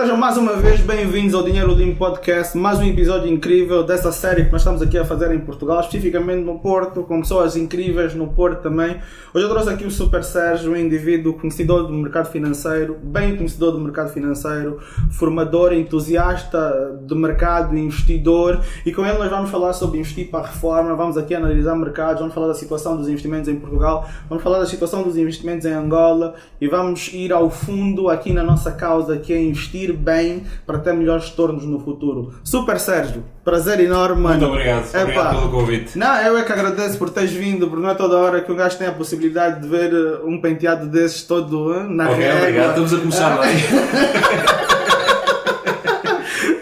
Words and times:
Sejam 0.00 0.16
mais 0.16 0.36
uma 0.36 0.52
vez 0.52 0.80
bem-vindos 0.80 1.34
ao 1.34 1.42
Dinheiro 1.42 1.74
Limpo 1.74 1.98
Podcast, 1.98 2.56
mais 2.56 2.78
um 2.78 2.84
episódio 2.84 3.28
incrível 3.28 3.82
dessa 3.82 4.12
série 4.12 4.44
que 4.44 4.52
nós 4.52 4.60
estamos 4.60 4.80
aqui 4.80 4.96
a 4.96 5.04
fazer 5.04 5.34
em 5.34 5.40
Portugal, 5.40 5.80
especificamente 5.80 6.44
no 6.44 6.60
Porto, 6.60 7.02
com 7.02 7.20
pessoas 7.20 7.56
incríveis 7.56 8.14
no 8.14 8.28
Porto 8.28 8.62
também. 8.62 8.98
Hoje 9.34 9.44
eu 9.44 9.50
trouxe 9.50 9.70
aqui 9.70 9.84
o 9.84 9.90
Super 9.90 10.22
Sérgio, 10.22 10.70
um 10.70 10.76
indivíduo 10.76 11.32
conhecedor 11.32 11.88
do 11.88 11.92
mercado 11.92 12.30
financeiro, 12.30 12.96
bem 13.02 13.34
conhecedor 13.34 13.72
do 13.72 13.80
mercado 13.80 14.12
financeiro, 14.12 14.78
formador, 15.10 15.72
entusiasta 15.72 16.96
do 17.02 17.16
mercado, 17.16 17.76
investidor, 17.76 18.60
e 18.86 18.92
com 18.92 19.04
ele 19.04 19.18
nós 19.18 19.30
vamos 19.30 19.50
falar 19.50 19.72
sobre 19.72 19.98
investir 19.98 20.30
para 20.30 20.44
a 20.44 20.46
reforma, 20.46 20.94
vamos 20.94 21.18
aqui 21.18 21.34
analisar 21.34 21.74
mercados, 21.74 22.20
vamos 22.20 22.36
falar 22.36 22.46
da 22.46 22.54
situação 22.54 22.96
dos 22.96 23.08
investimentos 23.08 23.48
em 23.48 23.56
Portugal, 23.56 24.08
vamos 24.28 24.44
falar 24.44 24.60
da 24.60 24.66
situação 24.66 25.02
dos 25.02 25.16
investimentos 25.16 25.66
em 25.66 25.72
Angola 25.72 26.36
e 26.60 26.68
vamos 26.68 27.12
ir 27.12 27.32
ao 27.32 27.50
fundo 27.50 28.08
aqui 28.08 28.32
na 28.32 28.44
nossa 28.44 28.70
causa 28.70 29.18
que 29.18 29.32
é 29.32 29.42
investir 29.42 29.87
bem 29.92 30.44
para 30.66 30.78
ter 30.78 30.92
melhores 30.94 31.30
retornos 31.30 31.64
no 31.64 31.80
futuro. 31.80 32.34
Super 32.44 32.78
Sérgio, 32.80 33.22
prazer 33.44 33.80
enorme, 33.80 34.20
mano. 34.22 34.38
Muito 34.38 34.50
obrigado, 34.52 34.88
Epá. 34.88 35.02
obrigado 35.02 35.36
pelo 35.38 35.50
convite. 35.50 35.98
Não, 35.98 36.16
eu 36.22 36.38
é 36.38 36.42
que 36.42 36.52
agradeço 36.52 36.98
por 36.98 37.10
teres 37.10 37.32
vindo, 37.32 37.68
porque 37.68 37.82
não 37.82 37.90
é 37.90 37.94
toda 37.94 38.16
hora 38.16 38.40
que 38.40 38.50
um 38.52 38.56
gajo 38.56 38.76
tem 38.78 38.86
a 38.86 38.92
possibilidade 38.92 39.60
de 39.62 39.68
ver 39.68 39.92
eh, 39.92 40.20
um 40.24 40.40
penteado 40.40 40.86
desses 40.86 41.22
todo 41.22 41.72
eh, 41.74 41.82
na 41.84 42.10
Ok, 42.10 42.16
régua. 42.24 42.38
obrigado. 42.40 42.68
Estamos 42.68 42.94
a 42.94 42.98
começar 42.98 43.38
bem. 43.40 44.68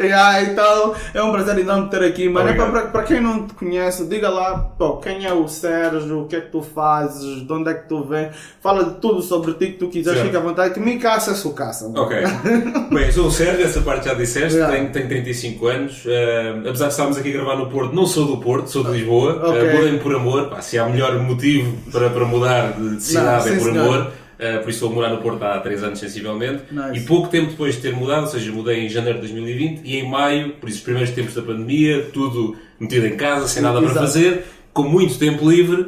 Yeah, 0.06 0.42
então 0.42 0.95
é 1.14 1.23
um 1.23 1.32
prazer 1.32 1.59
enorme 1.59 1.88
ter 1.91 2.02
aqui, 2.02 2.28
mano. 2.28 2.48
É 2.48 2.54
para, 2.54 3.02
quem 3.02 3.20
não 3.20 3.46
te 3.46 3.54
conhece, 3.54 4.04
diga 4.06 4.28
lá 4.28 4.59
pô, 4.78 4.96
quem 4.98 5.24
é 5.27 5.32
o 5.32 5.48
Sérgio, 5.48 6.23
o 6.23 6.27
que 6.27 6.37
é 6.37 6.41
que 6.41 6.50
tu 6.50 6.62
fazes, 6.62 7.46
de 7.46 7.52
onde 7.52 7.70
é 7.70 7.74
que 7.74 7.88
tu 7.88 8.04
vem, 8.04 8.28
fala 8.60 8.84
de 8.84 8.90
tudo 9.01 9.23
sobre 9.23 9.52
ti 9.54 9.66
que 9.66 9.78
tu 9.78 9.88
quiseres, 9.88 10.20
fica 10.23 10.38
à 10.38 10.40
vontade, 10.40 10.74
que 10.74 10.80
me 10.80 10.98
caça 10.98 11.30
é 11.32 11.34
sua 11.34 11.52
caça. 11.54 11.88
mano. 11.88 12.02
Ok. 12.02 12.16
Bem, 12.93 13.10
sou 13.12 13.26
o 13.26 13.30
Sérgio, 13.30 13.65
essa 13.65 13.80
parte 13.80 14.07
já 14.07 14.15
disseste, 14.15 14.57
Yeah. 14.57 14.74
tenho, 14.74 14.90
tenho 14.93 15.09
35 15.09 15.66
anos. 15.66 16.02
eh, 16.07 16.54
apesar 16.60 16.87
de 16.87 16.92
estarmos 16.92 17.16
aqui 17.18 17.29
a 17.30 17.32
gravar 17.32 17.57
no 17.57 17.68
Porto, 17.68 17.95
não 17.95 18.07
sou 18.07 18.26
do 18.26 18.38
Porto, 18.38 18.68
sou 18.70 18.85
de 18.85 18.92
Lisboa. 18.92 19.51
Ok. 19.51 19.96
Uh, 19.96 19.98
por 19.98 20.15
amor. 20.15 20.48
Pá, 20.48 20.60
se 20.60 20.79
há 20.79 20.87
melhor 20.87 21.18
motivo 21.18 21.76
para, 21.90 22.09
para 22.10 22.24
mudar 22.24 22.73
de, 22.73 22.96
de 22.96 23.02
cidade 23.02 23.45
sim, 23.45 23.51
é 23.54 23.59
por 23.59 23.70
senhor. 23.70 23.85
amor. 23.85 24.13
Eh, 24.38 24.59
por 24.59 24.68
isso 24.70 24.87
a 24.87 24.90
morar 24.90 25.09
no 25.10 25.18
Porto 25.18 25.42
há 25.42 25.59
3 25.60 25.82
anos 25.82 25.98
sensivelmente. 25.98 26.65
Nice. 26.70 26.98
E 26.98 27.06
pouco 27.06 27.29
tempo 27.29 27.51
depois 27.51 27.74
de 27.76 27.80
ter 27.82 27.95
mudado, 27.95 28.23
ou 28.23 28.26
seja, 28.29 28.52
mudei 28.52 28.84
em 28.84 28.88
janeiro 28.88 29.18
de 29.20 29.26
2020 29.32 29.80
e 29.84 29.96
em 29.96 30.09
maio, 30.09 30.54
por 30.60 30.68
isso 30.68 30.79
os 30.79 30.84
primeiros 30.84 31.10
tempos 31.12 31.34
da 31.34 31.42
pandemia, 31.42 32.10
tudo 32.12 32.57
metido 32.79 33.07
em 33.07 33.16
casa, 33.16 33.48
sem 33.48 33.62
nada 33.62 33.79
para 33.80 33.90
Exato. 33.90 34.07
fazer, 34.07 34.45
com 34.74 34.82
muito 34.82 35.18
tempo 35.18 35.48
livre, 35.48 35.87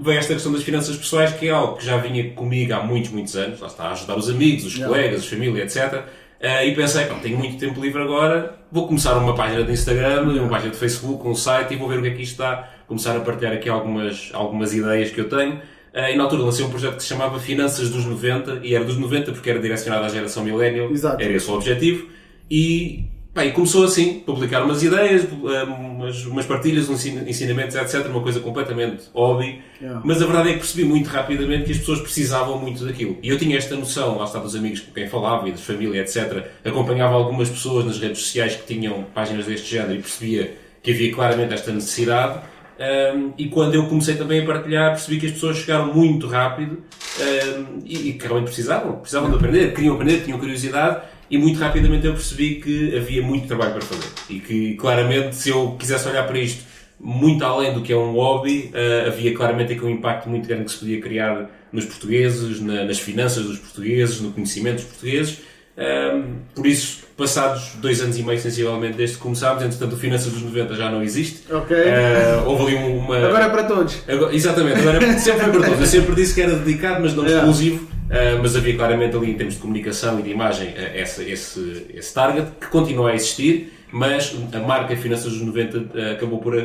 veio 0.00 0.18
esta 0.18 0.32
questão 0.34 0.52
das 0.52 0.62
finanças 0.62 0.96
pessoais, 0.96 1.32
que 1.32 1.48
é 1.48 1.50
algo 1.50 1.76
que 1.76 1.84
já 1.84 1.96
vinha 1.98 2.30
comigo 2.30 2.72
há 2.72 2.82
muitos, 2.82 3.10
muitos 3.10 3.36
anos, 3.36 3.60
lá 3.60 3.66
está, 3.66 3.84
a 3.84 3.92
ajudar 3.92 4.16
os 4.16 4.28
amigos, 4.30 4.64
os 4.64 4.74
Yeah. 4.74 4.94
colegas, 4.94 5.22
a 5.22 5.28
família, 5.28 5.62
etc. 5.62 6.04
Eh, 6.40 6.68
e 6.68 6.74
pensei, 6.74 7.04
pá, 7.06 7.16
tenho 7.16 7.36
muito 7.36 7.58
tempo 7.58 7.80
livre 7.80 8.00
agora, 8.00 8.54
vou 8.70 8.86
começar 8.86 9.14
uma 9.18 9.34
página 9.34 9.64
de 9.64 9.72
Instagram, 9.72 10.22
uma 10.22 10.48
página 10.48 10.70
de 10.70 10.76
Facebook, 10.76 11.26
um 11.26 11.34
site 11.34 11.74
e 11.74 11.76
vou 11.76 11.88
ver 11.88 11.98
o 11.98 12.02
que 12.02 12.08
é 12.08 12.10
que 12.12 12.22
isto 12.22 12.38
dá, 12.38 12.68
começar 12.86 13.16
a 13.16 13.20
partilhar 13.20 13.52
aqui 13.52 13.68
algumas, 13.68 14.30
algumas 14.32 14.72
ideias 14.72 15.10
que 15.10 15.20
eu 15.20 15.28
tenho. 15.28 15.60
Eh, 15.98 16.14
e 16.14 16.16
na 16.16 16.22
altura 16.22 16.42
lancei 16.44 16.64
um 16.64 16.70
projeto 16.70 16.94
que 16.96 17.02
se 17.02 17.08
chamava 17.08 17.40
Finanças 17.40 17.90
dos 17.90 18.04
90, 18.04 18.60
e 18.62 18.72
era 18.72 18.84
dos 18.84 18.96
90 18.96 19.32
porque 19.32 19.50
era 19.50 19.58
direcionado 19.58 20.04
à 20.04 20.08
geração 20.08 20.44
millennial, 20.44 20.90
Exato. 20.92 21.20
era 21.20 21.32
esse 21.32 21.50
o 21.50 21.54
objetivo. 21.54 22.06
E, 22.48 23.04
bem, 23.34 23.50
começou 23.52 23.84
assim, 23.84 24.20
publicar 24.20 24.62
umas 24.62 24.80
ideias, 24.82 25.24
eh, 25.24 25.62
umas, 25.64 26.24
umas 26.24 26.46
partilhas, 26.46 26.88
uns 26.88 27.04
ensin- 27.04 27.28
ensinamentos, 27.28 27.74
etc. 27.74 28.06
Uma 28.06 28.20
coisa 28.20 28.38
completamente 28.38 29.06
hobby. 29.12 29.60
Yeah. 29.82 30.00
Mas 30.04 30.22
a 30.22 30.26
verdade 30.26 30.50
é 30.50 30.52
que 30.52 30.58
percebi 30.60 30.84
muito 30.84 31.08
rapidamente 31.08 31.64
que 31.64 31.72
as 31.72 31.78
pessoas 31.78 32.00
precisavam 32.00 32.58
muito 32.60 32.84
daquilo. 32.84 33.18
E 33.20 33.28
eu 33.28 33.36
tinha 33.36 33.56
esta 33.58 33.74
noção, 33.74 34.18
lá 34.18 34.24
está 34.24 34.38
dos 34.38 34.54
amigos 34.54 34.78
com 34.80 34.92
quem 34.92 35.08
falava 35.08 35.48
e 35.48 35.50
da 35.50 35.58
família, 35.58 36.00
etc. 36.00 36.46
Acompanhava 36.64 37.14
algumas 37.14 37.48
pessoas 37.50 37.84
nas 37.84 37.98
redes 37.98 38.20
sociais 38.22 38.54
que 38.54 38.72
tinham 38.72 39.04
páginas 39.12 39.46
deste 39.46 39.68
género 39.68 39.94
e 39.94 39.98
percebia 39.98 40.54
que 40.80 40.92
havia 40.92 41.12
claramente 41.12 41.52
esta 41.54 41.72
necessidade. 41.72 42.40
Um, 42.78 43.32
e 43.36 43.48
quando 43.48 43.74
eu 43.74 43.86
comecei 43.88 44.14
também 44.14 44.40
a 44.40 44.46
partilhar, 44.46 44.90
percebi 44.90 45.18
que 45.18 45.26
as 45.26 45.32
pessoas 45.32 45.56
chegaram 45.58 45.92
muito 45.92 46.26
rápido 46.28 46.82
um, 47.20 47.78
e, 47.84 48.12
que 48.12 48.22
realmente 48.24 48.46
precisavam. 48.46 48.96
Precisavam 49.00 49.30
de 49.30 49.36
aprender, 49.36 49.74
queriam 49.74 49.94
aprender, 49.94 50.22
tinham 50.24 50.38
curiosidade. 50.38 51.02
E 51.30 51.36
muito 51.36 51.58
rapidamente 51.58 52.06
eu 52.06 52.12
percebi 52.14 52.54
que 52.56 52.96
havia 52.96 53.20
muito 53.20 53.46
trabalho 53.46 53.72
para 53.72 53.82
fazer. 53.82 54.08
E 54.30 54.40
que 54.40 54.74
claramente, 54.74 55.36
se 55.36 55.50
eu 55.50 55.76
quisesse 55.78 56.08
olhar 56.08 56.26
para 56.26 56.38
isto 56.38 56.64
muito 57.00 57.44
além 57.44 57.74
do 57.74 57.82
que 57.82 57.92
é 57.92 57.96
um 57.96 58.12
hobby, 58.12 58.70
eh, 58.74 59.04
havia 59.06 59.32
claramente 59.34 59.72
aqui 59.72 59.84
um 59.84 59.90
impacto 59.90 60.28
muito 60.28 60.48
grande 60.48 60.64
que 60.64 60.72
se 60.72 60.78
podia 60.78 61.00
criar 61.00 61.48
nos 61.72 61.84
portugueses, 61.84 62.60
na- 62.60 62.84
nas 62.84 62.98
finanças 62.98 63.44
dos 63.44 63.58
portugueses, 63.58 64.20
no 64.20 64.32
conhecimento 64.32 64.76
dos 64.76 64.84
portugueses. 64.86 65.38
Ahm, 65.78 66.38
por 66.54 66.66
isso, 66.66 67.04
passados 67.16 67.72
dois 67.80 68.00
anos 68.00 68.18
e 68.18 68.22
meio 68.24 68.40
sensivelmente 68.40 68.96
desde 68.96 69.16
que 69.16 69.22
começámos, 69.22 69.62
entretanto 69.62 69.92
o 69.92 69.96
Finanças 69.96 70.32
dos 70.32 70.42
90 70.42 70.74
já 70.74 70.90
não 70.90 71.02
existe. 71.02 71.52
Ok. 71.52 71.76
Eh, 71.76 72.42
houve 72.44 72.66
ali 72.66 72.74
uma... 72.98 73.16
Agora 73.16 73.44
é 73.44 73.48
para 73.48 73.62
todos. 73.64 73.96
Agora- 74.08 74.34
exatamente, 74.34 74.80
agora 74.80 75.00
sempre 75.18 75.40
foi 75.44 75.52
para 75.52 75.62
todos. 75.68 75.80
Eu 75.80 75.86
sempre 75.86 76.14
disse 76.16 76.34
que 76.34 76.40
era 76.42 76.54
dedicado, 76.56 77.00
mas 77.02 77.14
não 77.14 77.24
Yeah. 77.24 77.46
exclusivo. 77.48 77.84
Uh, 78.08 78.40
mas 78.40 78.56
havia 78.56 78.74
claramente 78.74 79.14
ali, 79.14 79.30
em 79.30 79.34
termos 79.34 79.54
de 79.54 79.60
comunicação 79.60 80.18
e 80.18 80.22
de 80.22 80.30
imagem, 80.30 80.68
uh, 80.68 80.74
essa- 80.94 81.22
esse, 81.22 81.86
esse 81.94 82.14
target 82.14 82.48
que 82.58 82.66
continua 82.68 83.10
a 83.10 83.14
existir, 83.14 83.70
mas 83.92 84.34
a 84.52 84.58
marca 84.60 84.96
Finanças 84.96 85.30
dos 85.34 85.42
90 85.42 85.78
uh, 85.78 86.12
acabou 86.14 86.38
por, 86.38 86.54
uh, 86.56 86.62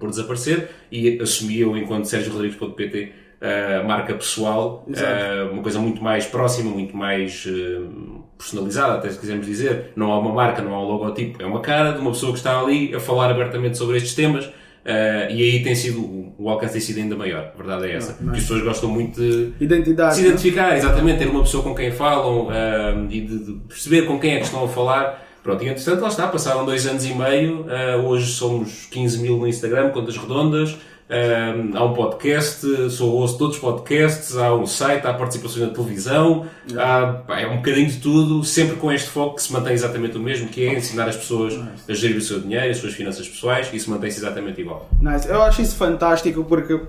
por 0.00 0.10
desaparecer 0.10 0.68
e 0.90 1.20
assumi 1.22 1.60
eu, 1.60 1.76
enquanto 1.76 2.06
Sérgio 2.06 2.32
Rodrigues.pt, 2.32 3.12
uh, 3.40 3.80
a 3.80 3.84
marca 3.84 4.12
pessoal, 4.14 4.84
Exato. 4.90 5.12
uh, 5.12 5.52
uma 5.52 5.62
coisa 5.62 5.78
muito 5.78 6.02
mais 6.02 6.26
próxima, 6.26 6.68
muito 6.72 6.96
mais 6.96 7.46
uh, 7.46 8.21
personalizada, 8.42 8.94
até 8.94 9.10
se 9.10 9.18
quisermos 9.18 9.46
dizer. 9.46 9.92
Não 9.94 10.12
há 10.12 10.18
uma 10.18 10.32
marca, 10.32 10.60
não 10.60 10.74
há 10.74 10.80
um 10.82 10.86
logotipo, 10.86 11.42
é 11.42 11.46
uma 11.46 11.60
cara 11.60 11.92
de 11.92 12.00
uma 12.00 12.10
pessoa 12.10 12.32
que 12.32 12.38
está 12.38 12.58
ali 12.58 12.94
a 12.94 13.00
falar 13.00 13.30
abertamente 13.30 13.78
sobre 13.78 13.96
estes 13.96 14.14
temas. 14.14 14.46
Uh, 14.46 15.30
e 15.30 15.42
aí 15.42 15.62
tem 15.62 15.76
sido, 15.76 16.34
o 16.36 16.48
alcance 16.48 16.72
tem 16.72 16.80
sido 16.80 16.98
ainda 16.98 17.14
maior, 17.14 17.52
a 17.54 17.56
verdade 17.56 17.86
é 17.86 17.94
essa. 17.94 18.12
Nice. 18.12 18.24
Porque 18.24 18.36
as 18.36 18.42
pessoas 18.42 18.62
gostam 18.62 18.90
muito 18.90 19.20
de 19.20 19.52
Identidade. 19.60 20.16
se 20.16 20.26
identificar, 20.26 20.76
exatamente, 20.76 21.20
ter 21.20 21.28
uma 21.28 21.42
pessoa 21.42 21.62
com 21.62 21.72
quem 21.72 21.92
falam 21.92 22.48
uh, 22.48 23.06
e 23.08 23.20
de, 23.20 23.38
de 23.44 23.52
perceber 23.68 24.02
com 24.02 24.18
quem 24.18 24.34
é 24.34 24.38
que 24.38 24.44
estão 24.44 24.64
a 24.64 24.68
falar. 24.68 25.24
Pronto, 25.40 25.62
e 25.64 25.68
entretanto 25.68 26.00
lá 26.00 26.08
está, 26.08 26.26
passaram 26.26 26.64
dois 26.64 26.86
anos 26.86 27.04
e 27.04 27.14
meio, 27.14 27.62
uh, 27.62 28.06
hoje 28.06 28.26
somos 28.26 28.86
15 28.90 29.18
mil 29.20 29.36
no 29.36 29.46
Instagram, 29.46 29.90
contas 29.90 30.16
redondas, 30.16 30.76
uh, 31.12 31.76
há 31.76 31.84
um 31.84 31.92
podcast, 31.92 32.90
sou 32.90 33.12
ouço 33.12 33.36
todos 33.36 33.56
os 33.56 33.60
podcasts, 33.60 34.36
há 34.36 34.54
um 34.54 34.66
site, 34.66 35.06
há 35.06 35.12
participações 35.12 35.66
na 35.68 35.72
televisão, 35.72 36.46
há, 36.76 37.22
é 37.40 37.46
um 37.46 37.56
bocadinho 37.56 37.88
de 37.88 37.98
tudo, 37.98 38.42
sempre 38.42 38.76
com 38.76 38.90
este 38.90 39.10
foco 39.10 39.36
que 39.36 39.42
se 39.42 39.52
mantém 39.52 39.74
exatamente 39.74 40.16
o 40.16 40.20
mesmo, 40.20 40.48
que 40.48 40.66
é 40.66 40.76
ensinar 40.76 41.08
as 41.08 41.16
pessoas 41.16 41.58
a 41.88 41.92
gerir 41.92 42.16
o 42.16 42.20
seu 42.20 42.40
dinheiro, 42.40 42.70
as 42.70 42.78
suas 42.78 42.94
finanças 42.94 43.28
pessoais, 43.28 43.68
e 43.72 43.76
isso 43.76 43.90
mantém-se 43.90 44.18
exatamente 44.18 44.60
igual. 44.60 44.88
Nice. 45.00 45.28
Eu 45.28 45.42
acho 45.42 45.60
isso 45.60 45.76
fantástico 45.76 46.44
porque, 46.44 46.80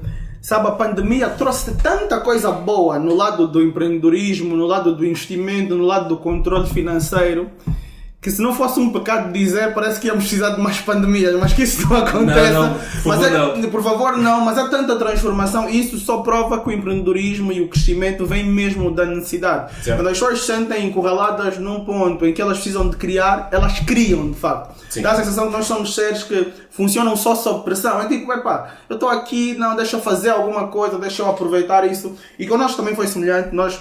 sabe, 0.41 0.67
a 0.67 0.72
pandemia 0.72 1.29
trouxe 1.29 1.75
tanta 1.75 2.19
coisa 2.22 2.51
boa 2.51 2.97
no 2.97 3.13
lado 3.13 3.47
do 3.47 3.61
empreendedorismo, 3.61 4.55
no 4.55 4.66
lado 4.66 4.95
do 4.95 5.05
investimento, 5.05 5.75
no 5.75 5.84
lado 5.84 6.07
do 6.07 6.17
controle 6.17 6.67
financeiro, 6.67 7.50
que 8.23 8.31
se 8.31 8.41
não 8.41 8.53
fosse 8.53 8.79
um 8.79 8.89
pecado 8.89 9.34
dizer, 9.34 9.73
parece 9.73 10.00
que 10.00 10.07
íamos 10.07 10.23
precisar 10.23 10.51
de 10.51 10.61
mais 10.61 10.79
pandemias, 10.79 11.35
mas 11.38 11.51
que 11.51 11.63
isso 11.63 11.85
não 11.89 11.97
aconteça. 11.97 12.53
Não, 12.53 12.63
não, 12.69 12.73
por 12.73 13.06
mas 13.06 13.22
favor, 13.22 13.25
é, 13.25 13.61
não. 13.61 13.69
por 13.69 13.84
favor, 13.84 14.17
não, 14.17 14.41
mas 14.45 14.57
há 14.57 14.69
tanta 14.69 14.95
transformação 14.95 15.69
isso 15.69 16.00
só 16.00 16.19
prova 16.19 16.61
que 16.61 16.69
o 16.69 16.72
empreendedorismo 16.72 17.51
e 17.51 17.59
o 17.59 17.67
crescimento 17.67 18.25
vem 18.25 18.45
mesmo 18.45 18.89
da 18.91 19.06
necessidade. 19.06 19.73
Certo. 19.84 19.97
Quando 19.97 20.07
as 20.07 20.13
pessoas 20.13 20.39
se 20.39 20.45
sentem 20.45 20.88
encurraladas 20.88 21.57
num 21.57 21.84
ponto 21.84 22.25
em 22.25 22.34
que 22.34 22.41
elas 22.41 22.59
precisam 22.59 22.89
de 22.89 22.95
criar, 22.95 23.50
elas 23.51 23.81
criam 23.81 24.31
de 24.31 24.38
facto. 24.38 24.73
Sim. 24.90 25.01
Dá 25.01 25.11
a 25.11 25.16
sensação 25.16 25.47
que 25.47 25.51
nós 25.51 25.66
somos 25.66 25.94
seres 25.94 26.23
que 26.23 26.47
funcionam 26.72 27.17
só 27.17 27.35
sob 27.35 27.66
pressão. 27.66 28.00
É 28.00 28.07
tipo, 28.07 28.31
epá, 28.31 28.75
eu 28.88 28.94
estou 28.94 29.09
aqui, 29.09 29.53
não, 29.57 29.75
deixa 29.75 29.97
eu 29.97 30.01
fazer 30.01 30.29
alguma 30.29 30.67
coisa, 30.67 30.97
deixa 30.97 31.23
eu 31.23 31.29
aproveitar 31.29 31.85
isso. 31.85 32.16
E 32.40 32.47
connosco 32.47 32.78
também 32.78 32.95
foi 32.95 33.05
semelhante, 33.05 33.53
nós 33.53 33.78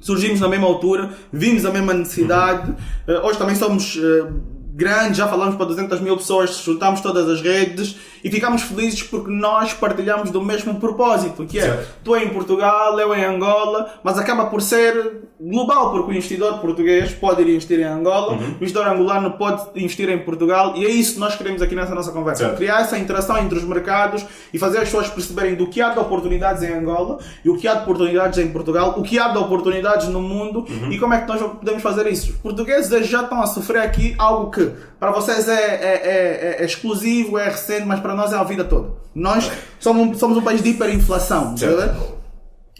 surgimos 0.00 0.40
na 0.40 0.48
mesma 0.48 0.66
altura, 0.66 1.10
vimos 1.32 1.64
a 1.64 1.70
mesma 1.70 1.94
necessidade. 1.94 2.74
Eh, 3.06 3.20
hoje 3.20 3.38
também 3.38 3.56
somos 3.56 3.98
eh, 3.98 4.26
grandes, 4.74 5.16
já 5.16 5.26
falamos 5.26 5.56
para 5.56 5.66
200 5.66 6.00
mil 6.00 6.16
pessoas, 6.16 6.62
juntamos 6.62 7.00
todas 7.00 7.28
as 7.28 7.40
redes 7.40 7.96
e 8.22 8.30
ficamos 8.30 8.62
felizes 8.62 9.02
porque 9.02 9.30
nós 9.30 9.72
partilhamos 9.72 10.30
do 10.30 10.42
mesmo 10.42 10.74
propósito, 10.80 11.44
que 11.46 11.58
é 11.58 11.62
Certo. 11.62 11.88
tu 12.04 12.16
em 12.16 12.28
Portugal, 12.28 12.98
eu 12.98 13.14
em 13.14 13.24
Angola, 13.24 13.94
mas 14.02 14.18
acaba 14.18 14.46
por 14.46 14.60
ser 14.62 15.22
global, 15.40 15.90
porque 15.92 16.10
o 16.10 16.14
investidor 16.14 16.58
português 16.58 17.12
pode 17.12 17.42
ir 17.42 17.48
investir 17.50 17.78
em 17.80 17.84
Angola, 17.84 18.32
Uhum. 18.32 18.38
o 18.38 18.50
investidor 18.56 18.88
angolano 18.88 19.32
pode 19.32 19.62
investir 19.76 20.08
em 20.08 20.18
Portugal 20.18 20.74
e 20.76 20.84
é 20.84 20.88
isso 20.90 21.14
que 21.14 21.20
nós 21.20 21.36
queremos 21.36 21.62
aqui 21.62 21.74
nessa 21.74 21.94
nossa 21.94 22.10
conversa. 22.12 22.44
Certo. 22.44 22.56
Criar 22.56 22.80
essa 22.80 22.98
interação 22.98 23.38
entre 23.38 23.56
os 23.58 23.64
mercados 23.64 24.24
e 24.52 24.58
fazer 24.58 24.78
as 24.78 24.84
pessoas 24.84 25.08
perceberem 25.08 25.54
do 25.54 25.66
que 25.68 25.80
há 25.80 25.90
de 25.90 25.98
oportunidades 25.98 26.62
em 26.62 26.72
Angola 26.72 27.18
e 27.44 27.48
o 27.50 27.56
que 27.56 27.68
há 27.68 27.74
de 27.74 27.82
oportunidades 27.82 28.38
em 28.38 28.48
Portugal, 28.48 28.94
o 28.96 29.02
que 29.02 29.18
há 29.18 29.28
de 29.28 29.38
oportunidades 29.38 30.08
no 30.08 30.20
mundo 30.20 30.66
Uhum. 30.68 30.90
e 30.90 30.98
como 30.98 31.14
é 31.14 31.20
que 31.20 31.28
nós 31.28 31.40
podemos 31.40 31.82
fazer 31.82 32.06
isso. 32.08 32.32
Os 32.32 32.36
portugueses 32.38 33.06
já 33.06 33.22
estão 33.22 33.40
a 33.40 33.46
sofrer 33.46 33.82
aqui 33.82 34.14
algo 34.18 34.50
que 34.50 34.70
para 34.98 35.12
vocês 35.12 35.48
é, 35.48 35.52
é, 35.52 35.56
é- 35.58 36.56
é- 36.58 36.62
é 36.62 36.64
exclusivo, 36.64 37.38
é 37.38 37.44
recente, 37.44 37.86
mas 37.86 38.00
para 38.00 38.14
nós 38.18 38.32
é 38.32 38.36
a 38.36 38.44
vida 38.44 38.64
toda. 38.64 38.90
Nós 39.14 39.50
somos, 39.78 40.18
somos 40.18 40.36
um 40.36 40.42
país 40.42 40.62
de 40.62 40.70
hiperinflação. 40.70 41.56
Certo. 41.56 42.18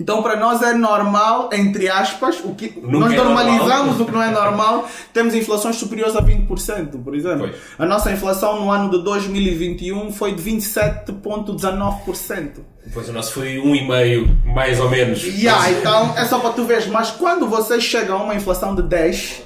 Então, 0.01 0.23
para 0.23 0.37
nós 0.37 0.63
é 0.63 0.75
normal, 0.75 1.51
entre 1.53 1.89
aspas, 1.89 2.39
o 2.45 2.55
que 2.55 2.73
Nunca 2.81 3.07
nós 3.07 3.13
é 3.13 3.17
normalizamos 3.17 3.99
normal. 3.99 4.01
o 4.01 4.05
que 4.05 4.13
não 4.13 4.23
é 4.23 4.31
normal, 4.31 4.89
temos 5.13 5.35
inflações 5.35 5.75
superiores 5.75 6.15
a 6.15 6.23
20%, 6.23 7.03
por 7.03 7.17
exemplo. 7.17 7.49
Pois. 7.49 7.57
A 7.77 7.85
nossa 7.85 8.13
inflação 8.13 8.61
no 8.61 8.71
ano 8.71 8.91
de 8.91 9.03
2021 9.03 10.13
foi 10.13 10.37
de 10.37 10.43
27,19%. 10.43 12.61
Depois 12.87 13.09
o 13.09 13.13
nosso 13.13 13.33
foi 13.33 13.57
1,5, 13.57 14.55
mais 14.55 14.79
ou 14.79 14.89
menos. 14.89 15.25
Yeah, 15.25 15.69
então 15.73 16.17
é 16.17 16.25
só 16.25 16.39
para 16.39 16.51
tu 16.51 16.63
veres, 16.65 16.87
mas 16.87 17.11
quando 17.11 17.49
você 17.49 17.81
chega 17.81 18.13
a 18.13 18.17
uma 18.17 18.37
inflação 18.37 18.77
de 18.77 18.83
10, 18.83 19.43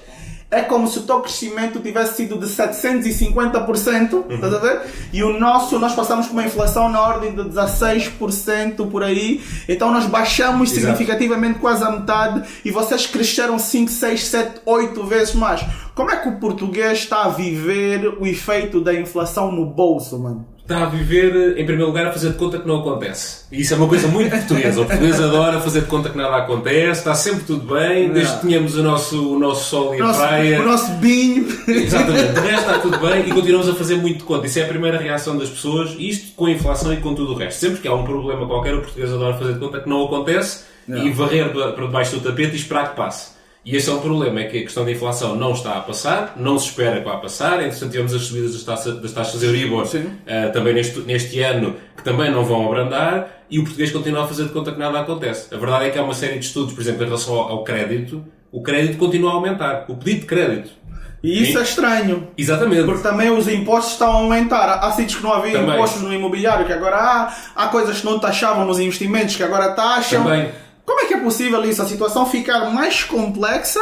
é 0.52 0.60
como 0.60 0.86
se 0.86 0.98
o 0.98 1.02
teu 1.02 1.20
crescimento 1.20 1.80
tivesse 1.80 2.16
sido 2.16 2.38
de 2.38 2.46
750%, 2.46 4.24
estás 4.28 4.54
a 4.54 4.58
ver? 4.58 4.82
E 5.10 5.24
o 5.24 5.38
nosso, 5.40 5.78
nós 5.78 5.94
passamos 5.94 6.26
por 6.26 6.34
uma 6.34 6.44
inflação 6.44 6.90
na 6.90 7.00
ordem 7.00 7.34
de 7.34 7.42
16% 7.42 8.90
por 8.90 9.02
aí, 9.02 9.42
então 9.66 9.90
nós 9.90 10.04
baixamos 10.04 10.70
Exato. 10.70 10.80
significativamente 10.80 11.58
quase 11.58 11.82
a 11.82 11.90
metade 11.90 12.42
e 12.62 12.70
vocês 12.70 13.06
cresceram 13.06 13.58
5, 13.58 13.90
6, 13.90 14.24
7, 14.26 14.60
8 14.66 15.02
vezes 15.04 15.34
mais. 15.34 15.64
Como 15.94 16.10
é 16.10 16.16
que 16.16 16.28
o 16.28 16.38
português 16.38 16.98
está 16.98 17.24
a 17.24 17.28
viver 17.28 18.18
o 18.20 18.26
efeito 18.26 18.78
da 18.78 18.92
inflação 18.92 19.50
no 19.50 19.64
bolso, 19.64 20.18
mano? 20.18 20.51
Está 20.62 20.84
a 20.84 20.86
viver, 20.86 21.58
em 21.58 21.66
primeiro 21.66 21.86
lugar, 21.86 22.06
a 22.06 22.12
fazer 22.12 22.30
de 22.30 22.36
conta 22.36 22.56
que 22.58 22.66
não 22.68 22.80
acontece. 22.80 23.44
E 23.50 23.60
isso 23.62 23.74
é 23.74 23.76
uma 23.76 23.88
coisa 23.88 24.06
muito 24.06 24.30
portuguesa. 24.30 24.80
O 24.80 24.86
português 24.86 25.20
adora 25.20 25.60
fazer 25.60 25.80
de 25.80 25.86
conta 25.86 26.08
que 26.08 26.16
nada 26.16 26.36
acontece, 26.36 27.00
está 27.00 27.14
sempre 27.14 27.44
tudo 27.44 27.74
bem, 27.74 28.10
desde 28.10 28.22
Yeah. 28.22 28.40
que 28.40 28.46
tenhamos 28.46 28.76
o 28.76 28.82
nosso, 28.82 29.34
o 29.34 29.38
nosso 29.38 29.68
sol 29.68 29.94
e 29.94 30.00
a 30.00 30.04
nosso, 30.04 30.20
praia. 30.20 30.60
o 30.60 30.64
nosso 30.64 30.92
binho. 30.92 31.46
Exatamente, 31.66 32.32
de 32.32 32.40
resto 32.40 32.60
está 32.60 32.78
tudo 32.78 32.98
bem 32.98 33.28
e 33.28 33.30
continuamos 33.34 33.68
a 33.68 33.74
fazer 33.74 33.96
muito 33.96 34.18
de 34.18 34.24
conta. 34.24 34.46
Isso 34.46 34.58
é 34.60 34.62
a 34.62 34.68
primeira 34.68 34.98
reação 34.98 35.36
das 35.36 35.48
pessoas, 35.50 35.96
isto 35.98 36.32
com 36.36 36.46
a 36.46 36.50
inflação 36.52 36.92
e 36.94 36.98
com 36.98 37.12
tudo 37.12 37.32
o 37.32 37.36
resto. 37.36 37.58
Sempre 37.58 37.80
que 37.80 37.88
há 37.88 37.94
um 37.94 38.04
problema 38.04 38.46
qualquer, 38.46 38.74
o 38.74 38.80
português 38.82 39.12
adora 39.12 39.36
fazer 39.36 39.54
de 39.54 39.58
conta 39.58 39.80
que 39.80 39.88
não 39.88 40.04
acontece 40.04 40.64
e 40.88 41.10
varrer 41.10 41.50
para 41.52 41.86
debaixo 41.86 42.16
do 42.16 42.20
tapete 42.20 42.52
e 42.52 42.56
esperar 42.56 42.90
que 42.90 42.96
passe. 42.96 43.32
E 43.64 43.76
esse 43.76 43.88
é 43.88 43.92
o 43.92 44.00
problema, 44.00 44.40
é 44.40 44.44
que 44.44 44.58
a 44.58 44.62
questão 44.62 44.84
da 44.84 44.90
inflação 44.90 45.36
não 45.36 45.52
está 45.52 45.76
a 45.76 45.80
passar, 45.80 46.34
não 46.36 46.58
se 46.58 46.70
espera 46.70 46.98
que 46.98 47.04
vá 47.04 47.16
passar, 47.18 47.62
entretanto 47.62 47.90
tivemos 47.92 48.12
as 48.12 48.22
subidas 48.22 48.54
das 48.54 48.64
taxas, 48.64 49.00
das 49.00 49.12
taxas 49.12 49.40
Euribor 49.40 49.86
eh, 50.26 50.48
também 50.48 50.74
neste, 50.74 50.98
neste 51.00 51.40
ano, 51.40 51.76
que 51.96 52.02
também 52.02 52.28
não 52.28 52.44
vão 52.44 52.66
abrandar, 52.66 53.44
e 53.48 53.60
o 53.60 53.62
português 53.62 53.92
continua 53.92 54.24
a 54.24 54.26
fazer 54.26 54.44
de 54.44 54.50
conta 54.50 54.72
que 54.72 54.78
nada 54.80 54.98
acontece. 54.98 55.54
A 55.54 55.58
verdade 55.58 55.86
é 55.86 55.90
que 55.90 55.98
há 55.98 56.02
uma 56.02 56.14
série 56.14 56.40
de 56.40 56.46
estudos, 56.46 56.72
por 56.72 56.80
exemplo, 56.80 57.02
em 57.04 57.06
relação 57.06 57.34
ao, 57.34 57.50
ao 57.50 57.64
crédito, 57.64 58.24
o 58.50 58.60
crédito 58.62 58.98
continua 58.98 59.30
a 59.30 59.34
aumentar, 59.34 59.84
o 59.88 59.94
pedido 59.94 60.22
de 60.22 60.26
crédito. 60.26 60.82
E 61.22 61.42
isso 61.42 61.52
Sim. 61.52 61.58
é 61.58 61.62
estranho. 61.62 62.28
Exatamente. 62.36 62.84
Porque 62.84 63.02
também 63.02 63.30
os 63.30 63.46
impostos 63.46 63.92
estão 63.92 64.10
a 64.10 64.14
aumentar. 64.14 64.80
Há 64.82 64.90
sítios 64.90 65.18
que 65.18 65.22
não 65.22 65.32
havia 65.32 65.52
Também. 65.52 65.76
impostos 65.76 66.02
no 66.02 66.12
imobiliário, 66.12 66.66
que 66.66 66.72
agora 66.72 66.96
há. 66.96 67.32
Há 67.54 67.68
coisas 67.68 68.00
que 68.00 68.04
não 68.04 68.18
taxavam 68.18 68.66
nos 68.66 68.80
investimentos, 68.80 69.36
que 69.36 69.42
agora 69.42 69.70
taxam. 69.70 70.24
Também. 70.24 70.50
Como 70.84 71.00
é 71.00 71.06
que 71.06 71.14
é 71.14 71.18
possível 71.20 71.64
isso? 71.64 71.80
A 71.82 71.86
situação 71.86 72.26
ficar 72.26 72.70
mais 72.70 73.04
complexa 73.04 73.80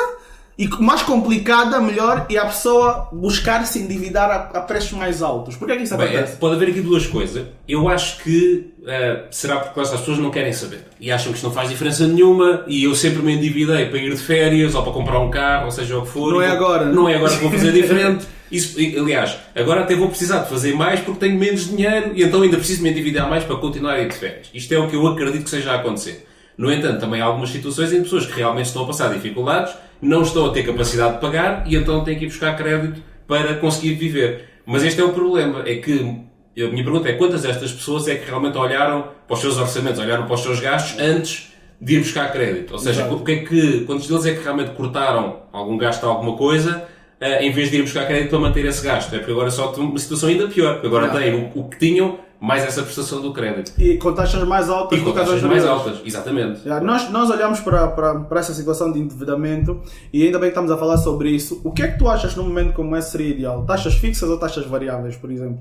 e 0.58 0.68
mais 0.78 1.00
complicada, 1.00 1.80
melhor, 1.80 2.26
e 2.28 2.36
a 2.36 2.44
pessoa 2.44 3.08
buscar 3.10 3.64
se 3.66 3.78
endividar 3.78 4.30
a, 4.30 4.58
a 4.58 4.60
preços 4.60 4.92
mais 4.92 5.22
altos. 5.22 5.56
Por 5.56 5.66
que 5.66 5.72
é 5.72 5.76
que 5.78 5.84
isso 5.84 5.96
Bem, 5.96 6.08
é, 6.08 6.10
acontece? 6.18 6.36
pode 6.36 6.54
haver 6.56 6.68
aqui 6.68 6.80
duas 6.82 7.06
coisas. 7.06 7.46
Eu 7.66 7.88
acho 7.88 8.22
que 8.22 8.70
eh, 8.86 9.24
será 9.30 9.56
porque 9.56 9.80
as 9.80 9.88
pessoas 9.90 10.18
não 10.18 10.30
querem 10.30 10.52
saber. 10.52 10.84
E 11.00 11.10
acham 11.10 11.32
que 11.32 11.36
isto 11.38 11.46
não 11.46 11.54
faz 11.54 11.70
diferença 11.70 12.06
nenhuma. 12.06 12.62
E 12.66 12.84
eu 12.84 12.94
sempre 12.94 13.22
me 13.22 13.32
endividei 13.34 13.86
para 13.86 13.98
ir 13.98 14.10
de 14.14 14.20
férias 14.20 14.74
ou 14.74 14.82
para 14.82 14.92
comprar 14.92 15.18
um 15.20 15.30
carro, 15.30 15.64
ou 15.66 15.70
seja 15.70 15.96
o 15.96 16.02
que 16.02 16.08
for. 16.08 16.30
Não 16.30 16.42
é 16.42 16.48
vou- 16.48 16.56
agora. 16.56 16.84
Não 16.86 17.08
é 17.08 17.14
agora 17.14 17.32
que 17.32 17.40
vou 17.42 17.50
fazer 17.50 17.72
diferente. 17.72 18.26
Isso, 18.52 18.76
aliás, 18.78 19.38
agora 19.54 19.82
até 19.82 19.94
vou 19.94 20.08
precisar 20.08 20.40
de 20.40 20.50
fazer 20.50 20.74
mais 20.74 21.00
porque 21.00 21.20
tenho 21.20 21.38
menos 21.38 21.68
dinheiro 21.70 22.10
e 22.14 22.22
então 22.22 22.42
ainda 22.42 22.56
preciso 22.58 22.82
me 22.82 22.90
endividar 22.90 23.30
mais 23.30 23.44
para 23.44 23.56
continuar 23.56 23.92
a 23.94 24.00
ir 24.00 24.08
de 24.08 24.14
férias. 24.16 24.48
Isto 24.52 24.74
é 24.74 24.78
o 24.78 24.88
que 24.88 24.96
eu 24.96 25.06
acredito 25.06 25.44
que 25.44 25.50
seja 25.50 25.72
a 25.72 25.76
acontecer. 25.76 26.26
No 26.56 26.72
entanto, 26.72 27.00
também 27.00 27.20
há 27.20 27.24
algumas 27.24 27.50
situações 27.50 27.92
em 27.92 28.02
pessoas 28.02 28.26
que 28.26 28.36
realmente 28.36 28.66
estão 28.66 28.82
a 28.82 28.86
passar 28.86 29.12
dificuldades, 29.12 29.74
não 30.00 30.22
estão 30.22 30.46
a 30.46 30.50
ter 30.50 30.62
capacidade 30.62 31.14
de 31.14 31.20
pagar 31.20 31.64
e 31.66 31.76
então 31.76 32.04
têm 32.04 32.18
que 32.18 32.24
ir 32.24 32.28
buscar 32.28 32.56
crédito 32.56 33.02
para 33.26 33.54
conseguir 33.54 33.94
viver. 33.94 34.48
Mas 34.66 34.84
este 34.84 35.00
é 35.00 35.04
o 35.04 35.12
problema, 35.12 35.62
é 35.66 35.76
que 35.76 36.24
a 36.58 36.68
minha 36.68 36.84
pergunta 36.84 37.08
é 37.08 37.12
quantas 37.14 37.42
destas 37.42 37.72
pessoas 37.72 38.08
é 38.08 38.16
que 38.16 38.26
realmente 38.26 38.58
olharam 38.58 39.08
para 39.26 39.34
os 39.34 39.40
seus 39.40 39.56
orçamentos, 39.56 40.00
olharam 40.00 40.26
para 40.26 40.34
os 40.34 40.42
seus 40.42 40.60
gastos 40.60 41.00
antes 41.00 41.52
de 41.80 41.94
ir 41.94 41.98
buscar 42.00 42.30
crédito? 42.30 42.72
Ou 42.72 42.78
seja, 42.78 43.02
Exato. 43.02 43.16
o 43.16 43.24
que 43.24 43.32
é 43.32 43.36
que, 43.36 43.84
quantos 43.84 44.06
deles 44.06 44.26
é 44.26 44.34
que 44.34 44.42
realmente 44.42 44.72
cortaram 44.72 45.42
algum 45.52 45.78
gasto 45.78 46.04
a 46.04 46.08
alguma 46.08 46.36
coisa 46.36 46.86
eh, 47.20 47.46
em 47.46 47.52
vez 47.52 47.70
de 47.70 47.78
ir 47.78 47.82
buscar 47.82 48.06
crédito 48.06 48.30
para 48.30 48.38
manter 48.38 48.64
esse 48.64 48.84
gasto? 48.84 49.14
É 49.14 49.18
porque 49.18 49.32
agora 49.32 49.50
só 49.50 49.72
numa 49.76 49.98
situação 49.98 50.28
ainda 50.28 50.48
pior, 50.48 50.74
porque 50.74 50.86
agora 50.88 51.08
têm 51.08 51.34
o, 51.34 51.50
o 51.54 51.68
que 51.68 51.78
tinham 51.78 52.18
mais 52.40 52.64
essa 52.64 52.82
prestação 52.82 53.20
do 53.20 53.32
crédito. 53.32 53.72
E 53.78 53.98
com 53.98 54.12
taxas 54.14 54.42
mais 54.48 54.70
altas 54.70 54.98
E 54.98 55.02
com 55.02 55.12
taxas 55.12 55.42
mais 55.42 55.64
altas, 55.66 56.00
exatamente. 56.04 56.60
Já, 56.64 56.80
Nós, 56.80 57.10
nós 57.10 57.28
olhamos 57.30 57.60
para, 57.60 57.86
para, 57.88 58.20
para 58.20 58.40
essa 58.40 58.54
situação 58.54 58.90
de 58.90 58.98
endividamento 58.98 59.80
e 60.12 60.24
ainda 60.24 60.38
bem 60.38 60.48
que 60.48 60.52
estamos 60.52 60.70
a 60.70 60.76
falar 60.78 60.96
sobre 60.96 61.30
isso. 61.30 61.60
O 61.62 61.70
que 61.70 61.82
é 61.82 61.88
que 61.88 61.98
tu 61.98 62.08
achas 62.08 62.34
num 62.34 62.44
momento 62.44 62.72
como 62.72 62.96
esse 62.96 63.10
seria 63.10 63.28
ideal? 63.28 63.64
Taxas 63.66 63.94
fixas 63.94 64.28
ou 64.30 64.38
taxas 64.38 64.64
variáveis, 64.66 65.16
por 65.16 65.30
exemplo? 65.30 65.58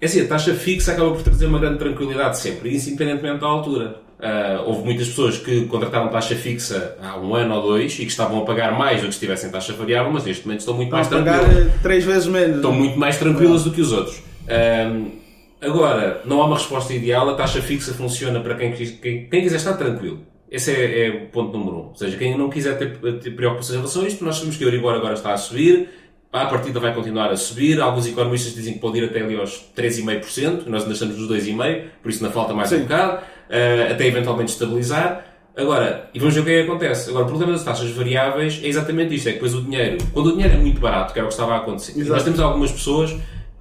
É 0.00 0.06
assim, 0.06 0.20
a 0.22 0.26
taxa 0.28 0.54
fixa 0.54 0.92
acaba 0.92 1.10
por 1.10 1.22
trazer 1.22 1.46
uma 1.46 1.58
grande 1.58 1.78
tranquilidade 1.78 2.38
sempre, 2.38 2.74
isso 2.74 2.88
independentemente 2.88 3.40
da 3.40 3.46
altura. 3.46 3.96
Ah, 4.22 4.62
houve 4.66 4.82
muitas 4.84 5.08
pessoas 5.08 5.36
que 5.38 5.64
contrataram 5.66 6.08
taxa 6.08 6.34
fixa 6.36 6.94
há 7.02 7.18
um 7.18 7.34
ano 7.34 7.54
ou 7.54 7.62
dois 7.62 7.92
e 7.94 8.04
que 8.04 8.10
estavam 8.10 8.38
a 8.42 8.44
pagar 8.44 8.78
mais 8.78 9.00
do 9.00 9.08
que 9.08 9.14
se 9.14 9.20
tivessem 9.20 9.50
taxa 9.50 9.72
variável, 9.72 10.12
mas 10.12 10.24
neste 10.24 10.46
momento 10.46 10.60
estão 10.60 10.74
muito 10.74 10.90
mais 10.92 11.06
Estão 11.06 11.20
a 11.20 11.24
pagar 11.24 11.40
tranquilas. 11.40 11.72
três 11.82 12.04
vezes 12.04 12.26
menos. 12.28 12.56
Estão 12.56 12.72
muito 12.72 12.98
mais 12.98 13.16
tranquilas 13.18 13.64
do 13.64 13.70
que 13.72 13.80
os 13.80 13.92
outros. 13.92 14.22
Ahm, 14.48 15.06
agora, 15.60 16.22
não 16.24 16.40
há 16.42 16.46
uma 16.46 16.56
resposta 16.56 16.92
ideal, 16.92 17.28
a 17.28 17.34
taxa 17.34 17.60
fixa 17.60 17.92
funciona 17.92 18.40
para 18.40 18.54
quem, 18.54 18.72
quem, 18.72 19.26
quem 19.26 19.42
quiser 19.42 19.56
estar 19.56 19.74
tranquilo. 19.74 20.20
Esse 20.50 20.72
é, 20.72 21.06
é 21.06 21.10
o 21.10 21.26
ponto 21.26 21.56
número 21.56 21.76
um. 21.76 21.88
Ou 21.88 21.94
seja, 21.94 22.16
quem 22.16 22.36
não 22.36 22.50
quiser 22.50 22.76
ter, 22.76 22.98
ter 23.20 23.30
preocupações 23.30 23.74
em 23.74 23.78
relação 23.78 24.02
a 24.02 24.08
isto, 24.08 24.24
nós 24.24 24.36
sabemos 24.36 24.56
que 24.56 24.64
o 24.64 24.66
Euribor 24.66 24.94
agora 24.94 25.14
está 25.14 25.32
a 25.32 25.36
subir, 25.36 25.88
a 26.32 26.46
partida 26.46 26.78
vai 26.80 26.94
continuar 26.94 27.30
a 27.30 27.36
subir, 27.36 27.80
alguns 27.80 28.06
economistas 28.06 28.54
dizem 28.54 28.74
que 28.74 28.80
pode 28.80 28.98
ir 28.98 29.04
até 29.04 29.20
ali 29.20 29.36
aos 29.36 29.70
3,5%, 29.76 30.66
nós 30.66 30.82
ainda 30.82 30.94
estamos 30.94 31.16
nos 31.16 31.30
2,5%, 31.30 31.82
por 32.02 32.10
isso 32.10 32.24
ainda 32.24 32.34
falta 32.34 32.54
mais 32.54 32.68
Sim. 32.68 32.76
um 32.76 32.82
bocado, 32.82 33.24
ah, 33.50 33.92
até 33.92 34.06
eventualmente 34.06 34.52
estabilizar. 34.52 35.26
Agora, 35.56 36.08
e 36.14 36.18
vamos 36.18 36.34
ver 36.34 36.40
o 36.40 36.44
que 36.44 36.50
é 36.50 36.62
que 36.62 36.68
acontece. 36.70 37.10
Agora, 37.10 37.24
o 37.24 37.28
problema 37.28 37.52
das 37.52 37.64
taxas 37.64 37.90
variáveis 37.90 38.60
é 38.62 38.68
exatamente 38.68 39.14
isto, 39.14 39.28
é 39.28 39.32
que 39.32 39.38
depois 39.38 39.54
o 39.54 39.62
dinheiro, 39.62 39.98
quando 40.12 40.28
o 40.28 40.32
dinheiro 40.32 40.54
é 40.54 40.56
muito 40.56 40.80
barato, 40.80 41.12
que 41.12 41.18
era 41.18 41.26
o 41.26 41.28
que 41.28 41.34
estava 41.34 41.54
a 41.54 41.56
acontecer, 41.58 41.92
Exato. 41.92 42.12
nós 42.12 42.24
temos 42.24 42.40
algumas 42.40 42.72
pessoas 42.72 43.16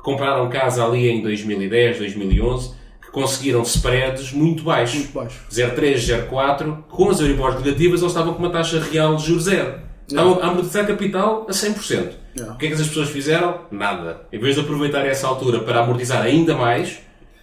compraram 0.09 0.49
casa 0.49 0.83
ali 0.83 1.07
em 1.07 1.21
2010, 1.21 1.99
2011, 1.99 2.71
que 3.01 3.11
conseguiram 3.11 3.61
spreads 3.61 4.31
muito 4.31 4.63
baixos. 4.63 4.99
Muito 4.99 5.13
baixo. 5.13 5.39
0,3, 5.51 6.27
0,4, 6.29 6.77
com 6.89 7.09
as 7.09 7.19
Euribors 7.19 7.55
negativas, 7.55 8.01
eles 8.01 8.11
estavam 8.11 8.33
com 8.33 8.39
uma 8.39 8.49
taxa 8.49 8.79
real 8.79 9.15
de 9.15 9.27
juros 9.27 9.43
zero. 9.43 9.81
Estavam 10.07 10.39
a 10.41 10.47
amortizar 10.47 10.87
capital 10.87 11.45
a 11.47 11.51
100%. 11.51 12.13
Yeah. 12.35 12.55
O 12.55 12.57
que 12.57 12.65
é 12.65 12.69
que 12.69 12.73
essas 12.73 12.87
pessoas 12.87 13.09
fizeram? 13.09 13.61
Nada. 13.69 14.21
Em 14.33 14.39
vez 14.39 14.55
de 14.55 14.61
aproveitar 14.61 15.05
essa 15.05 15.27
altura 15.27 15.59
para 15.59 15.81
amortizar 15.81 16.23
ainda 16.23 16.55
mais, 16.55 16.99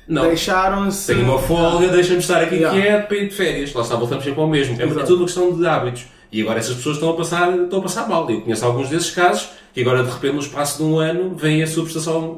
não. 0.08 0.22
Deixaram-se. 0.22 1.12
Tenho 1.12 1.24
uma 1.24 1.38
folga, 1.38 1.88
deixa-me 1.88 2.18
estar 2.18 2.40
aqui 2.40 2.56
Yeah. 2.56 2.80
quieto 2.80 3.08
para 3.08 3.16
ir 3.16 3.28
de 3.28 3.34
férias. 3.34 3.72
Lá 3.72 3.82
está, 3.82 3.96
voltamos 3.96 4.24
sempre 4.24 4.40
ao 4.40 4.48
mesmo. 4.48 4.80
É, 4.80 4.84
é 4.84 4.88
tudo 5.04 5.16
uma 5.16 5.24
questão 5.26 5.52
de 5.52 5.66
hábitos. 5.66 6.04
E 6.32 6.42
agora 6.42 6.58
essas 6.58 6.76
pessoas 6.76 6.96
estão 6.96 7.10
a 7.10 7.14
passar, 7.16 7.56
estão 7.56 7.78
a 7.78 7.82
passar 7.82 8.08
mal. 8.08 8.28
Eu 8.30 8.40
conheço 8.40 8.64
alguns 8.64 8.88
desses 8.88 9.10
casos 9.10 9.48
que 9.72 9.82
agora 9.82 10.02
de 10.02 10.10
repente 10.10 10.32
no 10.32 10.40
espaço 10.40 10.78
de 10.78 10.84
um 10.84 10.98
ano 10.98 11.34
vem 11.36 11.62
a 11.62 11.66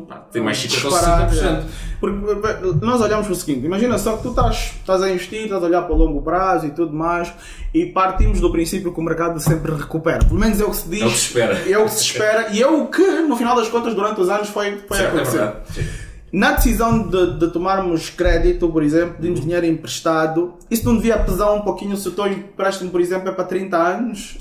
pá, 0.08 0.16
tem 0.32 0.42
mais 0.42 0.58
50% 0.58 0.84
ou 0.84 0.90
disparar, 0.90 1.30
60%. 1.30 1.44
é. 1.44 1.62
Porque 2.00 2.34
bem, 2.34 2.74
nós 2.80 3.00
olhamos 3.00 3.26
para 3.26 3.32
o 3.32 3.36
seguinte, 3.36 3.64
imagina 3.64 3.96
só 3.96 4.16
que 4.16 4.22
tu 4.24 4.30
estás, 4.30 4.72
estás 4.80 5.02
a 5.02 5.08
investir, 5.08 5.44
estás 5.44 5.62
a 5.62 5.66
olhar 5.66 5.82
para 5.82 5.94
o 5.94 5.96
longo 5.98 6.20
prazo 6.20 6.66
e 6.66 6.70
tudo 6.70 6.92
mais, 6.92 7.32
e 7.72 7.86
partimos 7.86 8.40
do 8.40 8.50
princípio 8.50 8.92
que 8.92 8.98
o 9.00 9.02
mercado 9.02 9.38
sempre 9.38 9.72
recupera. 9.72 10.18
Pelo 10.24 10.38
menos 10.38 10.60
é 10.60 10.64
o 10.64 10.70
que 10.70 10.76
se 10.76 10.88
diz. 10.88 11.00
É 11.02 11.06
o 11.06 11.10
que 11.10 11.16
se 11.16 11.26
espera. 11.26 11.70
É 11.70 11.78
o 11.78 11.84
que 11.84 11.90
se 11.92 12.02
espera 12.02 12.48
e 12.52 12.62
é 12.62 12.66
o 12.66 12.86
que, 12.86 13.06
no 13.22 13.36
final 13.36 13.54
das 13.56 13.68
contas, 13.68 13.94
durante 13.94 14.20
os 14.20 14.28
anos 14.28 14.48
foi, 14.48 14.76
foi 14.88 14.96
Certo, 14.96 15.16
é 15.16 15.20
acontecer. 15.20 15.38
verdade. 15.38 16.07
Na 16.32 16.52
decisão 16.52 17.08
de, 17.08 17.38
de 17.38 17.50
tomarmos 17.50 18.10
crédito, 18.10 18.68
por 18.68 18.82
exemplo, 18.82 19.16
de 19.20 19.32
dinheiro 19.40 19.66
emprestado, 19.66 20.54
isso 20.70 20.84
não 20.84 20.96
devia 20.96 21.18
pesar 21.18 21.52
um 21.52 21.62
pouquinho 21.62 21.96
se 21.96 22.08
o 22.08 22.12
teu 22.12 22.26
empréstimo, 22.26 22.90
por 22.90 23.00
exemplo, 23.00 23.28
é 23.28 23.32
para 23.32 23.44
30 23.44 23.76
anos? 23.76 24.38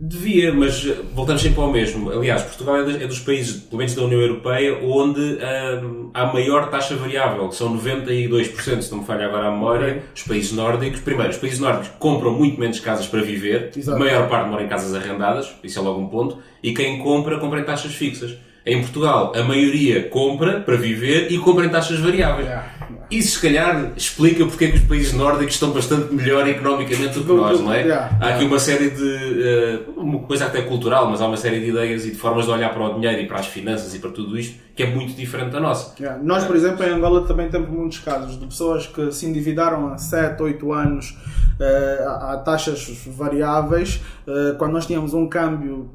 Devia, 0.00 0.54
mas 0.54 0.84
voltamos 1.12 1.42
sempre 1.42 1.60
ao 1.60 1.72
mesmo. 1.72 2.12
Aliás, 2.12 2.42
Portugal 2.42 2.76
é 2.76 2.84
dos, 2.84 3.02
é 3.02 3.06
dos 3.08 3.18
países, 3.18 3.62
pelo 3.62 3.78
menos 3.78 3.94
da 3.96 4.02
União 4.02 4.20
Europeia, 4.20 4.78
onde 4.80 5.20
ahm, 5.42 6.10
há 6.14 6.26
maior 6.26 6.70
taxa 6.70 6.94
variável. 6.94 7.50
São 7.50 7.76
92%, 7.76 8.80
se 8.80 8.92
não 8.92 8.98
me 8.98 9.04
falha 9.04 9.26
agora 9.26 9.48
a 9.48 9.50
memória. 9.50 10.04
Os 10.14 10.22
países 10.22 10.52
nórdicos, 10.52 11.00
primeiro, 11.00 11.30
os 11.30 11.38
países 11.38 11.58
nórdicos 11.58 11.90
compram 11.98 12.32
muito 12.32 12.60
menos 12.60 12.78
casas 12.78 13.08
para 13.08 13.22
viver. 13.22 13.72
Exato. 13.76 13.96
A 13.96 13.98
maior 13.98 14.28
parte 14.28 14.48
mora 14.48 14.62
em 14.62 14.68
casas 14.68 14.94
arrendadas, 14.94 15.52
isso 15.64 15.80
é 15.80 15.82
logo 15.82 16.00
um 16.00 16.06
ponto. 16.06 16.38
E 16.62 16.72
quem 16.72 17.00
compra, 17.00 17.38
compra 17.38 17.58
em 17.58 17.64
taxas 17.64 17.92
fixas. 17.92 18.36
Em 18.68 18.82
Portugal, 18.82 19.32
a 19.34 19.42
maioria 19.42 20.08
compra 20.10 20.60
para 20.60 20.76
viver 20.76 21.32
e 21.32 21.38
compra 21.38 21.64
em 21.64 21.70
taxas 21.70 21.98
variáveis. 21.98 22.48
Isso, 23.10 23.36
se 23.36 23.40
calhar, 23.40 23.92
explica 23.96 24.44
porque 24.44 24.66
é 24.66 24.70
que 24.70 24.76
os 24.76 24.84
países 24.84 25.14
nórdicos 25.14 25.54
estão 25.54 25.70
bastante 25.70 26.14
melhor 26.14 26.46
economicamente 26.46 27.18
do 27.18 27.24
que 27.24 27.32
nós, 27.32 27.58
não 27.58 27.72
é? 27.72 27.90
Há 27.90 28.28
aqui 28.28 28.44
uma 28.44 28.58
série 28.58 28.90
de. 28.90 29.02
Uh, 29.02 29.98
uma 29.98 30.18
coisa 30.18 30.44
até 30.44 30.60
cultural, 30.60 31.10
mas 31.10 31.22
há 31.22 31.26
uma 31.26 31.38
série 31.38 31.60
de 31.60 31.70
ideias 31.70 32.04
e 32.04 32.10
de 32.10 32.18
formas 32.18 32.44
de 32.44 32.50
olhar 32.50 32.68
para 32.68 32.84
o 32.84 32.94
dinheiro 32.94 33.22
e 33.22 33.26
para 33.26 33.40
as 33.40 33.46
finanças 33.46 33.94
e 33.94 33.98
para 33.98 34.10
tudo 34.10 34.38
isto 34.38 34.68
que 34.78 34.84
é 34.84 34.86
muito 34.86 35.12
diferente 35.14 35.50
da 35.50 35.58
nossa. 35.58 35.92
Nós, 36.22 36.44
por 36.44 36.54
exemplo, 36.54 36.84
em 36.84 36.90
Angola 36.90 37.26
também 37.26 37.48
temos 37.48 37.68
muitos 37.68 37.98
casos 37.98 38.38
de 38.38 38.46
pessoas 38.46 38.86
que 38.86 39.10
se 39.10 39.26
endividaram 39.26 39.92
há 39.92 39.98
7, 39.98 40.40
8 40.40 40.72
anos 40.72 41.16
a, 41.60 42.34
a, 42.34 42.36
taxas 42.36 42.88
variáveis, 43.08 44.00
uh, 44.26 44.56
quando 44.56 44.74
nós 44.74 44.86
tínhamos 44.86 45.14
um 45.14 45.28
câmbio 45.28 45.90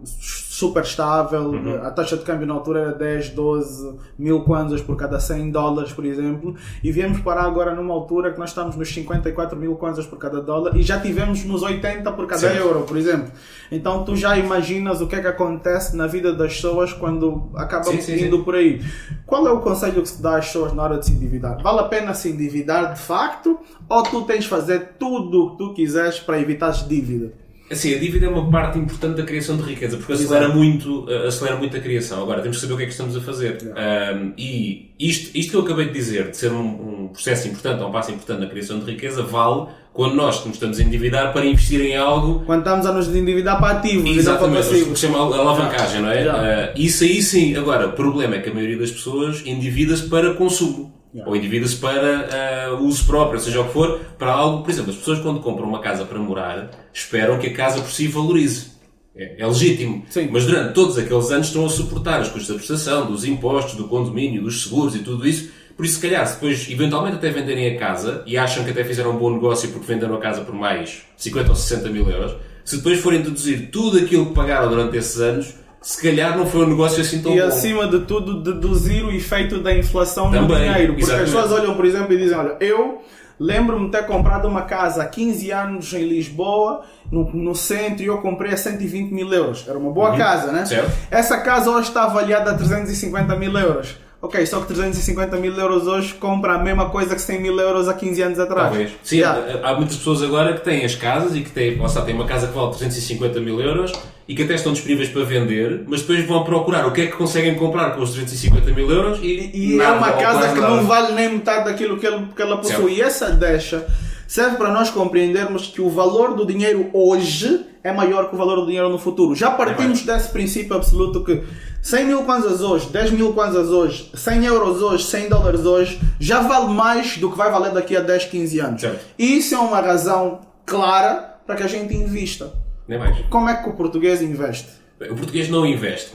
super 0.64 0.84
estável, 0.84 1.50
uhum. 1.50 1.84
a 1.84 1.92
taxa 1.92 2.16
de 2.16 2.24
câmbio 2.24 2.48
na 2.48 2.54
altura 2.54 2.80
era 2.80 2.92
10, 2.94 3.30
12 3.32 4.00
mil 4.18 4.42
kwanzas 4.44 4.82
por 4.82 4.96
cada 4.96 5.20
100 5.20 5.52
dólares, 5.52 5.92
por 5.92 6.06
exemplo, 6.06 6.56
e 6.82 6.92
viemos 6.92 7.20
parar 7.20 7.44
agora 7.44 7.76
numa 7.76 7.94
altura 7.94 8.32
que 8.32 8.40
nós 8.40 8.50
estamos 8.50 8.76
nos 8.78 8.94
54 8.94 9.58
mil 9.58 9.76
kwanzas 9.76 10.06
por 10.06 10.18
cada 10.18 10.42
dólar 10.42 10.78
e 10.78 10.82
já 10.82 11.00
tivemos 11.00 11.44
nos 11.44 11.62
80 11.62 12.10
por 12.14 12.28
cada 12.28 12.48
euro, 12.54 12.82
por 12.82 12.96
exemplo. 12.96 13.32
Então 13.70 14.06
tu 14.06 14.16
já 14.16 14.38
imaginas 14.38 15.02
o 15.02 15.08
que 15.08 15.16
é 15.16 15.22
que 15.22 15.28
acontece 15.28 15.96
na 15.98 16.08
vida 16.08 16.34
das 16.34 16.56
pessoas 16.56 16.94
quando 16.94 17.50
acabam 17.56 18.00
sim, 18.00 18.26
indo 18.26 18.38
sim. 18.38 18.44
por 18.44 18.56
aí. 18.56 18.82
Qual 19.26 19.46
é 19.48 19.52
o 19.52 19.60
conselho 19.60 20.02
que 20.02 20.10
se 20.10 20.22
dá 20.22 20.38
às 20.38 20.48
pessoas 20.48 20.74
na 20.74 20.84
hora 20.84 20.98
de 20.98 21.06
se 21.06 21.12
endividar? 21.12 21.62
Vale 21.62 21.80
a 21.80 21.84
pena 21.84 22.14
se 22.14 22.30
endividar 22.30 22.94
de 22.94 23.00
facto 23.00 23.60
ou 23.90 24.04
tu 24.04 24.22
tens 24.24 24.44
de 24.44 24.50
fazer 24.50 24.94
tudo 24.98 25.44
o 25.44 25.52
que 25.52 25.58
tu 25.58 25.74
quiseres 25.74 26.20
para 26.20 26.40
evitar 26.40 26.72
dívida? 26.88 27.43
Assim, 27.74 27.96
a 27.96 28.00
dívida 28.00 28.28
é 28.28 28.30
uma 28.30 28.50
parte 28.50 28.78
importante 28.78 29.18
da 29.18 29.24
criação 29.24 29.58
de 29.58 29.64
riqueza, 29.64 29.98
porque 29.98 30.14
acelera 30.14 30.48
muito, 30.48 31.06
eh, 31.10 31.28
acelera 31.28 31.58
muito 31.58 31.76
a 31.76 31.80
criação. 31.80 32.22
Agora, 32.22 32.42
temos 32.42 32.58
que 32.58 32.62
saber 32.62 32.74
o 32.74 32.78
que 32.78 32.84
é 32.84 32.86
que 32.86 32.92
estamos 32.92 33.18
a 33.18 33.22
fazer. 33.22 33.58
Um, 33.64 34.34
e 34.38 34.94
isto, 35.00 35.36
isto 35.36 35.52
que 35.52 35.58
eu 35.58 35.62
acabei 35.62 35.88
de 35.88 35.94
dizer, 35.94 36.30
de 36.30 36.38
ser 36.38 36.52
um, 36.52 37.04
um 37.04 37.08
processo 37.08 37.48
importante, 37.48 37.82
ou 37.82 37.90
um 37.90 37.92
passo 37.92 38.12
importante 38.12 38.42
na 38.42 38.48
criação 38.48 38.80
de 38.80 38.92
riqueza, 38.92 39.24
vale 39.24 39.68
quando 39.94 40.16
nós 40.16 40.44
nos 40.44 40.56
estamos 40.56 40.80
a 40.80 40.84
endividar 40.84 41.32
para 41.32 41.46
investir 41.46 41.80
em 41.82 41.96
algo. 41.96 42.44
Quando 42.46 42.60
estamos 42.60 42.86
a 42.86 42.92
nos 42.92 43.08
endividar 43.08 43.60
para 43.60 43.78
ativo, 43.78 44.08
exatamente, 44.08 44.68
o 44.68 44.92
que 44.92 45.00
se 45.00 45.08
chama 45.08 45.20
alavancagem, 45.20 46.02
não 46.02 46.10
é? 46.10 46.72
Uh, 46.76 46.80
isso 46.80 47.04
aí 47.04 47.22
sim. 47.22 47.56
Agora, 47.56 47.88
o 47.88 47.94
problema 47.94 48.36
é 48.36 48.40
que 48.40 48.50
a 48.50 48.54
maioria 48.54 48.78
das 48.78 48.92
pessoas 48.92 49.44
endivida-se 49.46 50.10
para 50.10 50.34
consumo. 50.34 51.03
Yeah. 51.14 51.30
Ou 51.30 51.36
endivida-se 51.36 51.76
para 51.76 52.74
uh, 52.74 52.84
uso 52.84 53.06
próprio, 53.06 53.40
seja 53.40 53.62
o 53.62 53.66
que 53.66 53.74
for, 53.74 54.00
para 54.18 54.32
algo. 54.32 54.64
Por 54.64 54.72
exemplo, 54.72 54.92
as 54.92 54.98
pessoas 54.98 55.20
quando 55.20 55.42
compram 55.42 55.68
uma 55.68 55.80
casa 55.80 56.06
para 56.06 56.18
morar 56.18 56.72
esperam 56.92 57.38
que 57.38 57.48
a 57.48 57.54
casa 57.54 57.82
por 57.82 57.92
si 57.92 58.08
valorize. 58.08 58.74
É, 59.16 59.42
é 59.42 59.46
legítimo. 59.46 60.04
Sim. 60.10 60.30
Mas 60.32 60.46
durante 60.46 60.74
todos 60.74 60.98
aqueles 60.98 61.30
anos 61.30 61.48
estão 61.48 61.66
a 61.66 61.70
suportar 61.70 62.20
os 62.22 62.30
custos 62.30 62.48
da 62.48 62.56
prestação, 62.56 63.06
dos 63.06 63.26
impostos, 63.26 63.76
do 63.76 63.88
condomínio, 63.88 64.42
dos 64.42 64.64
seguros 64.64 64.96
e 64.96 65.00
tudo 65.00 65.28
isso. 65.28 65.52
Por 65.76 65.86
isso, 65.86 65.96
se 65.96 66.02
calhar, 66.02 66.26
se 66.26 66.36
depois 66.36 66.70
eventualmente 66.70 67.18
até 67.18 67.30
venderem 67.30 67.76
a 67.76 67.80
casa 67.80 68.24
e 68.26 68.38
acham 68.38 68.64
que 68.64 68.72
até 68.72 68.84
fizeram 68.84 69.12
um 69.12 69.18
bom 69.18 69.32
negócio 69.32 69.70
porque 69.70 69.86
venderam 69.86 70.16
a 70.16 70.20
casa 70.20 70.42
por 70.42 70.54
mais 70.54 71.04
50 71.18 71.50
ou 71.50 71.56
60 71.56 71.90
mil 71.90 72.10
euros, 72.10 72.36
se 72.64 72.78
depois 72.78 73.00
forem 73.00 73.22
deduzir 73.22 73.70
tudo 73.72 73.98
aquilo 73.98 74.28
que 74.28 74.34
pagaram 74.34 74.70
durante 74.70 74.98
esses 74.98 75.20
anos, 75.20 75.54
se 75.84 76.02
calhar 76.02 76.38
não 76.38 76.46
foi 76.46 76.66
um 76.66 76.70
negócio 76.70 77.02
assim 77.02 77.22
tão 77.22 77.34
e, 77.34 77.36
bom. 77.36 77.46
E 77.46 77.48
acima 77.48 77.88
de 77.88 78.00
tudo, 78.06 78.42
deduzir 78.42 79.06
o 79.06 79.12
efeito 79.12 79.60
da 79.60 79.76
inflação 79.78 80.32
Também, 80.32 80.42
no 80.42 80.56
dinheiro. 80.56 80.94
Porque 80.94 81.04
exatamente. 81.04 81.30
as 81.30 81.36
pessoas 81.36 81.60
olham, 81.60 81.76
por 81.76 81.86
exemplo, 81.86 82.14
e 82.14 82.18
dizem: 82.18 82.38
Olha, 82.38 82.56
eu 82.62 83.02
lembro-me 83.38 83.88
de 83.88 83.92
ter 83.92 84.06
comprado 84.06 84.48
uma 84.48 84.62
casa 84.62 85.04
há 85.04 85.06
15 85.06 85.52
anos 85.52 85.94
em 85.94 86.08
Lisboa, 86.08 86.84
no, 87.12 87.30
no 87.34 87.54
centro, 87.54 88.02
e 88.02 88.06
eu 88.06 88.20
comprei 88.20 88.54
a 88.54 88.58
120 88.58 89.12
mil 89.12 89.32
euros. 89.34 89.66
Era 89.68 89.78
uma 89.78 89.92
boa 89.92 90.12
uhum. 90.12 90.18
casa, 90.18 90.54
né? 90.54 90.66
Certo. 90.66 90.90
Essa 91.12 91.42
casa 91.42 91.70
hoje 91.70 91.90
está 91.90 92.06
avaliada 92.06 92.52
a 92.52 92.54
350 92.54 93.36
mil 93.36 93.58
euros. 93.58 93.98
Ok, 94.24 94.46
só 94.46 94.62
que 94.62 94.68
350 94.68 95.36
mil 95.36 95.54
euros 95.54 95.86
hoje 95.86 96.14
compra 96.14 96.54
a 96.54 96.58
mesma 96.58 96.90
coisa 96.90 97.14
que 97.14 97.22
100 97.22 97.42
mil 97.42 97.60
euros 97.60 97.90
há 97.90 97.94
15 97.94 98.22
anos 98.22 98.40
atrás. 98.40 98.70
Talvez. 98.70 98.92
Sim, 99.04 99.18
yeah. 99.18 99.60
há 99.62 99.74
muitas 99.76 99.98
pessoas 99.98 100.24
agora 100.24 100.54
que 100.54 100.64
têm 100.64 100.86
as 100.86 100.96
casas 100.96 101.36
e 101.36 101.42
que 101.42 101.50
têm, 101.50 101.78
lá 101.78 101.88
está, 101.88 102.04
têm 102.04 102.16
uma 102.16 102.24
casa 102.24 102.48
que 102.48 102.54
vale 102.54 102.70
350 102.70 103.42
mil 103.42 103.60
euros 103.60 103.92
e 104.26 104.34
que 104.34 104.44
até 104.44 104.56
estão 104.56 104.72
disponíveis 104.72 105.10
para 105.10 105.26
vender, 105.26 105.84
mas 105.90 106.00
depois 106.00 106.26
vão 106.26 106.42
procurar 106.46 106.88
o 106.88 106.94
que 106.94 107.02
é 107.02 107.08
que 107.08 107.18
conseguem 107.18 107.56
comprar 107.56 107.92
com 107.92 108.02
os 108.02 108.12
350 108.12 108.72
mil 108.72 108.90
euros 108.90 109.20
e, 109.22 109.52
e 109.54 109.82
é 109.82 109.92
uma 109.92 110.14
casa 110.14 110.54
que 110.54 110.62
nada. 110.62 110.74
não 110.74 110.86
vale 110.86 111.12
nem 111.12 111.34
metade 111.34 111.66
daquilo 111.66 111.98
que, 111.98 112.08
ele, 112.08 112.26
que 112.34 112.42
ela 112.42 112.56
possui. 112.56 112.76
Certo. 112.76 112.90
E 112.92 113.02
essa 113.02 113.30
deixa 113.30 113.86
serve 114.28 114.58
para 114.58 114.72
nós 114.72 114.90
compreendermos 114.90 115.68
que 115.68 115.82
o 115.82 115.90
valor 115.90 116.36
do 116.36 116.46
dinheiro 116.46 116.90
hoje 116.94 117.66
é 117.84 117.92
maior 117.92 118.30
que 118.30 118.36
o 118.36 118.38
valor 118.38 118.62
do 118.62 118.66
dinheiro 118.66 118.90
no 118.90 118.98
futuro. 118.98 119.36
Já 119.36 119.52
partimos 119.52 120.08
é 120.08 120.14
desse 120.14 120.30
princípio 120.30 120.76
absoluto 120.76 121.24
que 121.24 121.44
100 121.82 122.06
mil 122.06 122.24
kwanzas 122.24 122.62
hoje, 122.62 122.88
10 122.88 123.12
mil 123.12 123.34
kwanzas 123.34 123.70
hoje, 123.70 124.10
100 124.14 124.46
euros 124.46 124.82
hoje, 124.82 125.04
100 125.04 125.30
dólares 125.30 125.66
hoje, 125.66 126.00
já 126.18 126.40
vale 126.40 126.74
mais 126.74 127.18
do 127.18 127.30
que 127.30 127.38
vai 127.38 127.52
valer 127.52 127.74
daqui 127.74 127.96
a 127.98 128.00
10, 128.00 128.26
15 128.26 128.60
anos. 128.60 128.82
Certo. 128.82 129.06
E 129.20 129.38
isso 129.38 129.54
é 129.54 129.60
uma 129.60 129.82
razão 129.82 130.40
clara 130.66 131.36
para 131.46 131.56
que 131.56 131.64
a 131.64 131.68
gente 131.68 131.94
invista. 131.94 132.54
Nem 132.88 132.98
mais. 132.98 133.18
Como 133.30 133.50
é 133.50 133.56
que 133.56 133.70
o 133.70 133.74
português 133.74 134.22
investe? 134.22 134.70
O 135.02 135.16
português 135.16 135.50
não 135.50 135.66
investe. 135.66 136.12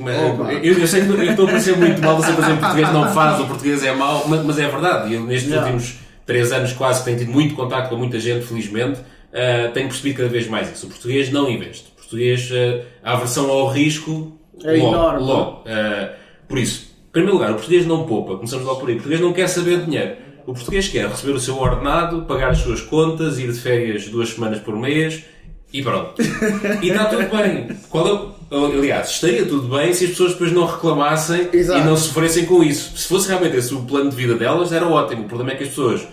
Eu, 0.63 0.79
eu, 0.79 0.87
sei 0.87 1.05
que 1.05 1.11
eu 1.11 1.23
estou 1.23 1.45
a 1.45 1.49
parecer 1.49 1.77
muito 1.77 2.01
mal 2.01 2.17
você 2.17 2.33
dizer 2.33 2.47
que 2.47 2.53
o 2.53 2.57
português 2.59 2.93
não 2.93 3.13
faz, 3.13 3.41
o 3.41 3.47
português 3.47 3.85
é 3.85 3.95
mau, 3.95 4.27
mas, 4.27 4.43
mas 4.45 4.59
é 4.59 4.69
verdade. 4.69 5.13
Eu, 5.13 5.25
nestes 5.25 5.51
yeah. 5.51 5.71
últimos 5.71 5.99
3 6.29 6.53
anos 6.53 6.73
quase 6.75 7.01
que 7.01 7.07
tenho 7.07 7.19
tido 7.19 7.33
muito 7.33 7.55
contato 7.55 7.89
com 7.89 7.97
muita 7.97 8.21
gente, 8.21 8.45
felizmente, 8.45 9.01
uh, 9.01 9.73
tenho 9.73 9.89
percebido 9.89 10.19
cada 10.19 10.29
vez 10.29 10.47
mais 10.47 10.71
isso. 10.71 10.87
O 10.87 10.91
português 10.91 11.33
não 11.33 11.49
investe. 11.49 11.91
O 11.91 11.97
português, 11.97 12.51
uh, 12.51 12.85
a 13.03 13.15
aversão 13.15 13.51
ao 13.51 13.69
risco 13.69 14.39
é 14.63 14.73
logo, 14.73 14.95
enorme. 14.95 15.25
Logo. 15.25 15.61
Uh, 15.63 16.15
por 16.47 16.59
isso, 16.59 16.95
em 17.09 17.13
primeiro 17.13 17.35
lugar, 17.35 17.53
o 17.53 17.55
português 17.55 17.87
não 17.87 18.05
poupa, 18.05 18.37
começamos 18.37 18.67
logo 18.67 18.79
por 18.79 18.91
aí. 18.91 18.97
O 18.97 18.99
português 18.99 19.23
não 19.23 19.33
quer 19.33 19.49
saber 19.49 19.79
de 19.79 19.87
dinheiro. 19.87 20.17
O 20.47 20.53
português 20.53 20.87
quer 20.89 21.09
receber 21.09 21.33
o 21.33 21.41
seu 21.41 21.59
ordenado, 21.59 22.23
pagar 22.23 22.51
as 22.51 22.59
suas 22.59 22.83
contas, 22.83 23.39
ir 23.39 23.51
de 23.51 23.59
férias 23.59 24.07
duas 24.09 24.29
semanas 24.29 24.61
por 24.61 24.77
mês 24.77 25.25
e 25.73 25.83
pronto. 25.83 26.15
E 26.83 26.89
está 26.89 27.07
tudo 27.07 27.25
bem. 27.29 27.69
Qual 27.89 28.37
é, 28.51 28.57
aliás, 28.79 29.11
estaria 29.11 29.45
tudo 29.45 29.75
bem 29.75 29.93
se 29.93 30.05
as 30.05 30.11
pessoas 30.11 30.33
depois 30.33 30.53
não 30.53 30.67
reclamassem 30.67 31.49
Exato. 31.53 31.81
e 31.81 31.85
não 31.85 31.97
sofressem 31.97 32.47
com 32.47 32.63
isso. 32.63 32.97
Se 32.97 33.09
fosse 33.09 33.29
realmente 33.29 33.57
esse 33.57 33.75
o 33.75 33.83
plano 33.83 34.11
de 34.11 34.17
vida 34.17 34.35
delas, 34.35 34.73
era 34.73 34.87
ótimo. 34.87 35.23
O 35.23 35.29
problema 35.29 35.53
é 35.53 35.55
que 35.57 35.65
as 35.65 35.69
pessoas 35.71 36.03
eh, 36.03 36.07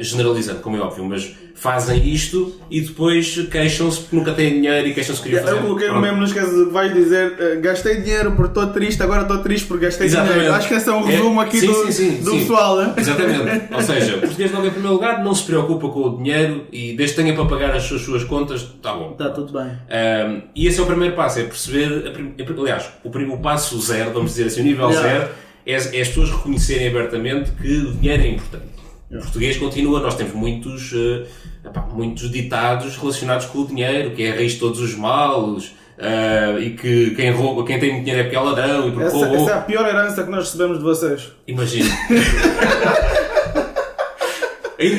generalizando, 0.00 0.60
como 0.60 0.76
é 0.76 0.80
óbvio, 0.80 1.04
mas 1.04 1.34
fazem 1.54 2.08
isto 2.08 2.60
e 2.70 2.80
depois 2.80 3.46
queixam-se 3.50 4.00
porque 4.00 4.16
nunca 4.16 4.32
têm 4.32 4.54
dinheiro 4.54 4.88
e 4.88 4.94
queixam-se 4.94 5.20
que 5.20 5.28
queriam 5.28 5.44
fazer. 5.44 5.58
Eu 5.58 5.62
coloquei 5.62 5.88
no 5.88 6.00
mesmo 6.00 6.18
nos 6.18 6.32
casos 6.32 6.72
vais 6.72 6.92
dizer 6.92 7.32
uh, 7.32 7.60
gastei 7.60 8.00
dinheiro 8.00 8.32
porque 8.32 8.48
estou 8.48 8.66
triste, 8.68 9.02
agora 9.02 9.22
estou 9.22 9.38
triste 9.38 9.66
porque 9.66 9.86
gastei 9.86 10.06
Exatamente. 10.06 10.34
dinheiro. 10.34 10.54
Acho 10.54 10.68
que 10.68 10.74
esse 10.74 10.88
é 10.88 10.92
um 10.92 11.08
é, 11.08 11.12
resumo 11.12 11.40
é, 11.40 11.44
aqui 11.44 11.60
sim, 11.60 11.66
do, 11.66 11.74
sim, 11.86 11.92
sim, 11.92 12.22
do 12.22 12.32
pessoal, 12.32 12.76
né? 12.78 12.94
Exatamente. 12.96 13.74
Ou 13.74 13.82
seja, 13.82 14.16
o 14.16 14.20
português 14.20 14.52
não 14.52 14.66
em 14.66 14.70
primeiro 14.70 14.94
lugar, 14.94 15.22
não 15.22 15.34
se 15.34 15.44
preocupa 15.44 15.88
com 15.88 16.00
o 16.00 16.16
dinheiro 16.16 16.66
e 16.72 16.96
desde 16.96 17.16
que 17.16 17.22
tenha 17.22 17.34
para 17.34 17.46
pagar 17.46 17.74
as 17.76 17.82
suas, 17.82 18.02
suas 18.02 18.24
contas, 18.24 18.62
está 18.62 18.94
bom. 18.94 19.12
Está 19.12 19.30
tudo 19.30 19.52
bem. 19.52 19.66
Um, 19.66 20.42
e 20.54 20.66
esse 20.66 20.80
é 20.80 20.82
o 20.82 20.86
primeiro 20.86 21.14
passo, 21.14 21.40
é 21.40 21.44
perceber, 21.44 22.12
aliás, 22.58 22.88
o, 23.04 23.10
primeiro, 23.10 23.40
passo 23.40 23.80
zero, 23.80 24.12
vamos 24.12 24.32
dizer 24.32 24.46
assim, 24.46 24.62
o 24.62 24.64
nível 24.64 24.90
yeah. 24.90 25.08
zero, 25.08 25.30
é, 25.64 25.72
é 25.72 26.00
as 26.00 26.08
pessoas 26.08 26.30
reconhecerem 26.30 26.88
abertamente 26.88 27.50
que 27.52 27.78
o 27.78 27.92
dinheiro 27.92 28.22
é 28.22 28.28
importante. 28.28 28.81
O 29.12 29.18
português 29.18 29.58
continua, 29.58 30.00
nós 30.00 30.14
temos 30.14 30.32
muitos, 30.32 30.92
uh, 30.92 31.26
epá, 31.64 31.86
muitos 31.92 32.30
ditados 32.30 32.96
relacionados 32.96 33.44
com 33.46 33.58
o 33.58 33.66
dinheiro, 33.66 34.12
que 34.12 34.22
é 34.22 34.32
a 34.32 34.34
raiz 34.34 34.52
de 34.52 34.58
todos 34.58 34.80
os 34.80 34.94
males, 34.94 35.66
uh, 35.98 36.58
e 36.58 36.70
que 36.70 37.10
quem, 37.10 37.30
rouba, 37.30 37.62
quem 37.64 37.78
tem 37.78 37.92
muito 37.92 38.04
dinheiro 38.04 38.20
é 38.20 38.24
porque 38.24 38.36
é 38.36 38.40
ladrão, 38.40 38.88
e 38.88 38.92
porque 38.92 39.06
essa, 39.06 39.16
roubou. 39.16 39.36
Essa 39.36 39.50
é 39.50 39.54
a 39.54 39.60
pior 39.60 39.86
herança 39.86 40.24
que 40.24 40.30
nós 40.30 40.44
recebemos 40.44 40.78
de 40.78 40.84
vocês. 40.84 41.30
Imagino. 41.46 41.90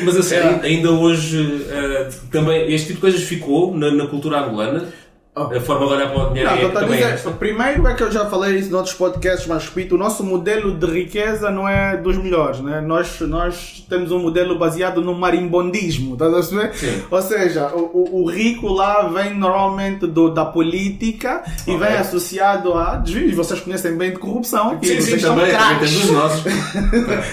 Mas 0.05 0.32
a 0.32 0.36
é. 0.36 0.60
ainda 0.63 0.91
hoje 0.91 1.41
uh, 1.41 2.27
também 2.32 2.74
este 2.74 2.88
tipo 2.88 2.96
de 2.96 3.01
coisas 3.01 3.24
ficou 3.24 3.75
na, 3.75 3.91
na 3.91 4.08
cultura 4.08 4.39
angolana. 4.39 4.88
Oh. 5.35 5.41
A 5.41 5.59
forma 5.59 5.87
de 5.87 5.93
olhar 5.93 6.11
para 6.11 6.27
o 6.27 6.29
dinheiro 6.29 6.51
não, 6.51 6.57
é, 6.57 6.69
também 6.69 7.01
é 7.01 7.17
Primeiro 7.39 7.87
é 7.87 7.95
que 7.95 8.03
eu 8.03 8.11
já 8.11 8.27
falei 8.27 8.55
isso 8.55 8.69
noutros 8.69 8.93
podcasts, 8.93 9.47
mas 9.47 9.65
repito, 9.65 9.95
o 9.95 9.97
nosso 9.97 10.23
modelo 10.23 10.75
de 10.75 10.85
riqueza 10.85 11.49
não 11.49 11.67
é 11.67 11.97
dos 11.97 12.17
melhores. 12.17 12.59
Né? 12.59 12.79
Nós, 12.81 13.19
nós 13.21 13.83
temos 13.89 14.11
um 14.11 14.19
modelo 14.19 14.59
baseado 14.59 15.01
no 15.01 15.15
marimbondismo, 15.15 16.13
estás 16.13 16.31
a 16.31 16.35
perceber? 16.35 16.75
Sim. 16.75 17.03
Ou 17.09 17.21
seja, 17.23 17.67
o, 17.69 18.21
o, 18.21 18.29
rico 18.29 18.67
lá 18.67 19.07
vem 19.07 19.33
normalmente 19.33 20.05
do, 20.05 20.29
da 20.29 20.45
política 20.45 21.41
okay. 21.61 21.73
e 21.73 21.77
vem 21.77 21.93
associado 21.93 22.71
a 22.75 22.97
desvios. 22.97 23.33
Vocês 23.33 23.59
conhecem 23.59 23.97
bem 23.97 24.11
de 24.11 24.19
corrupção. 24.19 24.77
Sim, 24.83 25.01
vocês 25.01 25.03
sim, 25.03 25.19
são 25.19 25.35
craques. 25.35 25.91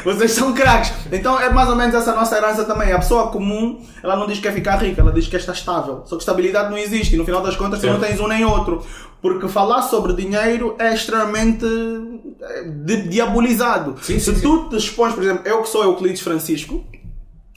vocês 0.02 0.33
são 0.33 0.52
craques. 0.54 0.92
Então 1.12 1.38
é 1.40 1.50
mais 1.50 1.69
ou 1.69 1.75
menos 1.75 1.95
essa 1.95 2.14
nossa 2.14 2.37
herança 2.37 2.64
também. 2.64 2.92
A 2.92 2.99
pessoa 2.99 3.30
comum, 3.30 3.80
ela 4.02 4.16
não 4.16 4.26
diz 4.26 4.37
que 4.37 4.45
quer 4.45 4.54
ficar 4.54 4.76
rica, 4.76 5.00
ela 5.00 5.12
diz 5.12 5.26
que 5.26 5.37
está 5.37 5.52
estável. 5.52 6.02
Só 6.07 6.16
que 6.16 6.23
estabilidade 6.23 6.71
não 6.71 6.78
existe 6.78 7.14
e 7.14 7.19
no 7.19 7.25
final 7.25 7.42
das 7.42 7.57
contas 7.57 7.80
não 7.92 8.00
tens 8.00 8.20
um 8.20 8.26
nem 8.28 8.44
outro. 8.44 8.85
Porque 9.20 9.49
falar 9.49 9.82
sobre 9.82 10.14
dinheiro 10.14 10.76
é 10.78 10.94
extremamente 10.94 11.64
eh, 12.40 12.97
diabolizado. 13.09 13.97
Sim, 14.00 14.18
Se 14.18 14.35
sim, 14.35 14.40
tu 14.40 14.68
te 14.70 14.76
expões, 14.76 15.14
por 15.14 15.23
exemplo, 15.23 15.47
eu 15.47 15.62
que 15.62 15.68
sou 15.68 15.85
Euclides 15.85 16.23
Francisco, 16.23 16.82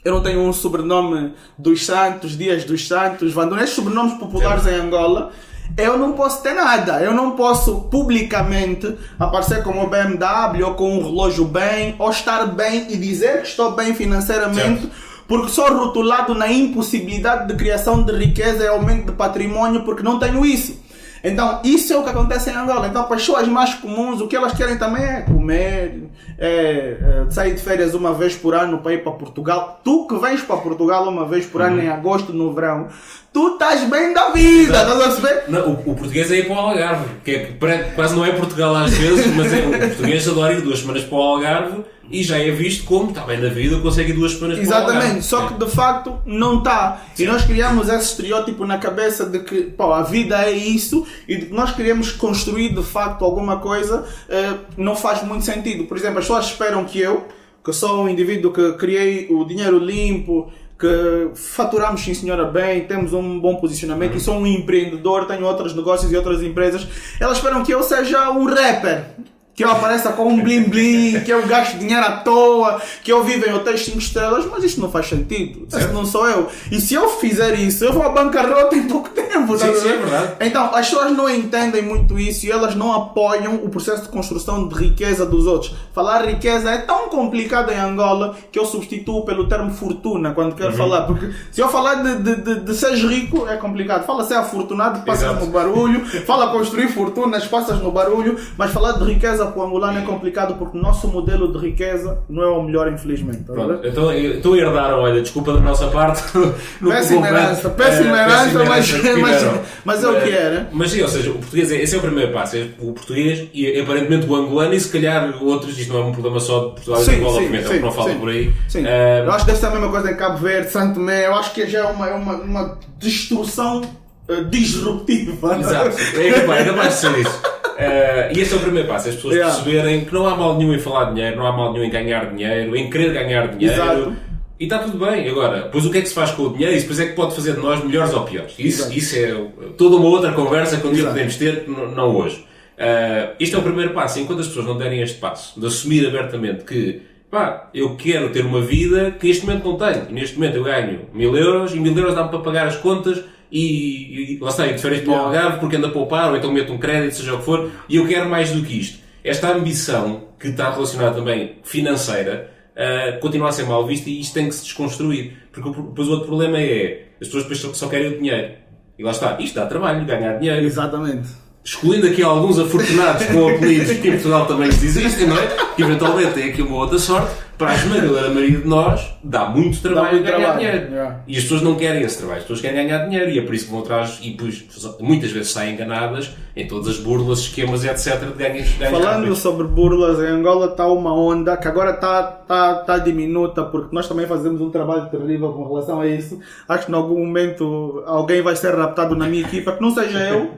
eu 0.04 0.12
não 0.12 0.22
tenho 0.22 0.40
um 0.40 0.52
sobrenome 0.52 1.32
dos 1.58 1.86
Santos, 1.86 2.36
Dias 2.36 2.64
dos 2.64 2.86
Santos, 2.86 3.32
Vanduna, 3.32 3.62
estes 3.62 3.76
sobrenomes 3.76 4.18
populares 4.18 4.66
em 4.66 4.74
Angola. 4.74 5.32
eu 5.78 5.96
não 5.96 6.12
posso 6.12 6.42
ter 6.42 6.52
nada. 6.52 7.00
Eu 7.00 7.14
não 7.14 7.30
posso 7.30 7.80
publicamente 7.90 8.94
aparecer 9.18 9.62
com 9.62 9.82
o 9.82 9.88
BMW 9.88 10.66
ou 10.66 10.74
com 10.74 10.98
um 10.98 11.02
relógio 11.02 11.46
bem, 11.46 11.94
ou 11.98 12.10
estar 12.10 12.44
bem 12.48 12.92
e 12.92 12.98
dizer 12.98 13.40
que 13.40 13.48
estou 13.48 13.72
bem 13.72 13.94
financeiramente. 13.94 14.82
Certo. 14.82 15.03
Porque 15.26 15.48
sou 15.48 15.72
rotulado 15.72 16.34
na 16.34 16.50
impossibilidade 16.52 17.48
de 17.48 17.54
criação 17.54 18.02
de 18.02 18.12
riqueza 18.12 18.64
e 18.64 18.66
aumento 18.66 19.06
de 19.06 19.12
patrimônio 19.12 19.82
porque 19.82 20.02
não 20.02 20.18
tenho 20.18 20.44
isso. 20.44 20.84
Então, 21.24 21.62
isso 21.64 21.90
é 21.90 21.96
o 21.96 22.02
que 22.02 22.10
acontece 22.10 22.50
em 22.50 22.54
Angola. 22.54 22.86
Então, 22.86 23.02
pessoas 23.04 23.48
mais 23.48 23.72
comuns, 23.72 24.20
o 24.20 24.28
que 24.28 24.36
elas 24.36 24.52
querem 24.52 24.76
também 24.76 25.02
é 25.02 25.22
comer, 25.22 26.02
é, 26.38 26.98
é, 27.26 27.30
sair 27.30 27.54
de 27.54 27.62
férias 27.62 27.94
uma 27.94 28.12
vez 28.12 28.36
por 28.36 28.54
ano 28.54 28.78
para 28.78 28.92
ir 28.92 29.02
para 29.02 29.12
Portugal. 29.12 29.80
Tu 29.82 30.06
que 30.06 30.18
vens 30.18 30.42
para 30.42 30.58
Portugal 30.58 31.08
uma 31.08 31.26
vez 31.26 31.46
por 31.46 31.62
ano 31.62 31.80
em 31.80 31.88
agosto, 31.88 32.30
no 32.34 32.52
verão, 32.52 32.88
tu 33.32 33.54
estás 33.54 33.88
bem 33.88 34.12
da 34.12 34.32
vida, 34.32 34.82
estás 34.82 35.00
a 35.00 35.04
perceber? 35.04 35.44
Não, 35.48 35.70
o, 35.70 35.72
o 35.72 35.94
português 35.94 36.30
é 36.30 36.40
ir 36.40 36.46
para 36.46 36.56
o 36.56 36.58
Algarve, 36.58 37.06
que 37.24 37.30
é, 37.30 37.92
quase 37.94 38.14
não 38.14 38.26
é 38.26 38.32
Portugal 38.32 38.76
às 38.76 38.92
vezes, 38.92 39.26
mas 39.34 39.50
é, 39.50 39.60
o 39.60 39.70
português 39.70 40.28
adora 40.28 40.52
ir 40.52 40.60
duas 40.60 40.80
semanas 40.80 41.04
para 41.04 41.16
o 41.16 41.22
Algarve 41.22 41.84
e 42.10 42.22
já 42.22 42.38
é 42.38 42.50
visto 42.50 42.84
como 42.84 43.10
está 43.10 43.22
bem 43.22 43.40
na 43.40 43.48
vida, 43.48 43.78
consegue 43.80 44.12
duas 44.12 44.32
semanas. 44.32 44.58
Exatamente, 44.58 45.24
só 45.24 45.48
que 45.48 45.54
de 45.54 45.70
facto 45.70 46.18
não 46.26 46.58
está. 46.58 47.02
E 47.18 47.24
nós 47.24 47.44
criamos 47.44 47.88
esse 47.88 48.10
estereótipo 48.10 48.66
na 48.66 48.78
cabeça 48.78 49.26
de 49.26 49.40
que 49.40 49.62
pô, 49.62 49.92
a 49.92 50.02
vida 50.02 50.42
é 50.44 50.52
isso 50.52 51.06
e 51.28 51.36
de 51.36 51.46
que 51.46 51.54
nós 51.54 51.74
queremos 51.74 52.12
construir 52.12 52.74
de 52.74 52.82
facto 52.82 53.24
alguma 53.24 53.58
coisa 53.58 54.06
eh, 54.28 54.54
não 54.76 54.94
faz 54.94 55.22
muito 55.22 55.44
sentido. 55.44 55.84
Por 55.84 55.96
exemplo, 55.96 56.18
as 56.18 56.24
pessoas 56.24 56.46
esperam 56.46 56.84
que 56.84 57.00
eu, 57.00 57.26
que 57.64 57.72
sou 57.72 58.04
um 58.04 58.08
indivíduo 58.08 58.52
que 58.52 58.72
criei 58.74 59.28
o 59.30 59.44
dinheiro 59.44 59.78
limpo, 59.78 60.52
que 60.78 61.30
faturamos 61.34 62.02
sim 62.02 62.12
senhora 62.12 62.44
bem, 62.44 62.84
temos 62.86 63.12
um 63.12 63.40
bom 63.40 63.56
posicionamento 63.56 64.16
e 64.16 64.20
sou 64.20 64.36
um 64.36 64.46
empreendedor, 64.46 65.26
tenho 65.26 65.44
outros 65.44 65.74
negócios 65.74 66.12
e 66.12 66.16
outras 66.16 66.42
empresas, 66.42 66.86
elas 67.18 67.38
esperam 67.38 67.64
que 67.64 67.72
eu 67.72 67.82
seja 67.82 68.30
um 68.30 68.44
rapper. 68.44 69.06
Que 69.54 69.64
eu 69.64 69.70
apareça 69.70 70.12
com 70.12 70.26
um 70.28 70.42
bling 70.42 70.64
bling, 70.64 71.20
que 71.20 71.32
eu 71.32 71.46
gasto 71.46 71.78
dinheiro 71.78 72.04
à 72.04 72.10
toa, 72.18 72.80
que 73.04 73.12
eu 73.12 73.22
vivo 73.22 73.46
em 73.48 73.52
hotéis 73.52 73.84
5 73.84 73.98
estrelas, 73.98 74.44
mas 74.50 74.64
isto 74.64 74.80
não 74.80 74.90
faz 74.90 75.06
sentido. 75.08 75.66
Isso 75.68 75.92
não 75.92 76.04
sou 76.04 76.28
eu. 76.28 76.48
E 76.72 76.80
se 76.80 76.94
eu 76.94 77.08
fizer 77.08 77.54
isso, 77.60 77.84
eu 77.84 77.92
vou 77.92 78.02
à 78.02 78.08
bancarrota 78.08 78.74
em 78.74 78.88
pouco 78.88 79.10
tempo. 79.10 79.56
Sim, 79.56 79.70
a 79.70 79.74
sim, 79.74 79.80
ver? 79.82 79.94
é 79.94 79.96
verdade. 79.98 80.32
Então, 80.40 80.74
as 80.74 80.88
pessoas 80.88 81.12
não 81.12 81.28
entendem 81.30 81.82
muito 81.82 82.18
isso 82.18 82.46
e 82.46 82.50
elas 82.50 82.74
não 82.74 82.92
apoiam 82.92 83.54
o 83.56 83.68
processo 83.68 84.02
de 84.02 84.08
construção 84.08 84.66
de 84.66 84.74
riqueza 84.74 85.24
dos 85.24 85.46
outros. 85.46 85.74
Falar 85.92 86.24
riqueza 86.26 86.70
é 86.70 86.78
tão 86.78 87.08
complicado 87.08 87.70
em 87.70 87.78
Angola 87.78 88.34
que 88.50 88.58
eu 88.58 88.64
substituo 88.64 89.24
pelo 89.24 89.46
termo 89.48 89.70
fortuna 89.72 90.32
quando 90.32 90.54
quero 90.56 90.70
Uhum. 90.70 90.76
falar. 90.76 91.02
Porque 91.02 91.30
se 91.52 91.60
eu 91.60 91.68
falar 91.68 91.96
de, 92.02 92.16
de, 92.16 92.36
de, 92.42 92.60
de 92.60 92.74
seres 92.74 93.02
rico, 93.02 93.46
é 93.48 93.56
complicado. 93.56 94.04
Fala 94.04 94.24
ser 94.24 94.34
afortunado, 94.34 95.04
passas 95.04 95.24
Exato. 95.30 95.44
no 95.46 95.52
barulho. 95.52 96.04
Fala 96.26 96.48
construir 96.50 96.88
fortunas, 96.88 97.46
passas 97.46 97.78
no 97.80 97.92
barulho. 97.92 98.36
Mas 98.58 98.72
falar 98.72 98.92
de 98.92 99.04
riqueza 99.04 99.43
para 99.52 99.62
o 99.62 99.66
angolano 99.66 99.98
é 99.98 100.02
complicado 100.02 100.54
porque 100.58 100.76
o 100.76 100.80
nosso 100.80 101.08
modelo 101.08 101.52
de 101.52 101.58
riqueza 101.58 102.18
não 102.28 102.42
é 102.42 102.48
o 102.48 102.62
melhor, 102.62 102.90
infelizmente. 102.92 103.44
Ver? 103.46 103.52
Pronto, 103.54 103.86
então 103.86 104.12
eu 104.12 104.36
estou 104.36 104.54
a 104.54 104.58
herdar, 104.58 104.94
olha, 104.98 105.20
desculpa 105.20 105.52
da 105.52 105.60
nossa 105.60 105.86
parte. 105.88 106.22
Péssima 106.82 107.28
herança, 107.28 107.70
péssima 107.70 108.18
eh, 108.18 108.22
herança, 108.22 108.64
mas- 108.64 108.92
mas- 109.20 109.60
mas 109.84 110.04
é 110.04 110.08
o 110.08 110.20
que 110.20 110.30
é, 110.30 110.50
né? 110.50 110.66
Mas 110.72 110.90
sim, 110.90 111.02
ou 111.02 111.08
seja, 111.08 111.30
o 111.30 111.34
português, 111.34 111.70
é- 111.72 111.82
esse 111.82 111.94
é 111.94 111.98
o 111.98 112.00
primeiro 112.02 112.32
passo, 112.32 112.56
é 112.56 112.66
o 112.78 112.92
português 112.92 113.48
e 113.52 113.80
aparentemente 113.80 114.26
o 114.26 114.34
angolano 114.34 114.74
e 114.74 114.80
se 114.80 114.88
calhar 114.90 115.34
outros, 115.42 115.78
isto 115.78 115.92
não 115.92 116.00
é 116.00 116.04
um 116.04 116.12
problema 116.12 116.40
só 116.40 116.60
de 116.66 116.70
Portugal 116.72 117.00
e 117.00 117.04
de 117.04 117.10
Sim, 117.10 117.16
Angola, 117.20 117.40
sim, 117.40 117.56
é 117.56 117.62
sim, 117.62 117.78
não 117.80 117.92
falo 117.92 118.08
sim. 118.10 118.18
por 118.18 118.28
aí. 118.28 118.52
Sim. 118.68 118.84
Eh, 118.86 119.22
eu 119.24 119.30
acho 119.32 119.40
que 119.44 119.50
deve 119.50 119.58
ser 119.60 119.66
a 119.66 119.70
mesma 119.70 119.88
coisa 119.90 120.10
em 120.10 120.16
Cabo 120.16 120.38
Verde, 120.38 120.70
Santo 120.70 120.94
Tomé. 120.94 121.26
Eu 121.26 121.34
acho 121.34 121.52
que 121.52 121.66
já 121.66 121.80
é 121.80 121.84
uma, 121.84 122.08
é 122.08 122.14
uma, 122.14 122.34
uma 122.36 122.78
destrução 122.98 123.82
eh, 124.28 124.42
disruptiva. 124.44 125.58
Exato, 125.58 125.96
é 126.18 126.32
capaz, 126.32 126.60
é 126.60 126.64
capaz 126.70 126.88
de 126.94 127.00
ser 127.00 127.18
isso. 127.18 127.42
Eh, 127.76 128.32
e 128.36 128.40
esse 128.40 128.54
é 128.54 128.56
o 128.56 128.60
primeiro 128.60 128.88
passo, 128.88 129.08
as 129.08 129.14
pessoas 129.16 129.34
Yeah. 129.34 129.54
perceberem 129.54 130.04
que 130.04 130.14
não 130.14 130.26
há 130.26 130.36
mal 130.36 130.56
nenhum 130.56 130.74
em 130.74 130.78
falar 130.78 131.12
dinheiro, 131.12 131.36
não 131.36 131.46
há 131.46 131.52
mal 131.52 131.72
nenhum 131.72 131.84
em 131.84 131.90
ganhar 131.90 132.26
dinheiro, 132.26 132.76
em 132.76 132.88
querer 132.88 133.12
ganhar 133.12 133.48
dinheiro. 133.48 133.74
Exato. 133.74 134.16
E 134.58 134.64
está 134.64 134.78
tudo 134.78 135.04
bem. 135.04 135.28
Agora, 135.28 135.68
pois 135.72 135.84
o 135.84 135.90
que 135.90 135.98
é 135.98 136.00
que 136.00 136.08
se 136.08 136.14
faz 136.14 136.30
com 136.30 136.44
o 136.44 136.52
dinheiro? 136.52 136.72
Isso 136.72 136.82
depois 136.86 137.00
é 137.00 137.06
que 137.06 137.16
pode 137.16 137.34
fazer 137.34 137.54
de 137.54 137.60
nós 137.60 137.82
melhores 137.84 138.14
ou 138.14 138.22
piores. 138.22 138.54
Isso, 138.58 138.82
Exato. 138.82 138.96
isso 138.96 139.16
é 139.16 139.70
toda 139.76 139.96
uma 139.96 140.06
outra 140.06 140.32
conversa 140.32 140.76
que 140.76 140.86
um 140.86 140.92
dia 140.92 141.04
podemos 141.06 141.36
ter, 141.36 141.64
não 141.68 142.14
hoje. 142.16 142.44
Eh, 142.78 143.30
isto 143.40 143.56
é 143.56 143.58
o 143.58 143.62
primeiro 143.62 143.92
passo. 143.92 144.20
Enquanto 144.20 144.40
as 144.40 144.46
pessoas 144.46 144.66
não 144.66 144.76
derem 144.78 145.00
este 145.00 145.18
passo, 145.18 145.58
de 145.58 145.66
assumir 145.66 146.06
abertamente 146.06 146.64
que 146.64 147.02
pá, 147.30 147.68
eu 147.74 147.96
quero 147.96 148.28
ter 148.30 148.44
uma 148.46 148.60
vida 148.60 149.10
que 149.18 149.26
neste 149.26 149.44
momento 149.44 149.64
não 149.64 149.76
tenho. 149.76 150.06
E 150.08 150.12
neste 150.12 150.36
momento 150.36 150.56
eu 150.56 150.64
ganho 150.64 151.00
mil 151.12 151.36
euros 151.36 151.74
e 151.74 151.80
mil 151.80 151.96
euros 151.96 152.14
dá-me 152.14 152.28
para 152.30 152.38
pagar 152.38 152.66
as 152.68 152.76
contas 152.76 153.24
e, 153.58 154.34
e 154.34 154.38
lá 154.40 154.50
está, 154.50 154.66
de 154.66 154.78
férias 154.78 155.02
para 155.02 155.12
o. 155.12 155.16
Algarve 155.16 155.58
porque 155.60 155.76
ando 155.76 155.86
a 155.86 155.90
poupar 155.90 156.30
ou 156.30 156.36
então 156.36 156.52
meto 156.52 156.72
um 156.72 156.78
crédito, 156.78 157.14
seja 157.14 157.34
o 157.34 157.38
que 157.38 157.44
for, 157.44 157.70
e 157.88 157.96
eu 157.96 158.06
quero 158.06 158.28
mais 158.28 158.50
do 158.50 158.62
que 158.62 158.80
isto. 158.80 158.98
Esta 159.22 159.52
ambição, 159.52 160.24
que 160.38 160.48
está 160.48 160.70
relacionada 160.72 161.14
também 161.16 161.56
financeira, 161.62 162.50
uh, 162.76 163.18
continua 163.20 163.48
a 163.48 163.52
ser 163.52 163.64
mal 163.64 163.86
vista 163.86 164.10
e 164.10 164.20
isto 164.20 164.34
tem 164.34 164.48
que 164.48 164.54
se 164.54 164.64
desconstruir. 164.64 165.32
Porque 165.52 165.68
o- 165.68 165.72
depois 165.72 166.08
o 166.08 166.10
outro 166.10 166.26
problema 166.26 166.58
é, 166.60 167.06
as 167.20 167.28
pessoas 167.28 167.44
depois 167.44 167.76
só, 167.78 167.88
querem 167.88 168.08
o 168.08 168.18
dinheiro. 168.18 168.52
E 168.98 169.02
lá 169.02 169.12
está, 169.12 169.36
isto 169.40 169.54
dá 169.54 169.66
trabalho, 169.66 170.04
ganhar 170.04 170.38
dinheiro. 170.38 170.64
Exatamente. 170.64 171.28
Excluindo 171.64 172.06
aqui 172.06 172.22
alguns 172.22 172.58
afortunados 172.58 173.24
com 173.28 173.48
apelidos 173.48 173.90
que 173.96 174.08
em 174.08 174.12
Portugal 174.12 174.44
também 174.46 174.68
existem, 174.68 175.26
não 175.26 175.38
é? 175.38 175.46
Que 175.74 175.82
eventualmente 175.82 176.32
têm 176.34 176.50
aqui 176.50 176.60
uma 176.60 176.76
outra 176.76 176.98
sorte, 176.98 177.34
para 177.56 177.70
a 177.70 177.74
esmagadora 177.74 178.30
maioria 178.30 178.58
de 178.58 178.68
nós, 178.68 179.14
dá 179.22 179.46
muito 179.46 179.80
trabalho 179.80 180.12
muito 180.12 180.24
ganhar 180.24 180.38
trabalho, 180.38 180.58
dinheiro. 180.58 180.92
yeah. 180.92 181.20
E 181.26 181.36
as 181.36 181.42
pessoas 181.42 181.62
não 181.62 181.74
querem 181.74 182.02
esse 182.02 182.18
trabalho, 182.18 182.38
as 182.38 182.44
pessoas 182.44 182.60
querem 182.60 182.86
ganhar 182.86 183.04
dinheiro 183.04 183.30
e 183.30 183.38
é 183.38 183.42
por 183.42 183.54
isso 183.54 183.66
que 183.66 183.70
vão 183.70 183.80
atrás 183.80 184.18
e 184.22 184.30
depois 184.30 184.64
muitas 185.00 185.30
vezes 185.30 185.52
saem 185.52 185.74
enganadas 185.74 186.30
em 186.56 186.66
todas 186.68 186.88
as 186.88 186.98
burlas, 186.98 187.40
esquemas, 187.40 187.84
etc. 187.84 188.20
de 188.20 188.32
ganhar 188.34 188.54
ganhar 188.54 188.90
Falando 188.90 189.16
rápido. 189.16 189.36
sobre 189.36 189.66
burlas, 189.66 190.18
em 190.18 190.32
Angola 190.32 190.66
está 190.66 190.86
uma 190.86 191.12
onda 191.14 191.56
que 191.56 191.66
agora 191.66 191.90
está 191.90 192.22
tá, 192.22 192.74
tá 192.76 192.98
diminuta, 192.98 193.64
porque 193.64 193.94
nós 193.94 194.06
também 194.08 194.26
fazemos 194.26 194.60
um 194.60 194.70
trabalho 194.70 195.06
terrível 195.08 195.52
com 195.52 195.66
relação 195.66 196.00
a 196.00 196.06
isso. 196.06 196.38
Acho 196.68 196.86
que 196.86 196.92
em 196.92 196.94
algum 196.94 197.18
momento 197.18 198.02
alguém 198.06 198.42
vai 198.42 198.54
ser 198.54 198.74
raptado 198.74 199.16
na 199.16 199.26
minha 199.26 199.42
equipa, 199.42 199.72
que 199.72 199.82
não 199.82 199.92
seja 199.92 200.18
eu. 200.18 200.50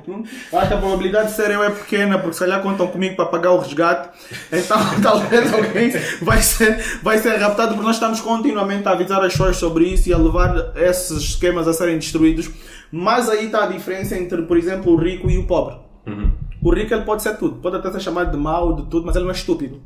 Acho 0.53 0.69
que 0.69 0.75
a 0.75 0.79
probabilidade 0.79 1.29
de 1.29 1.35
ser 1.35 1.51
eu 1.51 1.63
é 1.63 1.71
pequena, 1.71 2.19
porque 2.19 2.35
se 2.35 2.41
calhar 2.41 2.63
contam 2.63 2.87
comigo 2.87 3.17
para 3.17 3.27
pagar 3.27 3.53
o 3.53 3.59
resgate. 3.59 4.09
Então 4.53 4.79
talvez 5.03 5.53
alguém 5.53 5.91
vai 6.23 6.43
ser, 6.43 6.79
vai 7.03 7.19
ser 7.19 7.37
raptado, 7.37 7.75
porque 7.75 7.87
nós 7.87 7.97
estamos 7.97 8.21
continuamente 8.21 8.87
a 8.89 8.93
avisar 8.93 9.23
as 9.25 9.33
pessoas 9.33 9.57
sobre 9.57 9.85
isso 9.85 10.09
e 10.09 10.13
a 10.13 10.19
levar 10.19 10.73
esses 10.77 11.19
esquemas 11.19 11.67
a 11.69 11.73
serem 11.73 11.99
destruídos. 11.99 12.51
Mas 12.91 13.29
aí 13.29 13.47
está 13.47 13.65
a 13.65 13.67
diferença 13.67 14.17
entre, 14.17 14.43
por 14.43 14.57
exemplo, 14.57 14.93
o 14.93 14.97
rico 14.97 15.31
e 15.31 15.39
o 15.39 15.47
pobre. 15.47 15.77
O 16.63 16.73
rico 16.73 16.95
ele 16.95 17.05
pode 17.05 17.23
ser 17.23 17.37
tudo, 17.37 17.57
pode 17.57 17.77
até 17.77 17.91
ser 17.91 18.01
chamado 18.01 18.31
de 18.31 18.37
mau, 18.37 18.75
de 18.75 18.85
tudo, 18.85 19.07
mas 19.07 19.15
ele 19.17 19.25
não 19.25 19.33
é 19.33 19.35
estúpido. 19.35 19.81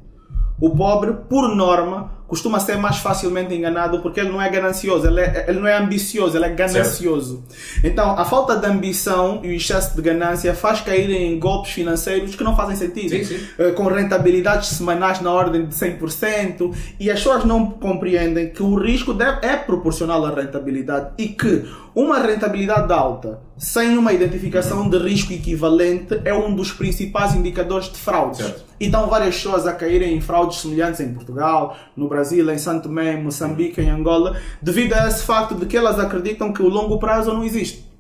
O 0.61 0.71
pobre, 0.71 1.13
por 1.29 1.55
norma, 1.55 2.13
costuma 2.31 2.61
ser 2.61 2.77
mais 2.79 2.99
facilmente 2.99 3.53
enganado 3.53 3.99
porque 4.01 4.21
ele 4.21 4.29
não 4.31 4.41
é 4.41 4.49
ganancioso, 4.49 5.05
ele, 5.09 5.21
é- 5.21 5.47
ele 5.49 5.59
não 5.59 5.67
é 5.67 5.77
ambicioso, 5.77 6.37
ele 6.37 6.45
é 6.45 6.49
ganancioso. 6.51 7.45
Então, 7.83 8.13
a 8.19 8.25
falta 8.25 8.57
de 8.57 8.67
ambição 8.67 9.41
e 9.43 9.49
o 9.49 9.53
excesso 9.53 9.97
de 9.97 10.01
ganância 10.01 10.55
faz 10.55 10.81
cair 10.81 11.11
em 11.11 11.39
golpes 11.41 11.73
financeiros 11.73 12.37
que 12.37 12.45
não 12.45 12.57
fazem 12.57 12.77
sentido. 12.77 13.11
Sim, 13.11 13.25
sim. 13.25 13.41
Eh, 13.59 13.73
Com 13.73 13.85
rentabilidades 13.89 14.69
semanais 14.69 15.21
na 15.21 15.33
ordem 15.33 15.67
de 15.67 15.75
100%, 15.75 16.73
e 17.01 17.11
as 17.11 17.19
pessoas 17.19 17.45
não 17.45 17.67
compreendem 17.67 18.51
que 18.51 18.63
o 18.63 18.77
risco 18.77 19.13
deve- 19.13 19.45
é 19.45 19.57
proporcional 19.57 20.25
à 20.25 20.31
rentabilidade 20.33 21.09
e 21.19 21.29
que 21.29 21.65
uma 21.95 22.19
rentabilidade 22.21 22.93
alta 22.93 23.41
sem 23.59 23.99
uma 23.99 24.13
identificação 24.13 24.89
de 24.89 24.97
risco 24.99 25.33
equivalente 25.33 26.21
é 26.25 26.33
um 26.33 26.55
dos 26.55 26.71
principais 26.73 27.35
indicadores 27.35 27.91
de 27.91 27.99
fraudes. 27.99 28.39
Certo. 28.39 28.71
E 28.79 28.87
estão 28.87 29.07
várias 29.09 29.35
pessoas 29.37 29.67
a 29.67 29.73
caírem 29.75 30.17
em 30.17 30.21
fraudes 30.23 30.61
semelhantes 30.61 31.01
em 31.01 31.13
Portugal, 31.13 31.77
no 31.95 32.09
Brasil, 32.09 32.20
em 32.53 32.59
Santo 32.59 32.85
Tomé, 32.85 33.15
em 33.15 33.23
Moçambique, 33.23 33.81
em 33.81 33.91
Angola, 33.91 34.41
devido 34.61 34.95
a 34.95 35.09
esse 35.09 35.25
facto 35.25 35.55
de 35.55 35.67
que 35.67 35.77
elas 35.77 35.99
acreditam 35.99 36.53
que 36.53 36.63
o 36.63 36.69
longo 36.69 36.99
prazo 36.99 37.33
não 37.33 37.45
existe. 37.45 37.91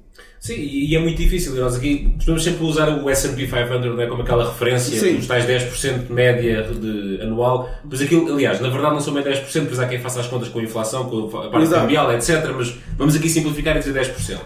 Sim, 0.40 0.54
e 0.54 0.96
é 0.96 0.98
muito 0.98 1.18
difícil. 1.18 1.54
Nós 1.54 1.76
aqui 1.76 2.14
podemos 2.18 2.42
sempre 2.42 2.64
usar 2.64 2.88
o 2.88 3.10
S&P 3.10 3.46
500 3.46 3.94
né, 3.94 4.06
como 4.06 4.22
aquela 4.22 4.48
referência 4.48 4.98
Sim. 4.98 5.16
dos 5.16 5.26
tais 5.26 5.44
10% 5.44 6.06
de 6.06 6.12
média 6.12 6.62
de, 6.62 7.20
anual. 7.20 7.68
Mas 7.84 8.00
aquilo, 8.00 8.32
aliás, 8.32 8.58
na 8.58 8.70
verdade 8.70 8.94
não 8.94 9.00
são 9.00 9.12
bem 9.12 9.22
10%, 9.22 9.66
pois 9.66 9.78
há 9.78 9.86
quem 9.86 9.98
faça 9.98 10.20
as 10.20 10.26
contas 10.26 10.48
com 10.48 10.58
a 10.58 10.62
inflação, 10.62 11.10
com 11.10 11.26
a 11.26 11.50
parte 11.50 11.64
Exato. 11.64 11.82
cambial, 11.82 12.10
etc. 12.14 12.50
Mas 12.56 12.74
vamos 12.96 13.14
aqui 13.14 13.28
simplificar 13.28 13.76
e 13.76 13.80
dizer 13.80 13.94
10%. 13.94 14.38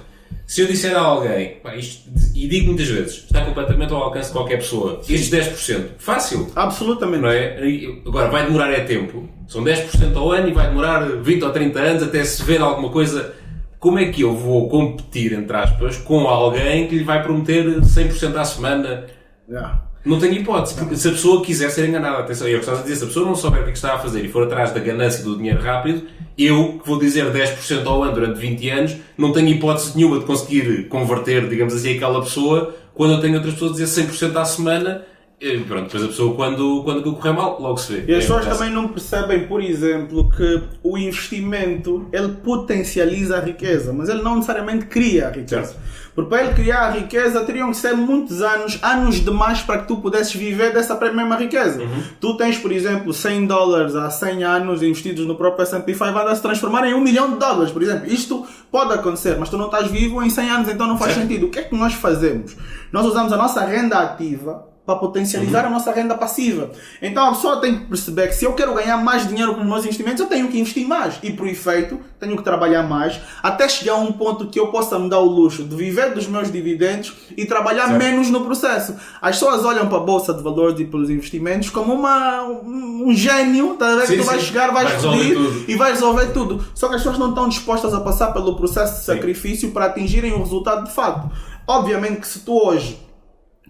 Se 0.46 0.60
eu 0.60 0.66
disser 0.66 0.94
a 0.94 1.00
alguém, 1.00 1.56
pá, 1.62 1.74
isto, 1.74 2.08
e 2.34 2.46
digo 2.46 2.66
muitas 2.66 2.86
vezes, 2.86 3.24
está 3.24 3.44
completamente 3.44 3.92
ao 3.92 4.02
alcance 4.02 4.28
de 4.28 4.34
qualquer 4.34 4.58
pessoa, 4.58 5.00
estes 5.08 5.30
10%, 5.30 5.86
fácil, 5.98 6.50
Absolutamente. 6.54 7.22
não 7.22 7.30
é? 7.30 7.58
Agora, 8.06 8.28
vai 8.28 8.44
demorar 8.44 8.70
é 8.70 8.80
tempo. 8.80 9.28
São 9.48 9.64
10% 9.64 10.14
ao 10.16 10.32
ano 10.32 10.48
e 10.48 10.52
vai 10.52 10.68
demorar 10.68 11.00
20 11.00 11.42
ou 11.44 11.50
30 11.50 11.80
anos 11.80 12.02
até 12.02 12.22
se 12.24 12.42
ver 12.42 12.60
alguma 12.60 12.90
coisa. 12.90 13.34
Como 13.78 13.98
é 13.98 14.06
que 14.06 14.22
eu 14.22 14.34
vou 14.34 14.68
competir, 14.68 15.32
entre 15.32 15.56
aspas, 15.56 15.96
com 15.98 16.26
alguém 16.26 16.88
que 16.88 16.96
lhe 16.96 17.04
vai 17.04 17.22
prometer 17.22 17.64
100% 17.80 18.36
à 18.36 18.44
semana? 18.44 19.06
Yeah. 19.48 19.82
Não 20.04 20.18
tenho 20.18 20.34
hipótese, 20.34 20.74
porque 20.74 20.96
se 20.96 21.08
a 21.08 21.12
pessoa 21.12 21.42
quiser 21.42 21.70
ser 21.70 21.88
enganada, 21.88 22.18
atenção, 22.18 22.46
eu 22.46 22.58
gostava 22.58 22.78
de 22.78 22.84
dizer, 22.84 22.96
se 22.96 23.04
a 23.04 23.06
pessoa 23.06 23.26
não 23.26 23.34
souber 23.34 23.62
o 23.62 23.64
que 23.64 23.72
está 23.72 23.94
a 23.94 23.98
fazer 23.98 24.22
e 24.22 24.28
for 24.28 24.42
atrás 24.42 24.70
da 24.72 24.80
ganância 24.80 25.24
do 25.24 25.36
dinheiro 25.36 25.62
rápido, 25.62 26.02
eu, 26.36 26.78
que 26.78 26.86
vou 26.86 26.98
dizer 26.98 27.32
10% 27.32 27.86
ao 27.86 28.02
ano 28.02 28.12
durante 28.12 28.38
20 28.38 28.68
anos, 28.70 28.96
não 29.16 29.32
tenho 29.32 29.48
hipótese 29.48 29.96
nenhuma 29.96 30.18
de 30.18 30.26
conseguir 30.26 30.88
converter, 30.88 31.48
digamos 31.48 31.74
assim, 31.74 31.96
aquela 31.96 32.20
pessoa, 32.20 32.74
quando 32.94 33.14
eu 33.14 33.20
tenho 33.20 33.36
outras 33.36 33.54
pessoas 33.54 33.72
a 33.72 33.84
dizer 33.84 34.02
100% 34.02 34.36
à 34.36 34.44
semana, 34.44 35.02
e 35.40 35.58
pronto, 35.58 35.84
depois 35.84 36.04
a 36.04 36.06
pessoa, 36.08 36.34
quando, 36.34 36.82
quando 36.84 37.12
correr 37.14 37.32
mal, 37.32 37.60
logo 37.60 37.76
se 37.76 37.92
vê. 37.92 37.98
E 38.12 38.14
as 38.14 38.24
É, 38.24 38.26
pessoas 38.26 38.46
é 38.46 38.50
também 38.50 38.70
não 38.70 38.88
percebem, 38.88 39.46
por 39.46 39.62
exemplo, 39.62 40.30
que 40.30 40.62
o 40.82 40.96
investimento 40.96 42.08
ele 42.12 42.28
potencializa 42.42 43.36
a 43.36 43.40
riqueza, 43.40 43.92
mas 43.92 44.08
ele 44.08 44.22
não 44.22 44.36
necessariamente 44.36 44.86
cria 44.86 45.28
a 45.28 45.30
riqueza. 45.30 45.64
Certo. 45.66 45.80
Porque 46.14 46.30
para 46.30 46.44
ele 46.44 46.54
criar 46.54 46.82
a 46.86 46.90
riqueza 46.90 47.44
teriam 47.44 47.70
que 47.70 47.76
ser 47.76 47.94
muitos 47.94 48.40
anos, 48.40 48.78
anos 48.82 49.16
demais 49.16 49.62
para 49.62 49.78
que 49.78 49.88
tu 49.88 49.96
pudesses 49.96 50.32
viver 50.34 50.72
dessa 50.72 50.94
mesma 51.10 51.36
riqueza. 51.36 51.82
Uhum. 51.82 52.02
Tu 52.20 52.36
tens, 52.36 52.56
por 52.56 52.70
exemplo, 52.70 53.12
100 53.12 53.46
dólares 53.46 53.96
há 53.96 54.08
100 54.08 54.44
anos 54.44 54.82
investidos 54.82 55.26
no 55.26 55.34
próprio 55.34 55.64
S&P 55.64 55.92
500 55.92 56.16
a 56.16 56.36
se 56.36 56.42
transformar 56.42 56.86
em 56.86 56.94
1 56.94 57.00
milhão 57.00 57.32
de 57.32 57.38
dólares, 57.38 57.72
por 57.72 57.82
exemplo. 57.82 58.06
Isto 58.06 58.46
pode 58.70 58.92
acontecer, 58.92 59.36
mas 59.38 59.48
tu 59.48 59.58
não 59.58 59.66
estás 59.66 59.88
vivo 59.90 60.22
em 60.22 60.30
100 60.30 60.50
anos, 60.50 60.68
então 60.68 60.86
não 60.86 60.96
faz 60.96 61.14
Certo. 61.14 61.26
sentido. 61.26 61.46
O 61.46 61.50
que 61.50 61.58
é 61.58 61.62
que 61.62 61.74
nós 61.76 61.94
fazemos? 61.94 62.56
Nós 62.92 63.04
usamos 63.06 63.32
a 63.32 63.36
nossa 63.36 63.64
renda 63.64 63.98
ativa 63.98 64.73
para 64.86 64.96
potencializar 64.96 65.64
a 65.64 65.70
nossa 65.70 65.90
renda 65.92 66.14
passiva. 66.14 66.70
Então 67.00 67.26
a 67.26 67.32
pessoa 67.32 67.60
tem 67.60 67.78
que 67.78 67.86
perceber 67.86 68.28
que 68.28 68.34
se 68.34 68.44
eu 68.44 68.52
quero 68.52 68.74
ganhar 68.74 68.98
mais 68.98 69.26
dinheiro 69.26 69.54
com 69.54 69.62
os 69.62 69.66
meus 69.66 69.84
investimentos, 69.84 70.20
eu 70.20 70.26
tenho 70.26 70.48
que 70.48 70.58
investir 70.58 70.86
mais. 70.86 71.18
E 71.22 71.32
por 71.32 71.46
efeito, 71.46 71.98
tenho 72.20 72.36
que 72.36 72.42
trabalhar 72.42 72.82
mais 72.82 73.18
até 73.42 73.66
chegar 73.66 73.94
a 73.94 73.96
um 73.96 74.12
ponto 74.12 74.46
que 74.48 74.60
eu 74.60 74.68
possa 74.68 74.98
me 74.98 75.08
dar 75.08 75.20
o 75.20 75.24
luxo 75.24 75.64
de 75.64 75.74
viver 75.74 76.12
dos 76.12 76.26
meus 76.26 76.52
dividendos 76.52 77.14
e 77.36 77.46
trabalhar 77.46 77.88
Certo. 77.88 77.98
menos 77.98 78.28
no 78.28 78.44
processo. 78.44 78.94
As 79.22 79.36
pessoas 79.36 79.64
olham 79.64 79.88
para 79.88 79.98
a 79.98 80.00
bolsa 80.00 80.34
de 80.34 80.42
valores 80.42 80.78
e 80.78 80.84
pelos 80.84 81.08
investimentos 81.08 81.70
como 81.70 81.94
uma, 81.94 82.42
um, 82.42 83.12
gênio, 83.14 83.74
tá? 83.76 84.02
Sim, 84.02 84.12
que 84.12 84.18
tu 84.18 84.24
vais 84.24 84.40
sim. 84.40 84.48
chegar, 84.48 84.70
vais 84.70 84.84
Vai 84.84 85.00
pedir 85.00 85.64
e 85.66 85.76
vai 85.76 85.92
resolver 85.92 86.26
tudo. 86.26 86.64
Só 86.74 86.88
que 86.88 86.96
as 86.96 87.00
pessoas 87.00 87.18
não 87.18 87.30
estão 87.30 87.48
dispostas 87.48 87.94
a 87.94 88.00
passar 88.00 88.32
pelo 88.32 88.54
processo 88.54 88.94
de 88.94 88.98
Sim. 89.00 89.06
sacrifício 89.06 89.70
para 89.70 89.86
atingirem 89.86 90.32
o 90.32 90.38
resultado 90.38 90.84
de 90.84 90.92
facto. 90.92 91.30
Obviamente 91.66 92.20
que 92.20 92.28
se 92.28 92.40
tu 92.40 92.52
hoje 92.52 92.98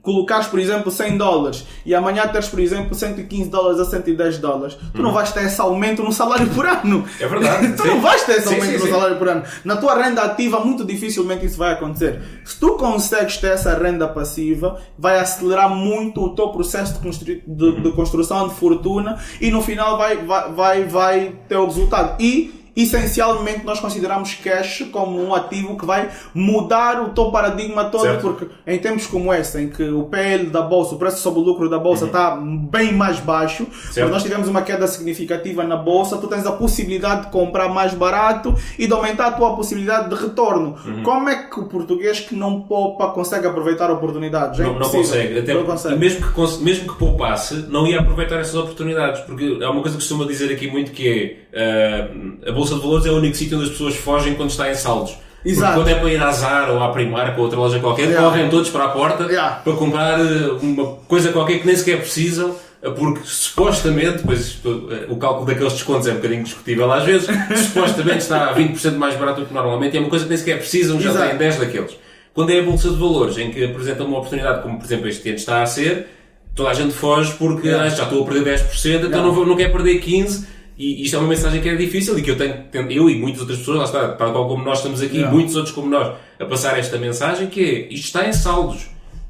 colocares, 0.05 0.47
por 0.47 0.61
exemplo, 0.61 0.93
100 0.93 1.17
dólares 1.19 1.65
e 1.85 1.95
amanhã 1.95 2.29
teres, 2.29 2.47
por 2.47 2.61
exemplo, 2.61 2.95
115 2.95 3.49
dólares 3.51 3.81
a 3.81 3.85
110 3.87 4.39
dólares, 4.39 4.77
tu 4.95 5.03
não 5.03 5.13
vais 5.13 5.33
ter 5.33 5.45
esse 5.47 5.61
aumento 5.61 6.03
no 6.03 6.13
salário 6.13 6.47
por 6.51 6.65
ano. 6.67 6.99
Uhum. 6.99 7.05
É 7.19 7.27
verdade, 7.27 7.73
tu 7.77 7.83
sim. 7.83 7.89
não 7.89 8.01
vais 8.01 8.23
ter 8.23 8.33
esse 8.39 8.49
Sim, 8.49 8.55
aumento 8.57 8.79
sim, 8.81 8.85
no 8.87 8.91
salário 8.95 9.17
por 9.17 9.29
ano. 9.29 9.43
Na 9.65 9.77
tua 9.77 9.95
renda 10.01 10.23
ativa, 10.23 10.61
muito 10.61 10.85
dificilmente 10.85 11.47
isso 11.47 11.57
vai 11.57 11.73
acontecer. 11.73 12.21
Se 12.45 12.61
tu 12.61 12.75
consegues 12.77 13.39
ter 13.39 13.53
essa 13.53 13.75
renda 13.77 14.07
passiva, 14.07 14.79
vai 14.99 15.19
acelerar 15.19 15.71
muito 15.71 16.23
o 16.23 16.35
teu 16.35 16.49
processo 16.51 16.93
de, 16.95 16.99
constru- 17.01 17.25
de- 17.47 17.65
Uhum. 17.65 17.83
de 17.83 17.93
construção 17.93 18.47
de 18.49 18.55
fortuna 18.55 19.19
e 19.41 19.51
no 19.51 19.63
final 19.63 19.97
vai, 19.97 20.19
vai, 20.19 20.53
vai, 20.53 20.85
vai 20.85 21.33
ter 21.49 21.57
o 21.57 21.65
resultado. 21.65 22.21
E 22.23 22.64
essencialmente 22.77 23.65
nós 23.65 23.81
consideramos 23.81 24.35
cash 24.35 24.85
como 24.91 25.23
um 25.23 25.35
ativo 25.35 25.77
que 25.77 25.87
vai 25.87 26.11
mudar 26.35 27.03
o 27.03 27.11
teu 27.11 27.31
paradigma 27.31 27.85
todo, 27.85 28.03
Certo. 28.03 28.21
porque 28.23 28.47
em 28.67 28.79
tempos 28.79 29.07
como 29.07 29.33
esse, 29.33 29.61
em 29.61 29.69
que 29.69 29.83
o 29.83 30.05
PL 30.05 30.47
da 30.47 30.63
bolsa, 30.63 30.95
o 30.95 30.99
preço 30.99 31.19
sobre 31.19 31.41
o 31.41 31.43
lucro 31.43 31.69
da 31.69 31.79
bolsa 31.79 32.07
está 32.07 32.37
bem 32.37 32.93
mais 32.93 33.21
baixo, 33.21 33.67
Certo. 33.91 34.11
nós 34.11 34.23
tivemos 34.23 34.49
uma 34.49 34.63
queda 34.63 34.87
significativa 34.87 35.63
na 35.65 35.77
bolsa, 35.77 36.17
tu 36.19 36.27
tens 36.27 36.47
a 36.47 36.53
possibilidade 36.53 37.27
de 37.27 37.33
comprar 37.33 37.69
mais 37.69 37.95
barato 37.95 38.55
e 38.79 38.87
de 38.87 38.93
aumentar 38.93 39.27
a 39.27 39.33
tua 39.33 39.55
possibilidade 39.57 40.09
de 40.09 40.15
retorno. 40.15 40.77
Como 41.03 41.29
é 41.29 41.45
que 41.45 41.61
o 41.61 41.65
português 41.67 42.21
que 42.21 42.35
não 42.35 42.63
poupa 42.63 43.09
consegue 43.09 43.47
aproveitar 43.47 43.91
oportunidades? 43.91 44.61
É 44.61 44.65
Não, 44.65 44.79
não 44.79 44.89
consegue. 44.89 45.39
Até, 45.39 45.55
não 45.55 45.65
consegue. 45.65 45.97
Mesmo, 45.97 46.27
que, 46.33 46.63
mesmo 46.63 46.93
que 46.93 46.99
poupasse, 46.99 47.55
não 47.69 47.87
ia 47.87 48.01
aproveitar 48.01 48.37
essas 48.41 48.55
oportunidades. 48.55 49.21
Porque 49.23 49.59
há 49.63 49.71
uma 49.71 49.81
coisa 49.81 49.97
que 49.97 50.03
costuma 50.03 50.25
dizer 50.25 50.53
aqui 50.53 50.71
muito 50.71 50.93
que 50.93 51.37
é 51.53 52.09
ah, 52.45 52.51
a 52.51 52.53
Bolsa 52.53 52.64
de 52.73 52.81
Valores 52.81 53.05
é 53.07 53.11
o 53.11 53.17
único 53.17 53.37
sítio 53.37 53.57
onde 53.59 53.67
as 53.67 53.73
pessoas 53.73 53.95
fogem 53.97 54.35
quando 54.35 54.51
está 54.51 54.71
em 54.71 54.75
saldos. 54.75 55.17
Exato. 55.45 55.75
Porque 55.75 55.91
quando 55.93 55.97
é 55.99 56.01
para 56.01 56.13
ir 56.13 56.23
à 56.23 56.33
Zara 56.33 56.73
ou 56.73 56.83
à 56.83 56.89
Primark 56.91 57.37
ou 57.37 57.45
outra 57.45 57.59
loja 57.59 57.79
qualquer, 57.79 58.05
Yeah. 58.09 58.25
correm 58.31 58.49
todos 58.49 58.71
para 58.71 58.85
a 58.85 58.89
porta 58.89 59.25
Yeah. 59.25 59.57
para 59.57 59.73
comprar 59.75 60.19
eh, 60.21 60.51
uma 60.63 60.87
coisa 61.07 61.33
qualquer 61.33 61.59
que 61.59 61.67
nem 61.67 61.77
sequer 61.77 61.99
precisam. 61.99 62.57
eh, 62.83 62.89
Porque 62.91 63.21
supostamente, 63.25 64.23
pois 64.25 64.59
eh, 64.65 65.07
o 65.11 65.17
cálculo 65.17 65.47
daqueles 65.47 65.75
descontos 65.75 66.07
é 66.07 66.13
um 66.13 66.17
bocadinho 66.17 66.45
discutível 66.45 66.91
às 66.91 67.05
vezes, 67.05 67.27
supostamente 67.67 68.19
está 68.19 68.51
a 68.51 68.55
20% 68.55 68.97
mais 68.97 69.17
barato 69.17 69.41
do 69.43 69.47
que 69.47 69.53
normalmente 69.55 69.95
e 69.95 69.97
é 69.99 70.01
uma 70.01 70.09
coisa 70.09 70.25
que 70.25 70.31
nem 70.31 70.39
sequer 70.39 70.59
precisam, 70.59 70.99
já 71.01 71.11
Exato. 71.11 71.29
têm 71.29 71.37
10 71.39 71.57
daqueles. 71.59 71.97
Quando 72.33 72.51
é 72.51 72.59
a 72.61 72.63
bolsa 72.63 72.89
de 72.89 72.97
valores, 72.97 73.37
em 73.39 73.51
que 73.51 73.65
apresenta 73.65 74.03
uma 74.03 74.17
oportunidade, 74.19 74.63
como 74.63 74.79
por 74.79 74.85
exemplo 74.87 75.09
este 75.09 75.29
ano 75.29 75.37
está 75.39 75.63
a 75.63 75.67
ser, 75.67 76.09
toda 76.55 76.71
a 76.71 76.75
gente 76.75 76.93
foge 76.95 77.33
porque 77.39 77.69
ah, 77.69 77.89
já 77.89 78.05
estou 78.05 78.23
a 78.23 78.27
perder 78.27 78.59
10%, 78.59 79.07
então 79.07 79.23
não, 79.23 79.33
vou, 79.33 79.45
não 79.47 79.57
quero 79.57 79.73
perder 79.73 80.01
15%. 80.03 80.54
E 80.77 81.03
isto 81.05 81.15
é 81.17 81.19
uma 81.21 81.29
mensagem 81.29 81.61
que 81.63 81.69
é 81.69 81.77
difícil 81.77 82.19
e 82.19 82.23
que 82.23 82.31
eu 82.31 82.37
tenho, 82.37 82.55
eu 82.91 83.09
e 83.09 83.17
muitas 83.17 83.41
outras 83.43 83.59
pessoas, 83.61 83.79
lá 83.79 83.85
está, 83.85 84.09
tal 84.09 84.49
como 84.49 84.65
nós 84.65 84.79
estamos 84.79 85.01
aqui, 85.01 85.17
Yeah. 85.19 85.33
muitos 85.33 85.55
outros 85.55 85.73
como 85.75 85.89
nós, 85.89 86.15
a 86.39 86.45
passar 86.47 86.77
esta 86.79 86.99
mensagem 86.99 87.47
que 87.47 87.61
é, 87.61 87.95
isto 87.95 88.07
está 88.07 88.29
em 88.29 88.33
saldos. 88.33 88.87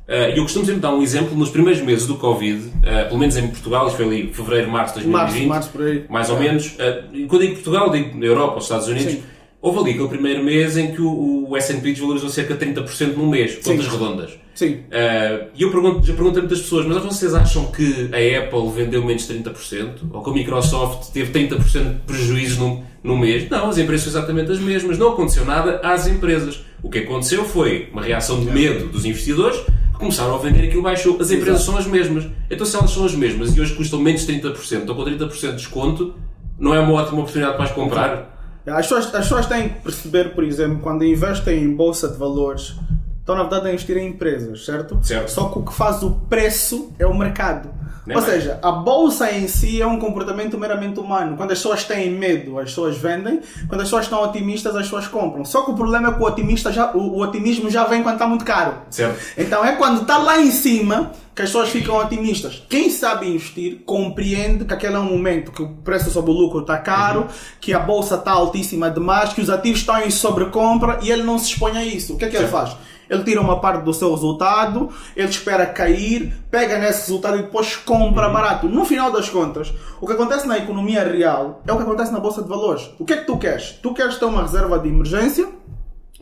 Ah, 0.09 0.29
E 0.31 0.37
eu 0.39 0.43
costumo 0.43 0.65
sempre 0.65 0.81
dar 0.81 0.95
um 0.95 1.03
exemplo, 1.03 1.37
nos 1.37 1.51
primeiros 1.51 1.83
meses 1.83 2.07
do 2.07 2.17
Covid, 2.17 2.63
ah, 2.87 3.05
pelo 3.07 3.19
menos 3.19 3.37
em 3.37 3.47
Portugal, 3.49 3.87
isto 3.89 3.97
foi 3.97 4.07
ali 4.07 4.33
fevereiro, 4.33 4.71
março 4.71 4.99
de 5.01 5.07
Março, 5.07 5.35
2020, 5.35 5.49
março 5.49 5.83
aí. 5.83 6.05
mais 6.09 6.31
ou 6.31 6.39
menos. 6.39 6.75
eh, 6.79 7.03
E 7.13 7.25
quando 7.27 7.43
digo 7.43 7.55
Portugal, 7.55 7.91
digo 7.91 8.19
na 8.19 8.25
Europa, 8.27 8.57
os 8.59 8.65
Estados 8.65 8.89
Unidos. 8.89 9.13
Sim. 9.13 9.23
Houve 9.65 9.79
ali 9.79 9.91
aquele 9.93 10.09
primeiro 10.09 10.45
mês 10.45 10.77
em 10.77 10.93
que 10.93 11.01
o, 11.01 11.49
o 11.49 11.57
S&P 11.57 11.93
desvalorizou 11.93 12.29
cerca 12.29 12.53
de 12.53 12.67
30% 12.67 13.17
num 13.17 13.31
mês, 13.31 13.55
contas 13.65 13.87
Sim. 13.87 13.91
redondas. 13.93 14.31
Sim. 14.55 14.81
Eh, 14.91 15.47
E 15.55 15.63
eu 15.63 15.71
pergunto, 15.71 16.07
já 16.07 16.13
pergunto 16.13 16.37
a 16.39 16.43
muitas 16.43 16.61
pessoas, 16.61 16.85
mas 16.85 17.03
vocês 17.03 17.33
acham 17.33 17.73
que 17.73 18.11
a 18.13 18.41
Apple 18.41 18.71
vendeu 18.77 19.03
menos 19.03 19.27
30%? 19.27 19.91
Ou 20.13 20.23
que 20.23 20.29
a 20.29 20.33
Microsoft 20.35 21.13
teve 21.13 21.33
30% 21.33 21.95
de 21.95 22.01
prejuízo 22.07 22.61
num, 22.61 22.83
num 23.03 23.17
mês? 23.17 23.49
Não, 23.49 23.71
as 23.71 23.79
empresas 23.79 24.13
são 24.13 24.21
exatamente 24.21 24.53
as 24.53 24.59
mesmas. 24.59 24.99
Não 24.99 25.15
aconteceu 25.15 25.47
nada 25.47 25.81
às 25.83 26.07
empresas. 26.07 26.61
O 26.83 26.91
que 26.91 26.99
aconteceu 26.99 27.47
foi 27.47 27.89
uma 27.91 28.03
reação 28.03 28.45
de 28.45 28.51
medo 28.51 28.89
dos 28.89 29.07
investidores 29.07 29.59
que 29.61 29.99
começaram 29.99 30.35
a 30.35 30.39
vender 30.39 30.67
aquilo 30.67 30.83
baixou. 30.83 31.17
As 31.19 31.31
empresas 31.31 31.63
são 31.63 31.79
as 31.79 31.87
mesmas. 31.87 32.27
Então 32.51 32.67
se 32.67 32.77
elas 32.77 32.91
são 32.91 33.07
as 33.07 33.15
mesmas 33.15 33.57
e 33.57 33.61
hoje 33.63 33.73
custam 33.73 33.99
menos 33.99 34.27
30% 34.27 34.87
ou 34.91 34.95
com 34.95 35.05
30% 35.05 35.41
de 35.53 35.57
desconto, 35.57 36.13
não 36.59 36.75
é 36.75 36.81
uma 36.81 36.93
ótima 36.93 37.21
oportunidade 37.21 37.57
para 37.57 37.65
as 37.65 37.73
comprar? 37.73 38.34
As 38.67 38.87
pessoas, 38.87 39.07
as 39.07 39.11
pessoas 39.13 39.47
têm 39.47 39.69
que 39.69 39.81
perceber, 39.81 40.35
por 40.35 40.43
exemplo, 40.43 40.79
quando 40.81 41.05
investem 41.05 41.63
em 41.63 41.75
bolsa 41.75 42.09
de 42.09 42.17
valores, 42.17 42.75
estão 43.21 43.35
na 43.35 43.43
verdade 43.43 43.69
a 43.69 43.71
investir 43.71 43.97
em 43.97 44.09
empresas, 44.09 44.65
certo? 44.65 44.99
Certo. 45.03 45.31
Só 45.31 45.49
que 45.49 45.59
o 45.59 45.63
que 45.63 45.73
faz 45.73 46.03
o 46.03 46.13
preço 46.13 46.93
é 46.99 47.07
o 47.07 47.17
mercado. 47.17 47.69
Não 48.07 48.15
é 48.15 48.19
Ou 48.19 48.23
mais. 48.23 48.35
seja, 48.35 48.59
a 48.63 48.71
bolsa 48.71 49.31
em 49.33 49.49
si 49.49 49.81
é 49.81 49.87
um 49.87 49.99
comportamento 49.99 50.59
meramente 50.59 51.01
humano. 51.01 51.37
Quando 51.37 51.53
as 51.53 51.59
pessoas 51.59 51.85
têm 51.85 52.11
medo, 52.11 52.59
as 52.59 52.67
pessoas 52.67 52.97
vendem. 52.97 53.41
Quando 53.69 53.81
as 53.81 53.87
pessoas 53.87 54.05
estão 54.05 54.23
otimistas, 54.23 54.77
as 54.77 54.83
pessoas 54.83 55.07
compram. 55.07 55.45
Só 55.45 55.63
que 55.63 55.71
o 55.71 55.75
problema 55.75 56.09
é 56.09 56.13
que 56.13 56.23
o, 56.23 56.27
otimista 56.27 56.71
já, 56.71 56.93
o, 56.93 57.17
o 57.17 57.21
otimismo 57.21 57.71
já 57.71 57.85
vem 57.85 58.03
quando 58.03 58.15
está 58.15 58.27
muito 58.27 58.45
caro. 58.45 58.75
Certo? 58.91 59.19
Então 59.39 59.65
é 59.65 59.77
quando 59.77 60.03
está 60.03 60.19
lá 60.19 60.39
em 60.41 60.51
cima 60.51 61.13
que 61.35 61.43
as 61.43 61.49
pessoas 61.49 61.71
ficam 61.71 61.97
otimistas. 61.97 62.63
Quem 62.69 62.91
sabe 62.91 63.29
investir 63.29 63.81
compreende 63.85 64.65
que 64.65 64.73
aquele 64.73 64.95
é 64.95 64.99
um 64.99 65.05
momento 65.05 65.51
que 65.51 65.63
o 65.63 65.69
preço 65.69 66.11
sobre 66.11 66.31
o 66.31 66.35
lucro 66.35 66.61
está 66.61 66.79
caro, 66.79 67.27
que 67.61 67.73
a 67.73 67.81
bolsa 67.81 68.15
está 68.15 68.31
altíssima 68.33 68.89
demais, 68.89 69.33
que 69.33 69.41
os 69.41 69.51
ativos 69.51 69.81
estão 69.81 70.01
em 70.01 70.11
sobrecompra 70.11 71.01
e 71.03 71.11
ele 71.11 71.25
não 71.25 71.39
se 71.39 71.47
expõe 71.47 71.77
a 71.77 71.85
isso. 71.85 72.15
O 72.15 72.17
que 72.17 72.27
é 72.27 72.29
que 72.29 72.37
ele 72.37 72.47
Sim. 72.47 72.53
faz? 72.53 72.77
Ele 73.15 73.25
tira 73.25 73.41
uma 73.41 73.61
parte 73.61 73.83
do 73.83 73.95
seu 73.95 74.11
resultado, 74.13 74.91
ele 75.17 75.29
espera 75.29 75.67
cair, 75.67 76.35
pega 76.51 76.79
nesse 76.79 77.03
resultado 77.03 77.39
e 77.39 77.43
depois 77.43 77.77
compra 77.77 78.29
barato. 78.29 78.69
No 78.69 78.85
final 78.85 79.11
das 79.11 79.29
contas, 79.29 79.73
o 80.01 80.07
que 80.07 80.13
acontece 80.13 80.47
na 80.47 80.59
economia 80.59 81.05
real 81.05 81.63
é 81.67 81.73
o 81.73 81.77
que 81.77 81.83
acontece 81.83 82.13
na 82.13 82.21
bolsa 82.21 82.43
de 82.43 82.49
valores. 82.49 82.91
O 82.99 83.05
que 83.05 83.13
é 83.13 83.17
que 83.19 83.27
tu 83.27 83.37
queres? 83.39 83.79
Tu 83.83 83.95
queres 83.95 84.17
ter 84.17 84.25
uma 84.25 84.43
reserva 84.43 84.79
de 84.79 84.89
emergência 84.89 85.49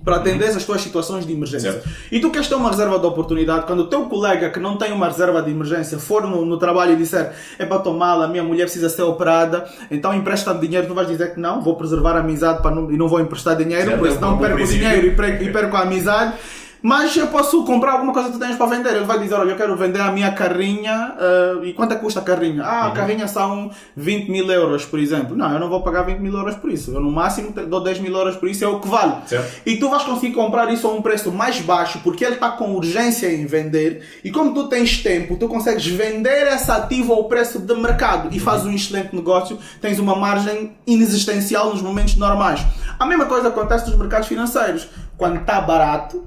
para 0.05 0.17
atender 0.17 0.49
as 0.49 0.65
tuas 0.65 0.81
situações 0.81 1.27
de 1.27 1.33
emergência. 1.33 1.73
Certo. 1.73 1.89
E 2.11 2.21
tu 2.21 2.31
queres 2.31 2.49
ter 2.49 2.55
uma 2.55 2.71
reserva 2.71 2.99
de 2.99 3.07
oportunidade, 3.07 3.67
quando 3.67 3.81
o 3.81 3.87
teu 3.87 4.07
colega 4.07 4.51
que 4.51 4.59
não 4.59 4.77
tem 4.77 4.93
uma 4.93 5.07
reserva 5.07 5.41
de 5.43 5.51
emergência 5.51 5.99
for 5.99 6.23
no, 6.23 6.45
no 6.45 6.59
trabalho 6.59 6.93
e 6.93 6.97
disser 6.97 7.33
é 7.59 7.65
para 7.65 7.79
tomá-la, 7.79 8.25
a 8.25 8.29
minha 8.29 8.43
mulher 8.43 8.65
precisa 8.65 8.89
ser 8.89 9.03
operada, 9.03 9.65
então 9.91 10.13
empresta-me 10.13 10.61
dinheiro, 10.61 10.87
tu 10.87 10.95
vais 10.95 11.09
dizer 11.09 11.35
que 11.35 11.41
não, 11.41 11.63
vou 11.63 11.77
preservar 11.77 12.17
a 12.17 12.21
amizade 12.21 12.63
para 12.63 12.75
não, 12.75 12.91
e 12.91 12.97
não 12.97 13.09
vou 13.09 13.21
emprestar 13.21 13.57
dinheiro, 13.57 13.85
Certo, 13.85 13.99
porque 13.99 14.13
é 14.13 14.17
senão 14.17 14.39
perco 14.39 14.63
o 14.63 14.67
dinheiro 14.67 15.07
e 15.07 15.11
perco, 15.15 15.45
e 15.45 15.53
perco 15.53 15.77
a 15.77 15.81
amizade. 15.81 16.35
Mas 16.83 17.17
eu 17.17 17.29
posso 17.29 17.65
comprar 17.65 17.93
alguma 17.93 18.13
coisa 18.13 18.29
que 18.29 18.35
tu 18.35 18.41
tens 18.41 18.57
para 18.57 18.67
vender. 18.67 18.91
Ele 18.97 19.05
vai 19.05 19.19
dizer, 19.21 19.35
olha, 19.35 19.51
eu 19.53 19.57
quero 19.57 19.77
vender 19.77 20.01
a 20.01 20.11
minha 20.11 20.33
carrinha. 20.33 21.15
eh, 21.19 21.67
e 21.69 21.73
quanto 21.75 21.93
é 21.93 21.95
que 21.95 22.03
custa 22.03 22.19
a 22.21 22.23
carrinha? 22.23 22.65
Ah, 22.65 22.85
a 22.85 22.89
Uhum. 22.89 22.95
carrinha 22.95 23.29
são 23.29 23.71
20 23.97 24.29
mil 24.31 24.51
euros, 24.51 24.85
por 24.85 24.99
exemplo. 24.99 25.37
Não, 25.37 25.53
eu 25.53 25.61
não 25.61 25.69
vou 25.69 25.81
pagar 25.83 26.03
20 26.03 26.19
mil 26.19 26.33
euros 26.37 26.57
por 26.57 26.71
isso. 26.71 26.91
Eu 26.91 27.01
no 27.01 27.11
máximo 27.13 27.53
dou 27.53 27.81
10 27.83 28.01
mil 28.01 28.13
euros 28.17 28.37
por 28.37 28.49
isso, 28.49 28.65
é 28.65 28.69
o 28.69 28.81
que 28.81 28.89
vale. 28.89 29.15
Certo. 29.27 29.61
E 29.65 29.77
tu 29.77 29.89
vais 29.89 30.03
conseguir 30.03 30.33
comprar 30.35 30.73
isso 30.73 30.87
a 30.89 30.91
um 30.93 31.01
preço 31.01 31.31
mais 31.31 31.61
baixo 31.61 32.01
porque 32.03 32.25
ele 32.25 32.35
está 32.35 32.51
com 32.51 32.75
urgência 32.75 33.33
em 33.33 33.47
vender. 33.47 34.05
E 34.25 34.31
como 34.33 34.53
tu 34.53 34.69
tens 34.69 35.03
tempo, 35.03 35.37
tu 35.37 35.47
consegues 35.47 35.87
vender 35.87 36.49
esse 36.49 36.71
ativo 36.71 37.13
ao 37.13 37.25
preço 37.25 37.61
de 37.61 37.75
mercado 37.75 38.29
e 38.33 38.41
fazes 38.41 38.67
um 38.67 38.73
excelente 38.73 39.15
negócio. 39.15 39.57
Tens 39.81 39.99
uma 40.01 40.17
margem 40.17 40.73
inexistencial 40.87 41.71
nos 41.71 41.81
momentos 41.83 42.17
normais. 42.17 42.61
A 42.99 43.07
mesma 43.07 43.27
coisa 43.27 43.49
acontece 43.49 43.89
nos 43.89 43.97
mercados 43.99 44.27
financeiros. 44.27 44.89
Quando 45.17 45.37
está 45.41 45.61
barato, 45.61 46.25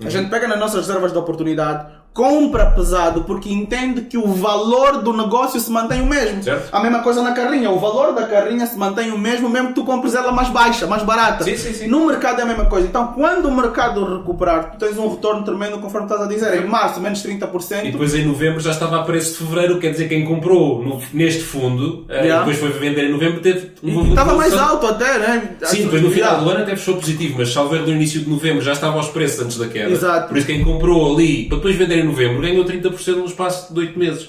a 0.00 0.08
gente 0.08 0.30
pega 0.30 0.48
nas 0.48 0.58
nossas 0.58 0.86
reservas 0.86 1.12
de 1.12 1.18
oportunidade, 1.18 1.92
compra 2.14 2.66
pesado 2.66 3.22
porque 3.24 3.52
entende 3.52 4.02
que 4.02 4.16
o 4.16 4.28
valor 4.28 5.02
do 5.02 5.12
negócio 5.12 5.58
se 5.58 5.68
mantém 5.70 6.00
o 6.00 6.06
mesmo. 6.06 6.42
Certo. 6.44 6.68
A 6.70 6.80
mesma 6.80 7.00
coisa 7.00 7.20
na 7.20 7.32
carrinha, 7.32 7.68
o 7.70 7.78
valor 7.80 8.12
da 8.14 8.22
carrinha 8.28 8.64
se 8.66 8.78
mantém 8.78 9.10
o 9.10 9.18
mesmo, 9.18 9.48
mesmo 9.48 9.68
que 9.68 9.74
tu 9.74 9.84
compres 9.84 10.14
ela 10.14 10.30
mais 10.30 10.48
baixa, 10.48 10.86
mais 10.86 11.02
barata. 11.02 11.42
Sim, 11.42 11.56
sim, 11.56 11.72
sim. 11.74 11.86
No 11.88 12.06
mercado 12.06 12.38
é 12.38 12.42
a 12.44 12.46
mesma 12.46 12.66
coisa. 12.66 12.86
Então, 12.86 13.08
quando 13.08 13.46
o 13.48 13.54
mercado 13.54 14.18
recuperar, 14.18 14.70
tu 14.72 14.78
tens 14.86 14.96
um 14.96 15.08
retorno 15.10 15.42
tremendo, 15.42 15.78
conforme 15.80 16.06
estás 16.06 16.22
a 16.22 16.28
dizer, 16.28 16.62
em 16.64 16.66
março, 16.68 17.00
menos 17.00 17.20
30%. 17.20 17.84
E 17.88 17.90
depois 17.90 18.14
em 18.14 18.24
novembro 18.24 18.60
já 18.60 18.70
estava 18.70 19.00
a 19.00 19.02
preço 19.02 19.32
de 19.32 19.48
fevereiro, 19.48 19.80
quer 19.80 19.90
dizer, 19.90 20.08
quem 20.08 20.24
comprou 20.24 20.84
no- 20.84 21.00
neste 21.12 21.42
fundo, 21.42 22.04
eh, 22.08 22.24
Yeah. 22.24 22.38
depois 22.44 22.58
foi 22.58 22.70
vender 22.78 23.08
em 23.08 23.12
novembro, 23.12 23.40
teve 23.40 23.74
E 23.82 24.08
Estava 24.10 24.34
mais 24.34 24.54
alto 24.54 24.86
até, 24.86 25.18
né? 25.18 25.50
Sim, 25.64 25.82
depois 25.82 26.00
no 26.00 26.10
final 26.10 26.40
do 26.40 26.48
ano 26.48 26.62
até 26.62 26.70
fechou 26.76 26.94
positivo, 26.94 27.34
mas 27.38 27.52
salvo 27.52 27.74
no 27.76 27.88
início 27.88 28.20
de 28.20 28.30
novembro 28.30 28.62
já 28.62 28.72
estava 28.72 28.96
aos 28.96 29.08
preços 29.08 29.40
antes 29.44 29.58
da 29.58 29.66
queda. 29.66 29.90
Exato. 29.90 30.28
Por 30.28 30.36
isso 30.38 30.46
quem 30.46 30.62
comprou 30.64 31.12
ali 31.14 31.44
para 31.48 31.56
depois 31.58 31.74
vender 31.76 32.03
em 32.04 32.08
novembro 32.08 32.40
ganhou 32.42 32.64
30% 32.64 33.16
no 33.16 33.24
espaço 33.26 33.72
de 33.72 33.80
8 33.80 33.98
meses. 33.98 34.28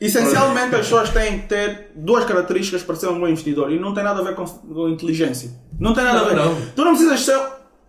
Essencialmente, 0.00 0.74
as 0.74 0.82
pessoas 0.82 1.10
têm 1.10 1.40
que 1.40 1.48
ter 1.48 1.90
duas 1.94 2.24
características 2.24 2.82
para 2.82 2.96
ser 2.96 3.08
um 3.08 3.20
bom 3.20 3.28
investidor 3.28 3.70
e 3.70 3.78
não 3.78 3.92
tem 3.92 4.02
nada 4.02 4.20
a 4.20 4.24
ver 4.24 4.34
com, 4.34 4.44
com 4.46 4.88
inteligência. 4.88 5.50
Não 5.78 5.92
tem 5.92 6.04
nada 6.04 6.20
Não, 6.20 6.24
a 6.26 6.28
ver. 6.28 6.36
não. 6.36 6.56
Tu 6.74 6.84
não 6.84 6.92
precisas 6.92 7.20
ser. 7.20 7.38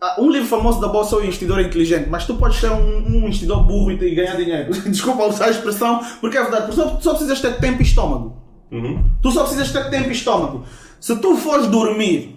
ah, 0.02 0.16
Um 0.20 0.30
livro 0.30 0.48
famoso 0.50 0.82
da 0.82 0.90
bolsa 0.90 1.16
é 1.16 1.20
o 1.20 1.24
investidor 1.24 1.62
inteligente, 1.62 2.10
mas 2.10 2.26
tu 2.26 2.36
podes 2.36 2.60
ser 2.60 2.70
um, 2.70 2.98
um 3.08 3.28
investidor 3.28 3.64
burro 3.64 3.92
e, 3.92 4.14
ganhar 4.14 4.36
dinheiro. 4.36 4.74
Desculpa 4.90 5.24
usar 5.26 5.46
a 5.46 5.50
expressão, 5.52 6.02
porque 6.20 6.38
é 6.38 6.42
verdade. 6.42 6.68
Tu 6.68 6.74
só, 6.74 7.00
só 7.00 7.12
precisas 7.12 7.40
ter 7.40 7.58
tempo 7.60 7.82
e 7.82 7.86
estômago. 7.86 8.36
Uhum. 8.72 9.06
Tu 9.22 9.32
só 9.32 9.44
precisas 9.44 9.72
ter 9.72 9.90
tempo 9.90 10.10
e 10.10 10.12
estômago. 10.12 10.66
Se 11.00 11.16
tu 11.16 11.38
fores 11.38 11.68
dormir 11.68 12.36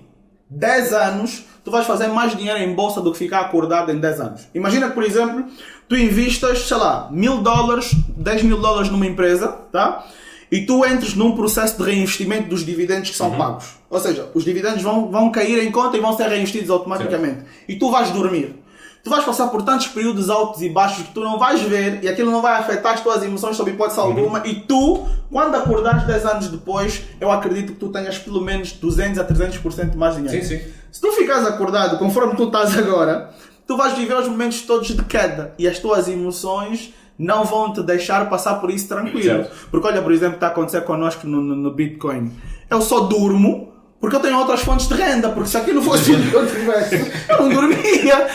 10 0.51 0.93
anos, 0.93 1.45
tu 1.65 1.71
vais 1.73 1.85
fazer 1.87 2.07
mais 2.09 2.37
dinheiro 2.37 2.59
em 2.61 2.73
bolsa 2.75 3.01
do 3.01 3.11
que 3.11 3.19
ficar 3.19 3.41
acordado 3.41 3.91
em 3.91 3.99
10 3.99 4.21
anos. 4.21 4.49
Imagina 4.55 4.89
que, 4.89 4.95
por 4.95 5.03
exemplo, 5.03 5.47
tu 5.89 5.97
investas, 5.97 6.67
sei 6.67 6.77
lá, 6.77 7.09
mil 7.11 7.39
dólares, 7.43 7.95
10 8.17 8.43
mil 8.45 8.61
dólares 8.61 8.91
numa 8.91 9.07
empresa, 9.07 9.49
tá? 9.71 10.05
E 10.51 10.67
tu 10.67 10.85
entres 10.85 11.15
num 11.15 11.35
processo 11.35 11.77
de 11.79 11.91
reinvestimento 11.91 12.49
dos 12.49 12.65
dividendos 12.65 13.11
que 13.11 13.17
são 13.17 13.33
pagos. 13.33 13.67
Ou 13.91 13.99
seja, 13.99 14.29
os 14.35 14.45
dividendos 14.45 14.83
vão, 14.83 15.11
vão 15.11 15.31
cair 15.31 15.65
em 15.67 15.71
conta 15.71 15.97
e 15.97 16.01
vão 16.01 16.17
ser 16.17 16.29
reinvestidos 16.29 16.71
automaticamente. 16.71 17.41
E 17.69 17.77
tu 17.77 17.91
vais 17.91 18.11
dormir. 18.11 18.55
Tu 19.03 19.11
vais 19.11 19.23
passar 19.23 19.49
por 19.49 19.63
tantos 19.63 19.89
períodos 19.89 20.31
altos 20.31 20.63
e 20.63 20.69
baixos 20.71 21.07
que 21.07 21.13
tu 21.13 21.21
não 21.21 21.39
vais 21.39 21.61
ver 21.61 22.03
e 22.03 22.09
aquilo 22.09 22.31
não 22.31 22.41
vai 22.41 22.59
afetar 22.59 22.95
as 22.95 23.03
tuas 23.03 23.23
emoções 23.23 23.55
sob 23.55 23.71
hipótese 23.71 24.01
alguma. 24.01 24.47
E 24.47 24.55
tu, 24.61 25.07
quando 25.31 25.55
acordares 25.57 26.05
10 26.05 26.25
anos 26.25 26.49
depois, 26.49 27.03
eu 27.21 27.31
acredito 27.31 27.73
que 27.75 27.79
tu 27.79 27.91
tenhas 27.91 28.17
pelo 28.17 28.41
menos 28.41 28.73
200 28.73 29.19
a 29.19 29.25
300% 29.25 29.95
mais 29.95 30.17
dinheiro. 30.17 30.43
Sim, 30.43 30.59
sim. 30.59 30.65
Se 30.91 31.01
tu 31.03 31.13
ficares 31.13 31.47
acordado 31.47 31.99
conforme 31.99 32.35
tu 32.35 32.45
estás 32.45 32.79
agora, 32.79 33.31
tu 33.67 33.77
vais 33.77 33.93
viver 33.97 34.15
os 34.17 34.29
momentos 34.29 34.63
todos 34.63 34.89
de 34.89 35.03
queda 35.05 35.55
e 35.59 35.67
as 35.67 35.79
tuas 35.79 36.09
emoções 36.09 36.93
não 37.19 37.45
vão 37.45 37.73
te 37.73 37.83
deixar 37.83 38.29
passar 38.29 38.55
por 38.55 38.71
isso 38.71 38.89
tranquilo. 38.89 39.47
Porque 39.71 39.87
olha, 39.87 40.03
por 40.03 40.13
exemplo, 40.13 40.31
o 40.31 40.33
que 40.33 40.37
está 40.39 40.49
a 40.49 40.51
acontecer 40.51 40.81
connosco 40.83 41.27
no, 41.27 41.41
no, 41.41 41.55
no 41.55 41.71
Bitcoin. 41.71 42.33
Eu 42.69 42.81
só 42.83 43.01
durmo 43.01 43.73
porque 44.01 44.17
eu 44.17 44.21
tenho 44.21 44.37
outras 44.39 44.61
fontes 44.61 44.87
de 44.87 44.95
renda, 44.95 45.31
porque 45.31 45.49
se 45.49 45.57
aquilo 45.57 45.81
fosse 45.81 46.13
o 46.13 46.31
que 46.31 46.35
eu 46.35 46.47
tivesse, 46.47 47.11
eu 47.27 47.41
não 47.41 47.49
dormia. 47.49 48.29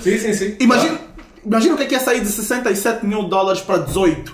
Sim, 0.00 0.18
sim, 0.18 0.32
sim. 0.32 0.56
Imagina, 0.60 0.98
imagina 1.44 1.74
o 1.74 1.76
que 1.76 1.82
é 1.82 1.86
que 1.86 1.94
é 1.96 1.98
sair 1.98 2.20
de 2.20 2.28
67 2.28 3.04
mil 3.04 3.24
dólares 3.24 3.60
para 3.62 3.78
18. 3.78 4.32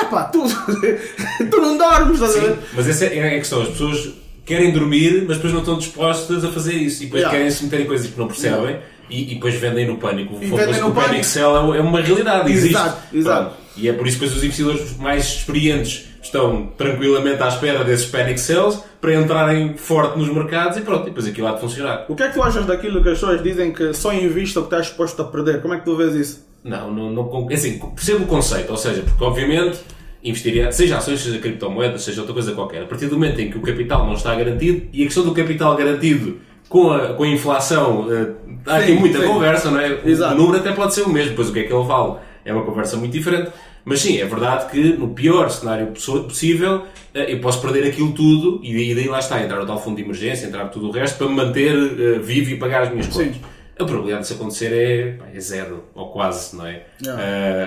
Epá, 0.00 0.24
tu, 0.24 0.44
tu 1.50 1.60
não 1.60 1.76
dormes, 1.76 2.14
estás 2.20 2.36
a 2.36 2.40
ver? 2.40 2.52
Sim, 2.54 2.58
mas 2.74 2.88
essa 2.88 3.04
é 3.06 3.26
a 3.26 3.38
questão. 3.38 3.60
As 3.60 3.68
pessoas 3.68 4.14
querem 4.46 4.72
dormir, 4.72 5.24
mas 5.26 5.36
depois 5.36 5.52
não 5.52 5.60
estão 5.60 5.76
dispostas 5.76 6.44
a 6.44 6.50
fazer 6.50 6.74
isso. 6.74 7.02
E 7.02 7.06
depois 7.06 7.20
Yeah. 7.20 7.36
querem 7.36 7.50
se 7.50 7.64
meter 7.64 7.80
em 7.80 7.86
coisas 7.86 8.10
que 8.10 8.18
não 8.18 8.26
percebem 8.28 8.78
e, 9.10 9.32
e 9.32 9.34
depois 9.34 9.54
vendem 9.54 9.86
no 9.86 9.96
pânico. 9.98 10.36
E 10.40 10.46
vendem 10.46 10.80
no 10.80 10.88
o 10.88 10.92
panic 10.92 11.08
pânico. 11.10 11.24
sell 11.24 11.74
é 11.74 11.80
uma 11.80 12.00
realidade, 12.00 12.50
existe. 12.52 12.74
Exato, 12.74 13.02
exato. 13.16 13.44
Pronto. 13.50 13.56
E 13.76 13.88
é 13.88 13.92
por 13.92 14.06
isso 14.06 14.18
que 14.18 14.24
os 14.24 14.36
investidores 14.42 14.96
mais 14.96 15.24
experientes 15.24 16.06
estão 16.22 16.66
tranquilamente 16.78 17.42
à 17.42 17.48
espera 17.48 17.84
desses 17.84 18.06
panic 18.06 18.40
sells 18.40 18.82
para 19.00 19.14
entrarem 19.14 19.76
forte 19.76 20.18
nos 20.18 20.28
mercados 20.28 20.76
e 20.78 20.80
pronto, 20.80 21.02
e 21.02 21.10
depois 21.10 21.26
aquilo 21.26 21.46
há 21.46 21.52
de 21.52 21.60
funcionar. 21.60 22.04
O 22.08 22.16
que 22.16 22.22
é 22.22 22.28
que 22.28 22.34
tu 22.34 22.42
achas 22.42 22.64
daquilo 22.66 23.02
que 23.02 23.10
as 23.10 23.18
pessoas 23.20 23.42
dizem 23.42 23.72
que 23.72 23.92
só 23.94 24.12
invista 24.12 24.58
o 24.60 24.62
que 24.64 24.68
estás 24.74 24.86
exposto 24.88 25.20
a 25.22 25.24
perder? 25.26 25.60
Como 25.62 25.74
é 25.74 25.78
que 25.78 25.84
tu 25.84 25.94
vês 25.96 26.14
isso? 26.14 26.46
Não, 26.64 26.92
não, 26.92 27.12
não 27.12 27.24
con- 27.28 27.46
assim, 27.52 27.78
percebo 27.94 28.24
o 28.24 28.26
conceito, 28.26 28.70
ou 28.70 28.76
seja, 28.76 29.02
porque 29.02 29.22
obviamente 29.22 29.78
investiria, 30.24 30.72
seja 30.72 30.96
ações, 30.96 31.20
seja 31.20 31.38
criptomoedas, 31.38 32.02
seja 32.02 32.20
outra 32.22 32.34
coisa 32.34 32.52
qualquer, 32.52 32.82
a 32.82 32.86
partir 32.86 33.06
do 33.06 33.14
momento 33.14 33.40
em 33.40 33.50
que 33.50 33.58
o 33.58 33.60
capital 33.60 34.04
não 34.04 34.14
está 34.14 34.34
garantido, 34.34 34.88
e 34.92 35.02
a 35.02 35.04
questão 35.04 35.22
do 35.24 35.32
capital 35.32 35.76
garantido 35.76 36.38
com 36.68 36.90
a, 36.90 37.14
com 37.14 37.22
a 37.22 37.28
inflação, 37.28 38.06
eh, 38.12 38.28
há 38.66 38.76
aqui 38.78 38.92
Sim, 38.92 38.98
muita 38.98 39.20
sim. 39.20 39.26
conversa, 39.26 39.70
não 39.70 39.80
é? 39.80 40.00
O- 40.04 40.08
Exato. 40.08 40.34
O 40.34 40.38
número 40.38 40.58
até 40.58 40.72
pode 40.72 40.94
ser 40.94 41.02
o 41.02 41.08
mesmo, 41.08 41.30
depois 41.30 41.48
o 41.48 41.52
que 41.52 41.60
é 41.60 41.62
que 41.64 41.72
ele 41.72 41.84
vale 41.84 42.14
é 42.44 42.52
uma 42.52 42.64
conversa 42.64 42.96
muito 42.96 43.12
diferente. 43.12 43.50
Mas 43.84 44.00
sim, 44.00 44.18
é 44.20 44.24
verdade 44.24 44.68
que 44.70 44.80
no 44.94 45.10
pior 45.10 45.48
cenário 45.48 45.86
possível 45.88 46.82
eh, 47.14 47.32
eu 47.32 47.40
posso 47.40 47.60
perder 47.62 47.86
aquilo 47.86 48.12
tudo 48.12 48.60
e 48.64 48.74
daí, 48.74 48.94
daí 48.96 49.06
lá 49.08 49.20
está, 49.20 49.40
entrar 49.40 49.60
no 49.60 49.66
tal 49.66 49.80
fundo 49.80 49.96
de 49.96 50.02
emergência, 50.02 50.46
entrar 50.46 50.64
tudo 50.70 50.88
o 50.88 50.90
resto 50.90 51.18
para 51.18 51.28
me 51.28 51.34
manter 51.36 51.72
eh, 51.76 52.18
vivo 52.18 52.50
e 52.50 52.56
pagar 52.56 52.82
as 52.82 52.90
minhas 52.90 53.06
Sim. 53.06 53.26
contas. 53.26 53.36
A 53.78 53.84
probabilidade 53.84 54.22
disso 54.22 54.34
acontecer 54.34 54.72
é, 54.72 55.36
é 55.36 55.38
zero, 55.38 55.84
ou 55.94 56.08
quase, 56.08 56.56
não 56.56 56.66
é? 56.66 56.84
Yeah. 57.04 57.22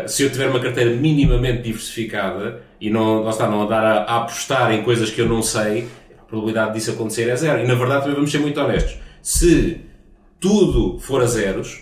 Uh, 0.06 0.10
se 0.10 0.24
eu 0.24 0.32
tiver 0.32 0.50
uma 0.50 0.60
carteira 0.60 0.90
minimamente 0.90 1.62
diversificada 1.62 2.64
e 2.82 2.90
não, 2.90 3.22
lá 3.22 3.30
está, 3.30 3.48
não 3.48 3.62
andar 3.62 3.84
a, 3.86 4.04
a 4.06 4.18
apostar 4.18 4.74
em 4.74 4.82
coisas 4.82 5.12
que 5.12 5.22
eu 5.22 5.28
não 5.30 5.44
sei, 5.44 5.88
probabilidade 6.30 6.74
disso 6.74 6.92
acontecer 6.92 7.28
é 7.30 7.36
zero. 7.36 7.60
E 7.64 7.68
na 7.68 7.76
verdade 7.76 8.02
também 8.02 8.16
vamos 8.16 8.32
ser 8.32 8.40
muito 8.40 8.60
honestos. 8.60 8.98
Se 9.22 9.82
tudo 10.40 11.00
for 11.00 11.22
a 11.22 11.26
zeros, 11.26 11.82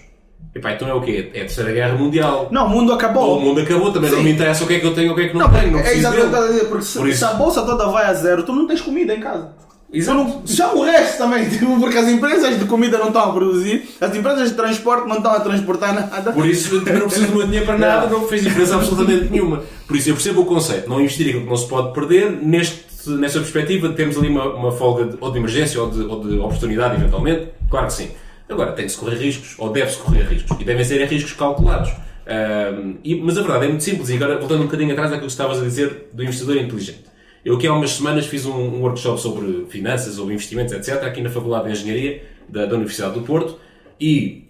epá, 0.56 0.74
então 0.74 0.88
é 0.88 0.94
o 0.94 1.02
quê? 1.02 1.30
É 1.34 1.38
a 1.42 1.42
Terceira 1.42 1.72
Guerra 1.72 1.96
Mundial. 1.96 2.48
Não, 2.52 2.66
o 2.66 2.70
mundo 2.70 2.94
acabou. 2.94 3.30
Ou 3.30 3.38
o 3.38 3.42
mundo 3.42 3.62
acabou, 3.62 3.92
também 3.92 4.10
não 4.10 4.18
Sim. 4.20 4.24
me 4.24 4.32
interessa 4.32 4.64
o 4.64 4.68
que 4.68 4.76
é 4.76 4.80
que 4.80 4.86
eu 4.88 4.94
tenho 4.96 5.10
ou 5.10 5.14
o 5.14 5.16
que 5.16 5.26
é 5.26 5.28
que 5.30 5.38
não, 5.38 5.48
Não, 5.48 5.54
tenho. 5.60 5.72
Não 5.72 5.80
é 5.80 5.94
exatamente 5.96 6.08
o 6.08 6.12
que 6.12 6.18
dele. 6.18 6.26
estás 6.32 6.46
a 6.46 6.48
dizer, 6.54 6.66
porque 6.70 6.86
se, 6.86 6.98
Por 6.98 7.14
se 7.14 7.26
a 7.26 7.34
bolsa 7.34 7.62
toda 7.64 7.88
vai 7.88 8.06
a 8.06 8.14
zero, 8.14 8.44
tu 8.44 8.54
não 8.54 8.66
tens 8.68 8.82
comida 8.82 9.14
em 9.14 9.20
casa. 9.20 9.54
Exato. 9.92 10.42
Já 10.46 10.74
o 10.74 10.84
resto 10.84 11.18
também, 11.18 11.48
tipo, 11.50 11.80
porque 11.80 11.98
as 11.98 12.08
empresas 12.08 12.60
de 12.60 12.66
comida 12.66 12.98
não 12.98 13.08
estão 13.08 13.30
a 13.30 13.34
produzir, 13.34 13.88
as 14.02 14.16
empresas 14.16 14.50
de 14.50 14.56
transporte 14.56 15.08
não 15.08 15.18
estão 15.18 15.32
a 15.32 15.40
transportar 15.40 15.94
nada. 15.94 16.32
Por 16.34 16.46
isso 16.46 16.76
não 16.76 16.84
preciso 17.08 17.28
do 17.28 17.38
meu 17.38 17.46
dinheiro 17.46 17.66
para 17.66 17.78
nada, 17.78 18.08
não 18.12 18.28
fez 18.28 18.44
diferença 18.44 18.76
absolutamente 18.76 19.26
nenhuma. 19.32 19.64
Por 19.88 19.96
isso 19.96 20.10
eu 20.10 20.14
percebo 20.16 20.42
o 20.42 20.46
conceito, 20.46 20.90
não 20.90 21.00
investir 21.00 21.28
aquilo 21.28 21.44
que 21.44 21.50
não 21.50 21.56
se 21.56 21.68
pode 21.68 21.94
perder, 21.94 22.32
neste, 22.32 22.86
nessa 23.12 23.40
perspectiva 23.40 23.90
temos 23.90 24.18
ali 24.18 24.28
uma, 24.28 24.54
uma 24.54 24.72
folga 24.74 25.06
de, 25.06 25.18
ou 25.22 25.32
de 25.32 25.38
emergência 25.38 25.82
ou 25.82 25.90
de, 25.90 26.02
ou 26.02 26.22
de 26.28 26.38
oportunidade 26.38 26.96
eventualmente, 26.96 27.48
claro 27.70 27.88
que 27.88 27.94
sim. 27.94 28.10
Agora 28.50 28.72
tem-se 28.74 28.96
correr 28.98 29.16
riscos, 29.18 29.56
ou 29.58 29.70
deve-se 29.72 29.98
correr 29.98 30.24
riscos, 30.24 30.58
e 30.60 30.64
devem 30.64 30.84
ser 30.84 31.04
riscos 31.06 31.34
calculados. 31.34 31.92
Ahm, 32.26 32.96
e- 33.04 33.16
mas 33.22 33.38
a 33.38 33.42
verdade 33.42 33.66
é 33.66 33.68
muito 33.68 33.84
simples, 33.84 34.10
e 34.10 34.16
agora 34.16 34.38
voltando 34.38 34.62
um 34.62 34.66
bocadinho 34.66 34.92
atrás 34.92 35.10
daquilo 35.10 35.28
que 35.28 35.32
estavas 35.34 35.60
a 35.62 35.64
dizer 35.64 36.10
do 36.14 36.24
investidor 36.24 36.56
inteligente. 36.58 37.04
Eu 37.48 37.56
aqui 37.56 37.66
há 37.66 37.72
umas 37.72 37.92
semanas 37.92 38.26
fiz 38.26 38.46
um, 38.46 38.52
um 38.52 38.82
workshop 38.82 39.22
sobre 39.22 39.68
finanças, 39.70 40.16
sobre 40.16 40.34
investimentos, 40.34 40.74
etc., 40.74 41.02
aqui 41.04 41.22
na 41.22 41.30
Faculdade 41.30 41.64
de 41.64 41.72
Engenharia 41.72 42.22
da, 42.50 42.66
da 42.66 42.76
Universidade 42.76 43.14
do 43.14 43.22
Porto, 43.22 43.58
e 43.98 44.50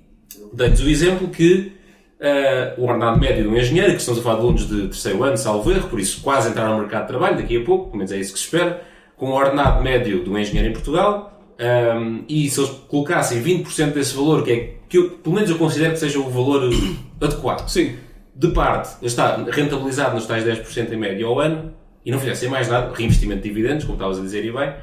dei-lhes 0.52 0.80
o 0.80 0.90
exemplo 0.90 1.28
que 1.28 1.74
eh, 2.20 2.74
o 2.76 2.86
ordenado 2.86 3.20
médio 3.20 3.44
de 3.44 3.50
um 3.50 3.56
engenheiro, 3.56 3.92
que 3.92 4.00
estamos 4.00 4.20
a 4.20 4.24
falar 4.24 4.38
de 4.38 4.42
alunos 4.42 4.68
de 4.68 4.82
terceiro 4.88 5.24
ano, 5.24 5.38
salvo 5.38 5.70
erro, 5.70 5.88
por 5.90 6.00
isso 6.00 6.22
quase 6.22 6.50
entrar 6.50 6.72
no 6.72 6.80
mercado 6.80 7.04
de 7.04 7.08
trabalho 7.10 7.38
daqui 7.38 7.58
a 7.58 7.64
pouco, 7.64 7.86
pelo 7.86 7.98
menos 7.98 8.12
é 8.12 8.18
isso 8.18 8.34
que 8.34 8.40
se 8.40 8.46
espera, 8.46 8.82
com 9.16 9.28
o 9.28 9.34
ordenado 9.34 9.84
médio 9.84 10.24
de 10.24 10.30
um 10.32 10.36
engenheiro 10.36 10.70
em 10.70 10.74
Portugal, 10.74 11.40
ehm, 11.60 12.22
e 12.28 12.50
se 12.50 12.60
eles 12.60 12.72
colocassem 12.88 13.44
20% 13.44 13.94
desse 13.94 14.16
valor, 14.16 14.44
que 14.44 14.52
é 14.52 14.74
que 14.90 14.98
eu, 14.98 15.12
pelo 15.12 15.36
menos 15.36 15.52
eu 15.52 15.60
considero 15.60 15.94
que 15.94 16.00
seja 16.00 16.18
o 16.18 16.28
valor 16.32 16.68
adequado, 17.22 17.70
Sim. 17.70 17.96
de 18.36 18.48
parte, 18.48 19.06
está 19.06 19.36
rentabilizado 19.52 20.16
nos 20.16 20.26
tais 20.26 20.44
10% 20.44 20.92
em 20.92 20.98
média 20.98 21.28
ao 21.28 21.40
ano, 21.40 21.77
e 22.08 22.12
não 22.12 22.20
fizessem 22.20 22.48
mais 22.48 22.70
nada, 22.70 22.94
reinvestimento 22.96 23.42
de 23.42 23.50
dividendos, 23.50 23.84
como 23.84 23.98
estavas 23.98 24.18
a 24.18 24.22
dizer 24.22 24.46
e 24.46 24.50
bem, 24.50 24.74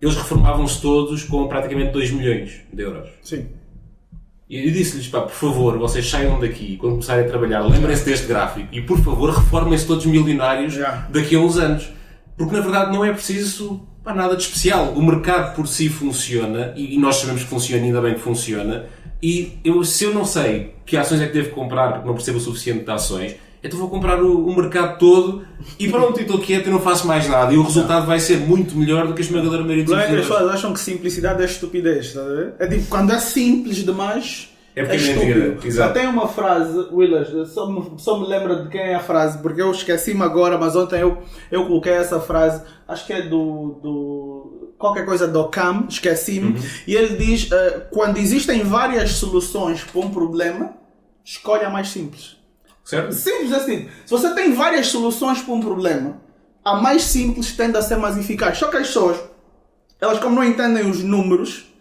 eles 0.00 0.16
reformavam-se 0.16 0.80
todos 0.80 1.22
com 1.22 1.46
praticamente 1.46 1.92
2 1.92 2.12
milhões 2.12 2.62
de 2.72 2.82
euros. 2.82 3.10
Sim. 3.22 3.46
E 4.48 4.66
eu 4.66 4.72
disse-lhes, 4.72 5.06
pá, 5.06 5.20
por 5.20 5.32
favor, 5.32 5.76
vocês 5.76 6.08
saiam 6.08 6.40
daqui 6.40 6.78
quando 6.78 6.92
começarem 6.92 7.26
a 7.26 7.28
trabalhar, 7.28 7.60
lembrem-se 7.60 8.06
deste 8.06 8.26
gráfico 8.26 8.68
e, 8.72 8.80
por 8.80 8.98
favor, 9.00 9.28
reformem-se 9.34 9.86
todos 9.86 10.06
milionários 10.06 10.78
daqui 11.10 11.36
a 11.36 11.40
uns 11.40 11.58
anos. 11.58 11.92
Porque, 12.38 12.56
na 12.56 12.62
verdade, 12.62 12.90
não 12.90 13.04
é 13.04 13.12
preciso 13.12 13.86
pá, 14.02 14.14
nada 14.14 14.34
de 14.34 14.42
especial. 14.42 14.94
O 14.94 15.02
mercado 15.04 15.54
por 15.54 15.68
si 15.68 15.90
funciona 15.90 16.72
e, 16.74 16.94
e 16.94 16.98
nós 16.98 17.16
sabemos 17.16 17.42
que 17.42 17.50
funciona, 17.50 17.84
ainda 17.84 18.00
bem 18.00 18.14
que 18.14 18.20
funciona. 18.20 18.86
E 19.22 19.58
eu, 19.62 19.84
se 19.84 20.04
eu 20.04 20.14
não 20.14 20.24
sei 20.24 20.74
que 20.86 20.96
ações 20.96 21.20
é 21.20 21.26
que 21.26 21.34
devo 21.34 21.50
comprar 21.50 21.92
porque 21.92 22.06
não 22.06 22.14
percebo 22.14 22.38
o 22.38 22.40
suficiente 22.40 22.82
de 22.82 22.90
ações, 22.90 23.36
então 23.62 23.78
vou 23.78 23.88
comprar 23.88 24.22
o, 24.22 24.46
o 24.46 24.56
mercado 24.56 24.98
todo 24.98 25.44
e 25.78 25.88
pronto, 25.88 26.18
e 26.18 26.22
estou 26.22 26.38
quieto 26.40 26.66
e 26.66 26.70
não 26.70 26.80
faço 26.80 27.06
mais 27.06 27.28
nada. 27.28 27.52
E 27.52 27.56
o 27.56 27.62
resultado 27.62 28.06
vai 28.06 28.18
ser 28.20 28.38
muito 28.38 28.76
melhor 28.76 29.06
do 29.06 29.14
que 29.14 29.22
a 29.22 29.24
esmagadora 29.24 29.62
maioria 29.62 29.84
dos 29.84 29.92
Não 29.92 30.00
é 30.00 30.06
que 30.08 30.14
as 30.16 30.20
pessoas 30.26 30.50
acham 30.54 30.72
que 30.72 30.80
simplicidade 30.80 31.42
é 31.42 31.46
estupidez, 31.46 32.06
estás 32.06 32.26
a 32.26 32.30
ver? 32.34 32.54
É 32.58 32.66
tipo, 32.66 32.86
quando 32.88 33.12
é 33.12 33.18
simples 33.20 33.76
demais, 33.84 34.48
É 34.74 34.80
é, 34.80 34.84
porque 34.84 34.96
é 34.96 35.14
mentira, 35.14 35.38
estúpido. 35.38 35.66
exato. 35.68 35.88
Já 35.94 36.00
tem 36.00 36.08
uma 36.08 36.26
frase, 36.28 36.78
Willas, 36.92 37.50
só 37.52 37.70
me, 37.70 37.92
só 37.98 38.18
me 38.18 38.26
lembra 38.26 38.62
de 38.64 38.68
quem 38.68 38.80
é 38.80 38.94
a 38.94 39.00
frase, 39.00 39.38
porque 39.38 39.60
eu 39.62 39.70
esqueci-me 39.70 40.22
agora, 40.22 40.58
mas 40.58 40.74
ontem 40.74 41.00
eu, 41.00 41.18
eu 41.50 41.66
coloquei 41.66 41.92
essa 41.92 42.18
frase, 42.20 42.62
acho 42.88 43.06
que 43.06 43.12
é 43.12 43.22
do. 43.22 43.78
do 43.82 44.72
qualquer 44.78 45.04
coisa 45.04 45.28
do 45.28 45.44
Cam, 45.48 45.86
esqueci-me, 45.88 46.56
Uhum. 46.56 46.62
e 46.88 46.96
ele 46.96 47.16
diz: 47.16 47.48
eh, 47.52 47.86
quando 47.92 48.16
existem 48.18 48.64
várias 48.64 49.10
soluções 49.12 49.84
para 49.84 50.00
um 50.00 50.10
problema, 50.10 50.72
escolhe 51.24 51.64
a 51.64 51.70
mais 51.70 51.86
simples. 51.88 52.36
Certo? 52.84 53.12
Simples 53.12 53.52
assim. 53.52 53.88
Se 54.04 54.10
você 54.10 54.34
tem 54.34 54.52
várias 54.52 54.88
soluções 54.88 55.40
para 55.40 55.54
um 55.54 55.60
problema, 55.60 56.20
a 56.64 56.76
mais 56.76 57.02
simples 57.02 57.52
tende 57.52 57.76
a 57.76 57.82
ser 57.82 57.96
mais 57.96 58.16
eficaz. 58.16 58.58
Só 58.58 58.68
que 58.68 58.76
as 58.76 58.86
pessoas, 58.86 59.18
elas 60.00 60.18
como 60.18 60.36
não 60.36 60.44
entendem 60.44 60.88
os 60.88 61.02
números, 61.02 61.72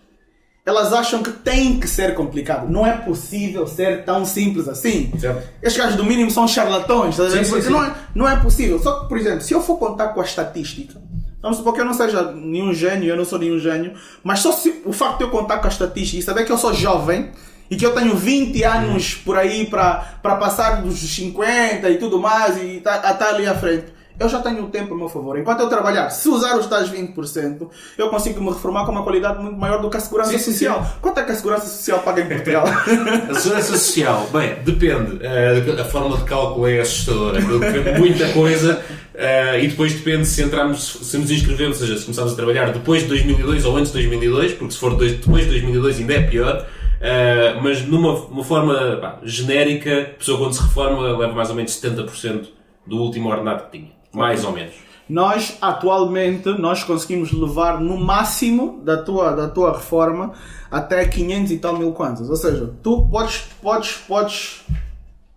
elas 0.65 0.93
acham 0.93 1.23
que 1.23 1.31
tem 1.31 1.79
que 1.79 1.87
ser 1.87 2.13
complicado. 2.13 2.69
Não 2.69 2.85
é 2.85 2.95
possível 2.95 3.65
ser 3.65 4.05
tão 4.05 4.23
simples 4.23 4.67
assim. 4.67 5.11
Certo. 5.19 5.49
Estes 5.61 5.81
caras 5.81 5.95
do 5.95 6.03
mínimo 6.03 6.29
são 6.29 6.47
charlatões, 6.47 7.17
tá 7.17 7.29
Sim, 7.29 7.43
sim, 7.43 7.61
sim. 7.61 7.69
Não, 7.69 7.83
é, 7.83 7.95
não 8.13 8.29
é 8.29 8.35
possível. 8.39 8.79
Só 8.79 9.01
que, 9.01 9.09
por 9.09 9.17
exemplo, 9.17 9.41
se 9.41 9.53
eu 9.53 9.61
for 9.61 9.77
contar 9.77 10.09
com 10.09 10.21
a 10.21 10.23
estatística, 10.23 11.01
vamos 11.41 11.57
supor 11.57 11.73
que 11.73 11.81
eu 11.81 11.85
não 11.85 11.93
seja 11.93 12.31
nenhum 12.31 12.73
gênio, 12.73 13.09
eu 13.09 13.17
não 13.17 13.25
sou 13.25 13.39
nenhum 13.39 13.57
gênio, 13.57 13.93
mas 14.23 14.39
só 14.39 14.51
se, 14.51 14.81
o 14.85 14.93
facto 14.93 15.17
de 15.17 15.23
eu 15.23 15.29
contar 15.31 15.57
com 15.57 15.65
a 15.65 15.69
estatística 15.69 16.19
e 16.19 16.21
saber 16.21 16.45
que 16.45 16.51
eu 16.51 16.57
sou 16.57 16.73
jovem 16.73 17.31
e 17.71 17.77
que 17.77 17.85
eu 17.85 17.93
tenho 17.93 18.13
20 18.13 18.63
anos 18.65 19.15
por 19.15 19.37
aí 19.37 19.65
para 19.65 20.35
passar 20.35 20.81
dos 20.81 20.99
50 20.99 21.89
e 21.89 21.97
tudo 21.97 22.19
mais 22.19 22.61
e 22.61 22.81
tá, 22.81 22.97
tá 22.97 23.29
ali 23.29 23.47
à 23.47 23.55
frente. 23.55 23.85
Eu 24.19 24.29
já 24.29 24.39
tenho 24.39 24.65
o 24.65 24.67
tempo 24.67 24.93
a 24.93 24.97
meu 24.97 25.09
favor. 25.09 25.39
Enquanto 25.39 25.61
eu 25.61 25.69
trabalhar, 25.69 26.09
se 26.11 26.29
usar 26.29 26.55
os 26.55 26.67
tais 26.67 26.91
20%, 26.91 27.67
eu 27.97 28.09
consigo 28.09 28.39
me 28.39 28.49
reformar 28.49 28.85
com 28.85 28.91
uma 28.91 29.03
qualidade 29.03 29.41
muito 29.41 29.57
maior 29.57 29.81
do 29.81 29.89
que 29.89 29.97
a 29.97 29.99
segurança 29.99 30.31
Sim, 30.31 30.37
sim, 30.37 30.51
social. 30.51 30.85
Quanto 31.01 31.21
é 31.21 31.23
que 31.23 31.31
a 31.31 31.35
segurança 31.35 31.65
social 31.65 31.99
paga 31.99 32.21
em 32.21 32.27
Portugal? 32.27 32.65
A 33.31 33.33
segurança 33.33 33.71
social, 33.71 34.29
bem, 34.31 34.57
depende. 34.63 35.17
Eh, 35.23 35.81
a 35.81 35.85
forma 35.85 36.17
de 36.17 36.25
cálculo 36.25 36.67
é 36.67 36.81
assustadora. 36.81 37.41
Depende 37.41 37.93
de 37.93 37.99
muita 37.99 38.27
coisa 38.33 38.83
eh, 39.15 39.63
e 39.63 39.67
depois 39.69 39.93
depende 39.93 40.27
se 40.27 40.43
entramos, 40.43 40.99
se 41.01 41.17
nos 41.17 41.31
inscrevemos, 41.31 41.81
ou 41.81 41.87
seja, 41.87 41.97
se 41.97 42.05
começarmos 42.05 42.33
a 42.33 42.35
trabalhar 42.35 42.71
depois 42.73 43.01
de 43.03 43.07
2002 43.07 43.65
ou 43.65 43.77
antes 43.77 43.91
de 43.91 43.97
2002, 43.97 44.53
porque 44.53 44.73
se 44.73 44.79
for 44.79 44.95
depois 44.95 45.45
de 45.45 45.51
2002 45.51 45.99
ainda 45.99 46.13
é 46.13 46.21
pior. 46.21 46.67
Eh, 47.01 47.57
mas 47.61 47.83
numa 47.87 48.13
uma 48.13 48.43
forma 48.43 48.97
pá, 49.01 49.17
genérica, 49.23 50.01
a 50.01 50.05
pessoa 50.17 50.37
quando 50.37 50.53
se 50.53 50.61
reforma 50.61 51.01
leva 51.17 51.33
mais 51.33 51.49
ou 51.49 51.55
menos 51.55 51.71
70% 51.71 52.47
do 52.85 52.97
último 52.97 53.29
ordenado 53.29 53.65
que 53.65 53.79
tinha. 53.79 53.91
Mais 54.13 54.45
ou 54.45 54.51
menos. 54.51 54.73
Nós, 55.09 55.57
atualmente, 55.61 56.47
nós 56.49 56.83
conseguimos 56.83 57.31
levar 57.33 57.81
no 57.81 57.97
máximo 57.97 58.81
da 58.83 59.01
tua, 59.01 59.31
da 59.31 59.49
tua 59.49 59.73
reforma 59.73 60.31
até 60.69 61.05
500 61.05 61.51
e 61.51 61.57
tal 61.57 61.77
mil 61.77 61.91
kwanzas. 61.91 62.29
Ou 62.29 62.35
seja, 62.35 62.71
tu 62.83 63.07
podes, 63.09 63.47
podes, 63.61 63.93
podes 64.07 64.61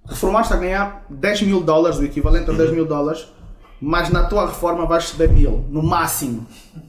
reformar-te 0.07 0.53
a 0.53 0.57
ganhar 0.57 1.07
10 1.09 1.43
mil 1.43 1.61
dólares, 1.63 1.99
o 1.99 2.05
equivalente 2.05 2.51
a 2.51 2.53
10 2.53 2.73
mil 2.73 2.85
dólares, 2.85 3.27
mas 3.81 4.11
na 4.11 4.25
tua 4.25 4.47
reforma 4.47 4.87
vais 4.87 5.05
receber 5.05 5.33
mil, 5.33 5.65
no 5.71 5.83
máximo. 5.83 6.47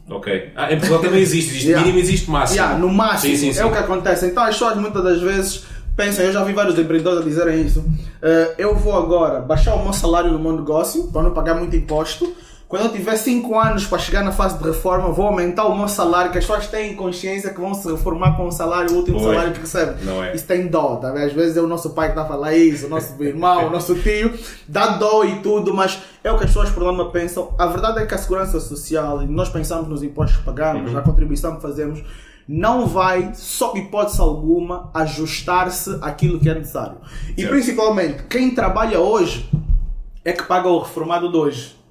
Ok. 0.10 0.52
Ah, 0.56 0.72
em 0.72 0.78
Portugal 0.78 1.02
também 1.02 1.22
existe. 1.22 1.50
Existe 1.52 1.68
Yeah. 1.68 1.86
mínimo, 1.86 2.00
existe 2.04 2.30
máximo. 2.30 2.60
Yeah, 2.60 2.78
no 2.80 2.90
máximo. 2.90 3.36
Sim, 3.36 3.40
sim, 3.48 3.54
sim. 3.54 3.60
É 3.60 3.66
o 3.66 3.72
que 3.72 3.78
acontece. 3.78 4.26
Então 4.28 4.44
as 4.44 4.50
pessoas 4.56 4.78
muitas 4.78 5.04
das 5.04 5.22
vezes 5.22 5.64
pensam, 5.96 6.26
eu 6.26 6.32
já 6.34 6.44
vi 6.44 6.54
vários 6.54 6.78
empreendedores 6.78 7.22
a 7.22 7.24
dizerem 7.24 7.62
isso. 7.66 7.84
eh, 8.22 8.54
eu 8.58 8.76
vou 8.76 8.96
agora 8.96 9.40
baixar 9.40 9.76
o 9.76 9.84
meu 9.84 9.94
salário 9.94 10.32
no 10.32 10.40
meu 10.40 10.52
negócio 10.54 11.06
para 11.12 11.24
não 11.24 11.32
pagar 11.32 11.56
muito 11.56 11.76
imposto. 11.76 12.34
Quando 12.76 12.88
eu 12.88 12.92
tiver 12.92 13.16
5 13.16 13.58
anos 13.58 13.88
para 13.88 13.98
chegar 14.00 14.22
na 14.22 14.34
fase 14.34 14.58
de 14.58 14.66
reforma, 14.66 15.08
vou 15.10 15.28
aumentar 15.28 15.64
o 15.64 15.78
meu 15.78 15.88
salário, 15.88 16.30
que 16.30 16.38
as 16.38 16.46
pessoas 16.46 16.68
têm 16.68 16.94
consciência 16.94 17.54
que 17.54 17.62
vão 17.62 17.74
se 17.74 17.90
reformar 17.90 18.36
com 18.36 18.48
o 18.48 18.52
salário, 18.52 18.92
o 18.92 18.98
último 18.98 19.18
Pois. 19.18 19.32
salário 19.32 19.54
que 19.54 19.62
recebem. 19.62 19.96
É. 20.26 20.36
Isso 20.36 20.46
tem 20.46 20.68
dó, 20.68 20.98
tá? 20.98 21.14
Às 21.14 21.32
vezes 21.32 21.56
é 21.56 21.62
o 21.62 21.68
nosso 21.68 21.92
pai 21.92 22.08
que 22.08 22.12
está 22.12 22.24
a 22.24 22.28
falar 22.28 22.54
isso, 22.54 22.88
o 22.88 22.90
nosso 22.90 23.16
irmão, 23.24 23.68
o 23.68 23.70
nosso 23.70 23.96
tio, 23.96 24.34
dá 24.68 24.88
dó 24.98 25.24
e 25.24 25.38
tudo, 25.38 25.74
mas 25.74 26.02
é 26.22 26.30
o 26.30 26.38
que 26.38 26.44
as 26.44 26.50
pessoas 26.50 26.70
por 26.70 26.84
norma 26.84 27.12
pensam. 27.12 27.56
A 27.58 27.66
verdade 27.66 28.00
é 28.00 28.06
que 28.06 28.14
a 28.14 28.18
segurança 28.18 28.60
social, 28.60 29.24
e 29.24 29.26
nós 29.26 29.48
pensamos 29.48 29.88
nos 29.88 30.04
impostos 30.04 30.40
que 30.40 30.44
pagamos, 30.44 30.92
na 30.92 31.02
contribuição 31.02 31.56
que 31.56 31.62
fazemos, 31.62 32.04
não 32.46 32.88
vai, 32.88 33.32
sob 33.36 33.80
hipótese 33.80 34.20
alguma, 34.20 34.90
ajustar-se 34.94 35.98
àquilo 36.02 36.42
que 36.42 36.50
é 36.50 36.54
necessário. 36.54 36.98
E 37.38 37.48
principalmente, 37.48 38.24
quem 38.24 38.54
trabalha 38.54 39.00
hoje 39.00 39.50
é 40.26 40.34
que 40.34 40.44
paga 40.44 40.68
o 40.68 40.80
reformado 40.80 41.32
de 41.32 41.38
hoje. 41.38 41.85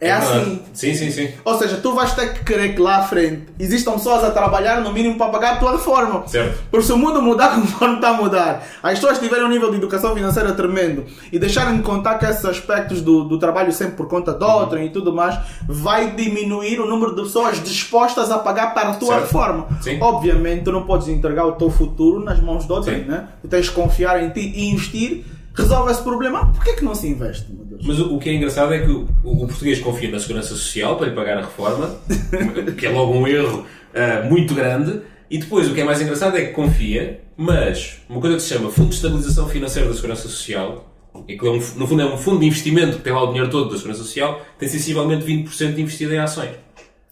É, 0.00 0.08
verdade. 0.18 0.36
assim. 0.38 0.62
Sim, 0.74 0.94
sim, 0.94 1.10
sim. 1.10 1.28
Ou 1.44 1.56
seja, 1.56 1.76
tu 1.76 1.94
vais 1.94 2.12
ter 2.12 2.34
que 2.34 2.44
querer 2.44 2.74
que 2.74 2.80
lá 2.80 2.98
à 2.98 3.02
frente 3.04 3.44
existam 3.58 3.92
pessoas 3.92 4.24
a 4.24 4.30
trabalhar 4.30 4.80
no 4.80 4.92
mínimo 4.92 5.16
para 5.16 5.30
pagar 5.30 5.54
a 5.54 5.56
tua 5.56 5.72
reforma. 5.72 6.26
Certo. 6.26 6.62
Porque 6.70 6.84
se 6.84 6.92
o 6.92 6.96
mundo 6.98 7.22
mudar 7.22 7.54
conforme 7.56 7.94
está 7.94 8.08
a 8.08 8.12
mudar, 8.12 8.66
as 8.82 8.94
pessoas 8.98 9.18
tiverem 9.18 9.44
um 9.44 9.48
nível 9.48 9.70
de 9.70 9.76
educação 9.76 10.14
financeira 10.14 10.52
tremendo 10.52 11.04
e 11.32 11.38
deixarem 11.38 11.76
de 11.76 11.82
contar 11.82 12.18
que 12.18 12.26
esses 12.26 12.44
aspectos 12.44 13.00
do, 13.00 13.24
do 13.24 13.38
trabalho 13.38 13.72
sempre 13.72 13.94
por 13.96 14.08
conta 14.08 14.32
de 14.34 14.44
outrem 14.44 14.86
e 14.86 14.90
tudo 14.90 15.12
mais, 15.12 15.38
vai 15.66 16.10
diminuir 16.10 16.80
o 16.80 16.86
número 16.86 17.14
de 17.14 17.22
pessoas 17.22 17.62
dispostas 17.62 18.30
a 18.30 18.38
pagar 18.38 18.74
para 18.74 18.90
a 18.90 18.94
tua 18.94 19.08
Certo. 19.14 19.22
reforma. 19.22 19.68
Sim. 19.80 19.98
Obviamente, 20.00 20.64
tu 20.64 20.72
não 20.72 20.82
podes 20.82 21.08
entregar 21.08 21.46
o 21.46 21.52
teu 21.52 21.70
futuro 21.70 22.22
nas 22.22 22.40
mãos 22.40 22.66
de 22.66 22.72
outrem, 22.72 23.04
né? 23.04 23.28
Tu 23.40 23.48
tens 23.48 23.68
que 23.68 23.74
confiar 23.74 24.22
em 24.22 24.28
ti 24.30 24.52
e 24.54 24.70
investir. 24.70 25.24
Resolve 25.56 25.92
esse 25.92 26.02
problema. 26.02 26.46
Por 26.52 26.64
que, 26.64 26.72
que 26.72 26.84
não 26.84 26.96
se 26.96 27.06
investe? 27.06 27.46
Mas 27.84 28.00
o, 28.00 28.14
o 28.14 28.18
que 28.18 28.30
é 28.30 28.34
engraçado 28.34 28.72
é 28.72 28.78
que 28.80 28.90
o, 28.90 29.06
o 29.22 29.46
português 29.46 29.78
confia 29.78 30.10
na 30.10 30.18
segurança 30.18 30.48
social 30.48 30.96
para 30.96 31.08
lhe 31.08 31.14
pagar 31.14 31.38
a 31.38 31.42
reforma, 31.42 31.98
que 32.76 32.86
é 32.86 32.90
logo 32.90 33.12
um 33.12 33.28
erro 33.28 33.66
ah, 33.94 34.26
muito 34.28 34.54
grande, 34.54 35.02
e 35.30 35.38
depois 35.38 35.70
o 35.70 35.74
que 35.74 35.80
é 35.80 35.84
mais 35.84 36.00
engraçado 36.00 36.36
é 36.36 36.46
que 36.46 36.52
confia, 36.52 37.20
mas 37.36 37.98
uma 38.08 38.20
coisa 38.20 38.36
que 38.36 38.42
se 38.42 38.54
chama 38.54 38.70
Fundo 38.70 38.88
de 38.88 38.94
Estabilização 38.94 39.48
Financeira 39.48 39.88
da 39.88 39.94
Segurança 39.94 40.22
Social, 40.22 40.90
que 41.26 41.34
é 41.34 41.50
um, 41.50 41.60
no 41.76 41.86
fundo 41.86 42.02
é 42.02 42.06
um 42.06 42.16
fundo 42.16 42.40
de 42.40 42.46
investimento 42.46 42.96
que 42.96 43.02
tem 43.02 43.12
lá 43.12 43.22
o 43.22 43.28
dinheiro 43.28 43.50
todo 43.50 43.70
da 43.70 43.76
Segurança 43.76 44.02
Social, 44.02 44.40
tem 44.58 44.68
sensivelmente 44.68 45.24
20% 45.24 45.78
investido 45.78 46.14
em 46.14 46.18
ações. 46.18 46.63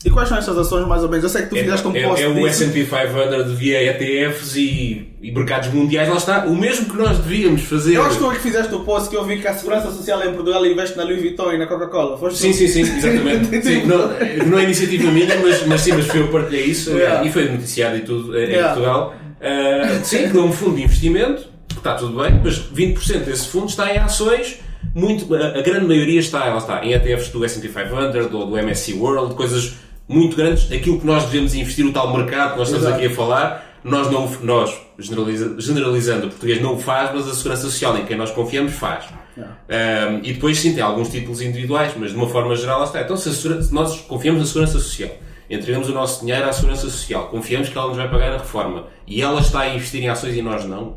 E 0.05 0.11
quais 0.11 0.29
são 0.29 0.37
estas 0.37 0.59
ações, 0.59 0.87
mais 0.87 1.03
ou 1.03 1.09
menos? 1.09 1.23
Eu 1.23 1.31
sei 1.31 1.43
que 1.43 1.51
tu 1.51 1.57
fizeste 1.57 1.87
um 1.87 1.95
é, 1.97 2.03
post 2.09 2.23
é 2.25 2.29
o 2.29 2.35
disso. 2.35 2.65
S&P 2.65 2.85
500 2.85 3.53
via 3.53 3.83
ETFs 3.83 4.57
e, 4.57 5.15
e 5.23 5.31
mercados 5.31 5.73
mundiais, 5.73 6.09
lá 6.09 6.17
está, 6.17 6.45
o 6.47 6.57
mesmo 6.57 6.87
que 6.87 6.97
nós 6.97 7.19
devíamos 7.19 7.63
fazer. 7.63 7.95
Eu 7.97 8.03
acho 8.05 8.19
que 8.19 8.25
tu 8.25 8.31
é 8.31 8.35
que 8.35 8.41
fizeste 8.41 8.75
o 8.75 8.81
post 8.81 9.09
que 9.09 9.17
eu 9.17 9.25
vi 9.25 9.39
que 9.39 9.47
a 9.47 9.55
Segurança 9.55 9.91
Social 9.93 10.21
em 10.27 10.33
Portugal 10.35 10.67
investe 10.67 10.97
na 10.97 11.05
Louis 11.05 11.21
Vuitton 11.21 11.53
e 11.53 11.59
na 11.59 11.67
Coca-Cola. 11.67 12.19
Foste 12.19 12.39
Sim, 12.41 12.51
tu? 12.51 12.57
sim, 12.57 12.67
sim, 12.69 12.81
exatamente. 12.81 13.63
Sim, 13.63 13.87
não, 13.87 14.09
não 14.49 14.59
é 14.59 14.65
iniciativa 14.65 15.11
minha, 15.11 15.39
mas, 15.41 15.67
mas 15.67 15.81
sim, 15.81 15.93
mas 15.93 16.07
foi 16.07 16.21
eu 16.21 16.29
partilhei 16.29 16.65
isso 16.65 16.91
Yeah. 16.91 17.25
e 17.27 17.33
foi 17.33 17.49
noticiado 17.49 17.97
e 17.97 18.01
tudo 18.01 18.37
eh, 18.37 18.45
em 18.45 18.49
Yeah. 18.51 18.75
Portugal. 18.75 19.15
Ah, 19.41 20.01
sim, 20.05 20.29
que 20.31 20.37
é 20.37 20.41
um 20.41 20.53
fundo 20.53 20.77
de 20.77 20.83
investimento, 20.83 21.43
que 21.69 21.79
está 21.79 21.95
tudo 21.95 22.21
bem, 22.21 22.41
mas 22.43 22.59
20% 22.59 23.25
desse 23.25 23.49
fundo 23.49 23.67
está 23.67 23.93
em 23.93 23.99
ações, 23.99 24.59
muito, 24.95 25.33
a, 25.35 25.59
a 25.59 25.63
grande 25.63 25.87
maioria 25.87 26.21
está, 26.21 26.47
ela 26.47 26.59
está 26.59 26.85
em 26.85 26.93
ETFs 26.93 27.29
do 27.31 27.45
S&P 27.45 27.69
500 27.69 28.33
ou 28.33 28.47
do 28.47 28.57
MSCI 28.57 28.95
World, 28.95 29.35
coisas 29.35 29.75
muito 30.13 30.37
grandes. 30.37 30.71
Aquilo 30.71 31.01
que 31.01 31.07
nós 31.07 31.25
devemos 31.25 31.55
investir, 31.55 31.85
o 31.87 31.93
tal 31.93 32.13
mercado 32.17 32.53
que 32.53 32.59
nós 32.59 32.69
estamos 32.69 32.87
Exato. 32.87 33.03
aqui 33.03 33.13
a 33.13 33.17
falar, 33.17 33.79
nós, 33.85 34.11
não, 34.11 34.31
nós 34.43 34.77
generaliza- 34.99 35.55
generalizando, 35.59 36.27
o 36.27 36.31
português 36.31 36.61
não 36.63 36.75
o 36.75 36.79
faz, 36.79 37.11
mas 37.15 37.27
a 37.29 37.35
Segurança 37.35 37.63
Social 37.63 37.97
em 37.99 38.05
quem 38.05 38.17
nós 38.17 38.31
confiamos 38.31 38.73
faz. 38.75 39.07
Um, 39.37 40.19
e 40.23 40.35
depois 40.35 40.59
sim, 40.59 40.75
tem 40.75 40.83
alguns 40.83 41.09
títulos 41.09 41.41
individuais, 41.41 41.93
mas 41.97 42.11
de 42.11 42.17
uma 42.17 42.29
forma 42.29 42.55
geral 42.55 42.85
está. 42.85 43.01
Então 43.01 43.17
se, 43.17 43.29
a 43.29 43.33
se 43.33 43.73
nós 43.75 44.01
confiamos 44.03 44.41
na 44.41 44.47
Segurança 44.47 44.79
Social, 44.79 45.11
entregamos 45.49 45.89
o 45.89 45.93
nosso 45.93 46.21
dinheiro 46.21 46.49
à 46.49 46.53
Segurança 46.53 46.83
Social, 46.83 47.29
confiamos 47.29 47.69
que 47.69 47.77
ela 47.77 47.89
nos 47.89 47.97
vai 47.97 48.09
pagar 48.11 48.35
a 48.35 48.39
reforma 48.39 48.87
e 49.07 49.23
ela 49.23 49.41
está 49.41 49.61
a 49.61 49.75
investir 49.75 50.03
em 50.03 50.09
ações 50.09 50.37
e 50.37 50.43
nós 50.43 50.65
não, 50.67 50.97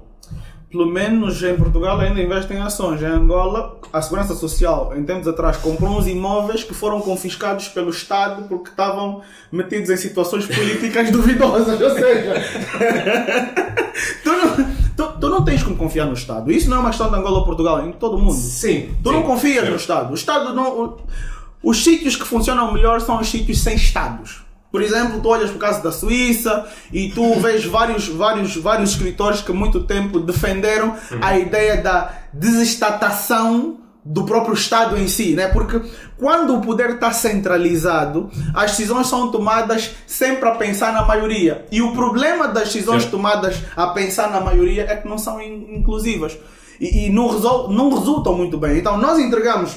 Pelo 0.75 0.87
menos 0.91 1.41
em 1.41 1.55
Portugal 1.55 1.97
ainda 2.01 2.21
investe 2.21 2.53
em 2.53 2.57
ações. 2.59 3.01
Em 3.01 3.05
Angola, 3.05 3.77
a 3.93 4.01
Segurança 4.01 4.35
Social, 4.35 4.91
em 4.93 5.05
tempos 5.05 5.25
atrás, 5.25 5.55
comprou 5.55 5.97
uns 5.97 6.05
imóveis 6.05 6.65
que 6.65 6.73
foram 6.73 6.99
confiscados 6.99 7.69
pelo 7.69 7.91
Estado 7.91 8.43
porque 8.49 8.71
estavam 8.71 9.21
metidos 9.49 9.89
em 9.89 9.95
situações 9.95 10.45
políticas 10.45 11.09
duvidosas. 11.15 11.79
Ou 11.79 11.89
seja, 11.91 12.33
tu, 14.21 14.29
não, 14.29 14.65
tu, 14.97 15.19
tu 15.21 15.29
não 15.29 15.45
tens 15.45 15.63
como 15.63 15.77
confiar 15.77 16.07
no 16.07 16.13
Estado. 16.13 16.51
Isso 16.51 16.69
não 16.69 16.75
é 16.75 16.79
uma 16.81 16.89
questão 16.89 17.09
de 17.09 17.15
Angola 17.15 17.37
ou 17.39 17.45
Portugal, 17.45 17.79
é 17.79 17.85
em 17.85 17.93
todo 17.93 18.17
o 18.17 18.19
mundo. 18.19 18.33
Sim. 18.35 18.93
Tu 19.01 19.11
não 19.13 19.23
confias 19.23 19.69
no 19.69 19.77
Estado. 19.77 20.11
O 20.11 20.15
Estado 20.15 20.53
não. 20.53 20.77
o- 20.83 20.97
Os 21.63 21.85
sítios 21.85 22.17
que 22.17 22.25
funcionam 22.25 22.73
melhor 22.73 22.99
são 22.99 23.17
os 23.21 23.29
sítios 23.29 23.59
sem 23.61 23.75
Estados. 23.75 24.43
Por 24.75 24.81
exemplo, 24.81 25.21
tu 25.21 25.29
olhas 25.29 25.49
para 25.51 25.55
o 25.55 25.59
caso 25.59 25.81
da 25.81 25.89
Suíça 25.89 26.67
e 26.91 27.07
tu 27.07 27.35
vês 27.39 27.63
vários, 27.63 28.09
vários, 28.09 28.57
vários 28.57 28.89
escritores 28.89 29.39
que 29.41 29.49
há 29.49 29.55
muito 29.55 29.83
tempo 29.85 30.19
defenderam 30.19 30.93
a 31.21 31.39
ideia 31.39 31.77
da 31.81 32.11
desestatação 32.33 33.77
do 34.03 34.25
próprio 34.25 34.53
Estado 34.53 34.97
em 34.97 35.07
si, 35.07 35.33
né? 35.33 35.47
Porque 35.47 35.81
quando 36.17 36.55
o 36.55 36.61
poder 36.61 36.91
está 36.91 37.11
centralizado, 37.11 38.29
as 38.53 38.71
decisões 38.71 39.07
são 39.07 39.31
tomadas 39.31 39.91
sempre 40.05 40.47
a 40.49 40.51
pensar 40.55 40.91
na 40.91 41.03
maioria. 41.05 41.65
E 41.71 41.81
o 41.81 41.93
problema 41.93 42.47
das 42.49 42.65
decisões 42.65 43.03
Certo. 43.03 43.11
tomadas 43.15 43.55
a 43.77 43.87
pensar 43.87 44.29
na 44.29 44.41
maioria 44.41 44.85
é 44.89 44.95
que 44.97 45.07
não 45.07 45.17
são 45.17 45.41
in- 45.41 45.77
inclusivas. 45.77 46.37
E, 46.81 47.05
e 47.05 47.09
não, 47.09 47.29
resol- 47.29 47.69
não 47.71 47.89
resultam 47.97 48.35
muito 48.35 48.57
bem. 48.57 48.77
Então 48.77 48.97
nós 48.97 49.17
entregamos 49.17 49.75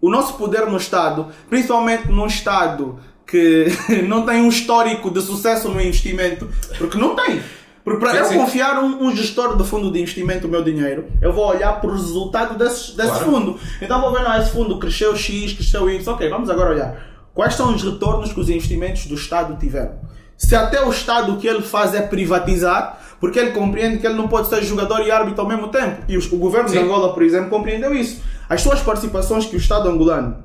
o 0.00 0.08
nosso 0.10 0.34
poder 0.34 0.66
no 0.66 0.76
Estado, 0.76 1.26
principalmente 1.48 2.06
num 2.08 2.26
Estado 2.26 3.00
que 3.28 3.66
não 4.08 4.24
tem 4.24 4.40
um 4.40 4.48
histórico 4.48 5.10
de 5.10 5.20
sucesso 5.20 5.68
no 5.68 5.80
investimento, 5.80 6.48
porque 6.78 6.96
não 6.96 7.14
tem. 7.14 7.40
Porque 7.84 8.00
para 8.00 8.16
eu 8.16 8.28
confiar 8.38 8.82
um, 8.82 9.06
um 9.06 9.16
gestor 9.16 9.56
de 9.56 9.64
fundo 9.64 9.90
de 9.90 10.00
investimento 10.00 10.46
o 10.46 10.50
meu 10.50 10.62
dinheiro, 10.62 11.06
eu 11.22 11.32
vou 11.32 11.46
olhar 11.46 11.80
para 11.80 11.88
o 11.88 11.92
resultado 11.92 12.58
desse, 12.58 12.96
desse 12.96 13.10
Claro. 13.10 13.24
fundo. 13.24 13.60
Então 13.80 14.00
vou 14.00 14.12
ver, 14.12 14.22
não, 14.22 14.38
esse 14.38 14.50
fundo 14.50 14.78
cresceu 14.78 15.16
X, 15.16 15.52
cresceu 15.54 15.88
Y. 15.88 16.12
Ok, 16.12 16.28
vamos 16.28 16.50
agora 16.50 16.70
olhar. 16.70 17.06
Quais 17.32 17.54
são 17.54 17.74
os 17.74 17.82
retornos 17.82 18.32
que 18.32 18.40
os 18.40 18.50
investimentos 18.50 19.06
do 19.06 19.14
Estado 19.14 19.56
tiveram? 19.58 19.92
Se 20.36 20.54
até 20.54 20.84
o 20.84 20.90
Estado 20.90 21.32
o 21.32 21.36
que 21.38 21.46
ele 21.46 21.62
faz 21.62 21.94
é 21.94 22.02
privatizar, 22.02 22.98
Porque 23.20 23.38
ele 23.38 23.50
compreende 23.50 23.98
que 23.98 24.06
ele 24.06 24.14
não 24.14 24.28
pode 24.28 24.48
ser 24.48 24.62
jogador 24.62 25.00
e 25.00 25.10
árbitro 25.10 25.42
ao 25.42 25.48
mesmo 25.48 25.68
tempo. 25.68 26.02
E 26.08 26.16
o 26.16 26.36
governo 26.36 26.68
de 26.68 26.76
Sim. 26.76 26.84
Angola, 26.84 27.12
por 27.12 27.22
exemplo, 27.24 27.50
compreendeu 27.50 27.92
isso. 27.92 28.22
As 28.48 28.60
suas 28.62 28.80
participações 28.80 29.44
que 29.44 29.56
o 29.56 29.58
Estado 29.58 29.88
angolano 29.88 30.36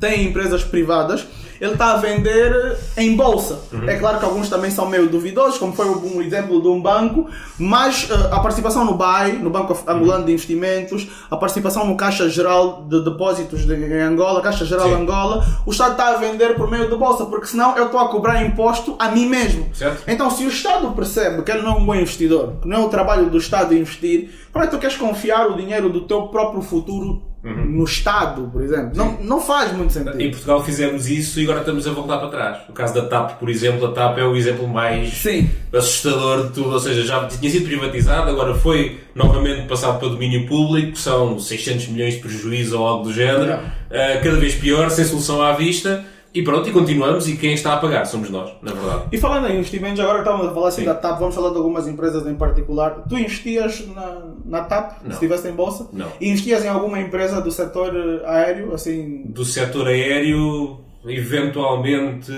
tem 0.00 0.22
em 0.22 0.28
empresas 0.28 0.64
privadas, 0.64 1.26
ele 1.60 1.72
está 1.72 1.92
a 1.92 1.96
vender 1.96 2.76
em 2.96 3.16
bolsa. 3.16 3.60
Uhum. 3.72 3.88
É 3.88 3.96
claro 3.96 4.18
que 4.18 4.24
alguns 4.24 4.48
também 4.48 4.70
são 4.70 4.88
meio 4.88 5.08
duvidosos, 5.08 5.58
como 5.58 5.72
foi 5.72 5.86
um 5.86 6.22
exemplo 6.22 6.60
de 6.60 6.68
um 6.68 6.80
banco, 6.80 7.28
mas 7.58 8.08
eh, 8.10 8.14
a 8.30 8.40
participação 8.40 8.84
no 8.84 8.94
BAI, 8.94 9.32
no 9.32 9.50
Banco 9.50 9.76
Angolano 9.86 10.24
de 10.24 10.32
Investimentos, 10.32 11.08
a 11.30 11.36
participação 11.36 11.86
no 11.86 11.96
Caixa 11.96 12.28
Geral 12.28 12.84
de 12.88 13.04
Depósitos 13.04 13.66
de, 13.66 13.74
em 13.74 14.00
Angola, 14.00 14.40
Caixa 14.40 14.64
Geral 14.64 14.88
Sim. 14.88 14.94
Angola, 14.94 15.44
o 15.66 15.70
Estado 15.70 15.92
está 15.92 16.08
a 16.08 16.16
vender 16.16 16.54
por 16.54 16.70
meio 16.70 16.88
de 16.88 16.96
bolsa, 16.96 17.24
porque 17.26 17.46
senão 17.46 17.76
eu 17.76 17.86
estou 17.86 18.00
a 18.00 18.08
cobrar 18.08 18.42
imposto 18.44 18.96
a 18.98 19.10
mim 19.10 19.26
mesmo. 19.26 19.68
Certo. 19.74 20.04
Então, 20.06 20.30
se 20.30 20.44
o 20.44 20.48
Estado 20.48 20.90
percebe 20.92 21.42
que 21.42 21.50
ele 21.50 21.62
não 21.62 21.72
é 21.72 21.76
um 21.76 21.84
bom 21.84 21.94
investidor, 21.94 22.54
que 22.62 22.68
não 22.68 22.82
é 22.82 22.84
o 22.84 22.88
trabalho 22.88 23.28
do 23.30 23.38
Estado 23.38 23.74
investir, 23.74 24.30
como 24.52 24.64
é 24.64 24.68
que 24.68 24.74
tu 24.74 24.80
queres 24.80 24.96
confiar 24.96 25.48
o 25.48 25.56
dinheiro 25.56 25.88
do 25.88 26.02
teu 26.02 26.22
próprio 26.28 26.62
futuro 26.62 27.22
no 27.48 27.84
Estado, 27.84 28.48
por 28.52 28.62
exemplo? 28.62 28.92
Não, 28.94 29.18
não 29.20 29.40
faz 29.40 29.72
muito 29.72 29.92
sentido. 29.92 30.20
Em 30.20 30.30
Portugal 30.30 30.62
fizemos 30.62 31.08
isso 31.08 31.40
e 31.40 31.44
agora 31.44 31.60
estamos 31.60 31.86
a 31.86 31.92
voltar 31.92 32.18
para 32.18 32.28
trás. 32.28 32.58
O 32.68 32.72
caso 32.72 32.94
da 32.94 33.02
TAP, 33.02 33.38
por 33.38 33.48
exemplo, 33.48 33.86
a 33.86 33.92
TAP 33.92 34.18
é 34.18 34.24
o 34.24 34.36
exemplo 34.36 34.66
mais 34.68 35.12
Sim. 35.14 35.48
assustador 35.72 36.48
de 36.48 36.54
tudo. 36.54 36.72
Ou 36.72 36.80
seja, 36.80 37.02
já 37.02 37.26
tinha 37.26 37.50
sido 37.50 37.66
privatizado, 37.66 38.30
agora 38.30 38.54
foi 38.54 39.00
novamente 39.14 39.66
passado 39.66 39.98
para 39.98 40.08
domínio 40.08 40.46
público, 40.46 40.96
são 40.96 41.38
600 41.38 41.88
milhões 41.88 42.14
de 42.14 42.20
prejuízo 42.20 42.78
ou 42.78 42.86
algo 42.86 43.04
do 43.04 43.12
género, 43.12 43.58
Uh, 43.88 44.22
cada 44.22 44.36
vez 44.36 44.54
pior, 44.54 44.90
sem 44.90 45.02
solução 45.02 45.40
à 45.40 45.52
vista. 45.52 46.04
E 46.34 46.42
pronto, 46.42 46.68
e 46.68 46.72
continuamos. 46.72 47.28
E 47.28 47.36
quem 47.36 47.54
está 47.54 47.74
a 47.74 47.76
pagar 47.78 48.04
somos 48.04 48.30
nós, 48.30 48.50
na 48.62 48.72
verdade. 48.72 49.02
E 49.12 49.18
falando 49.18 49.48
em 49.48 49.56
investimentos, 49.56 49.98
agora 50.00 50.18
que 50.18 50.24
estávamos 50.24 50.50
a 50.50 50.54
falar 50.54 50.68
assim 50.68 50.82
Sim. 50.82 50.86
da 50.86 50.94
TAP, 50.94 51.18
vamos 51.18 51.34
falar 51.34 51.50
de 51.50 51.56
algumas 51.56 51.88
empresas 51.88 52.26
em 52.26 52.34
particular. 52.34 53.04
Tu 53.08 53.18
investias 53.18 53.86
na, 53.94 54.22
na 54.44 54.60
TAP, 54.62 55.02
Não. 55.02 55.10
se 55.10 55.14
estivesse 55.14 55.48
em 55.48 55.52
bolsa? 55.52 55.88
Não. 55.92 56.08
E 56.20 56.28
investias 56.28 56.64
em 56.64 56.68
alguma 56.68 57.00
empresa 57.00 57.40
do 57.40 57.50
setor 57.50 57.94
eh, 57.94 58.26
aéreo, 58.26 58.74
assim... 58.74 59.22
Do 59.26 59.44
setor 59.44 59.88
aéreo, 59.88 60.80
eventualmente, 61.06 62.32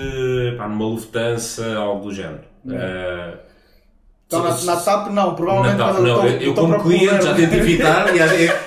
pá, 0.57 0.67
numa 0.67 0.85
Lufthansa, 0.85 1.75
algo 1.75 2.05
do 2.05 2.13
género. 2.13 2.51
Uh, 2.65 3.37
Então, 4.31 4.43
na, 4.43 4.61
na 4.63 4.75
TAP 4.77 5.09
não, 5.11 5.35
provavelmente... 5.35 5.77
Não, 5.77 5.93
pelo 5.93 6.07
não, 6.07 6.21
teu- 6.21 6.29
eu, 6.29 6.39
eu 6.41 6.53
como 6.53 6.79
cliente 6.81 7.25
já 7.25 7.33
tento 7.33 7.53
evitar 7.53 8.05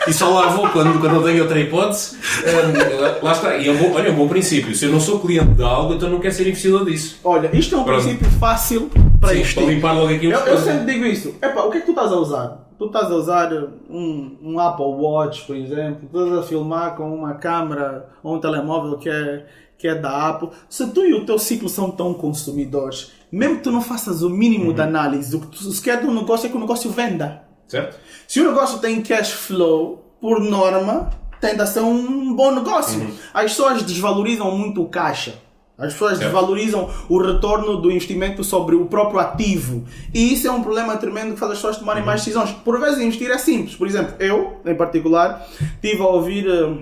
e, 0.07 0.13
só 0.13 0.29
lá 0.29 0.49
vou 0.49 0.69
quando, 0.69 1.01
quando 1.01 1.15
não 1.15 1.23
tenho 1.23 1.43
outra 1.43 1.59
hipótese. 1.59 2.17
Hum, 2.17 3.23
lá- 3.25 3.33
está. 3.33 3.57
E 3.57 3.69
é 3.69 3.73
um 3.73 3.77
bom, 3.79 3.93
olha, 3.95 4.09
é 4.09 4.11
um 4.11 4.15
bom 4.17 4.29
princípio. 4.29 4.75
Se 4.75 4.85
eu 4.85 4.93
não 4.93 5.01
sou 5.01 5.21
cliente 5.21 5.53
de 5.55 5.63
algo, 5.63 5.95
então 5.95 6.11
não 6.11 6.21
quero 6.21 6.35
ser 6.35 6.47
investidor 6.47 6.85
disso. 6.85 7.19
Olha, 7.25 7.49
isto 7.57 7.75
é 7.75 7.79
um 7.79 7.85
Pronto. 7.85 8.03
princípio 8.03 8.31
fácil 8.33 8.91
para 9.19 9.31
Sim, 9.31 9.37
investir. 9.37 9.63
para 9.65 9.73
limpar 9.73 9.93
logo 9.95 10.13
aqui 10.15 10.27
Eu, 10.27 10.39
eu 10.39 10.59
sempre 10.59 10.93
digo 10.93 11.07
isso. 11.07 11.35
Epá, 11.41 11.63
o 11.63 11.71
que 11.71 11.79
é 11.79 11.81
que 11.81 11.87
tu 11.87 11.93
estás 11.93 12.13
a 12.13 12.17
usar? 12.17 12.69
Tu 12.79 12.85
estás 12.87 13.11
a 13.11 13.15
usar 13.15 13.51
um, 13.89 14.37
um 14.43 14.59
Apple 14.61 14.85
Watch, 14.85 15.47
por 15.47 15.57
exemplo, 15.57 16.09
tu 16.13 16.19
estás 16.25 16.41
a 16.41 16.43
filmar 16.43 16.95
com 16.95 17.15
uma 17.15 17.35
câmera 17.35 18.07
ou 18.23 18.35
um 18.35 18.39
telemóvel 18.39 18.99
que 18.99 19.09
é, 19.09 19.47
que 19.79 19.89
é 19.89 19.95
da 19.95 20.29
Apple. 20.29 20.51
Se 20.69 20.87
tu 20.89 21.07
e 21.07 21.15
o 21.15 21.25
teu 21.25 21.39
ciclo 21.39 21.69
são 21.71 21.91
tão 21.91 22.13
consumidores, 22.13 23.13
mesmo 23.35 23.57
que 23.57 23.63
tu 23.63 23.71
não 23.73 23.81
faças 23.83 24.23
o 24.23 24.31
mínimo 24.31 24.69
Uhum. 24.69 24.73
de 24.75 24.81
análise, 24.83 25.35
o 25.37 25.41
que 25.41 25.47
tu 25.49 25.57
se 25.65 25.83
quer 25.83 26.01
do 26.01 26.13
negócio 26.13 26.47
é 26.47 26.51
que 26.51 26.57
o 26.57 26.61
negócio 26.61 26.91
venda. 26.91 27.43
Certo? 27.69 27.99
Se 28.29 28.41
o 28.41 28.45
negócio 28.45 28.79
tem 28.79 29.01
cash 29.03 29.31
flow, 29.33 30.05
por 30.21 30.41
norma, 30.41 31.11
tende 31.41 31.61
a 31.61 31.67
ser 31.67 31.81
um 31.81 32.35
bom 32.35 32.51
negócio. 32.53 33.01
Uhum. 33.01 33.11
As 33.33 33.45
pessoas 33.53 33.83
desvalorizam 33.83 34.51
muito 34.57 34.83
o 34.83 34.89
caixa. 34.89 35.35
As 35.77 35.93
pessoas 35.93 36.13
Certo. 36.19 36.25
desvalorizam 36.31 36.89
o 37.09 37.19
retorno 37.21 37.79
do 37.79 37.91
investimento 37.91 38.45
sobre 38.45 38.77
o 38.77 38.87
próprio 38.87 39.19
ativo. 39.19 39.85
E 40.15 40.33
isso 40.33 40.47
é 40.47 40.51
um 40.53 40.63
problema 40.63 40.97
tremendo 40.97 41.35
que 41.35 41.41
faz 41.41 41.51
as 41.53 41.59
pessoas 41.59 41.77
tomarem 41.79 42.01
Uhum. 42.03 42.07
mais 42.07 42.21
decisões. 42.21 42.51
Por 42.65 42.79
vezes 42.81 43.01
investir 43.01 43.29
é 43.31 43.39
simples. 43.39 43.75
Por 43.75 43.87
exemplo, 43.89 44.15
eu, 44.21 44.61
em 44.65 44.75
particular, 44.77 45.45
estive 45.75 46.01
a 46.01 46.07
ouvir 46.07 46.47
eh, 46.49 46.77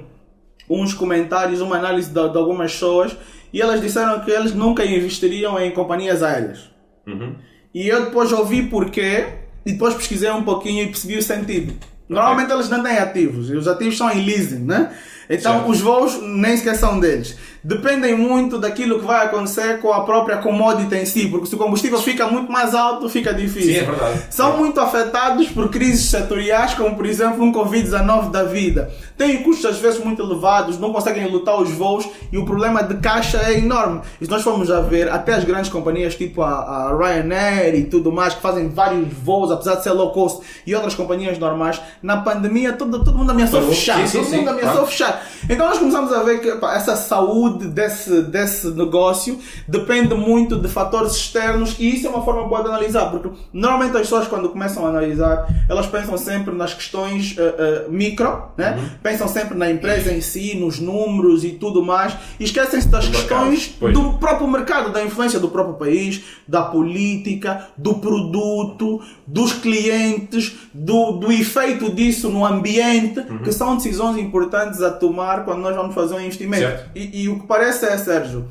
uns 0.69 0.93
comentários, 0.95 1.61
uma 1.63 1.77
análise 1.77 2.09
de, 2.11 2.29
de 2.29 2.37
algumas 2.39 2.73
pessoas 2.73 3.17
e 3.53 3.61
elas 3.61 3.81
disseram 3.81 4.21
que 4.21 4.31
eles 4.31 4.55
nunca 4.55 4.85
investiriam 4.85 5.59
em 5.61 5.71
companhias 5.71 6.23
aéreas. 6.23 6.71
Uhum. 7.07 7.35
E 7.75 7.89
eu 7.89 8.07
depois 8.07 8.33
ouvi 8.33 8.63
porquê 8.63 9.27
e 9.65 9.73
depois 9.73 9.95
pesquisei 9.95 10.31
um 10.31 10.43
pouquinho 10.43 10.85
e 10.85 10.87
percebi 10.87 11.17
o 11.17 11.23
sentido. 11.23 11.75
Normalmente 12.09 12.53
eles 12.53 12.69
não 12.69 12.83
têm 12.83 12.99
ativos, 12.99 13.49
e 13.49 13.57
os 13.57 13.67
ativos 13.67 13.97
são 13.97 14.11
em 14.11 14.25
leasing, 14.25 14.65
né? 14.65 14.93
Então 15.31 15.55
Certo. 15.55 15.71
os 15.71 15.81
voos 15.81 16.21
nem 16.23 16.57
sequer 16.57 16.75
são 16.75 17.01
deles. 17.01 17.39
Dependem 17.65 18.17
muito 18.17 18.59
daquilo 18.59 18.99
que 18.99 19.07
vai 19.07 19.27
acontecer 19.27 19.79
com 19.81 19.93
a 19.93 20.05
própria 20.05 20.39
commodity 20.39 20.97
em 20.97 21.07
si, 21.07 21.29
porque 21.29 21.47
se 21.47 21.55
o 21.55 21.59
combustível 21.59 21.99
fica 21.99 22.27
muito 22.27 22.51
mais 22.51 22.75
alto, 22.75 23.09
fica 23.09 23.33
difícil. 23.33 23.75
Sim, 23.75 23.79
é 23.79 23.85
verdade. 23.85 24.23
São 24.31 24.57
muito 24.57 24.81
afetados 24.81 25.49
por 25.49 25.69
crises 25.71 26.11
setoriais, 26.11 26.75
como 26.75 26.97
por 26.97 27.07
exemplo 27.07 27.45
um 27.45 27.53
Covid-19 27.53 28.31
da 28.31 28.43
vida. 28.43 28.91
Têm 29.17 29.43
custos 29.45 29.67
às 29.67 29.79
vezes 29.79 30.03
muito 30.03 30.21
elevados, 30.21 30.77
não 30.79 30.93
conseguem 30.93 31.31
lutar 31.31 31.61
os 31.61 31.71
voos 31.71 32.09
e 32.33 32.39
o 32.39 32.45
problema 32.45 32.83
de 32.83 32.97
caixa 32.97 33.39
é 33.39 33.59
enorme. 33.59 34.01
E 34.21 34.27
nós 34.27 34.43
formos 34.43 34.69
a 34.69 34.81
ver, 34.81 35.09
até 35.09 35.35
as 35.35 35.45
grandes 35.45 35.71
companhias 35.71 36.17
tipo 36.17 36.43
a, 36.43 36.49
a 36.49 36.97
Ryanair 36.97 37.77
e 37.77 37.85
tudo 37.85 38.11
mais, 38.11 38.35
que 38.35 38.41
fazem 38.41 38.69
vários 38.69 39.07
voos, 39.13 39.53
apesar 39.53 39.77
de 39.77 39.85
ser 39.85 39.93
low 39.93 40.11
cost, 40.11 40.41
e 40.67 40.75
outras 40.75 40.97
companhias 40.97 41.39
normais, 41.39 41.81
na 42.03 42.17
pandemia 42.17 42.73
todo, 42.73 43.05
todo 43.05 43.17
mundo 43.17 43.31
ameaçou 43.31 43.63
fechar. 43.63 43.99
Sim, 44.07 44.07
sim, 44.07 44.25
todo 44.25 44.37
mundo 44.39 44.51
ameaçou 44.51 44.73
claro. 44.73 44.87
fechar. 44.89 45.27
Então 45.49 45.69
nós 45.69 45.79
começamos 45.79 46.13
a 46.13 46.23
ver 46.25 46.41
que 46.41 46.51
pá, 46.57 46.75
essa 46.75 46.97
saúde 46.97 47.52
desse, 47.59 48.23
desse 48.23 48.69
negócio 48.69 49.39
depende 49.67 50.15
muito 50.15 50.57
de 50.59 50.69
fatores 50.69 51.13
externos 51.13 51.77
e 51.79 51.95
isso 51.95 52.07
é 52.07 52.11
uma 52.11 52.25
forma 52.25 52.47
boa 52.47 52.63
de 52.63 52.69
analisar, 52.69 53.11
porque 53.11 53.31
normalmente 53.53 53.97
as 53.97 54.03
pessoas 54.03 54.27
quando 54.29 54.49
começam 54.49 54.85
a 54.87 54.89
analisar, 54.89 55.47
elas 55.69 55.87
pensam 55.87 56.17
sempre 56.17 56.55
nas 56.55 56.75
questões 56.75 57.35
eh, 57.39 57.55
eh, 57.59 57.85
micro, 57.89 58.43
né? 58.57 58.77
Uhum. 58.77 58.89
pensam 59.03 59.29
sempre 59.29 59.57
na 59.57 59.71
empresa 59.71 60.13
em 60.13 60.21
si, 60.21 60.55
nos 60.57 60.79
números 60.79 61.45
e 61.45 61.51
tudo 61.51 61.83
mais, 61.83 62.15
e 62.39 62.45
esquecem-se 62.45 62.89
das 62.89 63.07
Do 63.07 63.19
mercado, 63.19 63.51
questões 63.51 63.77
pois. 63.79 63.95
do 63.95 64.15
próprio 64.15 64.49
mercado, 64.49 64.93
da 64.93 65.03
influência 65.05 65.39
do 65.41 65.49
próprio 65.49 65.75
país, 65.77 66.23
da 66.47 66.63
política, 66.63 67.69
do 67.77 67.95
produto, 67.95 69.01
dos 69.27 69.53
clientes, 69.53 70.53
do, 70.73 71.13
do 71.13 71.31
efeito 71.33 71.91
disso 71.93 72.29
no 72.29 72.45
ambiente, 72.45 73.21
Uhum. 73.23 73.39
que 73.39 73.53
são 73.53 73.77
decisões 73.77 74.17
importantes 74.19 74.83
a 74.83 74.91
tomar 74.91 75.45
quando 75.45 75.61
nós 75.61 75.75
vamos 75.75 75.95
fazer 75.95 76.15
um 76.15 76.21
investimento. 76.21 76.63
E, 76.95 77.23
e 77.23 77.29
o 77.29 77.41
que 77.43 77.47
parece 77.47 77.85
é, 77.85 77.97
Sérgio, 77.99 78.49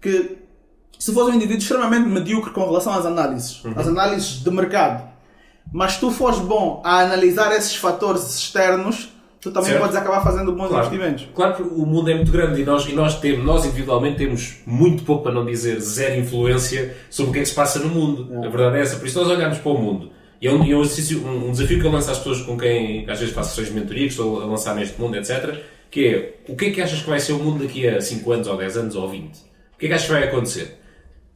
que 0.00 0.38
se 0.98 1.12
fosse 1.12 1.30
um 1.32 1.34
indivíduo 1.34 1.58
extremamente 1.62 2.08
medíocre 2.08 2.50
com 2.52 2.64
relação 2.64 2.92
às 2.94 3.04
análises, 3.04 3.62
Uhum. 3.64 3.72
às 3.76 3.88
análises 3.88 4.42
de 4.42 4.50
mercado, 4.50 5.02
mas 5.72 5.96
tu 5.98 6.10
fores 6.10 6.38
bom 6.38 6.80
a 6.84 7.00
analisar 7.00 7.50
esses 7.54 7.74
fatores 7.76 8.22
externos, 8.38 9.08
tu 9.40 9.50
também 9.50 9.70
Certo. 9.70 9.82
podes 9.82 9.96
acabar 9.96 10.22
fazendo 10.22 10.52
bons 10.52 10.68
Claro, 10.68 10.86
investimentos. 10.86 11.28
claro 11.34 11.54
que 11.56 11.62
o 11.62 11.84
mundo 11.84 12.10
é 12.10 12.14
muito 12.14 12.32
grande 12.32 12.62
e 12.62 12.64
nós, 12.64 12.86
e 12.88 12.92
nós 12.94 13.18
temos, 13.20 13.44
nós 13.44 13.64
individualmente 13.66 14.16
temos 14.18 14.56
muito 14.66 15.02
pouco, 15.04 15.24
para 15.24 15.32
não 15.32 15.44
dizer 15.44 15.80
zero 15.80 16.20
influência 16.20 16.96
sobre 17.10 17.30
o 17.30 17.32
que 17.32 17.38
é 17.40 17.42
que 17.42 17.48
se 17.48 17.54
passa 17.54 17.78
no 17.78 17.88
mundo. 17.88 18.28
A 18.44 18.48
verdade 18.48 18.78
é 18.78 18.80
essa. 18.80 18.96
Por 18.96 19.06
isso 19.06 19.18
nós 19.18 19.28
olhamos 19.28 19.58
para 19.58 19.72
o 19.72 19.78
mundo. 19.78 20.10
E 20.40 20.46
é 20.46 20.50
um, 20.52 20.62
é 20.62 20.76
um 20.76 20.80
um, 20.82 21.48
um 21.48 21.52
desafio 21.52 21.80
que 21.80 21.86
eu 21.86 21.90
lanço 21.90 22.10
às 22.10 22.18
pessoas 22.18 22.40
com 22.42 22.56
quem 22.56 23.08
às 23.08 23.18
vezes 23.18 23.34
faço 23.34 23.50
sessões 23.50 23.68
de 23.68 23.74
mentoria, 23.74 24.04
que 24.06 24.10
estou 24.12 24.42
a 24.42 24.46
lançar 24.46 24.74
neste 24.74 24.98
mundo, 25.00 25.16
etc. 25.16 25.58
Que 25.94 26.08
é, 26.08 26.34
o 26.48 26.56
que 26.56 26.64
é 26.66 26.70
que 26.70 26.82
achas 26.82 27.00
que 27.02 27.08
vai 27.08 27.20
ser 27.20 27.34
o 27.34 27.38
mundo 27.38 27.62
daqui 27.62 27.86
a 27.86 28.00
5 28.00 28.32
anos, 28.32 28.48
ou 28.48 28.56
10 28.56 28.76
anos, 28.78 28.96
ou 28.96 29.08
20? 29.08 29.26
O 29.36 29.78
que 29.78 29.86
é 29.86 29.88
que 29.88 29.94
achas 29.94 30.06
que 30.08 30.12
vai 30.12 30.24
acontecer? 30.24 30.80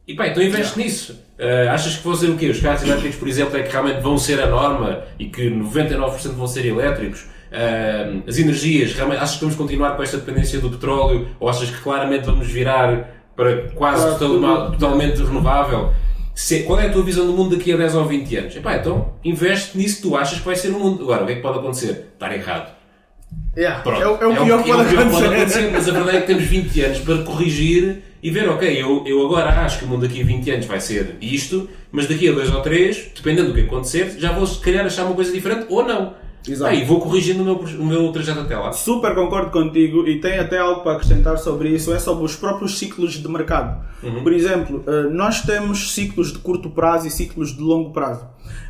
E 0.05 0.13
pá, 0.15 0.27
então 0.27 0.43
investe 0.43 0.77
nisso. 0.77 1.17
Ah, 1.39 1.71
achas 1.73 1.95
que 1.95 2.03
vão 2.03 2.13
ser 2.13 2.29
o 2.29 2.35
quê? 2.35 2.47
Os 2.49 2.59
carros 2.59 2.83
elétricos, 2.83 3.15
por 3.15 3.27
exemplo, 3.29 3.57
é 3.57 3.63
que 3.63 3.71
realmente 3.71 4.01
vão 4.01 4.17
ser 4.17 4.41
a 4.41 4.47
norma 4.47 5.03
e 5.17 5.29
que 5.29 5.49
99% 5.49 6.31
vão 6.33 6.45
ser 6.45 6.65
elétricos? 6.65 7.25
Ah, 7.53 8.21
as 8.27 8.37
energias, 8.37 8.91
realmente, 8.93 9.19
achas 9.21 9.35
que 9.35 9.41
vamos 9.41 9.55
continuar 9.55 9.95
com 9.95 10.03
esta 10.03 10.17
dependência 10.17 10.59
do 10.59 10.69
petróleo? 10.71 11.29
Ou 11.39 11.47
achas 11.47 11.69
que 11.69 11.77
claramente 11.81 12.25
vamos 12.25 12.47
virar 12.47 13.09
para 13.37 13.69
quase 13.75 14.03
Para 14.07 14.15
total- 14.15 14.65
tudo. 14.65 14.77
totalmente 14.77 15.17
renovável? 15.23 15.93
Se- 16.35 16.63
qual 16.63 16.79
é 16.81 16.87
a 16.87 16.91
tua 16.91 17.03
visão 17.03 17.25
do 17.25 17.31
mundo 17.31 17.55
daqui 17.55 17.71
a 17.71 17.77
10 17.77 17.95
ou 17.95 18.03
20 18.05 18.35
anos? 18.35 18.55
Epá, 18.57 18.75
então 18.75 19.13
investe 19.23 19.77
nisso 19.77 19.97
que 19.97 20.01
tu 20.01 20.17
achas 20.17 20.39
que 20.39 20.45
vai 20.45 20.55
ser 20.57 20.69
o 20.69 20.79
mundo. 20.79 21.03
Agora, 21.03 21.23
o 21.23 21.25
que 21.27 21.31
é 21.31 21.35
que 21.35 21.41
pode 21.41 21.59
acontecer? 21.59 22.07
Estar 22.13 22.33
errado. 22.35 22.78
Yeah. 23.57 23.81
Pronto. 23.81 24.01
É, 24.01 24.07
o- 24.07 24.17
é 24.23 24.27
o 24.27 24.45
pior 24.45 24.59
que 24.63 24.95
pode 25.11 25.25
acontecer. 25.39 25.71
mas 25.71 25.89
a 25.89 25.91
verdade 25.91 26.17
é 26.17 26.21
que 26.21 26.27
temos 26.27 26.43
20 26.43 26.81
anos 26.81 26.99
para 26.99 27.17
corrigir 27.23 28.03
e 28.21 28.29
ver, 28.31 28.49
ok, 28.49 28.81
eu, 28.81 29.03
eu 29.07 29.25
agora 29.25 29.49
acho 29.61 29.79
que 29.79 29.85
o 29.85 29.87
mundo 29.87 30.07
daqui 30.07 30.21
a 30.21 30.25
20 30.25 30.51
anos 30.51 30.65
vai 30.65 30.79
ser 30.79 31.15
isto, 31.21 31.69
mas 31.91 32.07
daqui 32.07 32.27
a 32.29 32.31
2 32.31 32.53
ou 32.53 32.61
3, 32.61 33.11
dependendo 33.15 33.49
do 33.49 33.53
que 33.53 33.61
acontecer, 33.61 34.15
já 34.17 34.31
vou 34.31 34.45
se 34.45 34.59
calhar 34.59 34.85
achar 34.85 35.05
uma 35.05 35.15
coisa 35.15 35.31
diferente 35.31 35.65
ou 35.69 35.83
não. 35.85 36.13
Exato. 36.47 36.71
Aí 36.71 36.83
vou 36.83 36.99
corrigindo 36.99 37.41
o 37.41 37.45
meu, 37.45 37.55
o 37.55 37.85
meu 37.85 38.11
trajeto 38.11 38.39
até 38.39 38.57
lá. 38.57 38.71
Super 38.71 39.13
concordo 39.13 39.51
contigo 39.51 40.07
e 40.07 40.19
tem 40.19 40.39
até 40.39 40.57
algo 40.57 40.81
para 40.81 40.93
acrescentar 40.93 41.37
sobre 41.37 41.69
isso, 41.69 41.93
é 41.93 41.99
sobre 41.99 42.23
os 42.23 42.35
próprios 42.35 42.77
ciclos 42.77 43.13
de 43.13 43.27
mercado. 43.27 43.83
Por 44.23 44.31
exemplo, 44.31 44.83
eh, 44.87 45.09
nós 45.11 45.41
temos 45.41 45.93
ciclos 45.93 46.31
de 46.31 46.39
curto 46.39 46.69
prazo 46.69 47.07
e 47.07 47.11
ciclos 47.11 47.55
de 47.55 47.61
longo 47.61 47.91
prazo. 47.91 48.25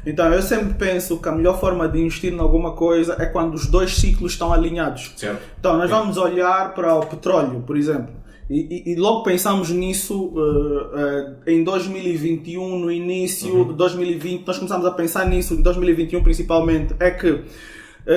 Então 0.05 0.33
eu 0.33 0.41
sempre 0.41 0.73
penso 0.73 1.17
que 1.17 1.29
a 1.29 1.31
melhor 1.31 1.59
forma 1.59 1.87
de 1.87 1.99
investir 1.99 2.33
em 2.33 2.39
alguma 2.39 2.71
coisa 2.71 3.15
é 3.19 3.25
quando 3.25 3.53
os 3.53 3.67
dois 3.67 3.95
ciclos 3.95 4.33
estão 4.33 4.51
alinhados. 4.51 5.11
Certo? 5.15 5.41
Então 5.59 5.77
nós 5.77 5.89
vamos 5.89 6.17
olhar 6.17 6.73
para 6.73 6.95
o 6.95 7.05
petróleo, 7.05 7.63
por 7.65 7.77
exemplo. 7.77 8.18
E, 8.49 8.83
e, 8.87 8.93
e 8.93 8.95
logo 8.95 9.21
pensamos 9.21 9.69
nisso 9.69 10.33
uh, 10.33 10.39
uh, 10.39 11.35
em 11.45 11.63
2021, 11.63 12.79
no 12.79 12.91
início 12.91 13.53
Uhum. 13.53 13.67
de 13.67 13.73
2020, 13.75 14.45
nós 14.45 14.57
começámos 14.57 14.85
a 14.87 14.91
pensar 14.91 15.27
nisso 15.27 15.53
em 15.53 15.61
2021 15.61 16.23
principalmente, 16.23 16.95
é 16.99 17.11
que, 17.11 17.29
uh, 17.29 17.43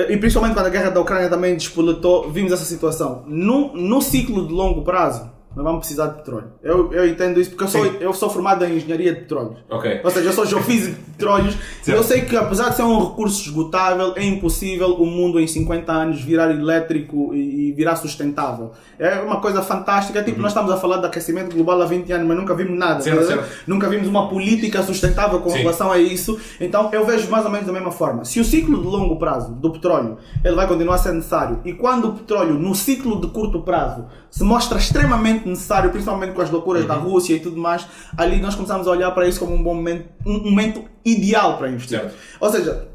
e 0.09 0.17
principalmente 0.17 0.55
quando 0.55 0.65
a 0.65 0.69
guerra 0.69 0.89
da 0.89 0.99
Ucrânia 0.99 1.29
também 1.29 1.53
despoletou, 1.53 2.31
vimos 2.31 2.51
essa 2.51 2.65
situação. 2.65 3.23
No, 3.27 3.73
no 3.77 4.01
ciclo 4.01 4.47
de 4.47 4.53
longo 4.53 4.83
prazo, 4.83 5.29
nós 5.55 5.63
vamos 5.63 5.79
precisar 5.79 6.07
de 6.07 6.15
petróleo. 6.15 6.47
Eu, 6.61 6.91
eu 6.91 7.07
entendo 7.07 7.39
isso 7.39 7.51
porque 7.51 7.63
eu 7.63 7.67
sou, 7.67 7.85
Sim. 7.85 7.97
eu 7.99 8.13
sou 8.13 8.29
formado 8.29 8.65
em 8.65 8.77
engenharia 8.77 9.13
de 9.13 9.21
petróleo. 9.21 9.57
Ok. 9.69 10.01
Ou 10.03 10.11
seja, 10.11 10.29
eu 10.29 10.33
sou 10.33 10.45
geofísico 10.45 10.95
de 10.95 11.11
petróleos 11.11 11.55
e 11.87 11.91
eu 11.91 12.03
sei 12.03 12.21
que 12.21 12.35
apesar 12.35 12.69
de 12.69 12.77
ser 12.77 12.83
um 12.83 13.09
recurso 13.09 13.43
esgotável, 13.43 14.13
é 14.15 14.23
impossível 14.23 14.93
o 14.95 15.05
mundo 15.05 15.39
em 15.39 15.47
50 15.47 15.91
anos 15.91 16.21
virar 16.21 16.49
elétrico 16.49 17.33
e 17.33 17.71
virar 17.73 17.95
sustentável. 17.95 18.71
É 18.97 19.19
uma 19.19 19.39
coisa 19.39 19.61
fantástica. 19.61 20.19
É 20.19 20.23
tipo, 20.23 20.41
nós 20.41 20.51
estamos 20.51 20.71
a 20.71 20.77
falar 20.77 20.97
de 20.97 21.05
aquecimento 21.05 21.53
global 21.53 21.81
há 21.81 21.85
20 21.85 22.11
anos, 22.11 22.27
mas 22.27 22.37
nunca 22.37 22.55
vimos 22.55 22.77
nada. 22.77 23.01
Certo, 23.01 23.25
certo. 23.25 23.45
Nunca 23.67 23.87
vimos 23.89 24.07
uma 24.07 24.29
política 24.29 24.81
sustentável 24.81 25.39
com 25.39 25.49
Sim. 25.49 25.59
relação 25.59 25.91
a 25.91 25.97
isso. 25.97 26.39
Então 26.59 26.89
eu 26.91 27.05
vejo 27.05 27.29
mais 27.29 27.45
ou 27.45 27.51
menos 27.51 27.67
da 27.67 27.73
mesma 27.73 27.91
forma. 27.91 28.25
Se 28.25 28.39
o 28.39 28.45
ciclo 28.45 28.81
de 28.81 28.87
longo 28.87 29.17
prazo 29.17 29.53
do 29.53 29.71
petróleo 29.71 30.17
ele 30.43 30.55
vai 30.55 30.67
continuar 30.67 30.95
a 30.95 30.97
ser 30.97 31.13
necessário 31.13 31.59
e 31.65 31.73
quando 31.73 32.09
o 32.09 32.13
petróleo 32.13 32.53
no 32.53 32.73
ciclo 32.73 33.19
de 33.19 33.27
curto 33.27 33.61
prazo 33.61 34.05
se 34.29 34.43
mostra 34.43 34.77
extremamente 34.77 35.42
necessário, 35.49 35.89
principalmente 35.91 36.33
com 36.33 36.41
as 36.41 36.49
loucuras 36.49 36.81
Uhum. 36.83 36.87
da 36.87 36.95
Rússia 36.95 37.35
e 37.35 37.39
tudo 37.39 37.57
mais, 37.57 37.85
ali 38.17 38.39
nós 38.39 38.55
começamos 38.55 38.87
a 38.87 38.91
olhar 38.91 39.11
para 39.11 39.27
isso 39.27 39.39
como 39.39 39.53
um 39.53 39.61
bom 39.63 39.73
momento, 39.75 40.05
um 40.25 40.39
momento 40.49 40.83
ideal 41.05 41.57
para 41.57 41.69
investir. 41.69 41.99
Certo. 41.99 42.15
Ou 42.39 42.49
seja, 42.49 42.87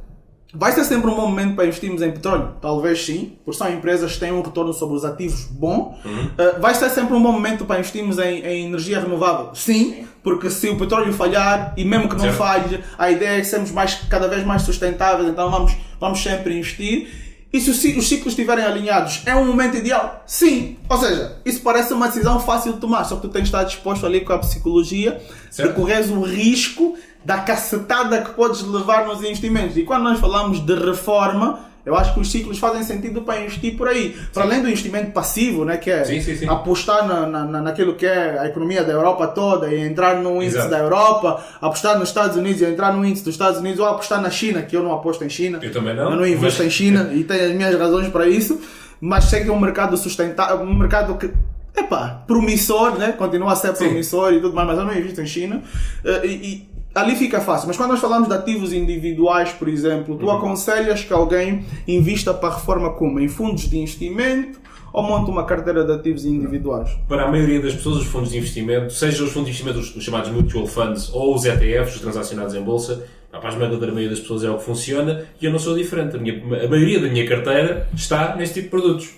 vai 0.54 0.72
ser 0.72 0.84
sempre 0.84 1.10
um 1.10 1.14
bom 1.14 1.26
momento 1.28 1.54
para 1.54 1.66
investirmos 1.66 2.00
em 2.02 2.10
petróleo? 2.10 2.52
Talvez 2.60 3.04
sim, 3.04 3.36
por 3.44 3.54
são 3.54 3.70
empresas 3.72 4.12
que 4.14 4.20
têm 4.20 4.32
um 4.32 4.40
retorno 4.42 4.72
sobre 4.72 4.96
os 4.96 5.04
ativos 5.04 5.44
bom. 5.50 5.98
Uh, 6.04 6.60
vai 6.60 6.74
ser 6.74 6.88
sempre 6.90 7.14
um 7.14 7.22
bom 7.22 7.32
momento 7.32 7.64
para 7.64 7.78
investirmos 7.80 8.18
em, 8.18 8.40
em 8.46 8.66
energia 8.66 8.98
renovável? 9.00 9.50
Sim, 9.54 10.06
porque 10.22 10.48
se 10.50 10.68
o 10.68 10.76
petróleo 10.78 11.12
falhar, 11.12 11.74
e 11.76 11.84
mesmo 11.84 12.08
que 12.08 12.14
não 12.16 12.24
Certo. 12.24 12.36
falhe, 12.36 12.80
a 12.98 13.10
ideia 13.10 13.40
é 13.40 13.44
sermos 13.44 13.70
mais, 13.70 13.94
cada 14.08 14.26
vez 14.26 14.44
mais 14.44 14.62
sustentáveis, 14.62 15.28
então 15.28 15.50
vamos, 15.50 15.76
vamos 16.00 16.18
sempre 16.22 16.54
investir. 16.56 17.27
E 17.50 17.60
se 17.60 17.70
os 17.70 17.78
ci- 17.78 17.96
os 17.96 18.06
ciclos 18.06 18.32
estiverem 18.32 18.62
alinhados, 18.64 19.22
é 19.24 19.34
um 19.34 19.46
momento 19.46 19.76
ideal? 19.76 20.22
Sim. 20.26 20.76
Ou 20.88 20.98
seja, 20.98 21.36
isso 21.46 21.60
parece 21.62 21.94
uma 21.94 22.06
decisão 22.08 22.38
fácil 22.40 22.74
de 22.74 22.78
tomar, 22.80 23.04
só 23.04 23.16
que 23.16 23.22
tu 23.22 23.28
tens 23.28 23.42
de 23.42 23.48
estar 23.48 23.64
disposto 23.64 24.04
ali 24.04 24.20
com 24.20 24.34
a 24.34 24.38
psicologia 24.38 25.20
Certo. 25.50 25.70
de 25.70 25.74
o 26.12 26.22
risco 26.22 26.94
da 27.24 27.38
cacetada 27.38 28.20
que 28.22 28.30
podes 28.32 28.60
levar 28.62 29.06
nos 29.06 29.20
investimentos. 29.20 29.76
E 29.78 29.82
quando 29.82 30.02
nós 30.04 30.20
falamos 30.20 30.60
de 30.60 30.74
reforma, 30.74 31.60
eu 31.88 31.96
acho 31.96 32.14
que 32.14 32.20
os 32.20 32.30
ciclos 32.30 32.58
fazem 32.58 32.82
sentido 32.82 33.22
para 33.22 33.40
investir 33.40 33.76
por 33.76 33.88
aí. 33.88 34.16
Para 34.32 34.44
além 34.44 34.60
do 34.62 34.68
investimento 34.68 35.10
passivo, 35.10 35.64
né, 35.64 35.76
que 35.76 35.90
é 35.90 36.04
Sim, 36.04 36.20
sim, 36.20 36.46
apostar 36.48 37.06
na, 37.08 37.26
na, 37.26 37.44
na- 37.44 37.62
naquilo 37.62 37.94
que 37.94 38.06
é 38.06 38.38
a 38.38 38.46
economia 38.46 38.84
da 38.84 38.92
Europa 38.92 39.26
toda 39.28 39.72
e 39.72 39.80
entrar 39.80 40.16
no 40.20 40.36
índice 40.42 40.56
Exato. 40.58 40.70
da 40.70 40.78
Europa, 40.78 41.42
apostar 41.60 41.98
nos 41.98 42.08
Estados 42.10 42.36
Unidos 42.36 42.60
e 42.60 42.64
entrar 42.66 42.92
no 42.92 43.04
índice 43.04 43.24
dos 43.24 43.34
Estados 43.34 43.58
Unidos, 43.58 43.80
ou 43.80 43.86
apostar 43.86 44.20
na 44.20 44.30
China, 44.30 44.62
que 44.62 44.76
eu 44.76 44.82
não 44.82 44.92
aposto 44.92 45.24
em 45.24 45.28
China. 45.30 45.58
Eu 45.62 45.72
também 45.72 45.96
não, 45.96 46.10
Eu 46.10 46.16
não 46.16 46.26
invisto 46.26 46.62
mas- 46.62 46.66
em 46.66 46.70
China 46.70 47.10
e 47.12 47.24
tenho 47.24 47.46
as 47.46 47.52
minhas 47.54 47.74
razões 47.78 48.08
para 48.08 48.28
isso, 48.28 48.60
mas 49.00 49.24
sei 49.24 49.42
que 49.42 49.48
é 49.48 49.52
um 49.52 49.58
mercado 49.60 49.96
sustentável, 49.96 50.60
um 50.60 50.74
mercado 50.76 51.14
que 51.16 51.30
epá, 51.80 52.22
promissor, 52.26 52.98
né? 52.98 53.12
continua 53.12 53.52
a 53.52 53.56
ser 53.56 53.74
Sim. 53.76 53.84
promissor 53.86 54.32
e 54.32 54.40
tudo 54.40 54.54
mais, 54.54 54.66
mas 54.68 54.78
eu 54.78 54.84
não 54.84 54.96
invisto 54.96 55.20
em 55.20 55.26
China. 55.26 55.62
Eh, 56.04 56.26
e, 56.26 56.30
e 56.30 56.68
ali 56.94 57.14
fica 57.16 57.40
fácil. 57.40 57.68
Mas 57.68 57.76
quando 57.76 57.90
nós 57.90 58.00
falamos 58.00 58.28
de 58.28 58.34
ativos 58.34 58.72
individuais, 58.72 59.50
por 59.50 59.68
exemplo, 59.68 60.16
tu 60.16 60.30
aconselhas 60.30 61.04
que 61.04 61.12
alguém 61.12 61.64
invista 61.86 62.32
para 62.34 62.48
a 62.50 62.54
reforma 62.56 62.90
como? 62.94 63.20
Em 63.20 63.28
fundos 63.28 63.68
de 63.68 63.78
investimento 63.78 64.58
ou 64.92 65.02
monta 65.02 65.30
uma 65.30 65.44
carteira 65.44 65.84
de 65.84 65.92
ativos 65.92 66.24
individuais? 66.24 66.90
Para 67.06 67.24
a 67.24 67.30
maioria 67.30 67.60
das 67.60 67.74
pessoas, 67.74 67.98
os 67.98 68.06
fundos 68.06 68.30
de 68.30 68.38
investimento, 68.38 68.92
seja 68.92 69.22
os 69.22 69.30
fundos 69.32 69.50
de 69.54 69.62
investimento, 69.62 69.78
os, 69.78 69.94
os 69.94 70.02
chamados 70.02 70.30
mutual 70.30 70.66
funds, 70.66 71.10
ou 71.12 71.34
os 71.34 71.44
ETFs, 71.44 71.96
os 71.96 72.00
transacionados 72.00 72.54
em 72.54 72.62
bolsa, 72.62 73.04
pá, 73.30 73.38
para 73.38 73.50
a 73.50 73.52
esmagadora 73.52 73.92
maioria 73.92 74.08
das 74.10 74.20
pessoas 74.20 74.42
é 74.42 74.50
o 74.50 74.56
que 74.56 74.64
funciona 74.64 75.24
e 75.40 75.44
eu 75.44 75.52
não 75.52 75.58
sou 75.58 75.76
diferente. 75.76 76.16
A, 76.16 76.18
minha- 76.18 76.38
a 76.64 76.68
maioria 76.68 77.00
da 77.00 77.08
minha 77.08 77.28
carteira 77.28 77.86
está 77.94 78.34
nesse 78.34 78.54
tipo 78.54 78.64
de 78.64 78.70
produtos. 78.82 79.10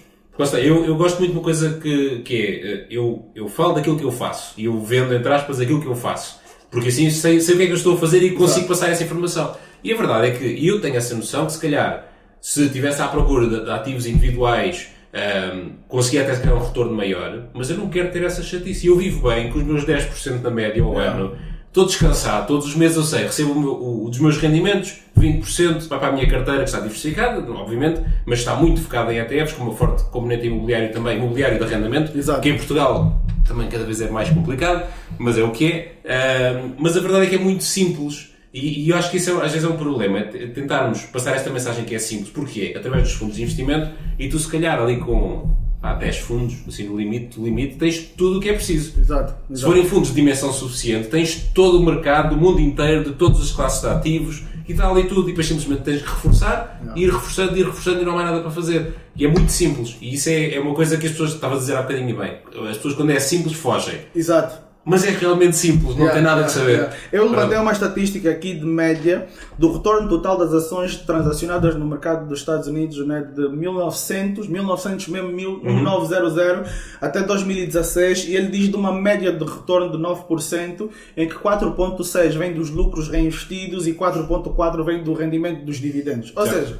Está, 0.45 0.61
eu, 0.61 0.84
eu 0.84 0.97
gosto 0.97 1.18
muito 1.18 1.32
de 1.32 1.38
uma 1.38 1.45
coisa 1.45 1.78
que, 1.80 2.20
que 2.20 2.36
é, 2.36 2.72
eh, 2.72 2.86
eu, 2.91 3.30
eu 3.34 3.49
falo 3.49 3.74
daquilo 3.74 3.97
que 3.99 4.05
eu 4.05 4.12
faço 4.12 4.55
e 4.57 4.64
eu 4.64 4.78
vendo, 4.80 5.14
entre 5.14 5.32
aspas, 5.32 5.61
aquilo 5.61 5.80
que 5.80 5.86
eu 5.86 5.95
faço. 5.95 6.41
Porque 6.70 6.88
assim 6.88 7.11
sei, 7.11 7.41
sei 7.41 7.55
o 7.55 7.59
que 7.59 7.64
é 7.64 7.66
que 7.66 7.72
eu 7.72 7.76
estou 7.76 7.95
a 7.95 7.99
fazer 7.99 8.22
e 8.22 8.30
consigo 8.30 8.68
passar 8.68 8.91
essa 8.91 9.03
informação. 9.03 9.57
E 9.82 9.93
a 9.93 9.97
verdade 9.97 10.28
é 10.28 10.30
que 10.30 10.66
eu 10.66 10.80
tenho 10.80 10.97
essa 10.97 11.14
noção 11.14 11.47
que 11.47 11.53
se 11.53 11.61
calhar, 11.61 12.07
se 12.41 12.64
estivesse 12.66 13.03
à 13.03 13.09
procura 13.09 13.49
de, 13.49 13.64
de 13.64 13.70
ativos 13.70 14.07
individuais, 14.07 14.88
ahm, 15.12 15.70
conseguia 15.88 16.22
até 16.22 16.36
calhar 16.36 16.57
um 16.57 16.64
retorno 16.64 16.93
maior, 16.95 17.45
mas 17.53 17.70
eu 17.70 17.76
não 17.76 17.88
quero 17.88 18.11
ter 18.12 18.22
essa 18.22 18.43
chatice. 18.43 18.86
E 18.86 18.91
eu 18.91 18.97
vivo 18.97 19.28
bem 19.28 19.51
com 19.51 19.59
os 19.59 19.64
meus 19.64 19.84
10% 19.84 20.43
na 20.43 20.51
média 20.51 20.82
ao 20.82 20.93
Yeah. 20.93 21.16
ano. 21.18 21.36
Estou 21.70 21.86
descansado, 21.86 22.48
todos 22.48 22.66
os 22.66 22.74
meses 22.74 22.96
eu 22.96 23.04
sei, 23.04 23.22
recebo 23.22 23.52
o 23.52 23.60
meu- 23.60 23.72
o- 24.04 24.10
dos 24.10 24.18
meus 24.18 24.36
rendimentos, 24.38 24.94
20% 25.16 25.86
vai 25.88 26.00
para 26.00 26.08
a 26.08 26.12
minha 26.12 26.28
carteira, 26.28 26.58
que 26.64 26.64
está 26.68 26.80
diversificada, 26.80 27.38
obviamente, 27.52 28.00
mas 28.26 28.40
está 28.40 28.56
muito 28.56 28.80
focada 28.80 29.14
em 29.14 29.18
ETFs, 29.18 29.52
com 29.52 29.62
uma 29.62 29.72
forte 29.76 30.02
componente 30.10 30.48
imobiliário 30.48 30.92
também, 30.92 31.16
imobiliário 31.16 31.58
de 31.58 31.64
arrendamento, 31.64 32.18
Exato. 32.18 32.40
que 32.40 32.48
em 32.48 32.56
Portugal 32.56 33.22
também 33.46 33.68
cada 33.68 33.84
vez 33.84 34.00
é 34.00 34.10
mais 34.10 34.28
complicado, 34.30 34.84
mas 35.16 35.38
é 35.38 35.44
o 35.44 35.52
que 35.52 35.94
é. 36.04 36.52
Ahm, 36.58 36.72
mas 36.76 36.96
a 36.96 37.00
verdade 37.00 37.26
é 37.26 37.28
que 37.28 37.36
é 37.36 37.38
muito 37.38 37.62
simples. 37.62 38.30
E, 38.52 38.86
e 38.86 38.88
eu 38.90 38.96
acho 38.96 39.08
que 39.08 39.18
isso 39.18 39.30
é- 39.30 39.44
às 39.46 39.52
vezes 39.52 39.62
é 39.64 39.72
um 39.72 39.76
problema, 39.76 40.18
é 40.18 40.22
tentarmos 40.24 41.02
passar 41.02 41.36
esta 41.36 41.50
mensagem 41.50 41.84
que 41.84 41.94
é 41.94 42.00
simples. 42.00 42.30
Porquê? 42.30 42.74
Através 42.76 43.04
dos 43.04 43.12
fundos 43.12 43.36
de 43.36 43.42
investimento 43.42 43.90
e 44.18 44.28
tu 44.28 44.40
se 44.40 44.48
calhar 44.50 44.76
ali 44.80 44.96
com 44.98 45.48
pá, 45.80 45.94
10 45.94 46.18
fundos, 46.18 46.56
assim 46.68 46.88
no 46.88 46.96
limite, 46.96 47.38
do 47.38 47.44
limite, 47.44 47.76
tens 47.76 47.98
tudo 47.98 48.38
o 48.38 48.40
que 48.40 48.48
é 48.48 48.52
preciso. 48.52 49.00
Exato. 49.00 49.34
Se 49.46 49.52
exato. 49.54 49.72
forem 49.72 49.88
fundos 49.88 50.10
de 50.10 50.14
dimensão 50.14 50.52
suficiente, 50.52 51.08
tens 51.08 51.50
todo 51.54 51.78
o 51.78 51.84
mercado, 51.84 52.34
do 52.34 52.40
mundo 52.40 52.60
inteiro, 52.60 53.04
de 53.04 53.12
todas 53.12 53.40
as 53.40 53.50
classes 53.50 53.80
de 53.80 53.88
ativos, 53.88 54.42
e 54.68 54.72
está 54.72 54.88
ali 54.88 55.04
tudo, 55.04 55.22
e 55.22 55.26
depois 55.32 55.46
simplesmente 55.46 55.82
tens 55.82 56.02
que 56.02 56.08
reforçar, 56.08 56.80
ir 56.94 57.06
reforçando, 57.06 57.56
ir 57.56 57.64
reforçando, 57.64 58.02
e 58.02 58.04
não 58.04 58.12
há 58.12 58.16
mais 58.16 58.30
nada 58.30 58.40
para 58.42 58.50
fazer. 58.50 58.94
E 59.16 59.24
é 59.24 59.28
muito 59.28 59.50
simples. 59.50 59.96
E 60.00 60.14
isso 60.14 60.28
é, 60.28 60.54
é 60.54 60.60
uma 60.60 60.74
coisa 60.74 60.96
que 60.96 61.06
as 61.06 61.12
pessoas, 61.12 61.32
estava 61.32 61.56
a 61.56 61.58
dizer 61.58 61.76
há 61.76 61.82
bocadinho 61.82 62.16
bem, 62.16 62.38
as 62.68 62.76
pessoas 62.76 62.94
quando 62.94 63.10
é 63.10 63.18
simples 63.18 63.54
fogem. 63.54 63.98
Exato. 64.14 64.69
Mas 64.82 65.04
é 65.04 65.10
realmente 65.10 65.56
simples, 65.56 65.94
não 65.94 66.06
Yeah, 66.06 66.14
tem 66.14 66.22
nada 66.22 66.40
yeah, 66.40 66.46
que 66.46 66.58
saber. 66.58 66.72
yeah. 66.72 66.96
Eu 67.12 67.30
levantei 67.30 67.58
uma 67.58 67.70
estatística 67.70 68.30
aqui 68.30 68.54
de 68.54 68.64
média 68.64 69.28
do 69.58 69.72
retorno 69.74 70.08
total 70.08 70.38
das 70.38 70.54
ações 70.54 70.96
transacionadas 70.96 71.74
no 71.76 71.84
mercado 71.86 72.26
dos 72.26 72.38
Estados 72.40 72.66
Unidos 72.66 73.06
né, 73.06 73.20
de 73.36 73.46
1900, 73.48 74.48
1900 74.48 75.08
mesmo, 75.08 75.30
Uhum. 75.30 75.74
1900 75.74 76.70
até 77.00 77.22
2016 77.22 78.28
e 78.28 78.34
ele 78.36 78.48
diz 78.48 78.68
de 78.70 78.76
uma 78.76 78.90
média 78.92 79.30
de 79.32 79.44
retorno 79.44 79.90
de 79.92 79.98
9% 79.98 80.88
em 81.16 81.28
que 81.28 81.34
4.6 81.34 82.36
vem 82.38 82.54
dos 82.54 82.70
lucros 82.70 83.08
reinvestidos 83.08 83.86
e 83.86 83.92
4.4 83.92 84.82
vem 84.84 85.02
do 85.04 85.12
rendimento 85.12 85.64
dos 85.64 85.76
dividendos. 85.76 86.32
Ou 86.34 86.46
seja, 86.46 86.78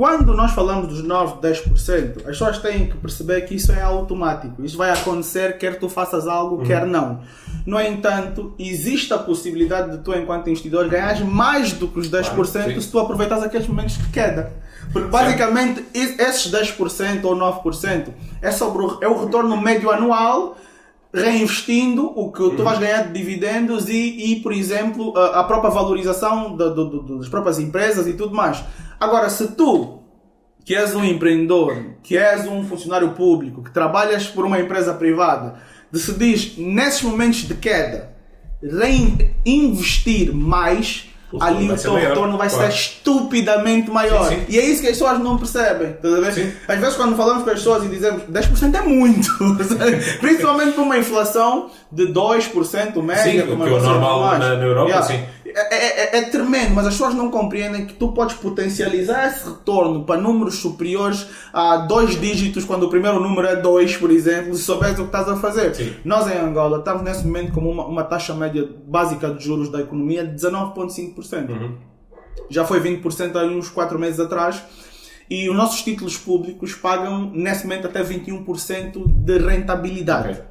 quando 0.00 0.32
nós 0.34 0.52
falamos 0.52 0.88
dos 0.88 1.02
9, 1.04 1.46
10%, 1.46 2.20
as 2.20 2.24
pessoas 2.24 2.56
têm 2.58 2.86
que 2.88 2.96
perceber 2.96 3.42
que 3.42 3.54
isso 3.56 3.70
é 3.70 3.82
automático. 3.82 4.64
Isso 4.64 4.78
vai 4.78 4.90
acontecer 4.90 5.58
quer 5.58 5.78
tu 5.78 5.90
faças 5.90 6.26
algo, 6.26 6.62
quer 6.64 6.86
não. 6.86 7.20
No 7.66 7.78
entanto, 7.78 8.54
existe 8.58 9.12
a 9.12 9.18
possibilidade 9.18 9.90
de 9.90 9.98
tu, 9.98 10.14
enquanto 10.14 10.48
investidor, 10.48 10.88
ganhar 10.88 11.22
mais 11.26 11.74
do 11.74 11.86
que 11.86 11.98
os 11.98 12.08
10% 12.10 12.30
Claro, 12.32 12.72
sim. 12.72 12.80
se 12.80 12.90
tu 12.90 12.98
aproveitas 12.98 13.42
aqueles 13.42 13.66
momentos 13.68 13.98
de 13.98 14.08
queda. 14.08 14.50
Porque 14.90 15.08
basicamente 15.08 15.84
es- 15.92 16.18
esses 16.18 16.50
10% 16.50 17.22
ou 17.26 17.36
9% 17.36 18.08
é, 18.40 18.50
sobre 18.50 18.82
o, 18.82 18.98
é 19.02 19.06
o 19.08 19.22
retorno 19.26 19.54
médio 19.60 19.90
anual 19.90 20.56
reinvestindo 21.12 22.06
o 22.18 22.32
que 22.32 22.56
tu 22.56 22.62
vais 22.62 22.78
ganhar 22.78 23.02
de 23.08 23.12
dividendos 23.12 23.88
e, 23.88 24.32
e 24.32 24.40
por 24.40 24.52
exemplo, 24.52 25.12
a, 25.18 25.40
a 25.40 25.44
própria 25.44 25.68
valorização 25.70 26.56
da- 26.56 26.68
do- 26.68 26.88
do- 27.02 27.18
das 27.18 27.28
próprias 27.28 27.58
empresas 27.58 28.06
e 28.06 28.14
tudo 28.14 28.34
mais. 28.34 28.62
Agora, 29.00 29.30
se 29.30 29.48
tu, 29.48 29.98
que 30.64 30.74
és 30.76 30.94
um 30.94 31.02
empreendedor, 31.04 31.74
que 32.02 32.16
és 32.18 32.46
um 32.46 32.62
funcionário 32.64 33.12
público, 33.12 33.64
que 33.64 33.70
trabalhas 33.72 34.26
por 34.26 34.44
uma 34.44 34.60
empresa 34.60 34.92
privada, 34.92 35.54
decidis, 35.90 36.56
nesses 36.58 37.02
momentos 37.02 37.38
de 37.48 37.54
queda, 37.54 38.10
reinvestir 38.62 40.34
mais, 40.34 41.06
O 41.32 41.42
ali 41.42 41.70
o 41.70 41.76
teu 41.76 41.94
retorno 41.94 42.36
vai 42.36 42.48
claro. 42.50 42.70
ser 42.72 42.76
estupidamente 42.76 43.88
maior. 43.90 44.28
Sim, 44.28 44.34
sim. 44.40 44.44
E 44.48 44.58
é 44.58 44.64
isso 44.66 44.80
que 44.82 44.88
as 44.88 44.94
pessoas 44.98 45.18
não 45.20 45.38
percebem. 45.38 45.94
Sim. 46.34 46.52
Às 46.66 46.78
vezes, 46.80 46.96
quando 46.96 47.16
falamos 47.16 47.44
com 47.44 47.50
as 47.50 47.56
pessoas 47.56 47.84
e 47.84 47.88
dizemos 47.88 48.22
10% 48.24 48.74
é 48.74 48.82
muito, 48.82 49.28
principalmente 50.20 50.72
com 50.72 50.82
uma 50.82 50.98
inflação 50.98 51.70
de 51.92 52.06
2% 52.12 53.00
média, 53.02 53.42
Sim, 53.42 53.48
como 53.48 53.62
que 53.64 53.70
é 53.70 53.72
o 53.72 53.80
normal 53.80 54.38
na- 54.38 54.56
na 54.56 54.64
Europa, 54.64 55.02
sim. 55.02 55.20
É, 55.54 55.74
é- 55.74 56.16
é- 56.16 56.18
é 56.18 56.22
tremendo, 56.22 56.74
mas 56.74 56.86
as 56.86 56.94
pessoas 56.94 57.14
não 57.14 57.30
compreendem 57.30 57.86
que 57.86 57.94
tu 57.94 58.12
podes 58.12 58.36
potencializar 58.36 59.26
esse 59.28 59.48
retorno 59.48 60.04
para 60.04 60.20
números 60.20 60.56
superiores 60.56 61.26
a 61.52 61.78
dois 61.78 62.18
dígitos, 62.20 62.64
quando 62.64 62.84
o 62.84 62.88
primeiro 62.90 63.20
número 63.20 63.46
é 63.48 63.56
2, 63.56 63.96
por 63.96 64.10
exemplo, 64.10 64.54
se 64.54 64.62
souberes 64.64 64.98
o 64.98 65.02
que 65.02 65.08
estás 65.08 65.28
a 65.28 65.36
fazer. 65.36 65.74
Sim. 65.74 65.94
Nós 66.04 66.26
em 66.26 66.36
Angola 66.38 66.78
estamos 66.78 67.02
nesse 67.02 67.24
momento 67.26 67.52
com 67.52 67.60
uma, 67.60 67.86
uma 67.86 68.04
taxa 68.04 68.34
média 68.34 68.68
básica 68.86 69.30
de 69.34 69.44
juros 69.44 69.68
da 69.70 69.80
economia 69.80 70.24
de 70.26 70.34
19,5% 70.34 71.50
Uhum. 71.52 71.76
já 72.48 72.64
foi 72.64 72.80
20% 72.80 73.36
há 73.36 73.44
uns 73.44 73.68
4 73.68 73.98
meses 73.98 74.20
atrás. 74.20 74.62
E 75.28 75.48
os 75.48 75.54
nossos 75.56 75.82
títulos 75.82 76.16
públicos 76.16 76.74
pagam, 76.74 77.30
nesse 77.32 77.62
momento, 77.64 77.86
até 77.86 78.02
21% 78.02 79.04
de 79.06 79.38
rentabilidade. 79.38 80.30
Ok. 80.30 80.42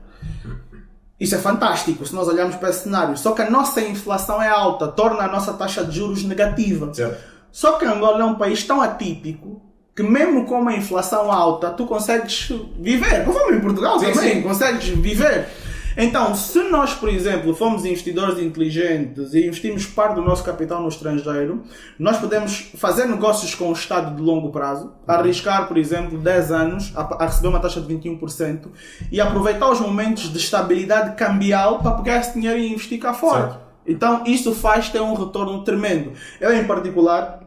Isso 1.19 1.35
é 1.35 1.37
fantástico 1.37 2.05
se 2.05 2.15
nós 2.15 2.27
olharmos 2.27 2.55
para 2.55 2.69
esse 2.69 2.83
cenário. 2.83 3.17
Só 3.17 3.33
que 3.33 3.41
a 3.41 3.49
nossa 3.49 3.81
inflação 3.81 4.41
é 4.41 4.47
alta, 4.47 4.87
torna 4.87 5.23
a 5.23 5.27
nossa 5.27 5.53
taxa 5.53 5.83
de 5.83 5.97
juros 5.97 6.23
negativa. 6.23 6.93
Certo. 6.93 7.17
Só 7.51 7.73
que 7.73 7.85
Angola 7.85 8.21
é 8.21 8.25
um 8.25 8.35
país 8.35 8.63
tão 8.63 8.81
atípico 8.81 9.61
que 9.95 10.03
mesmo 10.03 10.45
com 10.45 10.61
uma 10.61 10.73
inflação 10.73 11.29
alta, 11.29 11.71
tu 11.71 11.85
consegues 11.85 12.49
viver. 12.79 13.25
Como 13.25 13.53
em 13.53 13.59
Portugal 13.59 13.99
Sim, 13.99 14.11
também, 14.11 14.35
sim. 14.35 14.41
consegues 14.41 14.87
viver. 14.87 15.49
Então, 15.97 16.35
se 16.35 16.63
nós, 16.63 16.93
por 16.93 17.09
exemplo, 17.09 17.53
fomos 17.55 17.85
investidores 17.85 18.39
inteligentes 18.39 19.33
e 19.33 19.45
investimos 19.45 19.85
parte 19.85 20.15
do 20.15 20.21
nosso 20.21 20.43
capital 20.43 20.81
no 20.81 20.87
estrangeiro, 20.87 21.63
nós 21.97 22.17
podemos 22.17 22.71
fazer 22.75 23.05
negócios 23.05 23.53
com 23.55 23.69
o 23.69 23.73
Estado 23.73 24.15
de 24.15 24.21
longo 24.21 24.51
prazo, 24.51 24.91
arriscar, 25.07 25.67
por 25.67 25.77
exemplo, 25.77 26.17
10 26.17 26.51
anos 26.51 26.93
a, 26.95 27.23
a 27.23 27.25
receber 27.25 27.47
uma 27.47 27.59
taxa 27.59 27.81
de 27.81 27.93
21% 27.93 28.67
e 29.11 29.19
aproveitar 29.19 29.69
os 29.69 29.79
momentos 29.79 30.31
de 30.31 30.37
estabilidade 30.37 31.15
cambial 31.15 31.79
para 31.79 31.91
pegar 31.91 32.19
esse 32.19 32.33
dinheiro 32.33 32.59
e 32.59 32.73
investir 32.73 32.99
cá 32.99 33.13
fora. 33.13 33.41
Certo. 33.41 33.69
Então, 33.87 34.23
isso 34.25 34.53
faz 34.53 34.89
ter 34.89 35.01
um 35.01 35.13
retorno 35.13 35.63
tremendo. 35.63 36.11
Eu, 36.39 36.53
em 36.53 36.63
particular, 36.65 37.39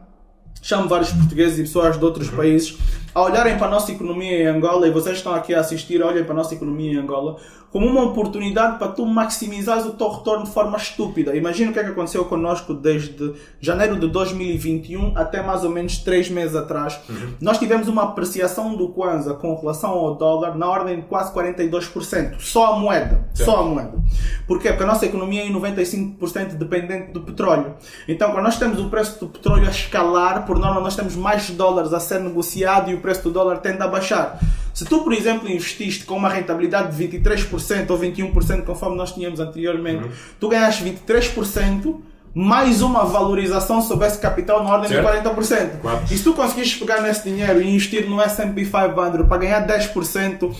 chamo 0.61 0.89
vários 0.89 1.11
portugueses 1.11 1.59
e 1.59 1.61
pessoas 1.61 1.97
de 1.97 2.03
outros 2.03 2.29
países 2.29 2.77
a 3.13 3.21
olharem 3.21 3.57
para 3.57 3.67
a 3.67 3.69
nossa 3.69 3.91
economia 3.91 4.43
em 4.43 4.47
Angola, 4.47 4.87
e 4.87 4.91
vocês 4.91 5.17
estão 5.17 5.35
aqui 5.35 5.53
a 5.53 5.59
assistir, 5.59 6.01
olhem 6.01 6.23
para 6.23 6.33
a 6.33 6.37
nossa 6.37 6.55
economia 6.55 6.93
em 6.93 6.97
Angola, 6.97 7.37
como 7.73 7.87
uma 7.87 8.03
oportunidade 8.03 8.77
para 8.77 8.89
tu 8.89 9.03
maximizares 9.03 9.83
o 9.83 9.93
teu 9.93 10.07
retorno 10.07 10.45
de 10.45 10.51
forma 10.51 10.77
estúpida. 10.77 11.35
Imagina 11.35 11.71
o 11.71 11.73
que 11.73 11.79
é 11.79 11.83
que 11.83 11.89
aconteceu 11.89 12.23
connosco 12.25 12.71
desde 12.71 13.33
janeiro 13.59 13.99
de 13.99 14.07
2021 14.07 15.17
até 15.17 15.41
mais 15.41 15.63
ou 15.63 15.71
menos 15.71 15.97
3 15.97 16.29
meses 16.29 16.55
atrás. 16.55 16.99
Nós 17.41 17.57
tivemos 17.57 17.87
uma 17.87 18.03
apreciação 18.03 18.75
do 18.75 18.89
Kwanza 18.89 19.33
com 19.33 19.55
relação 19.55 19.89
ao 19.89 20.13
dólar 20.13 20.55
na 20.55 20.69
ordem 20.69 20.97
de 20.97 21.01
quase 21.07 21.33
42%. 21.33 22.39
Só 22.39 22.73
a 22.73 22.79
moeda. 22.79 23.27
Só 23.33 23.61
a 23.61 23.65
moeda. 23.65 23.97
Porquê? 24.45 24.69
Porque 24.69 24.83
a 24.83 24.87
nossa 24.87 25.07
economia 25.07 25.41
é 25.41 25.47
em 25.47 25.53
95% 25.53 26.53
dependente 26.53 27.11
do 27.11 27.21
petróleo. 27.21 27.73
Então, 28.07 28.31
quando 28.31 28.43
nós 28.43 28.59
temos 28.59 28.79
o 28.79 28.87
preço 28.87 29.19
do 29.19 29.27
petróleo 29.27 29.65
a 29.65 29.71
escalar, 29.71 30.45
por 30.45 30.59
norma 30.59 30.79
nós 30.79 30.95
temos 30.95 31.15
mais 31.15 31.49
dólares 31.49 31.91
a 31.91 31.99
ser 31.99 32.19
negociado 32.19 32.91
e 32.91 32.93
o 32.93 32.99
preço 32.99 33.23
do 33.23 33.31
dólar 33.31 33.57
tende 33.57 33.81
a 33.81 33.87
baixar. 33.87 34.39
Se 34.73 34.85
tu, 34.85 35.03
por 35.03 35.13
exemplo, 35.13 35.47
investiste 35.49 36.03
com 36.03 36.15
uma 36.15 36.29
rentabilidade 36.29 36.95
de 36.95 37.19
23% 37.19 37.89
ou 37.91 37.99
21%, 37.99 38.63
conforme 38.63 38.97
nós 38.97 39.13
tínhamos 39.13 39.39
anteriormente, 39.39 40.09
tu 40.39 40.49
ganhaste 40.49 40.83
23%, 40.83 42.01
mais 42.33 42.81
uma 42.81 43.05
valorização 43.05 43.81
sobre 43.81 44.07
esse 44.07 44.17
capital 44.17 44.63
na 44.63 44.71
ordem 44.71 44.89
Certo. 44.89 45.05
de 45.05 45.29
40%. 45.29 45.81
Claro. 45.81 46.01
E 46.09 46.17
se 46.17 46.23
tu 46.23 46.33
conseguires 46.33 46.73
pegar 46.73 47.01
nesse 47.01 47.29
dinheiro 47.29 47.61
e 47.61 47.69
investir 47.69 48.09
no 48.09 48.19
S&P 48.19 48.65
500 48.65 49.27
para 49.27 49.37
ganhar 49.37 49.67
10%, 49.67 50.51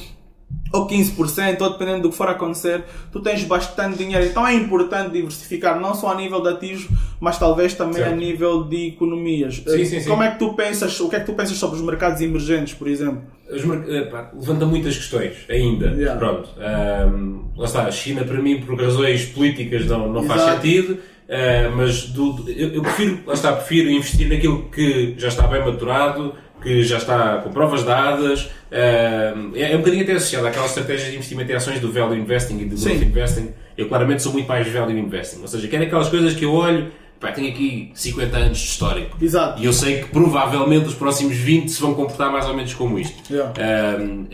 ou 0.74 0.88
15%, 0.88 1.61
ou 1.61 1.69
dependendo 1.71 2.01
do 2.01 2.09
que 2.09 2.15
for 2.17 2.28
acontecer, 2.28 2.84
tu 3.11 3.19
tens 3.21 3.43
bastante 3.43 3.97
dinheiro. 3.97 4.26
Então 4.26 4.45
é 4.45 4.53
importante 4.55 5.11
diversificar, 5.11 5.80
não 5.80 5.93
só 5.93 6.11
a 6.11 6.15
nível 6.15 6.41
de 6.41 6.49
ativos, 6.49 6.88
mas 7.19 7.38
talvez 7.38 7.76
também 7.76 7.93
Certo. 8.01 8.11
a 8.11 8.15
nível 8.15 8.63
de 8.63 8.88
economias. 8.88 9.57
Sim, 9.65 9.82
Eh, 9.82 9.86
sim, 9.86 9.99
sim. 9.99 10.09
Como 10.09 10.24
é 10.24 10.32
que 10.32 10.39
tu 10.39 10.53
pensas, 10.55 10.99
o 10.99 11.07
que 11.09 11.15
é 11.15 11.19
que 11.19 11.28
tu 11.28 11.34
pensas 11.34 11.55
sobre 11.57 11.78
os 11.78 11.82
mercados 11.84 12.19
emergentes, 12.21 12.74
por 12.74 12.88
exemplo? 12.88 13.21
Eh, 13.49 14.11
levanta 14.34 14.65
muitas 14.65 14.97
questões 14.97 15.34
ainda. 15.47 15.88
Yeah. 15.91 16.17
Pronto. 16.19 16.49
Ahm, 16.59 17.43
lá 17.55 17.65
está, 17.65 17.84
a 17.84 17.91
China 17.91 18.24
para 18.24 18.41
mim, 18.41 18.61
por 18.61 18.76
razões 18.82 19.26
políticas, 19.26 19.86
não, 19.86 20.11
não 20.11 20.24
faz 20.24 20.41
sentido. 20.41 20.97
ah, 21.30 21.71
mas 21.76 22.07
do- 22.07 22.43
eu, 22.49 22.69
eu 22.74 22.82
prefiro, 22.82 23.19
lá 23.26 23.34
está, 23.34 23.53
prefiro 23.53 23.89
investir 23.91 24.28
naquilo 24.28 24.69
que 24.69 25.13
já 25.17 25.28
está 25.30 25.45
bem 25.47 25.63
maturado, 25.63 26.34
que 26.64 26.84
já 26.84 26.97
está 26.97 27.38
com 27.38 27.51
provas 27.51 27.84
dadas. 27.84 28.49
é, 28.72 29.34
é 29.55 29.76
um 29.76 29.80
bocadinho 29.80 30.03
até 30.03 30.14
associado 30.14 30.47
àquelas 30.47 30.70
estratégias 30.70 31.09
de 31.09 31.16
investimento 31.16 31.51
em 31.51 31.55
ações 31.55 31.80
do 31.80 31.91
value 31.91 32.16
investing 32.18 32.59
e 32.59 32.66
do 32.66 32.78
Sim. 32.78 32.89
growth 32.89 33.03
investing. 33.03 33.49
Eu 33.78 33.88
claramente 33.88 34.22
sou 34.24 34.32
muito 34.34 34.47
mais 34.47 34.68
value 34.68 34.97
investing. 34.97 35.41
Ou 35.41 35.47
seja, 35.47 35.68
quero 35.68 35.84
aquelas 35.84 36.09
coisas 36.09 36.34
que 36.34 36.45
eu 36.45 36.53
olho, 36.53 36.91
pá, 37.20 37.32
tenho 37.32 37.49
aqui 37.49 37.91
50 37.93 38.38
anos 38.38 38.57
de 38.57 38.66
histórico. 38.68 39.18
Exato. 39.22 39.61
E 39.61 39.66
eu 39.66 39.74
sei 39.74 40.01
que 40.01 40.09
provavelmente 40.09 40.88
os 40.88 40.95
próximos 40.95 41.36
20 41.36 41.70
se 41.70 41.82
vão 41.82 41.93
comportar 41.93 42.32
mais 42.32 42.47
ou 42.47 42.55
menos 42.55 42.74
como 42.74 42.97
isto. 42.97 43.32
Yeah. 43.34 43.53
Um, 43.99 44.28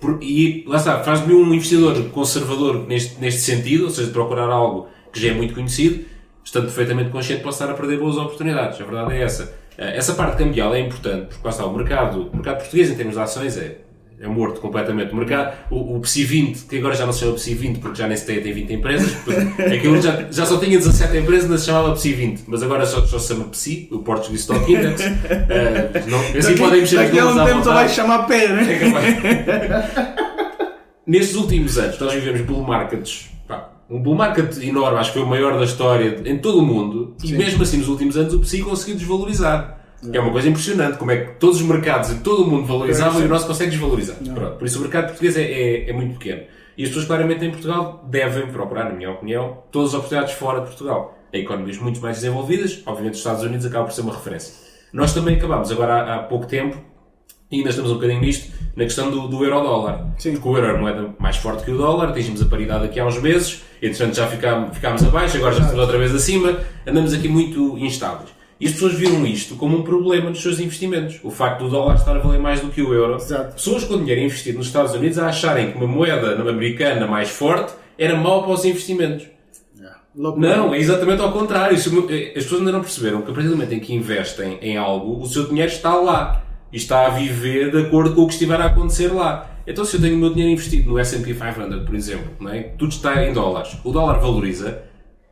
por- 0.00 0.18
e 0.22 0.64
lá 0.66 0.76
está, 0.78 0.98
faz-me 1.00 1.32
um 1.34 1.54
investidor 1.54 2.02
conservador 2.10 2.86
neste, 2.88 3.20
neste 3.20 3.40
sentido, 3.40 3.84
ou 3.84 3.90
seja, 3.90 4.08
de 4.08 4.12
procurar 4.12 4.48
algo 4.50 4.88
que 5.12 5.20
já 5.20 5.28
é 5.28 5.32
muito 5.34 5.54
conhecido, 5.54 6.04
estando 6.44 6.64
perfeitamente 6.64 7.10
consciente 7.10 7.38
de 7.38 7.44
posso 7.44 7.62
estar 7.62 7.72
a 7.72 7.76
perder 7.76 7.98
boas 7.98 8.16
oportunidades. 8.16 8.80
A 8.80 8.84
verdade 8.84 9.12
é 9.14 9.22
essa. 9.22 9.54
Eh, 9.78 9.96
essa 9.96 10.14
parte 10.14 10.36
cambial 10.36 10.74
é 10.74 10.80
importante, 10.80 11.26
porque 11.28 11.40
lá 11.44 11.50
está, 11.50 11.64
o 11.66 11.76
mercado, 11.76 12.30
o 12.32 12.36
mercado 12.36 12.58
português 12.58 12.90
em 12.90 12.94
termos 12.94 13.14
de 13.14 13.20
ações 13.20 13.56
é, 13.56 13.78
é 14.20 14.26
morto 14.28 14.60
completamente. 14.60 15.12
O 15.12 15.16
mercado, 15.16 15.54
o, 15.70 15.96
o 15.96 16.00
PSI 16.00 16.24
20, 16.24 16.64
que 16.66 16.78
agora 16.78 16.94
já 16.94 17.04
não 17.06 17.12
se 17.12 17.20
chama 17.20 17.32
PSI 17.34 17.54
20 17.54 17.78
porque 17.80 17.98
já 17.98 18.06
nem 18.06 18.16
se 18.16 18.26
tem, 18.26 18.40
tem 18.40 18.52
20 18.52 18.72
empresas, 18.72 19.16
aquilo 19.58 20.00
já, 20.00 20.26
já 20.30 20.46
só 20.46 20.58
tinha 20.58 20.78
17 20.78 21.16
empresas, 21.16 21.44
ainda 21.44 21.58
se 21.58 21.66
chamava 21.66 21.92
PSI 21.94 22.12
20, 22.12 22.44
mas 22.46 22.62
agora 22.62 22.86
só, 22.86 23.00
só 23.06 23.18
se 23.18 23.28
chama 23.28 23.44
PSI, 23.46 23.88
o 23.90 23.98
Portuguese 24.00 24.42
Stock 24.42 24.72
Index. 24.72 25.02
Eh, 25.52 26.02
não, 26.06 26.20
assim 26.38 26.56
podem 26.56 26.80
mexer 26.80 26.96
Daqui 26.96 27.18
a 27.18 27.26
um 27.26 27.34
tempo 27.34 27.58
vontade. 27.58 27.64
vais 27.64 27.92
chamar 27.92 28.26
P, 28.26 28.48
né? 28.48 28.72
É. 28.72 30.22
Nestes 31.06 31.34
últimos 31.36 31.76
anos, 31.78 31.98
nós 31.98 32.12
vivemos 32.14 32.40
bull 32.42 32.62
markets. 32.62 33.31
Um 33.92 34.02
bull 34.02 34.14
market 34.14 34.56
enorme, 34.62 34.98
acho 34.98 35.12
que 35.12 35.18
foi 35.18 35.26
o 35.26 35.30
maior 35.30 35.58
da 35.58 35.64
história 35.64 36.22
em 36.24 36.38
todo 36.38 36.58
o 36.58 36.62
mundo. 36.62 37.14
E 37.22 37.32
mesmo 37.32 37.62
assim, 37.62 37.76
nos 37.78 37.88
últimos 37.88 38.16
anos, 38.16 38.32
o 38.34 38.40
PSI 38.40 38.62
conseguiu 38.62 38.96
desvalorizar. 38.96 39.78
É 40.12 40.18
uma 40.18 40.32
coisa 40.32 40.48
impressionante, 40.48 40.98
como 40.98 41.10
é 41.12 41.16
que 41.18 41.34
todos 41.38 41.60
os 41.60 41.62
mercados 41.66 42.10
e 42.10 42.16
todo 42.20 42.42
o 42.42 42.46
mundo 42.50 42.66
valorizavam 42.66 43.20
e 43.22 43.24
o 43.24 43.28
nosso 43.28 43.46
consegue 43.46 43.70
desvalorizar. 43.70 44.16
Pronto, 44.16 44.56
por 44.56 44.66
isso 44.66 44.78
o 44.78 44.82
mercado 44.82 45.06
português 45.08 45.36
é, 45.36 45.42
é- 45.42 45.90
é 45.90 45.92
muito 45.92 46.18
pequeno. 46.18 46.42
E 46.76 46.82
as 46.82 46.88
pessoas 46.88 47.06
claramente 47.06 47.44
em 47.44 47.50
Portugal 47.50 48.04
devem 48.08 48.46
procurar, 48.48 48.84
na 48.84 48.92
minha 48.96 49.10
opinião, 49.10 49.58
todas 49.70 49.90
as 49.90 49.94
oportunidades 49.94 50.34
fora 50.34 50.60
de 50.60 50.66
Portugal. 50.66 51.16
Há 51.32 51.36
economias 51.38 51.78
muito 51.78 52.00
mais 52.00 52.16
desenvolvidas, 52.16 52.82
obviamente 52.86 53.12
os 53.14 53.18
Estados 53.20 53.44
Unidos 53.44 53.64
acabam 53.66 53.86
por 53.86 53.94
ser 53.94 54.00
uma 54.00 54.12
referência. 54.14 54.54
Nós 54.92 55.14
também 55.14 55.36
acabámos 55.36 55.70
agora 55.70 55.94
há, 55.94 56.14
há 56.16 56.18
pouco 56.24 56.46
tempo 56.46 56.76
e 57.52 57.56
ainda 57.58 57.68
estamos 57.70 57.90
um 57.90 57.94
bocadinho 57.94 58.20
nisto, 58.20 58.50
na 58.74 58.84
questão 58.84 59.10
do, 59.10 59.28
do 59.28 59.44
euro-dólar. 59.44 60.06
Porque 60.32 60.48
o 60.48 60.56
euro 60.56 60.66
é 60.66 60.70
a 60.70 60.78
moeda 60.80 61.14
mais 61.20 61.36
forte 61.36 61.62
que 61.64 61.70
o 61.70 61.76
dólar, 61.76 62.08
atingimos 62.08 62.40
a 62.42 62.46
paridade 62.46 62.86
aqui 62.86 62.98
há 62.98 63.06
uns 63.06 63.20
meses, 63.20 63.62
entretanto 63.82 64.16
já 64.16 64.26
ficámos, 64.26 64.74
ficámos 64.74 65.04
abaixo, 65.04 65.36
agora 65.36 65.52
já 65.54 65.60
estamos 65.60 65.80
outra 65.80 65.98
vez 65.98 66.14
acima, 66.14 66.58
andamos 66.86 67.12
aqui 67.12 67.28
muito 67.28 67.76
instáveis. 67.78 68.30
E 68.58 68.66
as 68.66 68.72
pessoas 68.72 68.94
viram 68.94 69.26
isto 69.26 69.56
como 69.56 69.76
um 69.76 69.82
problema 69.82 70.30
nos 70.30 70.40
seus 70.40 70.60
investimentos. 70.60 71.18
O 71.24 71.30
facto 71.32 71.64
do 71.64 71.68
dólar 71.68 71.96
estar 71.96 72.14
a 72.16 72.20
valer 72.20 72.38
mais 72.40 72.60
do 72.60 72.68
que 72.68 72.80
o 72.80 72.94
euro. 72.94 73.16
Exato. 73.16 73.54
Pessoas 73.56 73.82
com 73.82 73.98
dinheiro 73.98 74.20
investido 74.20 74.58
nos 74.58 74.68
Estados 74.68 74.94
Unidos 74.94 75.18
a 75.18 75.26
acharem 75.26 75.72
que 75.72 75.76
uma 75.78 75.86
moeda 75.88 76.40
americana 76.48 77.04
mais 77.08 77.28
forte 77.28 77.72
era 77.98 78.16
mau 78.16 78.44
para 78.44 78.52
os 78.52 78.64
investimentos. 78.64 79.26
Não, 80.40 80.72
é 80.74 80.78
exatamente 80.78 81.20
ao 81.20 81.32
contrário. 81.32 81.76
Meu- 81.90 82.06
eh, 82.08 82.28
As 82.36 82.44
pessoas 82.44 82.60
ainda 82.60 82.70
não 82.72 82.80
perceberam 82.82 83.22
que 83.22 83.30
a 83.32 83.34
partir 83.34 83.48
do 83.48 83.56
momento 83.56 83.74
em 83.74 83.80
que 83.80 83.92
investem 83.94 84.58
em 84.62 84.76
algo, 84.76 85.20
o 85.20 85.26
seu 85.26 85.44
dinheiro 85.48 85.70
está 85.72 85.96
lá. 85.96 86.44
E 86.72 86.76
está 86.76 87.06
a 87.06 87.10
viver 87.10 87.70
de 87.70 87.78
acordo 87.82 88.14
com 88.14 88.22
o 88.22 88.26
que 88.26 88.32
estiver 88.32 88.60
a 88.60 88.66
acontecer 88.66 89.08
lá. 89.08 89.50
Então, 89.66 89.84
se 89.84 89.96
eu 89.96 90.00
tenho 90.00 90.16
o 90.16 90.18
meu 90.18 90.30
dinheiro 90.30 90.52
investido 90.52 90.90
no 90.90 90.98
S&P 90.98 91.34
500, 91.34 91.84
por 91.84 91.94
exemplo, 91.94 92.32
não 92.40 92.50
é? 92.50 92.62
tudo 92.62 92.90
está 92.90 93.24
em 93.24 93.32
dólares, 93.32 93.76
o 93.84 93.92
dólar 93.92 94.18
valoriza, 94.18 94.82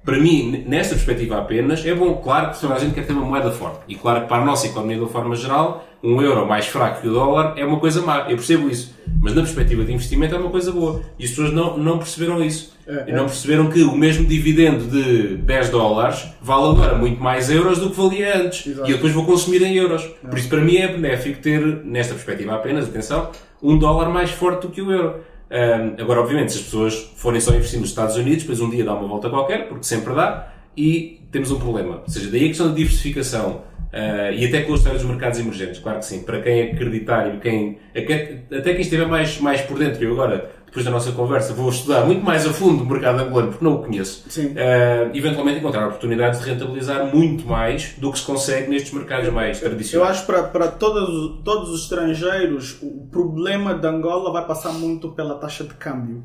para 0.04 0.18
mim, 0.18 0.64
nesta 0.66 0.94
perspectiva 0.94 1.38
apenas, 1.38 1.84
é 1.84 1.94
bom, 1.94 2.14
claro, 2.16 2.50
que 2.50 2.60
toda 2.60 2.74
a 2.74 2.78
gente 2.78 2.94
quer 2.94 3.06
ter 3.06 3.12
uma 3.12 3.24
moeda 3.24 3.50
forte. 3.50 3.80
E 3.86 3.94
claro 3.94 4.22
que 4.22 4.28
para 4.28 4.42
a 4.42 4.44
nossa 4.44 4.66
economia 4.66 4.96
de 4.96 5.02
uma 5.02 5.08
forma 5.08 5.36
geral, 5.36 5.84
um 6.02 6.22
euro 6.22 6.46
mais 6.46 6.66
fraco 6.66 7.02
que 7.02 7.08
o 7.08 7.12
dólar 7.12 7.54
é 7.56 7.64
uma 7.64 7.78
coisa 7.78 8.00
má. 8.00 8.20
Eu 8.20 8.36
percebo 8.36 8.70
isso. 8.70 8.94
Mas 9.20 9.34
na 9.34 9.42
perspectiva 9.42 9.84
de 9.84 9.92
investimento 9.92 10.34
é 10.34 10.38
uma 10.38 10.50
coisa 10.50 10.72
boa. 10.72 11.02
E 11.18 11.24
as 11.24 11.30
pessoas 11.30 11.52
não, 11.52 11.76
não 11.76 11.98
perceberam 11.98 12.42
isso. 12.42 12.74
É, 12.90 13.10
e 13.10 13.12
não 13.12 13.26
perceberam 13.26 13.70
que 13.70 13.82
o 13.82 13.96
mesmo 13.96 14.26
dividendo 14.26 14.84
de 14.84 15.36
10 15.36 15.68
dólares 15.68 16.26
vale 16.42 16.70
agora 16.70 16.96
muito 16.96 17.22
mais 17.22 17.48
euros 17.48 17.78
do 17.78 17.90
que 17.90 17.96
valia 17.96 18.38
antes. 18.38 18.66
Exato. 18.66 18.88
E 18.88 18.90
eu 18.90 18.96
depois 18.96 19.12
vou 19.12 19.24
consumir 19.24 19.62
em 19.62 19.76
euros. 19.76 20.04
Por 20.28 20.36
isso, 20.36 20.48
para 20.48 20.60
mim, 20.60 20.76
é 20.76 20.88
benéfico 20.88 21.40
ter, 21.40 21.60
nesta 21.84 22.14
perspectiva 22.14 22.54
apenas, 22.54 22.88
atenção, 22.88 23.30
um 23.62 23.78
dólar 23.78 24.08
mais 24.08 24.30
forte 24.30 24.62
do 24.66 24.72
que 24.72 24.82
o 24.82 24.90
euro. 24.90 25.20
Ahm, 25.50 25.94
agora, 26.00 26.20
obviamente, 26.20 26.52
se 26.52 26.58
as 26.58 26.64
pessoas 26.64 27.12
forem 27.16 27.40
só 27.40 27.52
investir 27.54 27.78
nos 27.78 27.90
Estados 27.90 28.16
Unidos, 28.16 28.42
depois 28.42 28.60
um 28.60 28.70
dia 28.70 28.84
dá 28.84 28.94
uma 28.94 29.06
volta 29.06 29.30
qualquer, 29.30 29.68
porque 29.68 29.84
sempre 29.84 30.12
dá, 30.14 30.52
e 30.76 31.20
temos 31.30 31.50
um 31.50 31.58
problema. 31.58 32.02
Ou 32.02 32.08
seja, 32.08 32.28
daí 32.30 32.44
a 32.44 32.48
questão 32.48 32.68
da 32.68 32.74
diversificação. 32.74 33.62
ah, 33.92 34.30
e 34.30 34.46
até 34.46 34.62
com 34.62 34.72
a 34.72 34.76
história 34.76 34.98
dos 34.98 35.08
mercados 35.08 35.40
emergentes, 35.40 35.80
claro 35.80 35.98
que 35.98 36.04
sim. 36.06 36.22
Para 36.22 36.40
quem 36.40 36.70
acreditar 36.70 37.34
e 37.34 37.38
quem, 37.38 37.78
até 37.90 38.38
até 38.52 38.72
quem 38.72 38.80
estiver 38.82 39.06
mais, 39.06 39.40
mais 39.40 39.60
por 39.62 39.78
dentro, 39.78 40.02
eu 40.04 40.12
agora, 40.12 40.50
depois 40.70 40.84
da 40.84 40.90
nossa 40.92 41.10
conversa, 41.10 41.52
vou 41.52 41.68
estudar 41.68 42.06
muito 42.06 42.24
mais 42.24 42.46
a 42.46 42.52
fundo 42.52 42.84
o 42.84 42.86
mercado 42.86 43.20
angolano, 43.20 43.48
porque 43.48 43.64
não 43.64 43.74
o 43.74 43.78
conheço. 43.82 44.24
Ah, 44.56 45.10
eventualmente 45.12 45.58
encontrar 45.58 45.86
oportunidades 45.88 46.40
de 46.40 46.48
rentabilizar 46.48 47.04
muito 47.14 47.44
mais 47.44 47.94
do 47.98 48.12
que 48.12 48.20
se 48.20 48.24
consegue 48.24 48.70
nestes 48.70 48.92
mercados 48.92 49.32
mais 49.32 49.60
Eu 49.60 49.68
tradicionais. 49.68 50.10
acho 50.12 50.20
que 50.20 50.26
para, 50.32 50.44
para 50.44 50.68
todos, 50.68 51.42
todos 51.44 51.70
os 51.70 51.82
estrangeiros, 51.82 52.78
o 52.80 53.08
problema 53.10 53.74
de 53.74 53.84
Angola 53.86 54.32
vai 54.32 54.46
passar 54.46 54.72
muito 54.72 55.08
pela 55.10 55.34
taxa 55.34 55.64
de 55.64 55.74
câmbio. 55.74 56.22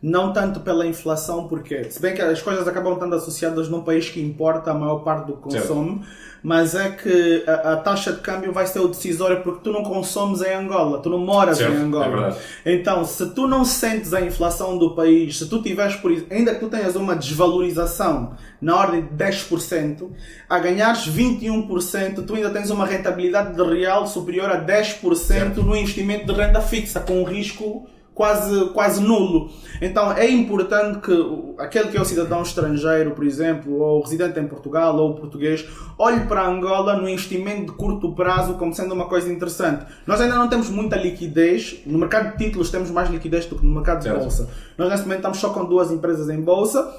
Não 0.00 0.32
tanto 0.32 0.60
pela 0.60 0.86
inflação, 0.86 1.48
porque 1.48 1.90
se 1.90 2.00
bem 2.00 2.14
que 2.14 2.22
as 2.22 2.40
coisas 2.40 2.66
acabam 2.68 2.94
estando 2.94 3.14
associadas 3.16 3.68
num 3.68 3.82
país 3.82 4.08
que 4.08 4.20
importa 4.20 4.70
a 4.70 4.74
maior 4.74 4.98
parte 5.00 5.26
do 5.26 5.32
que 5.34 5.42
consome, 5.42 6.02
mas 6.40 6.76
é 6.76 6.90
que 6.90 7.42
a, 7.48 7.72
a, 7.72 7.76
taxa 7.76 8.12
de 8.12 8.20
câmbio 8.20 8.52
vai 8.52 8.64
ser 8.64 8.78
o 8.78 8.86
decisório 8.86 9.42
porque 9.42 9.60
tu 9.64 9.72
não 9.72 9.82
consomes 9.82 10.40
em 10.40 10.54
Angola, 10.54 11.00
tu 11.00 11.10
não 11.10 11.18
moras 11.18 11.58
Certo, 11.58 11.72
em 11.72 11.76
é 11.76 11.80
Angola. 11.80 12.08
verdade. 12.08 12.36
então, 12.64 13.04
se 13.04 13.30
tu 13.30 13.48
não 13.48 13.64
sentes 13.64 14.14
a 14.14 14.20
inflação 14.20 14.78
do 14.78 14.94
país, 14.94 15.36
se 15.36 15.48
tu 15.48 15.60
tiveres, 15.60 15.96
por 15.96 16.12
isso, 16.12 16.26
ainda 16.30 16.54
que 16.54 16.60
tu 16.60 16.68
tenhas 16.68 16.94
uma 16.94 17.16
desvalorização 17.16 18.36
na 18.60 18.76
ordem 18.76 19.02
de 19.02 19.08
10%, 19.08 20.10
a 20.48 20.58
ganhares 20.60 21.08
21%, 21.08 22.24
tu 22.24 22.34
ainda 22.34 22.50
tens 22.50 22.70
uma 22.70 22.86
rentabilidade 22.86 23.56
de 23.56 23.62
real 23.62 24.06
superior 24.06 24.48
a 24.48 24.64
10% 24.64 25.16
Certo. 25.16 25.62
no 25.62 25.76
investimento 25.76 26.24
de 26.26 26.32
renda 26.32 26.60
fixa, 26.60 27.00
com 27.00 27.20
um 27.20 27.24
risco 27.24 27.88
quase, 28.18 28.70
quase 28.70 29.00
nulo. 29.00 29.48
Então 29.80 30.12
é 30.12 30.28
importante 30.28 30.98
que 30.98 31.54
aquele 31.56 31.86
que 31.86 31.96
é 31.96 32.00
o 32.00 32.04
cidadão 32.04 32.42
estrangeiro, 32.42 33.12
por 33.12 33.24
exemplo, 33.24 33.78
ou 33.78 34.02
residente 34.02 34.40
em 34.40 34.46
Portugal, 34.48 34.96
ou 34.96 35.14
português, 35.14 35.64
olhe 35.96 36.26
para 36.26 36.44
Angola 36.44 36.96
no 36.96 37.08
investimento 37.08 37.70
de 37.70 37.78
curto 37.78 38.12
prazo 38.16 38.54
como 38.54 38.74
sendo 38.74 38.92
uma 38.92 39.06
coisa 39.06 39.32
interessante. 39.32 39.86
Nós 40.04 40.20
ainda 40.20 40.34
não 40.34 40.48
temos 40.48 40.68
muita 40.68 40.96
liquidez, 40.96 41.80
no 41.86 41.96
mercado 41.96 42.36
de 42.36 42.44
títulos 42.44 42.70
temos 42.70 42.90
mais 42.90 43.08
liquidez 43.08 43.46
do 43.46 43.54
que 43.54 43.64
no 43.64 43.72
mercado 43.72 44.02
de 44.02 44.10
bolsa. 44.10 44.50
Nós 44.76 44.88
neste 44.88 45.04
momento 45.04 45.18
estamos 45.18 45.38
só 45.38 45.50
com 45.50 45.64
duas 45.64 45.92
empresas 45.92 46.28
em 46.28 46.40
bolsa, 46.40 46.92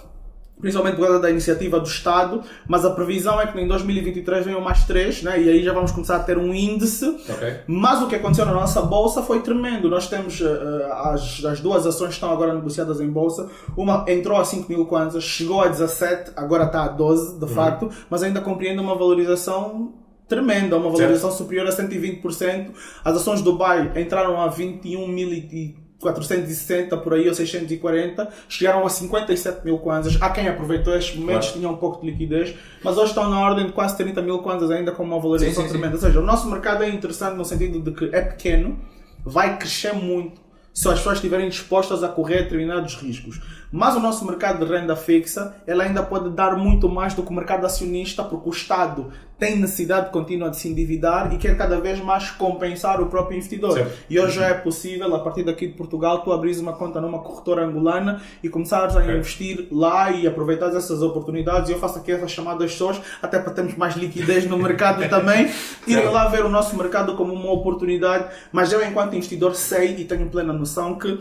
principalmente 0.60 0.96
por 0.96 1.06
causa 1.06 1.20
da 1.20 1.30
iniciativa 1.30 1.80
do 1.80 1.88
Estado, 1.88 2.42
mas 2.68 2.86
a 2.86 2.92
previsão 2.92 3.40
é 3.40 3.48
que 3.48 3.60
em 3.60 3.68
2023 3.68 4.46
venham 4.46 4.62
mais 4.62 4.84
três, 4.84 5.24
né? 5.24 5.42
e 5.42 5.50
aí 5.50 5.64
já 5.64 5.74
vamos 5.74 5.92
começar 5.92 6.18
a 6.18 6.20
ter 6.20 6.38
um 6.38 6.54
índice 6.54 7.06
Ok? 7.30 7.62
mas 7.68 8.02
o 8.02 8.08
que 8.08 8.16
aconteceu 8.16 8.46
na 8.46 8.54
nossa 8.54 8.82
bolsa 8.82 9.22
foi 9.22 9.42
tremendo. 9.42 9.90
Nós 9.90 10.08
temos 10.08 10.42
eh, 10.42 10.90
as, 10.92 11.44
as 11.46 11.60
duas 11.60 11.86
ações 11.86 12.10
que 12.10 12.14
estão 12.16 12.32
agora 12.32 12.54
negociadas 12.54 13.00
em 13.00 13.10
bolsa. 13.10 13.50
Uma 13.76 14.06
entrou 14.08 14.38
a 14.38 14.46
5 14.46 14.70
mil 14.70 14.86
kwanzas, 14.86 15.24
chegou 15.24 15.62
a 15.62 15.68
17, 15.68 16.32
agora 16.36 16.66
está 16.66 16.84
a 16.84 16.88
12, 16.88 17.40
de 17.40 17.48
facto, 17.48 17.90
mas 18.10 18.24
ainda 18.24 18.42
compreende 18.42 18.80
uma 18.80 18.96
valorização 18.96 19.94
tremenda, 20.28 20.78
uma 20.78 20.90
valorização 20.90 21.32
superior 21.32 21.68
a 21.68 21.72
120%. 21.72 22.72
As 23.04 23.16
ações 23.18 23.42
do 23.42 23.52
Dubai 23.52 23.92
entraram 23.96 24.40
a 24.40 24.48
21.460 26.02 26.98
por 27.02 27.14
aí, 27.14 27.28
ou 27.28 27.34
640, 27.34 28.30
chegaram 28.48 28.86
a 28.86 28.90
57 28.90 29.66
mil 29.66 29.78
kwanzas. 29.80 30.18
Há 30.22 30.30
quem 30.30 30.48
aproveitou 30.48 30.96
estes 30.96 31.16
momentos, 31.16 31.48
Claro. 31.48 31.60
tinham 31.60 31.74
um 31.74 31.78
pouco 31.78 32.02
de 32.02 32.12
liquidez, 32.12 32.56
mas 32.84 32.98
hoje 32.98 33.10
estão 33.10 33.30
na 33.30 33.40
ordem 33.40 33.66
de 33.68 33.72
quase 33.74 33.98
30 33.98 34.22
mil 34.22 34.40
kwanzas 34.40 34.72
ainda 34.72 34.92
com 34.92 35.04
uma 35.04 35.20
valorização 35.20 35.56
Sim, 35.56 35.62
sim, 35.62 35.68
sim. 35.68 35.72
tremenda. 35.74 35.96
Ou 35.96 36.02
seja, 36.02 36.20
o 36.20 36.24
nosso 36.26 36.50
mercado 36.50 36.84
é 36.84 36.90
interessante 36.90 37.36
no 37.36 37.46
sentido 37.46 37.80
de 37.80 37.92
que 37.92 38.16
é 38.16 38.22
pequeno, 38.22 38.80
vai 39.26 39.58
crescer 39.58 39.94
muito 39.94 40.40
se 40.74 40.88
as 40.88 40.96
pessoas 40.96 41.16
estiverem 41.18 41.50
dispostas 41.50 42.04
a 42.04 42.08
correr 42.08 42.44
determinados 42.44 42.96
riscos. 42.96 43.42
Mas 43.72 43.96
o 43.96 44.00
nosso 44.00 44.26
mercado 44.26 44.66
de 44.66 44.72
renda 44.72 44.96
fixa, 44.96 45.56
ele 45.68 45.82
ainda 45.82 46.02
pode 46.02 46.30
dar 46.32 46.58
muito 46.58 46.90
mais 46.90 47.14
do 47.14 47.22
que 47.22 47.30
o 47.30 47.34
mercado 47.34 47.66
acionista, 47.66 48.24
porque 48.24 48.50
o 48.50 48.52
Estado 48.52 49.12
tem 49.38 49.56
necessidade 49.56 50.12
contínua 50.12 50.50
de 50.50 50.58
se 50.58 50.68
endividar 50.68 51.34
e 51.34 51.38
quer 51.38 51.56
cada 51.56 51.80
vez 51.80 52.00
mais 52.02 52.30
compensar 52.32 53.02
o 53.02 53.06
próprio 53.06 53.38
investidor. 53.38 53.88
E 54.10 54.20
hoje 54.20 54.36
já 54.36 54.48
é 54.48 54.54
possível, 54.54 55.16
a 55.16 55.20
partir 55.20 55.44
daqui 55.44 55.68
de 55.68 55.74
Portugal, 55.74 56.20
tu 56.20 56.34
abris 56.34 56.60
uma 56.60 56.74
conta 56.74 57.00
numa 57.00 57.20
corretora 57.20 57.66
angolana 57.66 58.22
e 58.44 58.50
começares 58.50 58.98
a 58.98 59.06
investir 59.06 59.68
lá 59.72 60.12
e 60.12 60.28
aproveitar 60.28 60.76
essas 60.76 61.02
oportunidades. 61.02 61.70
E 61.70 61.74
eu 61.74 61.80
faço 61.80 62.00
aqui 62.00 62.12
essas 62.12 62.32
chamadas 62.32 62.72
pessoas, 62.72 63.00
até 63.22 63.40
para 63.40 63.54
termos 63.54 63.76
mais 63.76 63.96
liquidez 63.96 64.46
no 64.46 64.58
mercado 64.58 65.08
também. 65.08 65.50
Ir 65.88 66.00
lá 66.10 66.28
ver 66.28 66.44
o 66.44 66.50
nosso 66.50 66.76
mercado 66.76 67.16
como 67.16 67.34
uma 67.34 67.52
oportunidade. 67.52 68.26
Mas 68.52 68.74
eu, 68.74 68.86
enquanto 68.86 69.16
investidor, 69.16 69.56
sei 69.56 69.96
e 69.96 70.06
tenho 70.06 70.28
plena 70.28 70.52
noção 70.52 70.96
que 70.96 71.18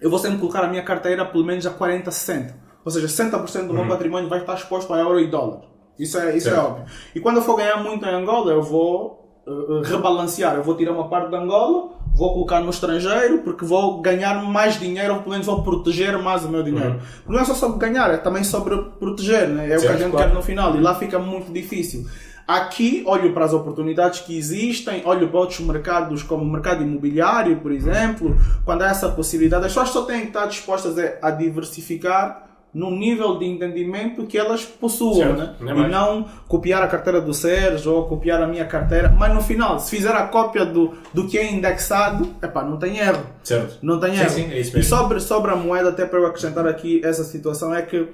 eu 0.00 0.10
vou 0.10 0.18
sempre 0.18 0.38
colocar 0.38 0.64
a 0.64 0.68
minha 0.68 0.82
carteira 0.82 1.24
pelo 1.24 1.44
menos 1.44 1.66
a 1.66 1.70
40, 1.70 2.10
60. 2.10 2.54
Ou 2.84 2.90
seja, 2.90 3.06
60% 3.06 3.66
do 3.66 3.72
meu 3.74 3.86
patrimônio 3.88 4.28
vai 4.28 4.40
estar 4.40 4.54
exposto 4.54 4.92
a 4.92 4.98
euro 4.98 5.18
e 5.18 5.26
dólar. 5.26 5.62
Isso 5.98 6.18
é, 6.18 6.36
isso 6.36 6.48
é 6.48 6.52
Certo. 6.52 6.66
óbvio. 6.66 6.84
E 7.14 7.20
quando 7.20 7.36
eu 7.36 7.42
for 7.42 7.56
ganhar 7.56 7.76
muito 7.82 8.04
em 8.04 8.08
Angola, 8.14 8.52
eu 8.52 8.62
vou 8.62 9.42
uh, 9.46 9.80
rebalancear. 9.82 10.56
Eu 10.56 10.62
vou 10.62 10.76
tirar 10.76 10.92
uma 10.92 11.08
parte 11.08 11.30
de 11.30 11.36
Angola, 11.36 11.92
vou 12.14 12.32
colocar 12.34 12.60
no 12.60 12.68
estrangeiro, 12.68 13.38
porque 13.38 13.64
vou 13.64 14.02
ganhar 14.02 14.42
mais 14.42 14.78
dinheiro, 14.78 15.14
ou 15.14 15.18
pelo 15.20 15.30
menos 15.30 15.46
vou 15.46 15.62
proteger 15.62 16.18
mais 16.18 16.44
o 16.44 16.48
meu 16.48 16.62
dinheiro. 16.62 17.00
Não 17.26 17.38
é 17.38 17.44
só 17.44 17.54
sobre 17.54 17.78
ganhar, 17.78 18.10
é 18.10 18.16
também 18.18 18.44
sobre 18.44 18.76
proteger. 18.98 19.48
Né? 19.48 19.64
É 19.70 19.76
o 19.76 19.80
que 19.80 19.86
a 19.86 19.88
Certo, 19.90 19.98
gente 20.00 20.10
claro. 20.10 20.28
quer 20.28 20.34
no 20.34 20.42
final. 20.42 20.76
E 20.76 20.80
lá 20.80 20.94
fica 20.96 21.18
muito 21.18 21.50
difícil. 21.52 22.06
Aqui 22.46 23.02
olho 23.06 23.32
para 23.32 23.44
as 23.46 23.52
oportunidades 23.54 24.20
que 24.20 24.36
existem, 24.36 25.02
olho 25.06 25.28
para 25.28 25.40
outros 25.40 25.60
mercados 25.60 26.22
como 26.22 26.42
o 26.42 26.46
mercado 26.46 26.82
imobiliário, 26.82 27.56
por 27.58 27.72
exemplo, 27.72 28.36
quando 28.64 28.82
há 28.82 28.88
essa 28.90 29.08
possibilidade. 29.08 29.64
As 29.64 29.72
pessoas 29.72 29.88
só 29.90 30.02
têm 30.02 30.20
que 30.22 30.26
estar 30.28 30.46
dispostas 30.46 30.94
a- 31.22 31.30
diversificar 31.30 32.42
no 32.74 32.90
nível 32.90 33.38
de 33.38 33.46
entendimento 33.46 34.26
que 34.26 34.36
elas 34.36 34.64
possuam, 34.64 35.32
né? 35.34 35.54
não 35.60 35.84
é 35.84 35.86
e 35.86 35.90
não 35.90 36.26
copiar 36.48 36.82
a 36.82 36.88
carteira 36.88 37.20
do 37.20 37.32
Sérgio 37.32 37.92
ou 37.94 38.08
copiar 38.08 38.42
a 38.42 38.48
minha 38.48 38.64
carteira. 38.66 39.08
Mas 39.16 39.32
no 39.32 39.40
final, 39.40 39.78
se 39.78 39.88
fizer 39.96 40.10
a 40.12 40.26
cópia 40.26 40.66
do, 40.66 40.92
do 41.14 41.26
que 41.28 41.38
é 41.38 41.50
indexado, 41.52 42.28
epá, 42.42 42.64
não 42.64 42.76
tem 42.76 42.98
erro. 42.98 43.24
Certo? 43.44 43.78
Não 43.80 44.00
tem 44.00 44.16
erro. 44.16 44.28
sim, 44.28 44.50
é 44.52 44.58
e 44.58 44.82
sobre, 44.82 45.20
sobre 45.20 45.52
a 45.52 45.56
moeda, 45.56 45.90
até 45.90 46.04
para 46.04 46.18
eu 46.18 46.26
acrescentar 46.26 46.66
aqui 46.66 47.00
essa 47.04 47.22
situação, 47.22 47.72
é 47.72 47.80
que 47.80 48.08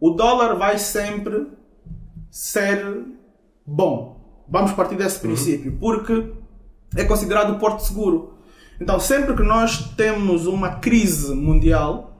o 0.00 0.10
dólar 0.10 0.54
vai 0.56 0.78
sempre 0.78 1.46
ser 2.30 3.04
bom. 3.70 4.44
Vamos 4.48 4.72
partir 4.72 4.96
desse 4.96 5.16
Uhum. 5.16 5.32
princípio, 5.32 5.76
porque 5.80 6.32
é 6.96 7.04
considerado 7.04 7.52
o 7.52 7.58
porto 7.58 7.80
seguro. 7.80 8.34
Então, 8.80 8.98
sempre 8.98 9.34
que 9.34 9.42
nós 9.42 9.92
temos 9.96 10.46
uma 10.46 10.70
crise 10.76 11.34
mundial, 11.34 12.16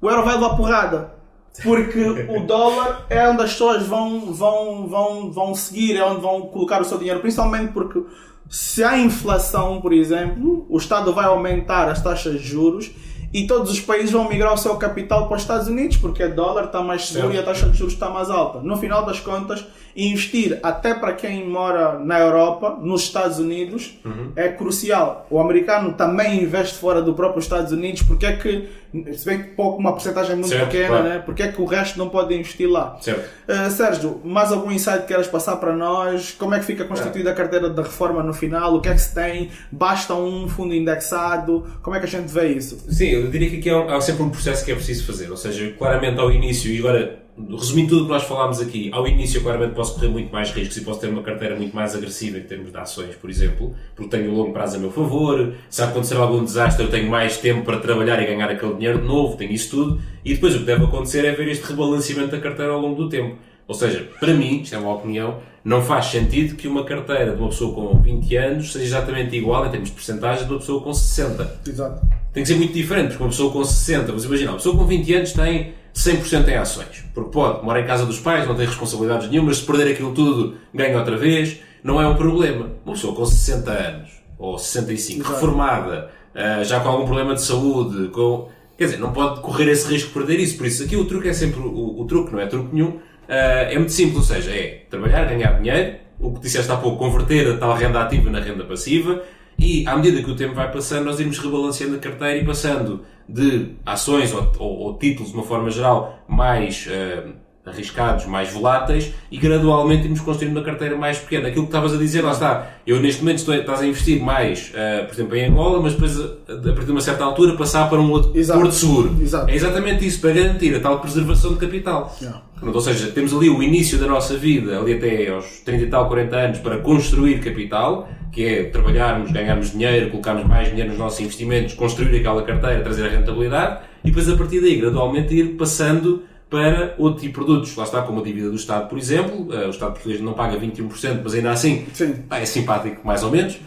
o 0.00 0.08
euro 0.08 0.24
vai 0.24 0.34
levar 0.34 0.56
porrada. 0.56 1.14
Porque 1.62 2.02
o 2.30 2.40
dólar 2.46 3.04
é 3.10 3.28
onde 3.28 3.42
as 3.42 3.52
pessoas 3.52 3.86
vão, 3.86 4.32
vão, 4.32 4.86
vão, 4.88 5.30
vão 5.30 5.54
seguir, 5.54 5.96
é 5.96 6.04
onde 6.04 6.22
vão 6.22 6.42
colocar 6.42 6.80
o 6.80 6.84
seu 6.84 6.96
dinheiro. 6.96 7.20
Principalmente 7.20 7.72
porque 7.72 8.02
se 8.48 8.82
há 8.82 8.96
inflação, 8.96 9.80
por 9.80 9.92
exemplo, 9.92 10.64
o 10.70 10.78
Estado 10.78 11.12
vai 11.12 11.26
aumentar 11.26 11.88
as 11.88 12.00
taxas 12.02 12.40
de 12.40 12.46
juros 12.48 12.90
e 13.34 13.46
todos 13.46 13.70
os 13.70 13.80
países 13.80 14.10
vão 14.10 14.28
migrar 14.28 14.54
o 14.54 14.56
seu 14.56 14.76
capital 14.76 15.26
para 15.26 15.36
os 15.36 15.42
Estados 15.42 15.68
Unidos 15.68 15.96
porque 15.98 16.22
o 16.24 16.34
dólar 16.34 16.66
está 16.66 16.80
mais 16.82 17.08
seguro 17.08 17.34
e 17.34 17.38
a 17.38 17.42
taxa 17.42 17.68
de 17.68 17.76
juros 17.76 17.92
está 17.94 18.08
mais 18.08 18.30
alta. 18.30 18.60
No 18.60 18.76
final 18.76 19.04
das 19.04 19.20
contas, 19.20 19.66
investir 19.96 20.58
até 20.62 20.94
para 20.94 21.12
quem 21.12 21.46
mora 21.48 21.98
na 21.98 22.18
Europa, 22.18 22.78
nos 22.80 23.02
Estados 23.02 23.38
Unidos, 23.38 23.98
Uhum. 24.04 24.32
é 24.36 24.48
crucial. 24.48 25.26
O 25.30 25.38
americano 25.38 25.92
também 25.94 26.42
investe 26.42 26.76
fora 26.78 27.02
do 27.02 27.14
próprio 27.14 27.40
Estados 27.40 27.72
Unidos, 27.72 28.02
porque 28.02 28.26
é 28.26 28.36
que, 28.36 28.68
se 29.16 29.24
bem 29.26 29.42
que 29.42 29.48
pouco, 29.50 29.78
uma 29.78 29.92
porcentagem 29.92 30.34
muito 30.36 30.48
Certo, 30.48 30.66
pequena, 30.70 30.88
claro. 30.88 31.04
né? 31.08 31.18
porque 31.24 31.42
é 31.42 31.48
que 31.48 31.60
o 31.60 31.64
resto 31.64 31.98
não 31.98 32.08
pode 32.08 32.34
investir 32.34 32.68
lá? 32.70 32.98
Uh, 33.06 33.70
Sérgio, 33.70 34.20
mais 34.24 34.50
algum 34.52 34.70
insight 34.70 35.00
que 35.02 35.08
queres 35.08 35.26
passar 35.26 35.56
para 35.56 35.74
nós? 35.74 36.32
Como 36.38 36.54
é 36.54 36.58
que 36.58 36.64
fica 36.64 36.84
constituída 36.84 37.30
a 37.30 37.34
carteira 37.34 37.68
da 37.68 37.82
reforma 37.82 38.22
no 38.22 38.32
final? 38.32 38.74
O 38.74 38.80
que 38.80 38.88
é 38.88 38.92
que 38.94 39.00
se 39.00 39.14
tem? 39.14 39.50
Basta 39.70 40.14
um 40.14 40.48
fundo 40.48 40.74
indexado? 40.74 41.66
Como 41.82 41.96
é 41.96 42.00
que 42.00 42.06
a 42.06 42.08
gente 42.08 42.28
vê 42.32 42.48
isso? 42.48 42.78
Sim, 42.88 43.08
eu 43.08 43.30
diria 43.30 43.50
que 43.50 43.58
aqui 43.58 43.70
há, 43.70 43.78
um- 43.78 43.88
há 43.90 44.00
sempre 44.00 44.22
um 44.22 44.30
processo 44.30 44.64
que 44.64 44.72
é 44.72 44.74
preciso 44.74 45.06
fazer. 45.06 45.30
Ou 45.30 45.36
seja, 45.36 45.72
claramente 45.78 46.18
ao 46.18 46.30
início, 46.30 46.70
e 46.72 46.78
agora, 46.78 47.21
resumindo 47.36 47.88
tudo 47.90 48.02
o 48.02 48.04
que 48.06 48.12
nós 48.12 48.24
falámos 48.24 48.60
aqui, 48.60 48.90
ao 48.92 49.06
início 49.06 49.38
eu 49.38 49.42
claramente 49.42 49.74
posso 49.74 49.94
correr 49.94 50.08
muito 50.08 50.30
mais 50.30 50.50
riscos 50.50 50.76
e 50.76 50.80
posso 50.82 51.00
ter 51.00 51.08
uma 51.08 51.22
carteira 51.22 51.56
muito 51.56 51.74
mais 51.74 51.94
agressiva 51.94 52.38
em 52.38 52.42
termos 52.42 52.70
de 52.70 52.76
ações, 52.76 53.14
por 53.16 53.30
exemplo, 53.30 53.74
porque 53.96 54.10
tenho 54.16 54.30
o 54.30 54.36
longo 54.36 54.52
prazo 54.52 54.76
a 54.76 54.78
meu 54.78 54.90
favor, 54.90 55.54
se 55.70 55.82
acontecer 55.82 56.16
algum 56.16 56.44
desastre 56.44 56.84
eu 56.84 56.90
tenho 56.90 57.10
mais 57.10 57.38
tempo 57.38 57.64
para 57.64 57.78
trabalhar 57.78 58.22
e 58.22 58.26
ganhar 58.26 58.50
aquele 58.50 58.74
dinheiro 58.74 59.00
de 59.00 59.06
novo, 59.06 59.36
tenho 59.36 59.50
isso 59.50 59.70
tudo, 59.70 60.00
e 60.24 60.34
depois 60.34 60.54
o 60.54 60.58
que 60.58 60.64
deve 60.64 60.84
acontecer 60.84 61.24
é 61.24 61.32
ver 61.32 61.48
este 61.48 61.64
rebalanceamento 61.64 62.32
da 62.32 62.40
carteira 62.40 62.72
ao 62.72 62.80
longo 62.80 63.02
do 63.02 63.08
tempo. 63.08 63.36
Ou 63.66 63.74
seja, 63.74 64.06
para 64.20 64.34
mim, 64.34 64.60
isto 64.60 64.74
é 64.74 64.78
uma 64.78 64.94
opinião, 64.94 65.38
não 65.64 65.80
faz 65.80 66.06
sentido 66.06 66.56
que 66.56 66.68
uma 66.68 66.84
carteira 66.84 67.34
de 67.34 67.40
uma 67.40 67.48
pessoa 67.48 67.74
com 67.74 68.02
20 68.02 68.36
anos 68.36 68.72
seja 68.72 68.84
exatamente 68.84 69.34
igual 69.34 69.64
em 69.66 69.70
termos 69.70 69.88
de 69.88 69.94
porcentagem 69.94 70.44
de 70.44 70.52
uma 70.52 70.58
pessoa 70.58 70.82
com 70.82 70.92
60 70.92 71.60
Exato. 71.66 72.06
tem 72.32 72.42
que 72.42 72.48
ser 72.48 72.56
muito 72.56 72.72
diferente, 72.74 73.10
porque 73.10 73.22
uma 73.22 73.30
pessoa 73.30 73.52
com 73.52 73.64
60, 73.64 74.12
mas 74.12 74.24
imagina, 74.24 74.50
uma 74.50 74.56
pessoa 74.56 74.76
com 74.76 74.84
20 74.84 75.14
anos 75.14 75.32
tem 75.32 75.72
100% 75.94 76.48
em 76.48 76.56
ações, 76.56 77.04
porque 77.14 77.30
pode, 77.30 77.64
mora 77.64 77.80
em 77.80 77.86
casa 77.86 78.06
dos 78.06 78.18
pais, 78.18 78.46
não 78.46 78.54
tem 78.54 78.66
responsabilidades 78.66 79.28
nenhumas, 79.28 79.58
se 79.58 79.64
perder 79.64 79.92
aquilo 79.92 80.12
tudo, 80.12 80.56
ganha 80.72 80.98
outra 80.98 81.16
vez, 81.16 81.58
não 81.84 82.00
é 82.00 82.06
um 82.06 82.16
problema. 82.16 82.70
Uma 82.84 82.94
pessoa 82.94 83.14
com 83.14 83.24
60 83.24 83.70
anos, 83.70 84.10
ou 84.38 84.58
65, 84.58 85.20
Exato. 85.20 85.34
reformada, 85.34 86.10
ah, 86.34 86.62
já 86.64 86.80
com 86.80 86.88
algum 86.88 87.04
problema 87.04 87.34
de 87.34 87.42
saúde, 87.42 88.08
com... 88.08 88.48
quer 88.76 88.86
dizer, 88.86 88.98
não 88.98 89.12
pode 89.12 89.40
correr 89.40 89.70
esse 89.70 89.86
risco 89.88 90.08
de 90.08 90.14
perder 90.14 90.40
isso, 90.40 90.56
por 90.56 90.66
isso 90.66 90.82
aqui 90.82 90.96
o 90.96 91.04
truque 91.04 91.28
é 91.28 91.32
sempre, 91.32 91.60
o, 91.60 92.00
o 92.00 92.04
truque 92.06 92.32
não 92.32 92.40
é 92.40 92.46
truque 92.46 92.74
nenhum, 92.74 92.98
ah, 93.28 93.34
é 93.70 93.78
muito 93.78 93.92
simples, 93.92 94.16
ou 94.16 94.36
seja, 94.36 94.50
é 94.50 94.86
trabalhar, 94.88 95.24
ganhar 95.26 95.60
dinheiro, 95.60 95.96
o 96.18 96.32
que 96.32 96.40
disseste 96.40 96.70
há 96.70 96.76
pouco, 96.76 96.98
converter 96.98 97.54
a 97.54 97.58
tal 97.58 97.74
renda 97.74 98.00
ativa 98.00 98.30
na 98.30 98.40
renda 98.40 98.64
passiva, 98.64 99.22
e 99.62 99.86
à 99.86 99.96
medida 99.96 100.22
que 100.22 100.30
o 100.30 100.34
tempo 100.36 100.54
vai 100.54 100.70
passando, 100.70 101.04
nós 101.04 101.20
irmos 101.20 101.38
rebalanceando 101.38 101.96
a 101.96 101.98
carteira 101.98 102.38
e 102.38 102.44
passando 102.44 103.02
de 103.28 103.68
ações 103.86 104.32
ou, 104.34 104.52
ou- 104.58 104.78
ou 104.80 104.98
títulos, 104.98 105.30
de 105.30 105.36
uma 105.38 105.44
forma 105.44 105.70
geral, 105.70 106.18
mais, 106.28 106.86
eh, 106.90 107.24
arriscados, 107.64 108.26
mais 108.26 108.52
voláteis 108.52 109.12
e 109.30 109.38
gradualmente 109.38 110.02
irmos 110.04 110.18
construindo 110.20 110.56
uma 110.56 110.64
carteira 110.64 110.96
mais 110.96 111.18
pequena. 111.18 111.46
Aquilo 111.46 111.62
que 111.64 111.68
estavas 111.68 111.94
a 111.94 111.96
dizer, 111.96 112.20
lá 112.22 112.32
está. 112.32 112.70
Eu 112.84 113.00
neste 113.00 113.20
momento 113.22 113.38
estou, 113.38 113.54
estás 113.54 113.80
a 113.80 113.86
investir 113.86 114.20
mais, 114.20 114.72
uh, 114.74 115.06
por 115.06 115.14
exemplo, 115.14 115.36
em 115.36 115.44
Angola, 115.46 115.80
mas 115.80 115.92
depois 115.92 116.20
a 116.20 116.24
partir 116.72 116.86
de 116.86 116.90
uma 116.90 117.00
certa 117.00 117.22
altura 117.24 117.56
passar 117.56 117.88
para 117.88 118.00
um 118.00 118.10
outro 118.10 118.32
Exato. 118.36 118.58
porto 118.60 118.74
seguro. 118.74 119.16
Exato. 119.22 119.48
É 119.48 119.54
exatamente 119.54 120.04
isso, 120.04 120.20
para 120.20 120.32
garantir 120.32 120.74
a 120.74 120.80
tal 120.80 120.98
preservação 120.98 121.52
de 121.52 121.58
capital. 121.60 122.12
Yeah. 122.20 122.42
Ou 122.64 122.80
seja, 122.80 123.12
temos 123.12 123.32
ali 123.32 123.48
o 123.48 123.62
início 123.62 123.96
da 123.96 124.08
nossa 124.08 124.36
vida, 124.36 124.80
ali 124.80 124.94
até 124.94 125.28
aos 125.30 125.60
30 125.64 125.84
e 125.84 125.86
tal, 125.86 126.08
40 126.08 126.36
anos, 126.36 126.58
para 126.58 126.78
construir 126.78 127.38
capital, 127.40 128.08
que 128.32 128.44
é 128.44 128.64
trabalharmos, 128.64 129.30
ganharmos 129.30 129.72
dinheiro, 129.72 130.10
colocarmos 130.10 130.46
mais 130.46 130.68
dinheiro 130.68 130.88
nos 130.88 130.98
nossos 130.98 131.20
investimentos, 131.20 131.74
construir 131.74 132.18
aquela 132.18 132.42
carteira, 132.42 132.82
trazer 132.82 133.06
a 133.06 133.10
rentabilidade, 133.10 133.82
e 134.02 134.08
depois 134.08 134.28
a 134.28 134.36
partir 134.36 134.60
daí, 134.60 134.76
gradualmente, 134.76 135.34
ir 135.34 135.56
passando 135.56 136.24
para 136.48 136.94
outro 136.98 137.20
tipo 137.20 137.40
de 137.40 137.46
produtos. 137.46 137.76
Lá 137.76 137.84
está, 137.84 138.02
como 138.02 138.20
a 138.20 138.24
dívida 138.24 138.48
do 138.48 138.56
Estado, 138.56 138.88
por 138.88 138.98
exemplo. 138.98 139.48
Uh, 139.48 139.66
o 139.66 139.70
Estado 139.70 139.92
português 139.92 140.20
não 140.20 140.32
paga 140.32 140.58
21%, 140.58 141.20
mas 141.22 141.34
ainda 141.34 141.50
assim 141.50 141.86
é 142.30 142.44
simpático, 142.44 143.06
mais 143.06 143.22
ou 143.22 143.30
menos. 143.30 143.58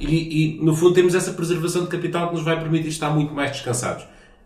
E, 0.00 0.58
e, 0.58 0.64
no 0.64 0.74
fundo, 0.74 0.94
temos 0.94 1.14
essa 1.14 1.32
preservação 1.32 1.82
de 1.82 1.88
capital 1.88 2.28
que 2.28 2.34
nos 2.34 2.44
vai 2.44 2.58
permitir 2.58 2.88
estar 2.88 3.10
muito 3.10 3.34
mais 3.34 3.50
descansados. 3.50 4.04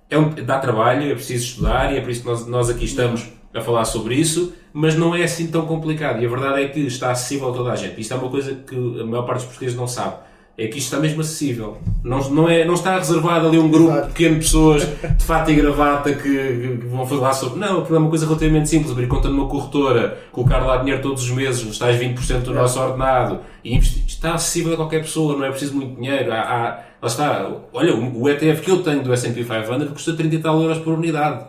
É 0.08 0.18
um, 0.18 0.30
dá 0.30 0.58
trabalho, 0.58 1.10
é 1.10 1.14
preciso 1.14 1.44
estudar 1.44 1.92
e 1.92 1.98
é 1.98 2.00
por 2.00 2.10
isso 2.10 2.22
que 2.22 2.28
nós, 2.28 2.46
nós 2.46 2.70
aqui 2.70 2.84
estamos 2.84 3.26
a 3.54 3.60
falar 3.60 3.84
sobre 3.84 4.14
isso, 4.14 4.52
mas 4.72 4.94
não 4.94 5.14
é 5.14 5.24
assim 5.24 5.46
tão 5.48 5.66
complicado. 5.66 6.22
E 6.22 6.26
a 6.26 6.28
verdade 6.28 6.62
é 6.62 6.68
que 6.68 6.80
está 6.80 7.10
acessível 7.10 7.50
a 7.50 7.52
toda 7.52 7.72
a 7.72 7.76
gente. 7.76 8.00
Isto 8.00 8.14
é 8.14 8.16
uma 8.16 8.30
coisa 8.30 8.54
que 8.54 8.74
a 8.74 9.04
maior 9.04 9.22
parte 9.22 9.40
dos 9.40 9.46
portugueses 9.46 9.76
não 9.76 9.86
sabe 9.86 10.16
é 10.56 10.66
que 10.66 10.78
isto 10.78 10.88
está 10.88 10.98
mesmo 10.98 11.20
acessível. 11.20 11.78
Não, 12.04 12.18
não, 12.30 12.48
é, 12.48 12.64
não 12.64 12.74
está 12.74 12.98
reservado 12.98 13.48
ali 13.48 13.58
um 13.58 13.70
grupo 13.70 13.90
Exato. 13.90 14.08
pequeno 14.08 14.34
de 14.34 14.40
pessoas 14.40 14.82
de 14.82 15.24
fato 15.24 15.50
e 15.50 15.54
gravata 15.54 16.12
que, 16.12 16.22
que, 16.22 16.86
vão 16.86 17.06
falar 17.06 17.32
sobre. 17.32 17.58
Não, 17.58 17.80
aquilo 17.80 17.96
é 17.96 17.98
uma 17.98 18.10
coisa 18.10 18.26
relativamente 18.26 18.68
simples. 18.68 18.92
Abrir 18.92 19.08
conta 19.08 19.28
numa 19.28 19.48
corretora, 19.48 20.18
colocar 20.30 20.58
lá 20.58 20.76
dinheiro 20.76 21.00
todos 21.00 21.22
os 21.22 21.30
meses, 21.30 21.64
nos 21.64 21.78
tais 21.78 21.98
20% 22.00 22.40
do 22.40 22.54
nosso 22.54 22.80
ordenado 22.80 23.40
e. 23.64 23.76
Está 23.76 24.34
acessível 24.34 24.74
a 24.74 24.76
qualquer 24.76 25.00
pessoa, 25.00 25.36
não 25.36 25.44
é 25.44 25.50
preciso 25.50 25.74
muito 25.74 26.00
dinheiro. 26.00 26.32
Há, 26.32 26.40
há, 26.40 26.66
lá 27.00 27.08
está. 27.08 27.50
Olha, 27.72 27.94
o 27.96 28.28
ETF 28.28 28.62
que 28.62 28.70
eu 28.70 28.82
tenho 28.82 29.02
do 29.02 29.16
SP 29.16 29.42
500 29.42 29.90
custa 29.90 30.12
30 30.12 30.34
e 30.34 30.38
tal 30.38 30.60
euros 30.60 30.78
por 30.78 30.94
unidade. 30.94 31.46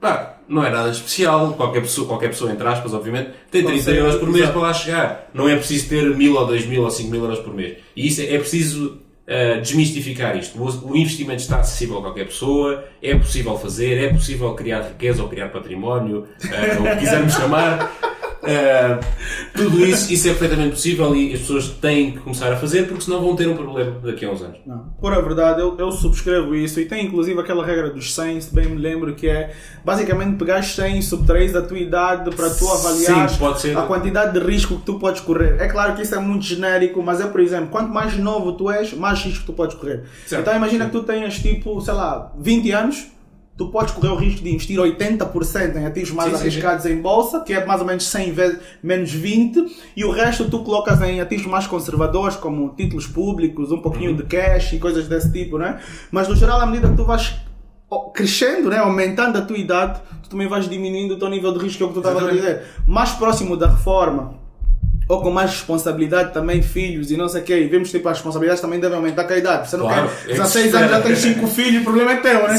Pá, 0.00 0.38
não 0.52 0.64
é 0.64 0.70
nada 0.70 0.90
especial. 0.90 1.54
Qualquer 1.54 1.80
pessoa, 1.80 2.06
qualquer 2.06 2.28
pessoa 2.28 2.52
entre 2.52 2.66
aspas, 2.66 2.92
obviamente, 2.92 3.30
tem 3.50 3.64
30 3.64 3.82
ser, 3.82 3.96
euros 3.96 4.16
por 4.16 4.28
mês 4.28 4.44
exato. 4.44 4.58
para 4.58 4.68
lá 4.68 4.74
chegar. 4.74 5.30
Não 5.32 5.48
é 5.48 5.56
preciso 5.56 5.88
ter 5.88 6.14
mil 6.14 6.36
ou 6.36 6.46
dois 6.46 6.66
mil 6.66 6.82
ou 6.82 6.90
cinco 6.90 7.10
mil 7.10 7.22
euros 7.22 7.40
por 7.40 7.54
mês. 7.54 7.78
E 7.96 8.06
isso 8.06 8.20
é, 8.20 8.34
é 8.34 8.38
preciso 8.38 8.98
uh, 9.26 9.60
desmistificar 9.60 10.36
isto. 10.36 10.58
O, 10.60 10.92
o, 10.92 10.96
investimento 10.96 11.40
está 11.40 11.58
acessível 11.58 11.98
a 11.98 12.02
qualquer 12.02 12.26
pessoa, 12.26 12.84
é 13.02 13.14
possível 13.14 13.58
fazer, 13.58 14.04
é 14.04 14.08
possível 14.12 14.52
criar 14.54 14.82
riqueza 14.82 15.22
ou 15.22 15.28
criar 15.28 15.48
património, 15.48 16.20
uh, 16.20 16.82
o 16.82 16.90
que 16.90 16.96
quisermos 16.96 17.32
chamar. 17.34 17.90
Uh, 18.42 18.98
tudo 19.54 19.86
isso, 19.86 20.12
isso 20.12 20.26
é 20.26 20.30
perfeitamente 20.32 20.70
possível 20.70 21.14
e 21.14 21.32
as 21.32 21.40
pessoas 21.40 21.68
têm 21.68 22.10
que 22.10 22.18
começar 22.18 22.52
a 22.52 22.56
fazer 22.56 22.88
porque 22.88 23.04
senão 23.04 23.20
vão 23.20 23.36
ter 23.36 23.48
um 23.48 23.54
problema 23.54 24.00
daqui 24.00 24.24
a 24.24 24.30
uns 24.30 24.42
anos. 24.42 24.58
Não. 24.66 24.92
Por 25.00 25.12
a 25.12 25.20
verdade, 25.20 25.60
eu, 25.60 25.78
eu 25.78 25.92
subscrevo 25.92 26.52
isso 26.52 26.80
e 26.80 26.86
tem 26.86 27.06
inclusive 27.06 27.38
aquela 27.38 27.64
regra 27.64 27.90
dos 27.90 28.12
100, 28.12 28.40
se 28.40 28.52
bem 28.52 28.66
me 28.66 28.78
lembro, 28.78 29.14
que 29.14 29.28
é 29.28 29.54
basicamente 29.84 30.36
pegar 30.38 30.60
100 30.60 30.98
e 30.98 31.02
subtrair 31.02 31.52
da 31.52 31.62
tua 31.62 31.78
idade 31.78 32.34
para 32.34 32.50
tu 32.50 32.68
avaliar 32.68 33.28
Sim, 33.28 33.76
a 33.76 33.82
quantidade 33.82 34.38
de 34.38 34.44
risco 34.44 34.76
que 34.76 34.86
tu 34.86 34.98
podes 34.98 35.20
correr. 35.20 35.60
É 35.60 35.68
claro 35.68 35.94
que 35.94 36.02
isso 36.02 36.14
é 36.14 36.18
muito 36.18 36.44
genérico, 36.44 37.00
mas 37.00 37.20
é, 37.20 37.26
por 37.26 37.40
exemplo, 37.40 37.68
quanto 37.68 37.90
mais 37.90 38.16
novo 38.18 38.52
tu 38.54 38.68
és, 38.68 38.92
mais 38.92 39.20
risco 39.20 39.46
tu 39.46 39.52
podes 39.52 39.76
correr. 39.76 40.02
Certo. 40.26 40.42
Então 40.42 40.56
imagina 40.56 40.86
Sim. 40.86 40.90
que 40.90 40.96
tu 40.96 41.04
tenhas 41.04 41.38
tipo, 41.38 41.80
sei 41.80 41.94
lá, 41.94 42.32
20 42.40 42.72
anos 42.72 43.12
tu 43.62 43.70
podes 43.70 43.94
correr 43.94 44.08
o 44.08 44.16
risco 44.16 44.42
de 44.42 44.50
investir 44.50 44.78
80% 44.78 45.76
em 45.76 45.86
ativos 45.86 46.10
mais 46.10 46.30
sim, 46.30 46.40
arriscados 46.40 46.82
sim. 46.84 46.92
em 46.92 47.00
bolsa, 47.00 47.40
que 47.40 47.52
é 47.52 47.64
mais 47.64 47.80
ou 47.80 47.86
menos 47.86 48.04
100 48.06 48.32
vezes 48.32 48.58
menos 48.82 49.12
20, 49.12 49.92
e 49.96 50.04
o 50.04 50.10
resto 50.10 50.48
tu 50.50 50.60
colocas 50.64 51.00
em 51.02 51.20
ativos 51.20 51.46
mais 51.46 51.66
conservadores, 51.66 52.36
como 52.36 52.74
títulos 52.74 53.06
públicos, 53.06 53.70
um 53.70 53.80
pouquinho 53.80 54.10
uhum. 54.10 54.16
de 54.16 54.24
cash 54.24 54.72
e 54.72 54.78
coisas 54.78 55.06
desse 55.06 55.32
tipo, 55.32 55.58
né? 55.58 55.80
Mas 56.10 56.28
no 56.28 56.34
geral, 56.34 56.60
à 56.60 56.66
medida 56.66 56.88
que 56.88 56.96
tu 56.96 57.04
vais 57.04 57.34
crescendo, 58.14 58.70
né, 58.70 58.78
aumentando 58.78 59.36
a 59.38 59.42
tua 59.42 59.58
idade, 59.58 60.00
tu 60.22 60.30
também 60.30 60.48
vais 60.48 60.68
diminuindo 60.68 61.14
o 61.14 61.18
teu 61.18 61.28
nível 61.28 61.52
de 61.52 61.58
risco, 61.58 61.82
é 61.82 61.86
o 61.86 61.88
que 61.88 61.94
tu 61.94 62.00
estavas 62.00 62.24
a 62.24 62.32
dizer. 62.32 62.62
Mais 62.86 63.10
próximo 63.10 63.56
da 63.56 63.68
reforma, 63.68 64.41
ou 65.12 65.20
com 65.20 65.30
mais 65.30 65.50
responsabilidade 65.50 66.32
também, 66.32 66.62
filhos 66.62 67.10
e 67.10 67.18
não 67.18 67.28
sei 67.28 67.42
o 67.42 67.44
quê, 67.44 67.60
e 67.60 67.66
vemos 67.66 67.90
tipo 67.90 68.08
as 68.08 68.16
responsabilidades 68.16 68.62
também 68.62 68.80
devem 68.80 68.96
aumentar 68.96 69.24
com 69.24 69.34
a 69.34 69.36
idade. 69.36 69.68
Você 69.68 69.76
não 69.76 69.86
claro, 69.86 70.08
quer 70.24 70.32
16 70.32 70.74
anos 70.74 70.90
já 70.90 71.00
tem 71.02 71.14
5 71.14 71.46
filhos, 71.48 71.82
o 71.82 71.84
problema 71.84 72.12
é 72.12 72.16
teu, 72.16 72.48
né? 72.48 72.56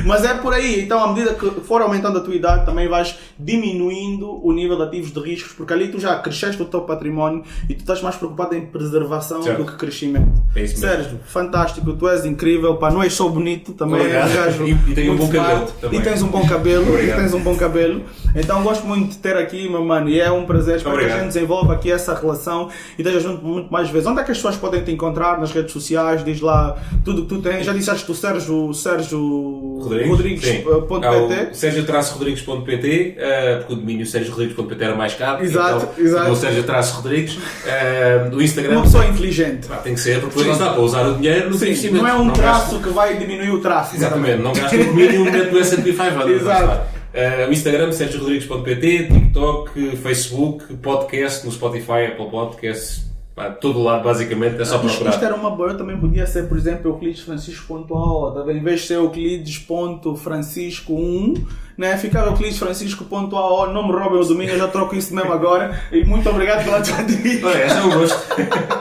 Mas 0.05 0.25
é 0.25 0.35
por 0.35 0.53
aí. 0.53 0.81
Então, 0.83 1.03
à 1.03 1.13
medida 1.13 1.35
que 1.35 1.61
for 1.61 1.83
aumentando 1.83 2.19
a 2.19 2.21
tua 2.21 2.35
idade, 2.35 2.67
também 2.67 2.89
vais 2.89 3.17
diminuindo 3.39 4.45
o 4.45 4.53
nível 4.53 4.77
de 4.77 4.83
ativos 4.83 5.13
de 5.13 5.21
riscos, 5.21 5.53
porque 5.53 5.73
ali 5.73 5.89
tu 5.89 6.01
já 6.01 6.19
cresceste 6.19 6.61
o 6.61 6.65
teu 6.65 6.83
património 6.83 7.45
e 7.69 7.75
tu 7.75 7.81
estás 7.81 8.03
mais 8.03 8.17
preocupado 8.17 8.55
em 8.55 8.67
preservação 8.67 9.43
certo. 9.43 9.59
do 9.59 9.71
que 9.71 9.77
crescimento. 9.77 10.43
É 10.55 10.67
Sérgio, 10.67 11.21
fantástico, 11.25 11.93
tu 11.93 12.09
és 12.09 12.25
incrível, 12.25 12.77
pá, 12.77 12.91
não 12.91 13.03
és 13.03 13.13
só 13.13 13.29
bonito, 13.29 13.73
também 13.73 14.01
és 14.01 14.35
gajo. 14.35 14.67
E, 14.67 14.73
e 14.73 14.95
tens 14.95 15.09
um 15.09 15.17
bom 15.17 15.29
cabelo. 15.29 15.67
Também. 15.81 16.01
E 16.01 16.03
tens 16.03 16.23
um 16.23 16.29
bom 16.29 16.47
cabelo, 16.47 17.01
e 17.01 17.13
tens 17.13 17.35
um 17.35 17.41
bom 17.41 17.57
cabelo. 17.57 18.03
Então 18.35 18.63
gosto 18.63 18.87
muito 18.87 19.11
de 19.11 19.19
ter 19.19 19.37
aqui, 19.37 19.69
meu 19.69 19.85
mano, 19.85 20.09
e 20.09 20.21
é 20.21 20.31
um 20.31 20.45
prazer. 20.45 20.77
Espero 20.77 20.95
Obrigado. 20.95 21.15
que 21.15 21.21
a 21.21 21.25
gente 21.25 21.35
desenvolva 21.35 21.75
aqui 21.75 21.91
essa 21.91 22.15
relação 22.15 22.69
e 22.99 23.03
esteja 23.03 23.21
junto 23.21 23.45
muito 23.45 23.73
mais 23.73 23.89
vezes. 23.89 24.07
Onde 24.07 24.21
é 24.21 24.25
que 24.25 24.31
as 24.31 24.39
pessoas 24.39 24.57
podem 24.57 24.83
te 24.83 24.91
encontrar 24.91 25.39
nas 25.39 25.53
redes 25.53 25.73
sociais? 25.73 26.25
Diz 26.25 26.41
lá 26.41 26.77
tudo 27.05 27.23
que 27.23 27.29
tu 27.29 27.41
tens. 27.41 27.65
Já 27.65 27.73
disseste 27.73 28.07
do 28.07 28.15
Sérgio, 28.15 28.73
Sérgio 28.75 29.68
Rodrigues.pt 29.77 30.65
Rodrigues. 30.65 31.59
Sérgio-rodrigues.pt 31.59 33.17
uh, 33.19 33.59
porque 33.59 33.73
o 33.73 33.77
domínio 33.77 34.07
sérgio-rodrigues.pt 34.07 34.85
era 34.85 34.95
mais 34.95 35.15
caro. 35.15 35.45
Exato, 35.45 35.89
então, 35.93 36.05
exato. 36.05 36.37
Sérgio-rodrigues. 36.37 37.37
Uh, 37.37 38.31
do 38.31 38.43
Instagram. 38.43 38.73
Uma 38.75 38.83
pessoa 38.83 39.07
inteligente. 39.07 39.69
Ah, 39.71 39.77
tem 39.77 39.95
que 39.95 40.01
ser, 40.01 40.21
porque 40.21 40.39
depois 40.39 40.47
não 40.47 40.67
dá 40.67 40.73
para 40.73 40.83
usar 40.83 41.07
o 41.07 41.15
dinheiro 41.15 41.51
no 41.51 41.59
Sim. 41.59 41.91
Não 41.91 42.09
é 42.09 42.15
um 42.15 42.25
não 42.25 42.33
traço 42.33 42.73
gasto... 42.73 42.83
que 42.83 42.91
vai 42.91 43.17
diminuir 43.19 43.51
o 43.51 43.61
tráfego. 43.61 43.97
Exatamente, 43.97 44.43
não 44.43 44.53
gasta 44.53 44.77
o 44.77 44.85
domínio 44.85 45.25
do 45.25 45.59
S&P 45.59 45.93
500. 45.93 46.31
Exato. 46.31 46.99
Uh, 47.09 47.49
o 47.49 47.53
Instagram, 47.53 47.93
sérgio-rodrigues.pt, 47.93 49.09
TikTok, 49.09 49.97
Facebook, 49.97 50.75
podcast 50.77 51.45
no 51.47 51.53
Spotify, 51.53 52.07
Apple 52.13 52.31
Podcasts, 52.31 53.08
Pá, 53.39 53.51
todo 53.51 53.81
lado, 53.81 54.03
basicamente, 54.03 54.61
é 54.61 54.65
só 54.65 54.81
procurar. 54.81 55.11
Isto 55.11 55.25
era 55.25 55.37
uma 55.37 55.51
boa, 55.51 55.73
também 55.73 55.97
podia 55.97 56.27
ser, 56.27 56.49
por 56.49 56.59
exemplo, 56.59 56.91
euclidesfrancisco.ao, 56.91 58.35
tá 58.35 58.41
em 58.53 58.61
vez 58.61 58.81
de 58.81 58.87
ser 58.89 58.97
euclides.francisco1, 58.97 61.47
né? 61.79 61.97
Ficar 61.97 62.27
euclidesfrancisco.ao, 62.27 63.73
não 63.73 63.87
me 63.87 63.95
roubem 63.95 64.21
o 64.21 64.25
domingo, 64.25 64.51
eu 64.51 64.59
já 64.59 64.67
troco 64.67 64.97
isso 64.97 65.15
mesmo 65.15 65.33
agora. 65.33 65.81
E 65.93 66.05
muito 66.05 66.29
obrigado 66.29 66.65
pela 66.65 66.83
tua 66.83 67.05
dica. 67.05 67.47
Olha, 67.47 67.59
é 67.59 67.83
um 67.83 67.91
gosto. 67.91 68.19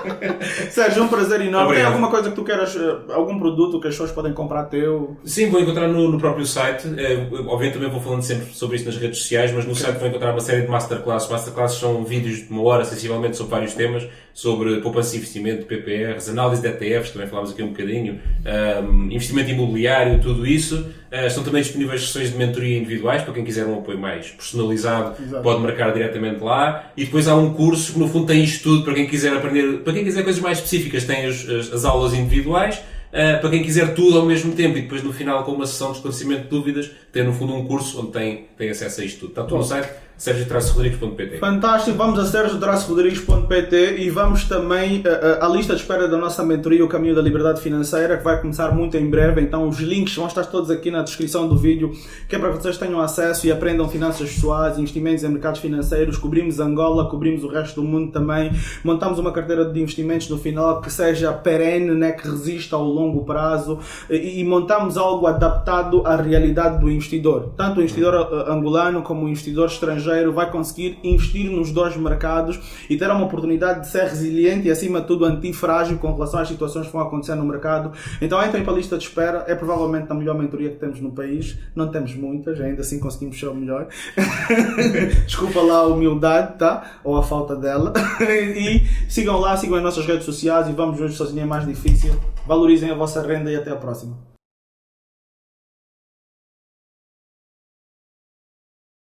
Sérgio, 0.71 1.01
é 1.01 1.05
um 1.05 1.07
prazer 1.07 1.41
enorme. 1.41 1.67
Obrigado. 1.67 1.85
Tem 1.85 1.93
alguma 1.93 2.09
coisa 2.09 2.29
que 2.31 2.35
tu 2.35 2.43
queiras, 2.43 2.75
eh, 2.75 3.13
algum 3.13 3.37
produto 3.37 3.79
que 3.79 3.87
as 3.87 3.93
pessoas 3.93 4.11
podem 4.11 4.33
comprar 4.33 4.63
teu? 4.63 5.15
Sim, 5.23 5.51
vou 5.51 5.61
encontrar 5.61 5.87
no, 5.87 6.11
no 6.11 6.19
próprio 6.19 6.45
site. 6.45 6.87
É, 6.97 7.27
obviamente 7.45 7.73
também 7.73 7.89
vou 7.89 8.01
falando 8.01 8.23
sempre 8.23 8.51
sobre 8.53 8.77
isso 8.77 8.85
nas 8.85 8.97
redes 8.97 9.19
sociais, 9.19 9.51
mas 9.51 9.65
no 9.65 9.73
okay. 9.73 9.83
site 9.83 9.99
vou 9.99 10.07
encontrar 10.07 10.31
uma 10.31 10.41
série 10.41 10.63
de 10.63 10.67
masterclasses. 10.67 11.29
Masterclasses 11.29 11.79
são 11.79 12.03
vídeos 12.03 12.47
de 12.47 12.49
uma 12.49 12.63
hora, 12.63 12.83
sensivelmente, 12.83 13.37
sobre 13.37 13.51
vários 13.51 13.75
temas, 13.75 14.07
sobre 14.33 14.81
poupança 14.81 15.15
e 15.15 15.17
investimento, 15.17 15.65
PPRs, 15.65 16.29
análise 16.29 16.61
de 16.61 16.67
ETFs, 16.67 17.11
também 17.11 17.27
falámos 17.27 17.51
aqui 17.51 17.63
um 17.63 17.69
bocadinho, 17.69 18.19
um, 18.83 19.05
investimento 19.05 19.51
imobiliário, 19.51 20.19
tudo 20.19 20.45
isso. 20.45 20.85
Uh, 21.11 21.25
estão 21.25 21.41
também 21.41 21.61
disponíveis 21.61 22.01
sessões 22.01 22.31
de 22.31 22.37
mentoria 22.37 22.77
individuais 22.87 23.21
para 23.21 23.33
quem 23.33 23.43
quiser 23.43 23.65
um 23.65 23.79
apoio 23.79 23.99
mais 23.99 24.29
personalizado, 24.29 25.21
Exato. 25.21 25.43
pode 25.43 25.61
marcar 25.61 25.91
diretamente 25.93 26.41
lá. 26.43 26.91
E 26.95 27.05
depois 27.05 27.27
há 27.27 27.35
um 27.35 27.53
curso 27.53 27.93
que 27.93 27.99
no 27.99 28.07
fundo 28.07 28.25
tem 28.25 28.43
isto 28.43 28.63
tudo 28.63 28.83
para 28.83 28.93
quem 28.93 29.05
quiser 29.05 29.35
aprender, 29.35 29.79
para 29.79 29.93
quem 29.93 30.03
quiser 30.03 30.23
coisas 30.23 30.41
mais 30.41 30.57
específicas, 30.57 31.03
tem 31.03 31.25
as, 31.25 31.47
as, 31.47 31.73
as 31.73 31.85
aulas 31.85 32.13
individuais. 32.13 32.81
Uh, 33.07 33.39
para 33.39 33.49
quem 33.49 33.63
quiser 33.63 33.93
tudo 33.93 34.19
ao 34.19 34.25
mesmo 34.25 34.53
tempo 34.53 34.77
e 34.77 34.81
depois 34.81 35.01
no 35.01 35.13
final 35.13 35.43
com 35.45 35.53
uma 35.53 35.65
sessão 35.65 35.91
de 35.91 35.97
esclarecimento 35.97 36.43
de 36.43 36.49
dúvidas, 36.49 36.91
tem 37.11 37.23
no 37.23 37.31
fundo 37.31 37.55
um 37.55 37.65
curso 37.65 38.01
onde 38.01 38.11
tem, 38.11 38.47
tem 38.57 38.69
acesso 38.69 39.01
a 39.01 39.05
isto 39.05 39.19
tudo. 39.21 39.29
Está 39.29 39.43
tudo 39.43 39.57
no 39.57 39.63
site 39.63 39.89
sergio-rodrigues.pt. 40.17 41.37
Fantástico, 41.37 41.95
vamos 41.95 42.17
a 42.17 42.25
sergio-rodrigues.pt 42.25 43.97
e 43.99 44.09
vamos 44.09 44.45
também 44.45 45.03
à, 45.05 45.45
à 45.45 45.49
lista 45.49 45.75
de 45.75 45.81
espera 45.81 46.07
da 46.07 46.17
nossa 46.17 46.43
mentoria 46.43 46.83
O 46.83 46.87
Caminho 46.87 47.13
da 47.13 47.21
Liberdade 47.21 47.61
Financeira, 47.61 48.17
que 48.17 48.23
vai 48.23 48.41
começar 48.41 48.73
muito 48.73 48.97
em 48.97 49.07
breve. 49.07 49.41
Então, 49.41 49.69
os 49.69 49.79
links 49.79 50.15
vão 50.15 50.25
estar 50.25 50.43
todos 50.45 50.71
aqui 50.71 50.89
na 50.89 51.03
descrição 51.03 51.47
do 51.47 51.55
vídeo, 51.55 51.91
que 52.27 52.35
é 52.35 52.39
para 52.39 52.51
que 52.51 52.61
vocês 52.61 52.77
tenham 52.77 52.99
acesso 52.99 53.45
e 53.45 53.51
aprendam 53.51 53.87
finanças 53.87 54.27
pessoais, 54.33 54.79
investimentos 54.79 55.23
em 55.23 55.29
mercados 55.29 55.61
financeiros. 55.61 56.17
Cobrimos 56.17 56.59
Angola, 56.59 57.07
cobrimos 57.09 57.43
o 57.43 57.47
resto 57.47 57.81
do 57.81 57.87
mundo 57.87 58.11
também. 58.11 58.51
Montamos 58.83 59.19
uma 59.19 59.31
carteira 59.31 59.65
de 59.65 59.79
investimentos 59.79 60.29
no 60.29 60.39
final 60.39 60.81
que 60.81 60.91
seja 60.91 61.31
perene, 61.31 61.91
né, 61.91 62.11
que 62.11 62.27
resista 62.27 62.75
ao 62.75 62.83
longo 62.83 63.23
prazo 63.23 63.79
e, 64.09 64.39
e 64.39 64.43
montamos 64.43 64.97
algo 64.97 65.27
adaptado 65.27 66.01
à 66.05 66.15
realidade 66.15 66.79
do 66.79 66.89
investidor, 66.89 67.51
tanto 67.55 67.79
o 67.79 67.83
investidor 67.83 68.15
angolano 68.49 69.03
como 69.03 69.25
o 69.25 69.29
investidor 69.29 69.67
estrangeiro 69.67 70.06
estrangeiro, 70.07 70.33
vai 70.33 70.49
conseguir 70.49 70.97
investir 71.03 71.49
nos 71.51 71.71
dois 71.71 71.95
mercados 71.97 72.59
e 72.89 72.97
ter 72.97 73.09
uma 73.09 73.25
oportunidade 73.25 73.81
de 73.81 73.87
ser 73.87 74.03
resiliente 74.03 74.67
e, 74.67 74.71
acima 74.71 75.01
de 75.01 75.07
tudo, 75.07 75.25
antifrágil 75.25 75.97
com 75.97 76.13
relação 76.13 76.39
às 76.39 76.47
situações 76.47 76.87
que 76.87 76.93
vão 76.93 77.01
acontecer 77.01 77.35
no 77.35 77.45
mercado. 77.45 77.91
Então, 78.21 78.43
entrem 78.43 78.63
para 78.63 78.73
a 78.73 78.75
lista 78.75 78.97
de 78.97 79.03
espera. 79.03 79.43
É 79.47 79.55
provavelmente 79.55 80.11
a 80.11 80.15
melhor 80.15 80.37
mentoria 80.37 80.69
que 80.69 80.77
temos 80.77 80.99
no 80.99 81.11
país. 81.11 81.57
Não 81.75 81.89
temos 81.89 82.15
muitas, 82.15 82.59
ainda 82.59 82.81
assim 82.81 82.99
conseguimos 82.99 83.39
ser 83.39 83.47
o 83.47 83.55
melhor. 83.55 83.87
Desculpa 85.25 85.61
lá 85.61 85.79
a 85.79 85.87
humildade, 85.87 86.57
tá? 86.57 86.99
Ou 87.03 87.17
a 87.17 87.23
falta 87.23 87.55
dela. 87.55 87.93
e 88.21 88.83
sigam 89.09 89.39
lá, 89.39 89.55
sigam 89.57 89.77
as 89.77 89.83
nossas 89.83 90.05
redes 90.05 90.25
sociais 90.25 90.67
e 90.69 90.71
vamos 90.71 90.97
ver 90.97 91.11
sozinho 91.11 91.41
é 91.41 91.45
mais 91.45 91.65
difícil. 91.65 92.15
Valorizem 92.45 92.89
a 92.89 92.95
vossa 92.95 93.21
renda 93.21 93.51
e 93.51 93.55
até 93.55 93.71
a 93.71 93.75
próxima. 93.75 94.36